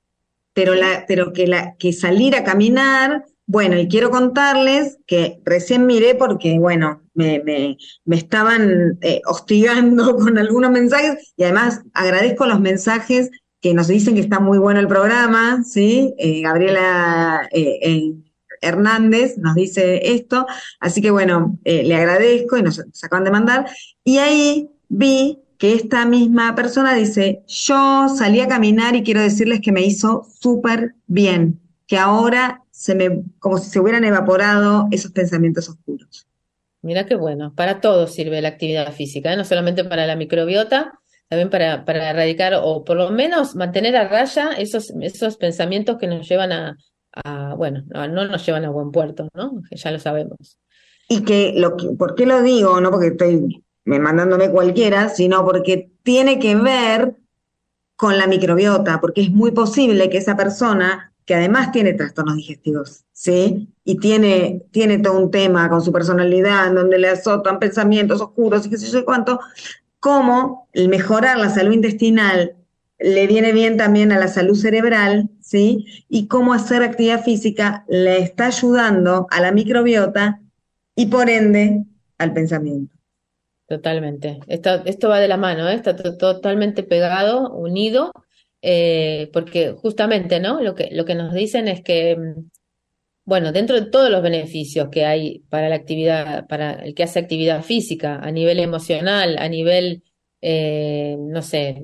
pero, 0.54 0.74
la, 0.74 1.04
pero 1.08 1.32
que, 1.32 1.46
la, 1.46 1.76
que 1.78 1.92
salir 1.92 2.36
a 2.36 2.44
caminar, 2.44 3.24
bueno, 3.46 3.78
y 3.78 3.88
quiero 3.88 4.10
contarles 4.10 4.98
que 5.06 5.40
recién 5.44 5.86
miré 5.86 6.14
porque, 6.14 6.58
bueno, 6.58 7.02
me, 7.14 7.40
me, 7.44 7.76
me 8.04 8.16
estaban 8.16 8.98
eh, 9.02 9.22
hostigando 9.26 10.16
con 10.18 10.38
algunos 10.38 10.70
mensajes 10.70 11.32
y 11.36 11.44
además 11.44 11.82
agradezco 11.94 12.46
los 12.46 12.60
mensajes 12.60 13.30
que 13.60 13.74
nos 13.74 13.88
dicen 13.88 14.14
que 14.14 14.20
está 14.20 14.40
muy 14.40 14.58
bueno 14.58 14.80
el 14.80 14.88
programa, 14.88 15.62
¿sí? 15.64 16.14
Eh, 16.18 16.42
Gabriela 16.42 17.48
eh, 17.52 18.14
Hernández 18.62 19.36
nos 19.36 19.54
dice 19.54 20.14
esto, 20.14 20.46
así 20.80 21.02
que 21.02 21.10
bueno, 21.10 21.58
eh, 21.64 21.82
le 21.82 21.94
agradezco 21.94 22.56
y 22.56 22.62
nos, 22.62 22.78
nos 22.78 23.04
acaban 23.04 23.24
de 23.24 23.30
mandar. 23.30 23.66
Y 24.04 24.18
ahí 24.18 24.70
vi 24.88 25.38
que 25.58 25.74
esta 25.74 26.06
misma 26.06 26.54
persona 26.54 26.94
dice, 26.94 27.44
yo 27.46 28.08
salí 28.08 28.40
a 28.40 28.48
caminar 28.48 28.96
y 28.96 29.04
quiero 29.04 29.20
decirles 29.20 29.60
que 29.60 29.70
me 29.70 29.82
hizo 29.82 30.26
súper 30.40 30.94
bien, 31.06 31.60
que 31.86 31.98
ahora 31.98 32.64
se 32.72 32.96
me, 32.96 33.22
como 33.38 33.58
si 33.58 33.70
se 33.70 33.78
hubieran 33.78 34.02
evaporado 34.04 34.88
esos 34.90 35.12
pensamientos 35.12 35.68
oscuros. 35.68 36.26
Mira 36.80 37.06
qué 37.06 37.14
bueno, 37.14 37.54
para 37.54 37.80
todo 37.80 38.08
sirve 38.08 38.42
la 38.42 38.48
actividad 38.48 38.92
física, 38.92 39.32
¿eh? 39.32 39.36
No 39.36 39.44
solamente 39.44 39.84
para 39.84 40.04
la 40.04 40.16
microbiota, 40.16 40.98
también 41.28 41.48
para, 41.48 41.84
para 41.84 42.10
erradicar 42.10 42.54
o 42.60 42.82
por 42.82 42.96
lo 42.96 43.10
menos 43.10 43.54
mantener 43.54 43.94
a 43.94 44.08
raya 44.08 44.50
esos, 44.58 44.92
esos 45.00 45.36
pensamientos 45.36 45.96
que 45.96 46.08
nos 46.08 46.28
llevan 46.28 46.50
a, 46.50 46.76
bueno, 47.56 47.84
no, 47.88 48.08
no 48.08 48.26
nos 48.26 48.44
llevan 48.46 48.64
a 48.64 48.70
buen 48.70 48.90
puerto, 48.90 49.28
¿no? 49.34 49.62
Ya 49.70 49.90
lo 49.90 49.98
sabemos. 49.98 50.58
Y 51.08 51.24
que, 51.24 51.52
lo 51.56 51.76
que, 51.76 51.88
¿por 51.90 52.14
qué 52.14 52.26
lo 52.26 52.42
digo? 52.42 52.80
No 52.80 52.90
porque 52.90 53.08
estoy 53.08 53.62
me 53.84 53.98
mandándome 53.98 54.50
cualquiera, 54.50 55.08
sino 55.08 55.44
porque 55.44 55.90
tiene 56.02 56.38
que 56.38 56.54
ver 56.54 57.16
con 57.96 58.18
la 58.18 58.26
microbiota, 58.26 59.00
porque 59.00 59.22
es 59.22 59.30
muy 59.30 59.52
posible 59.52 60.10
que 60.10 60.18
esa 60.18 60.36
persona, 60.36 61.12
que 61.24 61.34
además 61.34 61.72
tiene 61.72 61.92
trastornos 61.92 62.36
digestivos, 62.36 63.04
¿sí? 63.12 63.68
Y 63.84 63.98
tiene, 63.98 64.62
tiene 64.70 64.98
todo 64.98 65.18
un 65.18 65.30
tema 65.30 65.68
con 65.68 65.80
su 65.82 65.92
personalidad, 65.92 66.68
en 66.68 66.74
donde 66.74 66.98
le 66.98 67.08
azotan 67.08 67.58
pensamientos 67.58 68.20
oscuros 68.20 68.66
y 68.66 68.70
qué 68.70 68.78
sé 68.78 68.90
yo 68.90 69.04
cuánto, 69.04 69.40
cómo 70.00 70.68
el 70.72 70.88
mejorar 70.88 71.38
la 71.38 71.50
salud 71.50 71.72
intestinal 71.72 72.56
le 72.98 73.26
viene 73.26 73.52
bien 73.52 73.76
también 73.76 74.12
a 74.12 74.18
la 74.18 74.28
salud 74.28 74.54
cerebral, 74.54 75.28
¿sí? 75.40 75.86
Y 76.08 76.28
cómo 76.28 76.54
hacer 76.54 76.82
actividad 76.82 77.22
física 77.22 77.84
le 77.88 78.18
está 78.18 78.46
ayudando 78.46 79.26
a 79.30 79.40
la 79.40 79.52
microbiota 79.52 80.40
y 80.94 81.06
por 81.06 81.28
ende 81.28 81.84
al 82.18 82.32
pensamiento. 82.32 82.94
Totalmente. 83.66 84.40
Esto, 84.48 85.08
va 85.08 85.18
de 85.18 85.28
la 85.28 85.36
mano, 85.36 85.68
¿eh? 85.68 85.74
está 85.74 85.96
totalmente 85.96 86.82
pegado, 86.82 87.50
unido, 87.54 88.12
eh, 88.60 89.30
porque 89.32 89.72
justamente, 89.72 90.40
¿no? 90.40 90.60
Lo 90.60 90.74
que, 90.74 90.90
lo 90.92 91.04
que 91.04 91.14
nos 91.14 91.32
dicen 91.32 91.68
es 91.68 91.82
que, 91.82 92.16
mm, 92.16 92.50
bueno, 93.24 93.52
dentro 93.52 93.80
de 93.80 93.90
todos 93.90 94.10
los 94.10 94.22
beneficios 94.22 94.88
que 94.90 95.06
hay 95.06 95.40
para 95.48 95.68
la 95.68 95.76
actividad, 95.76 96.46
para 96.48 96.74
el 96.74 96.94
que 96.94 97.04
hace 97.04 97.20
actividad 97.20 97.62
física, 97.62 98.18
a 98.18 98.30
nivel 98.30 98.60
emocional, 98.60 99.38
a 99.38 99.48
nivel, 99.48 100.02
eh, 100.42 101.16
no 101.18 101.40
sé, 101.42 101.82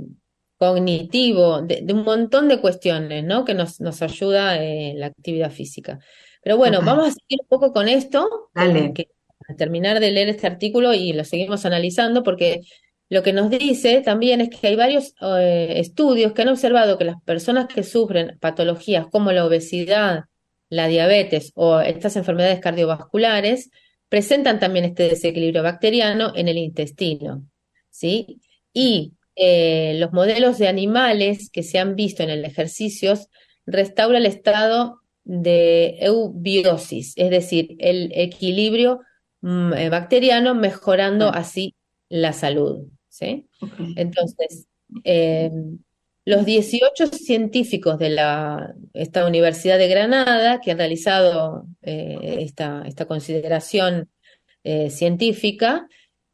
cognitivo, 0.58 1.62
de, 1.62 1.84
un 1.92 2.04
montón 2.04 2.48
de 2.48 2.60
cuestiones, 2.60 3.24
¿no? 3.24 3.44
Que 3.44 3.54
nos, 3.54 3.80
nos 3.80 4.02
ayuda 4.02 4.56
la 4.94 5.06
actividad 5.06 5.50
física. 5.50 5.98
Pero 6.42 6.56
bueno, 6.56 6.80
vamos 6.82 7.08
a 7.08 7.12
seguir 7.12 7.40
un 7.42 7.48
poco 7.48 7.72
con 7.72 7.88
esto. 7.88 8.50
Dale 8.54 8.92
terminar 9.56 10.00
de 10.00 10.10
leer 10.10 10.28
este 10.28 10.46
artículo 10.46 10.94
y 10.94 11.12
lo 11.12 11.24
seguimos 11.24 11.64
analizando 11.64 12.22
porque 12.22 12.60
lo 13.08 13.22
que 13.22 13.32
nos 13.32 13.50
dice 13.50 14.02
también 14.02 14.40
es 14.40 14.50
que 14.50 14.66
hay 14.66 14.76
varios 14.76 15.14
eh, 15.20 15.74
estudios 15.76 16.32
que 16.32 16.42
han 16.42 16.48
observado 16.48 16.98
que 16.98 17.04
las 17.04 17.22
personas 17.22 17.66
que 17.66 17.82
sufren 17.82 18.38
patologías 18.40 19.06
como 19.06 19.32
la 19.32 19.46
obesidad, 19.46 20.24
la 20.68 20.88
diabetes 20.88 21.52
o 21.54 21.80
estas 21.80 22.16
enfermedades 22.16 22.60
cardiovasculares 22.60 23.70
presentan 24.08 24.58
también 24.58 24.84
este 24.84 25.04
desequilibrio 25.04 25.62
bacteriano 25.62 26.32
en 26.34 26.48
el 26.48 26.58
intestino, 26.58 27.44
¿sí? 27.90 28.40
Y 28.72 29.14
eh, 29.38 29.94
los 29.98 30.12
modelos 30.12 30.58
de 30.58 30.68
animales 30.68 31.50
que 31.50 31.62
se 31.62 31.78
han 31.78 31.96
visto 31.96 32.22
en 32.22 32.30
el 32.30 32.44
ejercicio 32.44 33.14
restaura 33.66 34.18
el 34.18 34.26
estado 34.26 35.00
de 35.24 35.96
eubiosis, 36.00 37.12
es 37.16 37.30
decir, 37.30 37.76
el 37.78 38.10
equilibrio 38.14 39.00
Mm, 39.40 39.72
eh, 39.74 39.88
bacteriano, 39.88 40.54
mejorando 40.54 41.28
así 41.28 41.74
la 42.08 42.32
salud. 42.32 42.86
¿sí? 43.08 43.46
Entonces, 43.96 44.66
eh, 45.04 45.50
los 46.24 46.44
18 46.44 47.06
científicos 47.08 47.98
de 47.98 48.10
la, 48.10 48.74
esta 48.94 49.26
Universidad 49.26 49.78
de 49.78 49.88
Granada 49.88 50.60
que 50.60 50.72
han 50.72 50.78
realizado 50.78 51.66
eh, 51.82 52.38
esta, 52.40 52.82
esta, 52.86 53.06
consideración 53.06 54.10
científica, 54.90 55.88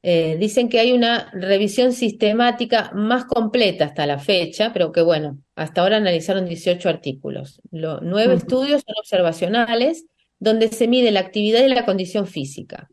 dicen 0.04 0.68
que 0.68 0.80
hay 0.80 0.92
una 0.92 1.30
revisión 1.32 1.92
sistemática 1.92 2.90
más 2.94 3.24
completa 3.24 3.86
hasta 3.86 4.06
la 4.06 4.18
fecha, 4.18 4.70
pero 4.72 4.92
que 4.92 5.00
bueno, 5.00 5.38
hasta 5.56 5.80
ahora 5.80 5.96
analizaron 5.96 6.46
18 6.46 6.88
artículos. 6.88 7.62
Los 7.70 8.02
nueve 8.02 8.34
estudios 8.34 8.82
son 8.86 8.94
observacionales, 9.00 10.04
donde 10.38 10.68
se 10.68 10.88
mide 10.88 11.10
la 11.10 11.20
actividad 11.20 11.64
y 11.64 11.68
la 11.68 11.86
condición 11.86 12.26
física 12.26 12.90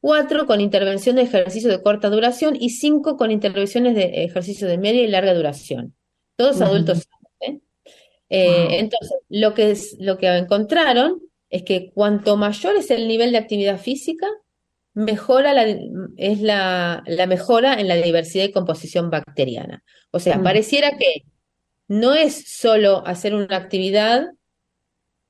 cuatro 0.00 0.46
con 0.46 0.60
intervención 0.60 1.16
de 1.16 1.22
ejercicio 1.22 1.70
de 1.70 1.82
corta 1.82 2.08
duración 2.08 2.56
y 2.58 2.70
cinco 2.70 3.16
con 3.16 3.30
intervenciones 3.30 3.94
de 3.94 4.24
ejercicio 4.24 4.68
de 4.68 4.78
media 4.78 5.02
y 5.02 5.08
larga 5.08 5.34
duración. 5.34 5.94
Todos 6.36 6.60
adultos. 6.60 7.08
¿eh? 7.40 7.60
Eh, 8.28 8.78
entonces, 8.78 9.18
lo 9.28 9.54
que, 9.54 9.70
es, 9.72 9.96
lo 9.98 10.18
que 10.18 10.28
encontraron 10.28 11.20
es 11.50 11.62
que 11.64 11.90
cuanto 11.92 12.36
mayor 12.36 12.76
es 12.76 12.90
el 12.90 13.08
nivel 13.08 13.32
de 13.32 13.38
actividad 13.38 13.78
física, 13.78 14.28
mejora 14.98 15.54
la, 15.54 15.64
es 16.16 16.40
la, 16.40 17.04
la 17.06 17.26
mejora 17.26 17.74
en 17.74 17.86
la 17.86 17.94
diversidad 17.94 18.44
y 18.44 18.52
composición 18.52 19.10
bacteriana. 19.10 19.84
O 20.10 20.18
sea, 20.18 20.42
pareciera 20.42 20.98
que 20.98 21.22
no 21.86 22.14
es 22.14 22.48
solo 22.48 23.06
hacer 23.06 23.32
una 23.32 23.56
actividad, 23.56 24.26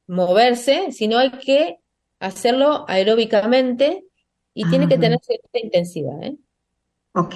moverse, 0.06 0.90
sino 0.92 1.18
hay 1.18 1.32
que 1.32 1.76
hacerlo 2.18 2.86
aeróbicamente 2.88 4.04
y 4.54 4.68
tiene 4.70 4.88
que 4.88 4.96
tener 4.96 5.18
cierta 5.20 5.58
intensidad, 5.62 6.22
¿eh? 6.22 6.36
Ok. 7.12 7.34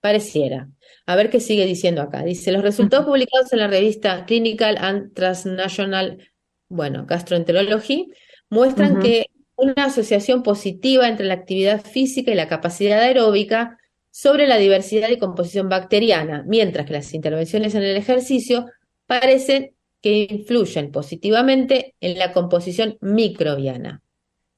Pareciera. 0.00 0.70
A 1.04 1.16
ver 1.16 1.28
qué 1.28 1.40
sigue 1.40 1.66
diciendo 1.66 2.00
acá. 2.00 2.22
Dice, 2.22 2.50
los 2.50 2.62
resultados 2.62 3.04
publicados 3.04 3.52
en 3.52 3.58
la 3.58 3.68
revista 3.68 4.24
Clinical 4.24 4.78
and 4.80 5.12
Transnational, 5.12 6.30
bueno, 6.68 7.04
Gastroenterology, 7.06 8.08
muestran 8.48 9.00
que 9.00 9.26
una 9.56 9.86
asociación 9.86 10.42
positiva 10.42 11.08
entre 11.08 11.26
la 11.26 11.34
actividad 11.34 11.84
física 11.84 12.30
y 12.30 12.34
la 12.34 12.48
capacidad 12.48 13.00
aeróbica 13.00 13.78
sobre 14.10 14.46
la 14.46 14.56
diversidad 14.56 15.10
y 15.10 15.18
composición 15.18 15.68
bacteriana, 15.68 16.44
mientras 16.46 16.86
que 16.86 16.94
las 16.94 17.12
intervenciones 17.12 17.74
en 17.74 17.82
el 17.82 17.96
ejercicio 17.96 18.66
parecen 19.06 19.72
que 20.00 20.26
influyen 20.30 20.90
positivamente 20.90 21.94
en 22.00 22.18
la 22.18 22.32
composición 22.32 22.96
microbiana. 23.00 24.02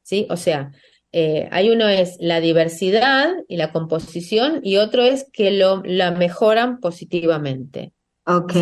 ¿Sí? 0.03 0.27
O 0.31 0.37
sea, 0.37 0.73
eh, 1.13 1.49
hay 1.51 1.71
uno 1.71 1.89
es 1.89 2.17
la 2.21 2.41
diversidad 2.41 3.31
y 3.49 3.57
la 3.57 3.73
composición 3.73 4.61
y 4.63 4.77
otro 4.77 5.03
es 5.03 5.27
que 5.33 5.51
lo, 5.53 5.83
la 5.85 6.11
mejoran 6.11 6.81
positivamente. 6.81 7.93
Ok. 8.27 8.53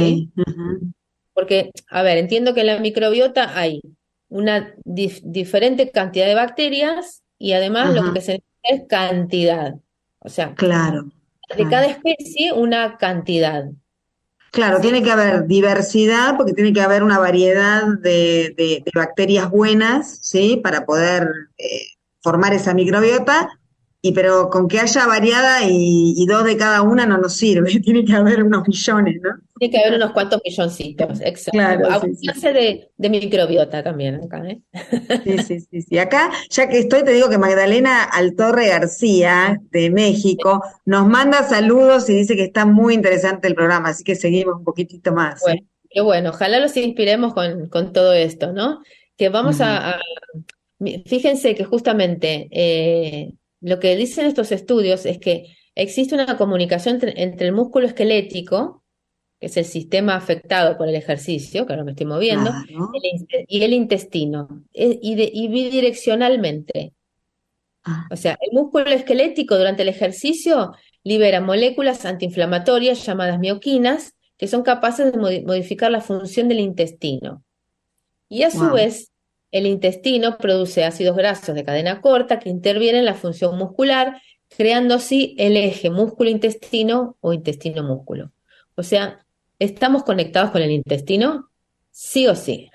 Porque, 1.34 1.72
a 1.90 2.02
ver, 2.02 2.18
entiendo 2.18 2.54
que 2.54 2.60
en 2.60 2.68
la 2.68 2.78
microbiota 2.78 3.58
hay 3.58 3.80
una 4.28 4.74
diferente 4.84 5.90
cantidad 5.90 6.26
de 6.26 6.34
bacterias 6.34 7.22
y 7.38 7.52
además 7.52 7.94
lo 7.94 8.12
que 8.12 8.20
se 8.20 8.32
necesita 8.32 8.48
es 8.62 8.82
cantidad. 8.88 9.74
O 10.18 10.28
sea, 10.28 10.54
claro, 10.54 11.10
de 11.56 11.68
cada 11.68 11.86
especie 11.86 12.52
una 12.52 12.96
cantidad. 12.96 13.66
Claro, 14.50 14.80
tiene 14.80 15.02
que 15.02 15.10
haber 15.10 15.46
diversidad 15.46 16.36
porque 16.36 16.54
tiene 16.54 16.72
que 16.72 16.80
haber 16.80 17.02
una 17.02 17.18
variedad 17.18 17.82
de, 18.00 18.82
bacterias 18.94 19.50
buenas, 19.50 20.18
¿sí? 20.22 20.60
Para 20.62 20.86
poder 20.86 21.28
eh, 21.58 21.82
formar 22.22 22.54
esa 22.54 22.72
microbiota, 22.72 23.48
y 24.00 24.12
pero 24.12 24.50
con 24.50 24.68
que 24.68 24.80
haya 24.80 25.06
variada 25.06 25.60
y, 25.64 26.24
dos 26.26 26.44
de 26.44 26.56
cada 26.56 26.82
una 26.82 27.06
no 27.06 27.18
nos 27.18 27.36
sirve, 27.36 27.80
tiene 27.84 28.04
que 28.04 28.14
haber 28.14 28.42
unos 28.42 28.66
millones, 28.66 29.16
¿no? 29.22 29.30
Tiene 29.58 29.72
que 29.72 29.80
haber 29.80 29.94
unos 29.94 30.12
cuantos 30.12 30.40
milloncitos, 30.44 31.20
exacto. 31.20 31.52
Claro, 31.52 31.88
De, 32.42 32.90
de, 32.96 33.10
microbiota 33.10 33.82
también 33.82 34.16
acá, 34.16 34.42
¿eh? 34.46 34.60
Sí, 35.24 35.38
sí, 35.38 35.60
sí, 35.60 35.82
sí. 35.82 35.98
Acá, 35.98 36.30
ya 36.50 36.68
que 36.68 36.78
estoy, 36.78 37.04
te 37.04 37.12
digo 37.12 37.28
que 37.28 37.38
Magdalena 37.38 38.04
Altorre 38.04 38.68
García, 38.68 39.60
de 39.70 39.90
México, 39.90 40.62
nos 40.84 41.06
manda 41.06 41.42
saludos 41.42 42.08
y 42.10 42.14
dice 42.14 42.36
que 42.36 42.44
está 42.44 42.66
muy 42.66 42.94
interesante 42.94 43.48
el 43.48 43.54
programa, 43.54 43.90
así 43.90 44.04
que 44.04 44.14
seguimos 44.14 44.56
un 44.56 44.64
poquitito 44.64 45.12
más. 45.12 45.40
Bueno, 45.40 45.62
qué 45.88 46.00
bueno, 46.00 46.30
ojalá 46.30 46.60
los 46.60 46.76
inspiremos 46.76 47.32
con, 47.32 47.68
con 47.68 47.92
todo 47.92 48.12
esto, 48.12 48.52
¿no? 48.52 48.82
Que 49.16 49.30
vamos 49.30 49.60
a, 49.62 49.98
Fíjense 50.78 51.54
que 51.54 51.64
justamente 51.64 52.48
eh, 52.50 53.32
lo 53.60 53.80
que 53.80 53.96
dicen 53.96 54.26
estos 54.26 54.52
estudios 54.52 55.06
es 55.06 55.18
que 55.18 55.56
existe 55.74 56.14
una 56.14 56.36
comunicación 56.36 57.00
entre, 57.02 57.46
el 57.46 57.52
músculo 57.52 57.86
esquelético, 57.86 58.84
que 59.38 59.46
es 59.46 59.56
el 59.56 59.64
sistema 59.64 60.14
afectado 60.14 60.78
por 60.78 60.88
el 60.88 60.94
ejercicio, 60.94 61.66
que 61.66 61.72
ahora 61.72 61.84
me 61.84 61.92
estoy 61.92 62.06
moviendo, 62.06 62.50
y 63.46 63.62
el 63.62 63.72
intestino, 63.72 64.64
eh, 64.72 64.98
y, 65.02 65.48
bidireccionalmente. 65.48 66.94
Ah. 67.84 68.06
O 68.10 68.16
sea, 68.16 68.38
el 68.40 68.52
músculo 68.52 68.86
esquelético 68.86 69.56
durante 69.56 69.82
el 69.82 69.88
ejercicio 69.88 70.72
libera 71.04 71.40
moléculas 71.40 72.04
antiinflamatorias 72.04 73.04
llamadas 73.04 73.38
mioquinas, 73.38 74.14
que 74.38 74.48
son 74.48 74.62
capaces 74.62 75.12
de 75.12 75.18
modificar 75.18 75.90
la 75.90 76.00
función 76.00 76.48
del 76.48 76.60
intestino. 76.60 77.42
Y 78.28 78.42
a 78.42 78.50
su 78.50 78.70
vez, 78.70 79.12
el 79.52 79.66
intestino 79.66 80.36
produce 80.36 80.84
ácidos 80.84 81.16
grasos 81.16 81.54
de 81.54 81.64
cadena 81.64 82.00
corta 82.00 82.38
que 82.38 82.50
intervienen 82.50 83.00
en 83.00 83.04
la 83.06 83.14
función 83.14 83.56
muscular, 83.56 84.20
creando 84.48 84.94
así 84.94 85.34
el 85.38 85.56
eje 85.56 85.90
músculo-intestino 85.90 87.16
o 87.20 87.32
intestino-músculo. 87.32 88.32
O 88.74 88.82
sea, 88.82 89.25
¿estamos 89.58 90.04
conectados 90.04 90.50
con 90.50 90.62
el 90.62 90.70
intestino? 90.70 91.50
Sí 91.90 92.26
o 92.26 92.34
sí. 92.34 92.70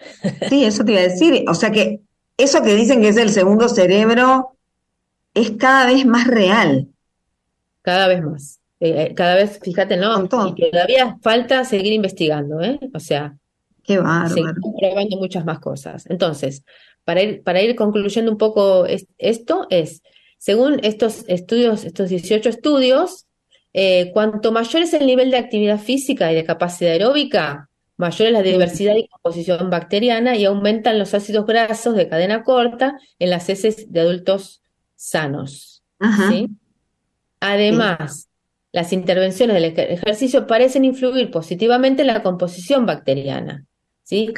Sí, 0.49 0.66
eso 0.66 0.84
te 0.84 0.94
iba 0.94 1.02
a 1.02 1.03
decir. 1.03 1.45
O 1.48 1.53
sea 1.53 1.72
que 1.72 2.02
eso 2.38 2.64
que 2.64 2.76
dicen 2.76 3.02
que 3.02 3.10
es 3.10 3.18
el 3.18 3.30
segundo 3.30 3.70
cerebro 3.70 4.58
es 5.34 5.52
cada 5.52 5.86
vez 5.86 6.06
más 6.06 6.28
real. 6.28 6.88
Cada 7.82 8.08
vez 8.08 8.24
más. 8.24 8.60
Eh, 8.80 9.03
eh, 9.03 9.14
cada 9.14 9.36
vez, 9.36 9.60
fíjate, 9.62 9.95
¿no? 9.95 10.24
Y 10.24 10.28
todavía 10.72 11.18
falta 11.22 11.64
seguir 11.66 11.94
investigando, 11.94 12.62
¿eh? 12.62 12.80
O 12.94 12.99
sea, 12.99 13.36
Qué 13.84 13.99
bárbaro. 13.99 14.53
probando 14.80 15.18
muchas 15.18 15.45
más 15.45 15.60
cosas. 15.60 16.06
Entonces, 16.10 16.64
para 17.03 17.22
ir, 17.22 17.44
para 17.44 17.62
ir 17.62 17.76
concluyendo 17.76 18.32
un 18.32 18.38
poco 18.38 18.86
esto, 19.18 19.68
es, 19.70 20.02
según 20.40 20.80
estos 20.84 21.26
estudios, 21.28 21.84
estos 21.84 22.10
18 22.10 22.49
estudios, 22.49 23.28
eh, 23.73 24.11
cuanto 24.14 24.52
mayor 24.52 24.81
es 24.81 24.93
el 24.93 25.06
nivel 25.06 25.31
de 25.31 25.38
actividad 25.38 25.80
física 25.80 26.31
y 26.31 26.35
de 26.35 26.43
capacidad 26.43 26.91
aeróbica, 26.91 27.69
mayor 27.98 28.27
es 28.27 28.34
la 28.34 28.41
diversidad 28.41 28.95
y 28.95 29.07
composición 29.07 29.69
bacteriana 29.69 30.35
y 30.35 30.45
aumentan 30.45 30.99
los 30.99 31.14
ácidos 31.14 31.45
grasos 31.45 31.95
de 31.95 32.10
cadena 32.10 32.43
corta 32.43 32.98
en 33.19 33.30
las 33.30 33.48
heces 33.49 33.91
de 33.91 34.02
adultos 34.02 34.61
sanos. 34.95 35.84
¿sí? 36.30 36.49
Además, 37.39 38.30
las 38.72 38.91
intervenciones 38.93 39.56
del 39.56 39.65
ejercicio 39.65 40.48
parecen 40.48 40.85
influir 40.85 41.30
positivamente 41.31 42.02
en 42.02 42.07
la 42.07 42.23
composición 42.23 42.85
bacteriana. 42.85 43.65
¿sí? 44.03 44.34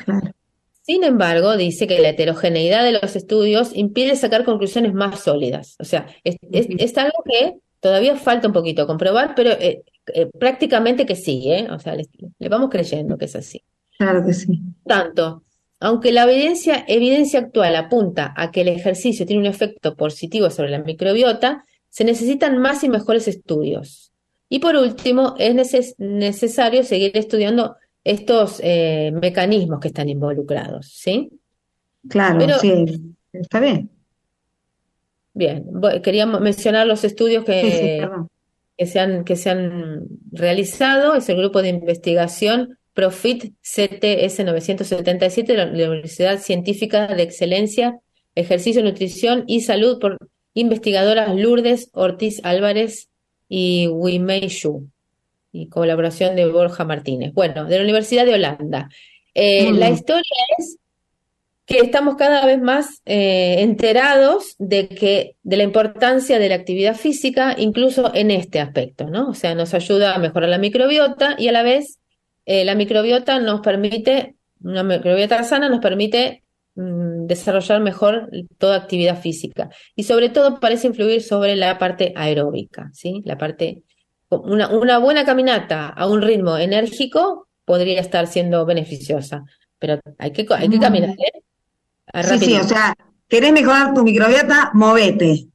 Sin 0.84 1.06
embargo, 1.06 1.56
dice 1.56 1.88
que 1.88 2.00
la 2.00 2.10
heterogeneidad 2.10 2.84
de 2.84 2.92
los 2.92 3.16
estudios 3.16 3.72
impide 3.74 4.18
sacar 4.18 4.44
conclusiones 4.44 4.94
más 4.94 5.22
sólidas. 5.22 5.78
O 5.80 5.86
sea, 5.86 6.08
es, 6.26 6.38
algo 6.98 7.24
que 7.24 7.54
todavía 7.84 8.16
falta 8.16 8.48
un 8.48 8.54
poquito 8.54 8.88
comprobar, 8.88 9.36
pero 9.36 9.52
eh, 9.52 9.84
eh, 10.16 10.30
prácticamente 10.40 11.06
que 11.06 11.18
sí, 11.18 11.52
¿eh? 11.52 11.68
O 11.70 11.78
sea, 11.80 11.96
le, 11.96 12.08
vamos 12.50 12.70
creyendo 12.70 13.18
que 13.18 13.26
es 13.26 13.36
así. 13.36 13.62
Claro 13.98 14.26
que 14.26 14.34
sí. 14.34 14.62
Tanto, 14.86 15.44
aunque 15.82 16.14
la 16.14 16.24
evidencia, 16.24 16.86
evidencia 16.88 17.42
actual 17.42 17.76
apunta 17.76 18.34
a 18.38 18.52
que 18.52 18.62
el 18.62 18.70
ejercicio 18.70 19.26
tiene 19.26 19.42
un 19.42 19.48
efecto 19.48 19.98
positivo 19.98 20.50
sobre 20.50 20.70
la 20.70 20.80
microbiota, 20.80 21.66
se 21.90 22.06
necesitan 22.06 22.58
más 22.58 22.86
y 22.86 22.90
mejores 22.90 23.28
estudios. 23.28 24.14
Y 24.48 24.60
por 24.60 24.78
último, 24.78 25.36
es 25.38 25.54
necesario 25.98 26.84
seguir 26.84 27.12
estudiando 27.18 27.76
estos 28.06 28.62
eh, 28.64 29.12
mecanismos 29.14 29.82
que 29.82 29.90
están 29.90 30.08
involucrados, 30.08 30.88
¿sí? 30.88 31.32
Claro, 32.08 32.60
sí, 32.60 33.16
está 33.34 33.60
bien. 33.60 33.90
Bien, 35.34 35.66
queríamos 36.04 36.42
mencionar 36.42 36.86
los 36.86 37.04
estudios 37.04 37.44
que, 37.44 38.08
que, 38.78 38.86
se 38.86 39.00
han, 39.00 39.24
que 39.24 39.36
se 39.36 39.50
han 39.50 40.06
realizado. 40.32 41.16
Es 41.16 41.28
el 41.30 41.38
grupo 41.38 41.62
de 41.62 41.70
investigación 41.70 42.78
Profit 42.94 43.54
CTS 43.62 44.46
977 44.46 45.54
de 45.54 45.58
la 45.58 45.66
Universidad 45.66 46.40
Científica 46.40 47.08
de 47.08 47.24
Excelencia, 47.24 48.00
Ejercicio, 48.36 48.84
Nutrición 48.84 49.44
y 49.48 49.62
Salud 49.62 50.00
por 50.00 50.18
investigadoras 50.54 51.36
Lourdes 51.36 51.90
Ortiz 51.94 52.40
Álvarez 52.44 53.10
y 53.50 53.88
Wimei 53.88 54.48
Shu 54.48 54.88
y 55.52 55.68
colaboración 55.70 56.36
de 56.36 56.48
Borja 56.48 56.86
Martínez. 56.86 57.34
Bueno, 57.34 57.66
de 57.66 57.78
la 57.78 57.84
Universidad 57.84 58.26
de 58.26 58.34
Holanda. 58.34 58.90
Eh, 59.34 59.72
la 59.72 59.90
historia 59.90 60.24
es 60.58 60.78
que 61.66 61.78
estamos 61.78 62.16
cada 62.16 62.46
vez 62.46 62.62
más 62.62 63.02
eh, 63.06 63.58
enterados 63.60 64.56
de 64.60 64.90
que 64.90 65.38
de 65.44 65.58
la 65.58 65.64
importancia 65.64 66.38
de 66.38 66.50
la 66.50 66.56
actividad 66.56 66.96
física, 66.96 67.56
incluso 67.58 68.14
en 68.14 68.32
este 68.32 68.60
aspecto, 68.60 69.10
¿no? 69.10 69.30
O 69.30 69.34
sea, 69.34 69.56
nos 69.56 69.74
ayuda 69.74 70.14
a 70.14 70.20
mejorar 70.20 70.50
la 70.50 70.58
microbiota 70.58 71.36
y 71.38 71.48
a 71.48 71.54
la 71.54 71.64
vez 71.64 72.00
eh, 72.46 72.66
la 72.66 72.76
microbiota 72.76 73.40
nos 73.40 73.62
permite, 73.62 74.36
una 74.62 74.84
microbiota 74.84 75.44
sana 75.44 75.70
nos 75.70 75.80
permite 75.80 76.44
mm, 76.76 77.28
desarrollar 77.28 77.80
mejor 77.80 78.30
toda 78.58 78.76
actividad 78.76 79.22
física 79.22 79.70
y 79.96 80.04
sobre 80.04 80.30
todo 80.30 80.60
parece 80.60 80.88
influir 80.88 81.22
sobre 81.22 81.56
la 81.56 81.78
parte 81.78 82.12
aeróbica, 82.16 82.90
¿sí? 82.92 83.22
La 83.24 83.38
parte 83.38 83.84
una, 84.30 84.68
una 84.70 84.98
buena 84.98 85.26
caminata 85.26 85.88
a 85.88 86.08
un 86.08 86.22
ritmo 86.22 86.58
enérgico 86.58 87.48
podría 87.66 88.02
estar 88.02 88.28
siendo 88.28 88.66
beneficiosa, 88.66 89.44
pero 89.80 90.00
hay 90.18 90.32
que, 90.32 90.46
hay 90.50 90.70
que 90.70 90.80
caminar, 90.80 91.12
¿eh? 91.12 91.44
Sí, 92.24 92.40
sí, 92.40 92.56
o 92.56 92.64
sea, 92.64 92.96
querés 93.28 93.54
mejorar 93.54 93.94
tu 93.94 94.04
microbiota, 94.04 94.72
movete. 94.74 95.48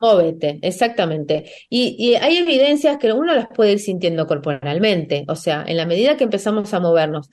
Movete, 0.00 0.58
exactamente. 0.62 1.50
Y, 1.68 1.96
y, 1.98 2.14
hay 2.16 2.38
evidencias 2.38 2.98
que 2.98 3.12
uno 3.12 3.34
las 3.34 3.48
puede 3.48 3.72
ir 3.72 3.78
sintiendo 3.78 4.26
corporalmente, 4.26 5.24
o 5.28 5.36
sea, 5.36 5.64
en 5.66 5.76
la 5.76 5.86
medida 5.86 6.16
que 6.16 6.24
empezamos 6.24 6.74
a 6.74 6.80
movernos 6.80 7.30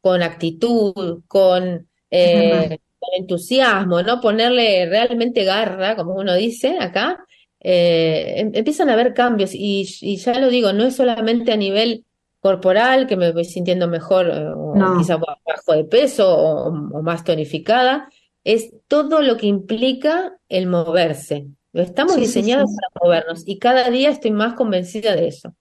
con 0.00 0.22
actitud, 0.22 1.22
con, 1.26 1.88
eh, 2.10 2.78
con 2.98 3.08
entusiasmo, 3.18 4.02
¿no? 4.02 4.20
Ponerle 4.20 4.86
realmente 4.86 5.44
garra, 5.44 5.96
como 5.96 6.14
uno 6.14 6.34
dice 6.34 6.76
acá, 6.78 7.24
eh, 7.60 8.34
em, 8.36 8.50
empiezan 8.54 8.88
a 8.88 8.94
haber 8.94 9.14
cambios 9.14 9.50
y, 9.54 9.84
ya 10.16 10.38
lo 10.38 10.48
digo, 10.48 10.72
no 10.72 10.84
es 10.84 10.96
solamente 10.96 11.52
a 11.52 11.56
nivel 11.56 12.04
corporal 12.40 13.06
que 13.06 13.16
me 13.16 13.32
voy 13.32 13.44
sintiendo 13.44 13.86
mejor 13.86 14.28
eh, 14.28 14.48
o 14.54 14.74
quizá 14.98 15.16
bajo 15.16 15.72
de 15.72 15.84
peso 15.84 16.36
o, 16.36 17.02
más 17.02 17.22
tonificada, 17.22 18.08
es 18.44 18.72
todo 18.88 19.20
lo 19.20 19.36
que 19.36 19.46
implica 19.46 20.38
el 20.48 20.66
moverse. 20.66 21.48
Estamos 21.72 22.16
diseñados 22.16 22.70
para 22.74 23.04
movernos 23.04 23.42
y 23.46 23.58
cada 23.58 23.90
día 23.90 24.10
estoy 24.10 24.32
más 24.32 24.54
convencida 24.54 25.14
de 25.14 25.28
eso. 25.28 25.54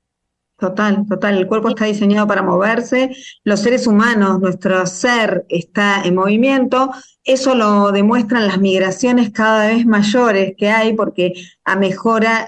Total, 0.59 1.05
total. 1.07 1.37
El 1.37 1.47
cuerpo 1.47 1.69
está 1.69 1.85
diseñado 1.85 2.27
para 2.27 2.41
moverse, 2.41 3.15
los 3.45 3.61
seres 3.61 3.87
humanos, 3.87 4.41
nuestro 4.41 4.85
ser 4.85 5.45
está 5.47 6.01
en 6.03 6.15
movimiento. 6.15 6.91
Eso 7.23 7.55
lo 7.55 7.93
demuestran 7.93 8.45
las 8.45 8.59
migraciones 8.59 9.31
cada 9.31 9.67
vez 9.67 9.85
mayores 9.85 10.55
que 10.57 10.69
hay, 10.69 10.93
porque 10.93 11.33
a 11.63 11.77
mejora, 11.77 12.45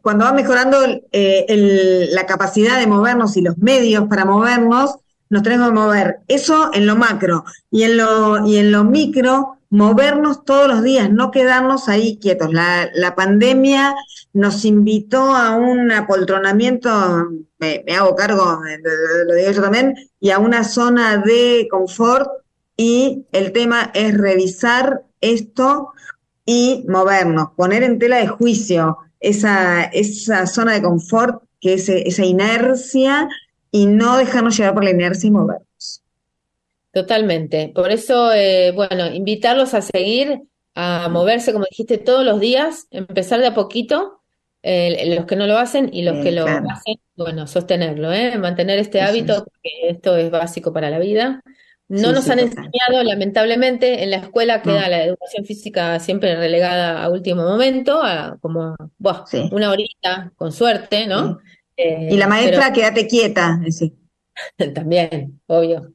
cuando 0.00 0.24
va 0.24 0.32
mejorando 0.32 0.78
eh, 1.12 2.08
la 2.10 2.26
capacidad 2.26 2.80
de 2.80 2.88
movernos 2.88 3.36
y 3.36 3.42
los 3.42 3.56
medios 3.58 4.08
para 4.08 4.24
movernos, 4.24 4.96
nos 5.32 5.42
tenemos 5.42 5.68
que 5.68 5.74
mover. 5.74 6.16
Eso 6.28 6.70
en 6.74 6.86
lo 6.86 6.94
macro 6.94 7.44
y 7.70 7.84
en 7.84 7.96
lo, 7.96 8.46
y 8.46 8.58
en 8.58 8.70
lo 8.70 8.84
micro, 8.84 9.56
movernos 9.70 10.44
todos 10.44 10.68
los 10.68 10.82
días, 10.82 11.10
no 11.10 11.30
quedarnos 11.30 11.88
ahí 11.88 12.18
quietos. 12.18 12.52
La, 12.52 12.90
la 12.92 13.14
pandemia 13.14 13.94
nos 14.34 14.66
invitó 14.66 15.34
a 15.34 15.56
un 15.56 15.90
apoltronamiento, 15.90 16.90
me, 17.58 17.82
hago 17.96 18.14
cargo, 18.14 18.60
lo 19.26 19.34
digo 19.34 19.50
yo 19.52 19.62
también, 19.62 19.94
y 20.20 20.30
a 20.30 20.38
una 20.38 20.64
zona 20.64 21.16
de 21.16 21.66
confort 21.70 22.28
y 22.76 23.24
el 23.32 23.52
tema 23.52 23.90
es 23.94 24.12
revisar 24.18 25.04
esto 25.22 25.94
y 26.44 26.84
movernos, 26.88 27.52
poner 27.56 27.84
en 27.84 27.98
tela 27.98 28.18
de 28.18 28.26
juicio 28.28 28.98
esa, 29.18 29.84
esa 29.84 30.46
zona 30.46 30.74
de 30.74 30.82
confort, 30.82 31.42
que 31.58 31.74
es 31.74 31.88
esa 31.88 32.26
inercia, 32.26 33.28
y 33.72 33.86
no 33.86 34.18
dejarnos 34.18 34.56
llevar 34.56 34.74
por 34.74 34.84
la 34.84 34.90
inercia 34.90 35.26
y 35.26 35.30
movernos. 35.32 36.02
Totalmente. 36.92 37.72
Por 37.74 37.90
eso, 37.90 38.32
eh, 38.32 38.70
bueno, 38.72 39.06
invitarlos 39.06 39.72
a 39.72 39.80
seguir, 39.80 40.42
a 40.74 41.08
moverse, 41.08 41.52
como 41.52 41.64
dijiste, 41.68 41.96
todos 41.98 42.24
los 42.24 42.38
días, 42.38 42.86
empezar 42.90 43.40
de 43.40 43.46
a 43.46 43.54
poquito, 43.54 44.20
eh, 44.62 45.16
los 45.16 45.24
que 45.24 45.36
no 45.36 45.46
lo 45.46 45.58
hacen 45.58 45.90
y 45.92 46.02
los 46.02 46.22
que 46.22 46.32
lo 46.32 46.46
hacen, 46.46 47.00
bueno, 47.16 47.46
sostenerlo, 47.46 48.12
¿eh? 48.12 48.38
mantener 48.38 48.78
este 48.78 49.00
hábito, 49.00 49.44
porque 49.44 49.88
esto 49.88 50.16
es 50.16 50.30
básico 50.30 50.72
para 50.72 50.90
la 50.90 50.98
vida. 50.98 51.42
No 51.88 52.12
nos 52.12 52.28
han 52.30 52.38
enseñado, 52.38 53.02
lamentablemente, 53.02 54.02
en 54.02 54.10
la 54.10 54.18
escuela 54.18 54.62
queda 54.62 54.88
la 54.88 55.04
educación 55.04 55.44
física 55.44 55.98
siempre 55.98 56.36
relegada 56.36 57.02
a 57.02 57.10
último 57.10 57.42
momento, 57.42 58.02
a 58.02 58.38
como 58.40 58.76
una 59.50 59.70
horita, 59.70 60.32
con 60.36 60.52
suerte, 60.52 61.06
¿no? 61.06 61.40
Y 61.76 62.16
la 62.16 62.26
maestra, 62.26 62.72
quédate 62.72 63.06
quieta, 63.06 63.60
sí. 63.70 63.94
También, 64.74 65.40
obvio. 65.46 65.92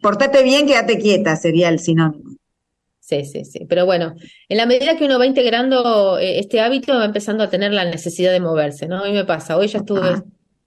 Portate 0.00 0.42
bien, 0.42 0.66
quédate 0.66 0.98
quieta, 0.98 1.36
sería 1.36 1.68
el 1.68 1.78
sinónimo. 1.78 2.36
Sí, 3.00 3.24
sí, 3.24 3.44
sí. 3.44 3.66
Pero 3.68 3.84
bueno, 3.84 4.14
en 4.48 4.56
la 4.56 4.64
medida 4.64 4.96
que 4.96 5.04
uno 5.04 5.18
va 5.18 5.26
integrando 5.26 6.18
eh, 6.18 6.38
este 6.38 6.60
hábito, 6.60 6.94
va 6.94 7.04
empezando 7.04 7.44
a 7.44 7.50
tener 7.50 7.72
la 7.72 7.84
necesidad 7.84 8.32
de 8.32 8.40
moverse, 8.40 8.86
¿no? 8.86 9.00
A 9.00 9.06
mí 9.06 9.12
me 9.12 9.24
pasa, 9.24 9.56
hoy 9.56 9.68
ya 9.68 9.78
estuve 9.80 10.22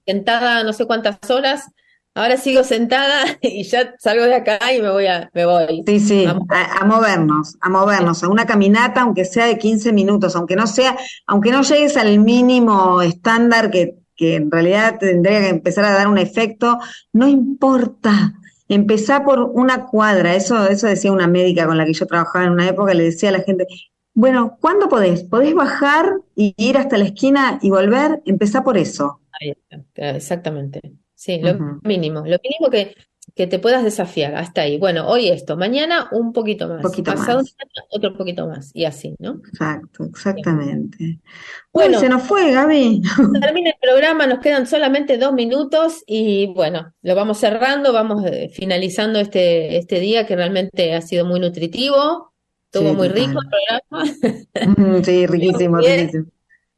sentada 0.05 0.63
no 0.63 0.73
sé 0.73 0.85
cuántas 0.85 1.17
horas, 1.30 1.65
ahora 2.13 2.38
sigo 2.38 2.63
sentada 2.63 3.23
y 3.41 3.63
ya 3.63 3.95
salgo 3.97 4.26
de 4.26 4.35
acá 4.35 4.59
y 4.73 4.81
me 4.81 4.91
voy 4.91 5.07
a, 5.07 5.30
me 5.34 5.45
voy. 5.45 5.84
Sí, 5.88 5.99
sí, 5.99 6.26
a, 6.26 6.85
movernos, 6.85 7.55
a 7.61 7.69
movernos, 7.69 8.23
a 8.23 8.27
una 8.27 8.45
caminata, 8.45 9.01
aunque 9.01 9.26
sea 9.26 9.47
de 9.47 9.57
15 9.57 9.93
minutos, 9.93 10.35
aunque 10.35 10.55
no 10.55 10.67
sea, 10.67 10.97
aunque 11.26 11.51
no 11.51 11.63
llegues 11.63 11.97
al 11.97 12.19
mínimo 12.19 13.01
estándar 13.01 13.72
que 13.72 13.95
que 14.15 14.35
en 14.35 14.51
realidad 14.51 14.97
tendría 14.99 15.41
que 15.41 15.49
empezar 15.49 15.85
a 15.85 15.93
dar 15.93 16.07
un 16.07 16.17
efecto, 16.17 16.79
no 17.13 17.27
importa. 17.27 18.33
Empezar 18.67 19.23
por 19.23 19.39
una 19.41 19.85
cuadra, 19.85 20.35
eso, 20.35 20.67
eso 20.67 20.87
decía 20.87 21.11
una 21.11 21.27
médica 21.27 21.67
con 21.67 21.77
la 21.77 21.85
que 21.85 21.93
yo 21.93 22.07
trabajaba 22.07 22.45
en 22.45 22.51
una 22.51 22.67
época, 22.67 22.93
le 22.93 23.03
decía 23.03 23.29
a 23.29 23.33
la 23.33 23.41
gente, 23.41 23.67
bueno, 24.13 24.57
¿cuándo 24.59 24.89
podés? 24.89 25.23
¿Podés 25.23 25.53
bajar 25.53 26.13
y 26.35 26.55
ir 26.57 26.77
hasta 26.77 26.97
la 26.97 27.05
esquina 27.05 27.59
y 27.61 27.69
volver? 27.69 28.21
Empezá 28.25 28.63
por 28.63 28.77
eso. 28.77 29.19
Ahí 29.39 29.53
está, 29.69 30.09
exactamente. 30.11 30.81
Sí, 31.13 31.39
lo 31.39 31.79
mínimo. 31.83 32.19
Lo 32.19 32.37
mínimo 32.43 32.69
que 32.71 32.95
que 33.35 33.47
te 33.47 33.59
puedas 33.59 33.83
desafiar 33.83 34.35
hasta 34.35 34.61
ahí. 34.61 34.77
Bueno, 34.77 35.07
hoy 35.07 35.27
esto, 35.27 35.57
mañana 35.57 36.07
un 36.11 36.31
poquito 36.31 36.69
más, 36.69 36.81
pasado 37.03 37.43
otro 37.89 38.15
poquito 38.15 38.47
más, 38.47 38.71
y 38.73 38.85
así, 38.85 39.15
¿no? 39.19 39.41
Exacto, 39.49 40.05
exactamente. 40.05 41.19
Bueno, 41.73 41.99
se 41.99 42.07
nos 42.07 42.23
fue, 42.23 42.51
Gaby. 42.53 43.01
Termina 43.41 43.71
el 43.71 43.75
programa, 43.81 44.25
nos 44.25 44.39
quedan 44.39 44.65
solamente 44.65 45.17
dos 45.17 45.33
minutos 45.33 46.01
y 46.07 46.47
bueno, 46.53 46.93
lo 47.01 47.13
vamos 47.13 47.37
cerrando, 47.37 47.91
vamos 47.91 48.25
eh, 48.25 48.49
finalizando 48.53 49.19
este, 49.19 49.77
este 49.77 49.99
día 49.99 50.25
que 50.25 50.37
realmente 50.37 50.95
ha 50.95 51.01
sido 51.01 51.25
muy 51.25 51.41
nutritivo, 51.41 52.31
estuvo 52.71 52.93
muy 52.93 53.09
rico 53.09 53.39
el 53.41 53.49
programa. 53.91 55.03
sí, 55.03 55.27
riquísimo, 55.27 55.77
riquísimo. 55.79 56.25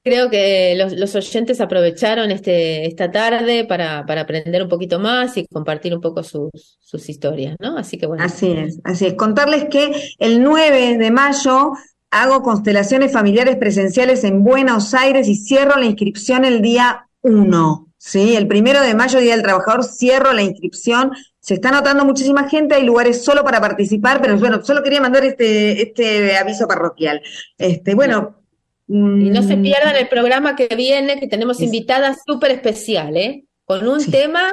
Creo 0.07 0.29
que 0.29 0.75
los, 0.75 1.15
oyentes 1.15 1.61
aprovecharon 1.61 2.31
este, 2.31 2.85
esta 2.87 3.11
tarde 3.11 3.65
para, 3.65 4.05
para, 4.05 4.21
aprender 4.21 4.63
un 4.63 4.69
poquito 4.69 4.99
más 4.99 5.37
y 5.37 5.45
compartir 5.47 5.93
un 5.93 6.01
poco 6.01 6.23
sus, 6.23 6.77
sus 6.79 7.09
historias, 7.09 7.55
¿no? 7.59 7.77
Así 7.77 7.97
que 7.97 8.07
bueno. 8.07 8.23
Así 8.23 8.51
es, 8.51 8.79
así 8.83 9.07
es. 9.07 9.13
Contarles 9.13 9.65
que 9.65 9.91
el 10.19 10.41
9 10.43 10.97
de 10.97 11.11
mayo 11.11 11.71
hago 12.11 12.41
constelaciones 12.41 13.11
familiares 13.11 13.57
presenciales 13.57 14.23
en 14.23 14.43
Buenos 14.43 14.93
Aires 14.93 15.27
y 15.27 15.35
cierro 15.35 15.79
la 15.79 15.85
inscripción 15.85 16.45
el 16.45 16.61
día 16.61 17.07
1. 17.21 17.87
¿sí? 17.97 18.35
El 18.35 18.47
primero 18.47 18.81
de 18.81 18.95
mayo, 18.95 19.19
Día 19.19 19.33
del 19.33 19.43
Trabajador, 19.43 19.83
cierro 19.83 20.33
la 20.33 20.41
inscripción. 20.41 21.11
Se 21.39 21.55
está 21.55 21.69
anotando 21.69 22.05
muchísima 22.05 22.49
gente, 22.49 22.75
hay 22.75 22.83
lugares 22.83 23.23
solo 23.23 23.43
para 23.43 23.61
participar, 23.61 24.21
pero 24.21 24.37
bueno, 24.37 24.63
solo 24.63 24.83
quería 24.83 25.01
mandar 25.01 25.25
este, 25.25 25.81
este 25.81 26.37
aviso 26.37 26.67
parroquial. 26.67 27.21
Este, 27.57 27.95
bueno, 27.95 28.35
y 28.87 29.29
no 29.29 29.43
se 29.43 29.57
mm. 29.57 29.61
pierdan 29.61 29.95
el 29.95 30.07
programa 30.07 30.55
que 30.55 30.67
viene, 30.75 31.19
que 31.19 31.27
tenemos 31.27 31.61
invitada 31.61 32.15
súper 32.25 32.51
especial, 32.51 33.17
¿eh? 33.17 33.45
Con 33.65 33.87
un 33.87 34.05
tema 34.05 34.51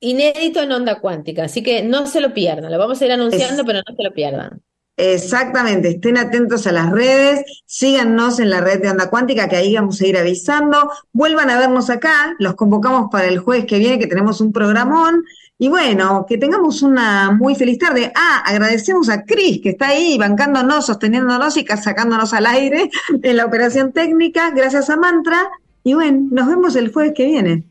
inédito 0.00 0.62
en 0.62 0.72
onda 0.72 1.00
cuántica. 1.00 1.44
Así 1.44 1.62
que 1.62 1.82
no 1.82 2.06
se 2.06 2.20
lo 2.20 2.34
pierdan. 2.34 2.72
Lo 2.72 2.78
vamos 2.78 3.00
a 3.00 3.06
ir 3.06 3.12
anunciando, 3.12 3.64
pero 3.64 3.80
no 3.86 3.96
se 3.96 4.02
lo 4.02 4.12
pierdan. 4.12 4.60
Exactamente, 4.96 5.88
estén 5.88 6.18
atentos 6.18 6.66
a 6.66 6.72
las 6.72 6.90
redes, 6.90 7.42
síganos 7.64 8.38
en 8.38 8.50
la 8.50 8.60
red 8.60 8.82
de 8.82 8.90
Onda 8.90 9.08
Cuántica, 9.08 9.48
que 9.48 9.56
ahí 9.56 9.74
vamos 9.74 9.98
a 9.98 10.06
ir 10.06 10.18
avisando. 10.18 10.90
Vuelvan 11.12 11.48
a 11.48 11.58
vernos 11.58 11.88
acá, 11.88 12.34
los 12.38 12.54
convocamos 12.54 13.08
para 13.10 13.26
el 13.26 13.38
jueves 13.38 13.64
que 13.64 13.78
viene, 13.78 13.98
que 13.98 14.06
tenemos 14.06 14.42
un 14.42 14.52
programón. 14.52 15.24
Y 15.62 15.68
bueno, 15.68 16.24
que 16.26 16.38
tengamos 16.38 16.80
una 16.80 17.32
muy 17.32 17.54
feliz 17.54 17.78
tarde. 17.78 18.10
Ah, 18.16 18.42
agradecemos 18.46 19.10
a 19.10 19.24
Cris, 19.24 19.60
que 19.62 19.68
está 19.68 19.88
ahí 19.88 20.16
bancándonos, 20.16 20.86
sosteniéndonos 20.86 21.54
y 21.58 21.66
sacándonos 21.66 22.32
al 22.32 22.46
aire 22.46 22.88
en 23.22 23.36
la 23.36 23.44
operación 23.44 23.92
técnica. 23.92 24.52
Gracias 24.52 24.88
a 24.88 24.96
Mantra. 24.96 25.50
Y 25.84 25.92
bueno, 25.92 26.28
nos 26.30 26.48
vemos 26.48 26.76
el 26.76 26.90
jueves 26.90 27.12
que 27.14 27.26
viene. 27.26 27.64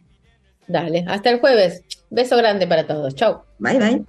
Dale, 0.68 1.04
hasta 1.08 1.32
el 1.32 1.40
jueves. 1.40 1.82
Beso 2.12 2.38
grande 2.38 2.68
para 2.68 2.86
todos. 2.86 3.16
Chau. 3.16 3.42
Bye, 3.58 3.80
bye. 3.80 4.06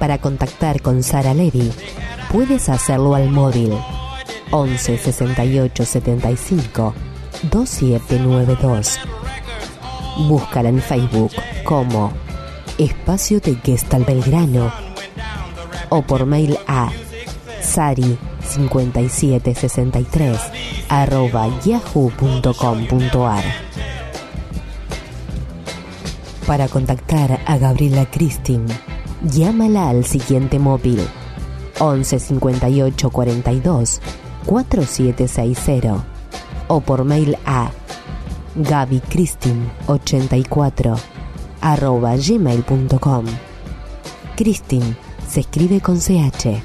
Para 0.00 0.18
contactar 0.18 0.82
con 0.82 1.04
Sara 1.04 1.34
Levy 1.34 1.70
puedes 2.32 2.68
hacerlo 2.68 3.14
al 3.14 3.30
móvil. 3.30 3.72
11 4.50 4.98
68 4.98 5.84
75 5.84 6.94
2792. 7.50 8.98
Búscala 10.28 10.68
en 10.70 10.80
Facebook 10.80 11.32
como 11.64 12.12
Espacio 12.78 13.40
de 13.40 13.56
Gestal 13.56 14.04
Belgrano 14.04 14.72
o 15.88 16.02
por 16.02 16.26
mail 16.26 16.58
a 16.66 16.90
sari 17.60 18.18
5763 18.44 20.38
arroba 20.88 21.48
yahoo.com.ar 21.64 23.44
Para 26.46 26.68
contactar 26.68 27.40
a 27.46 27.56
Gabriela 27.56 28.06
Cristin, 28.10 28.66
llámala 29.22 29.88
al 29.88 30.04
siguiente 30.04 30.58
móvil 30.58 31.00
11 31.82 32.18
58 32.18 33.10
42 33.10 34.00
4760 34.46 36.04
o 36.68 36.80
por 36.80 37.04
mail 37.04 37.36
a 37.44 37.70
gabicristin84 38.56 40.96
arroba 41.60 42.16
gmail.com. 42.16 43.26
Cristin 44.36 44.96
se 45.28 45.40
escribe 45.40 45.80
con 45.80 45.98
CH. 45.98 46.62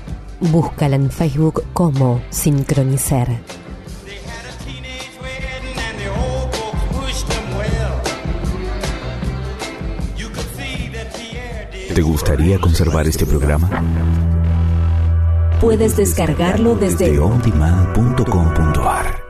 Búscala 0.51 0.95
en 0.95 1.09
Facebook 1.09 1.63
como 1.73 2.21
Sincronicer. 2.29 3.39
¿Te 11.93 12.01
gustaría 12.03 12.59
conservar 12.59 13.07
este 13.07 13.25
programa? 13.25 14.36
Puedes 15.59 15.97
descargarlo 15.97 16.75
desde 16.75 17.19
ondemand.com.ar. 17.19 19.26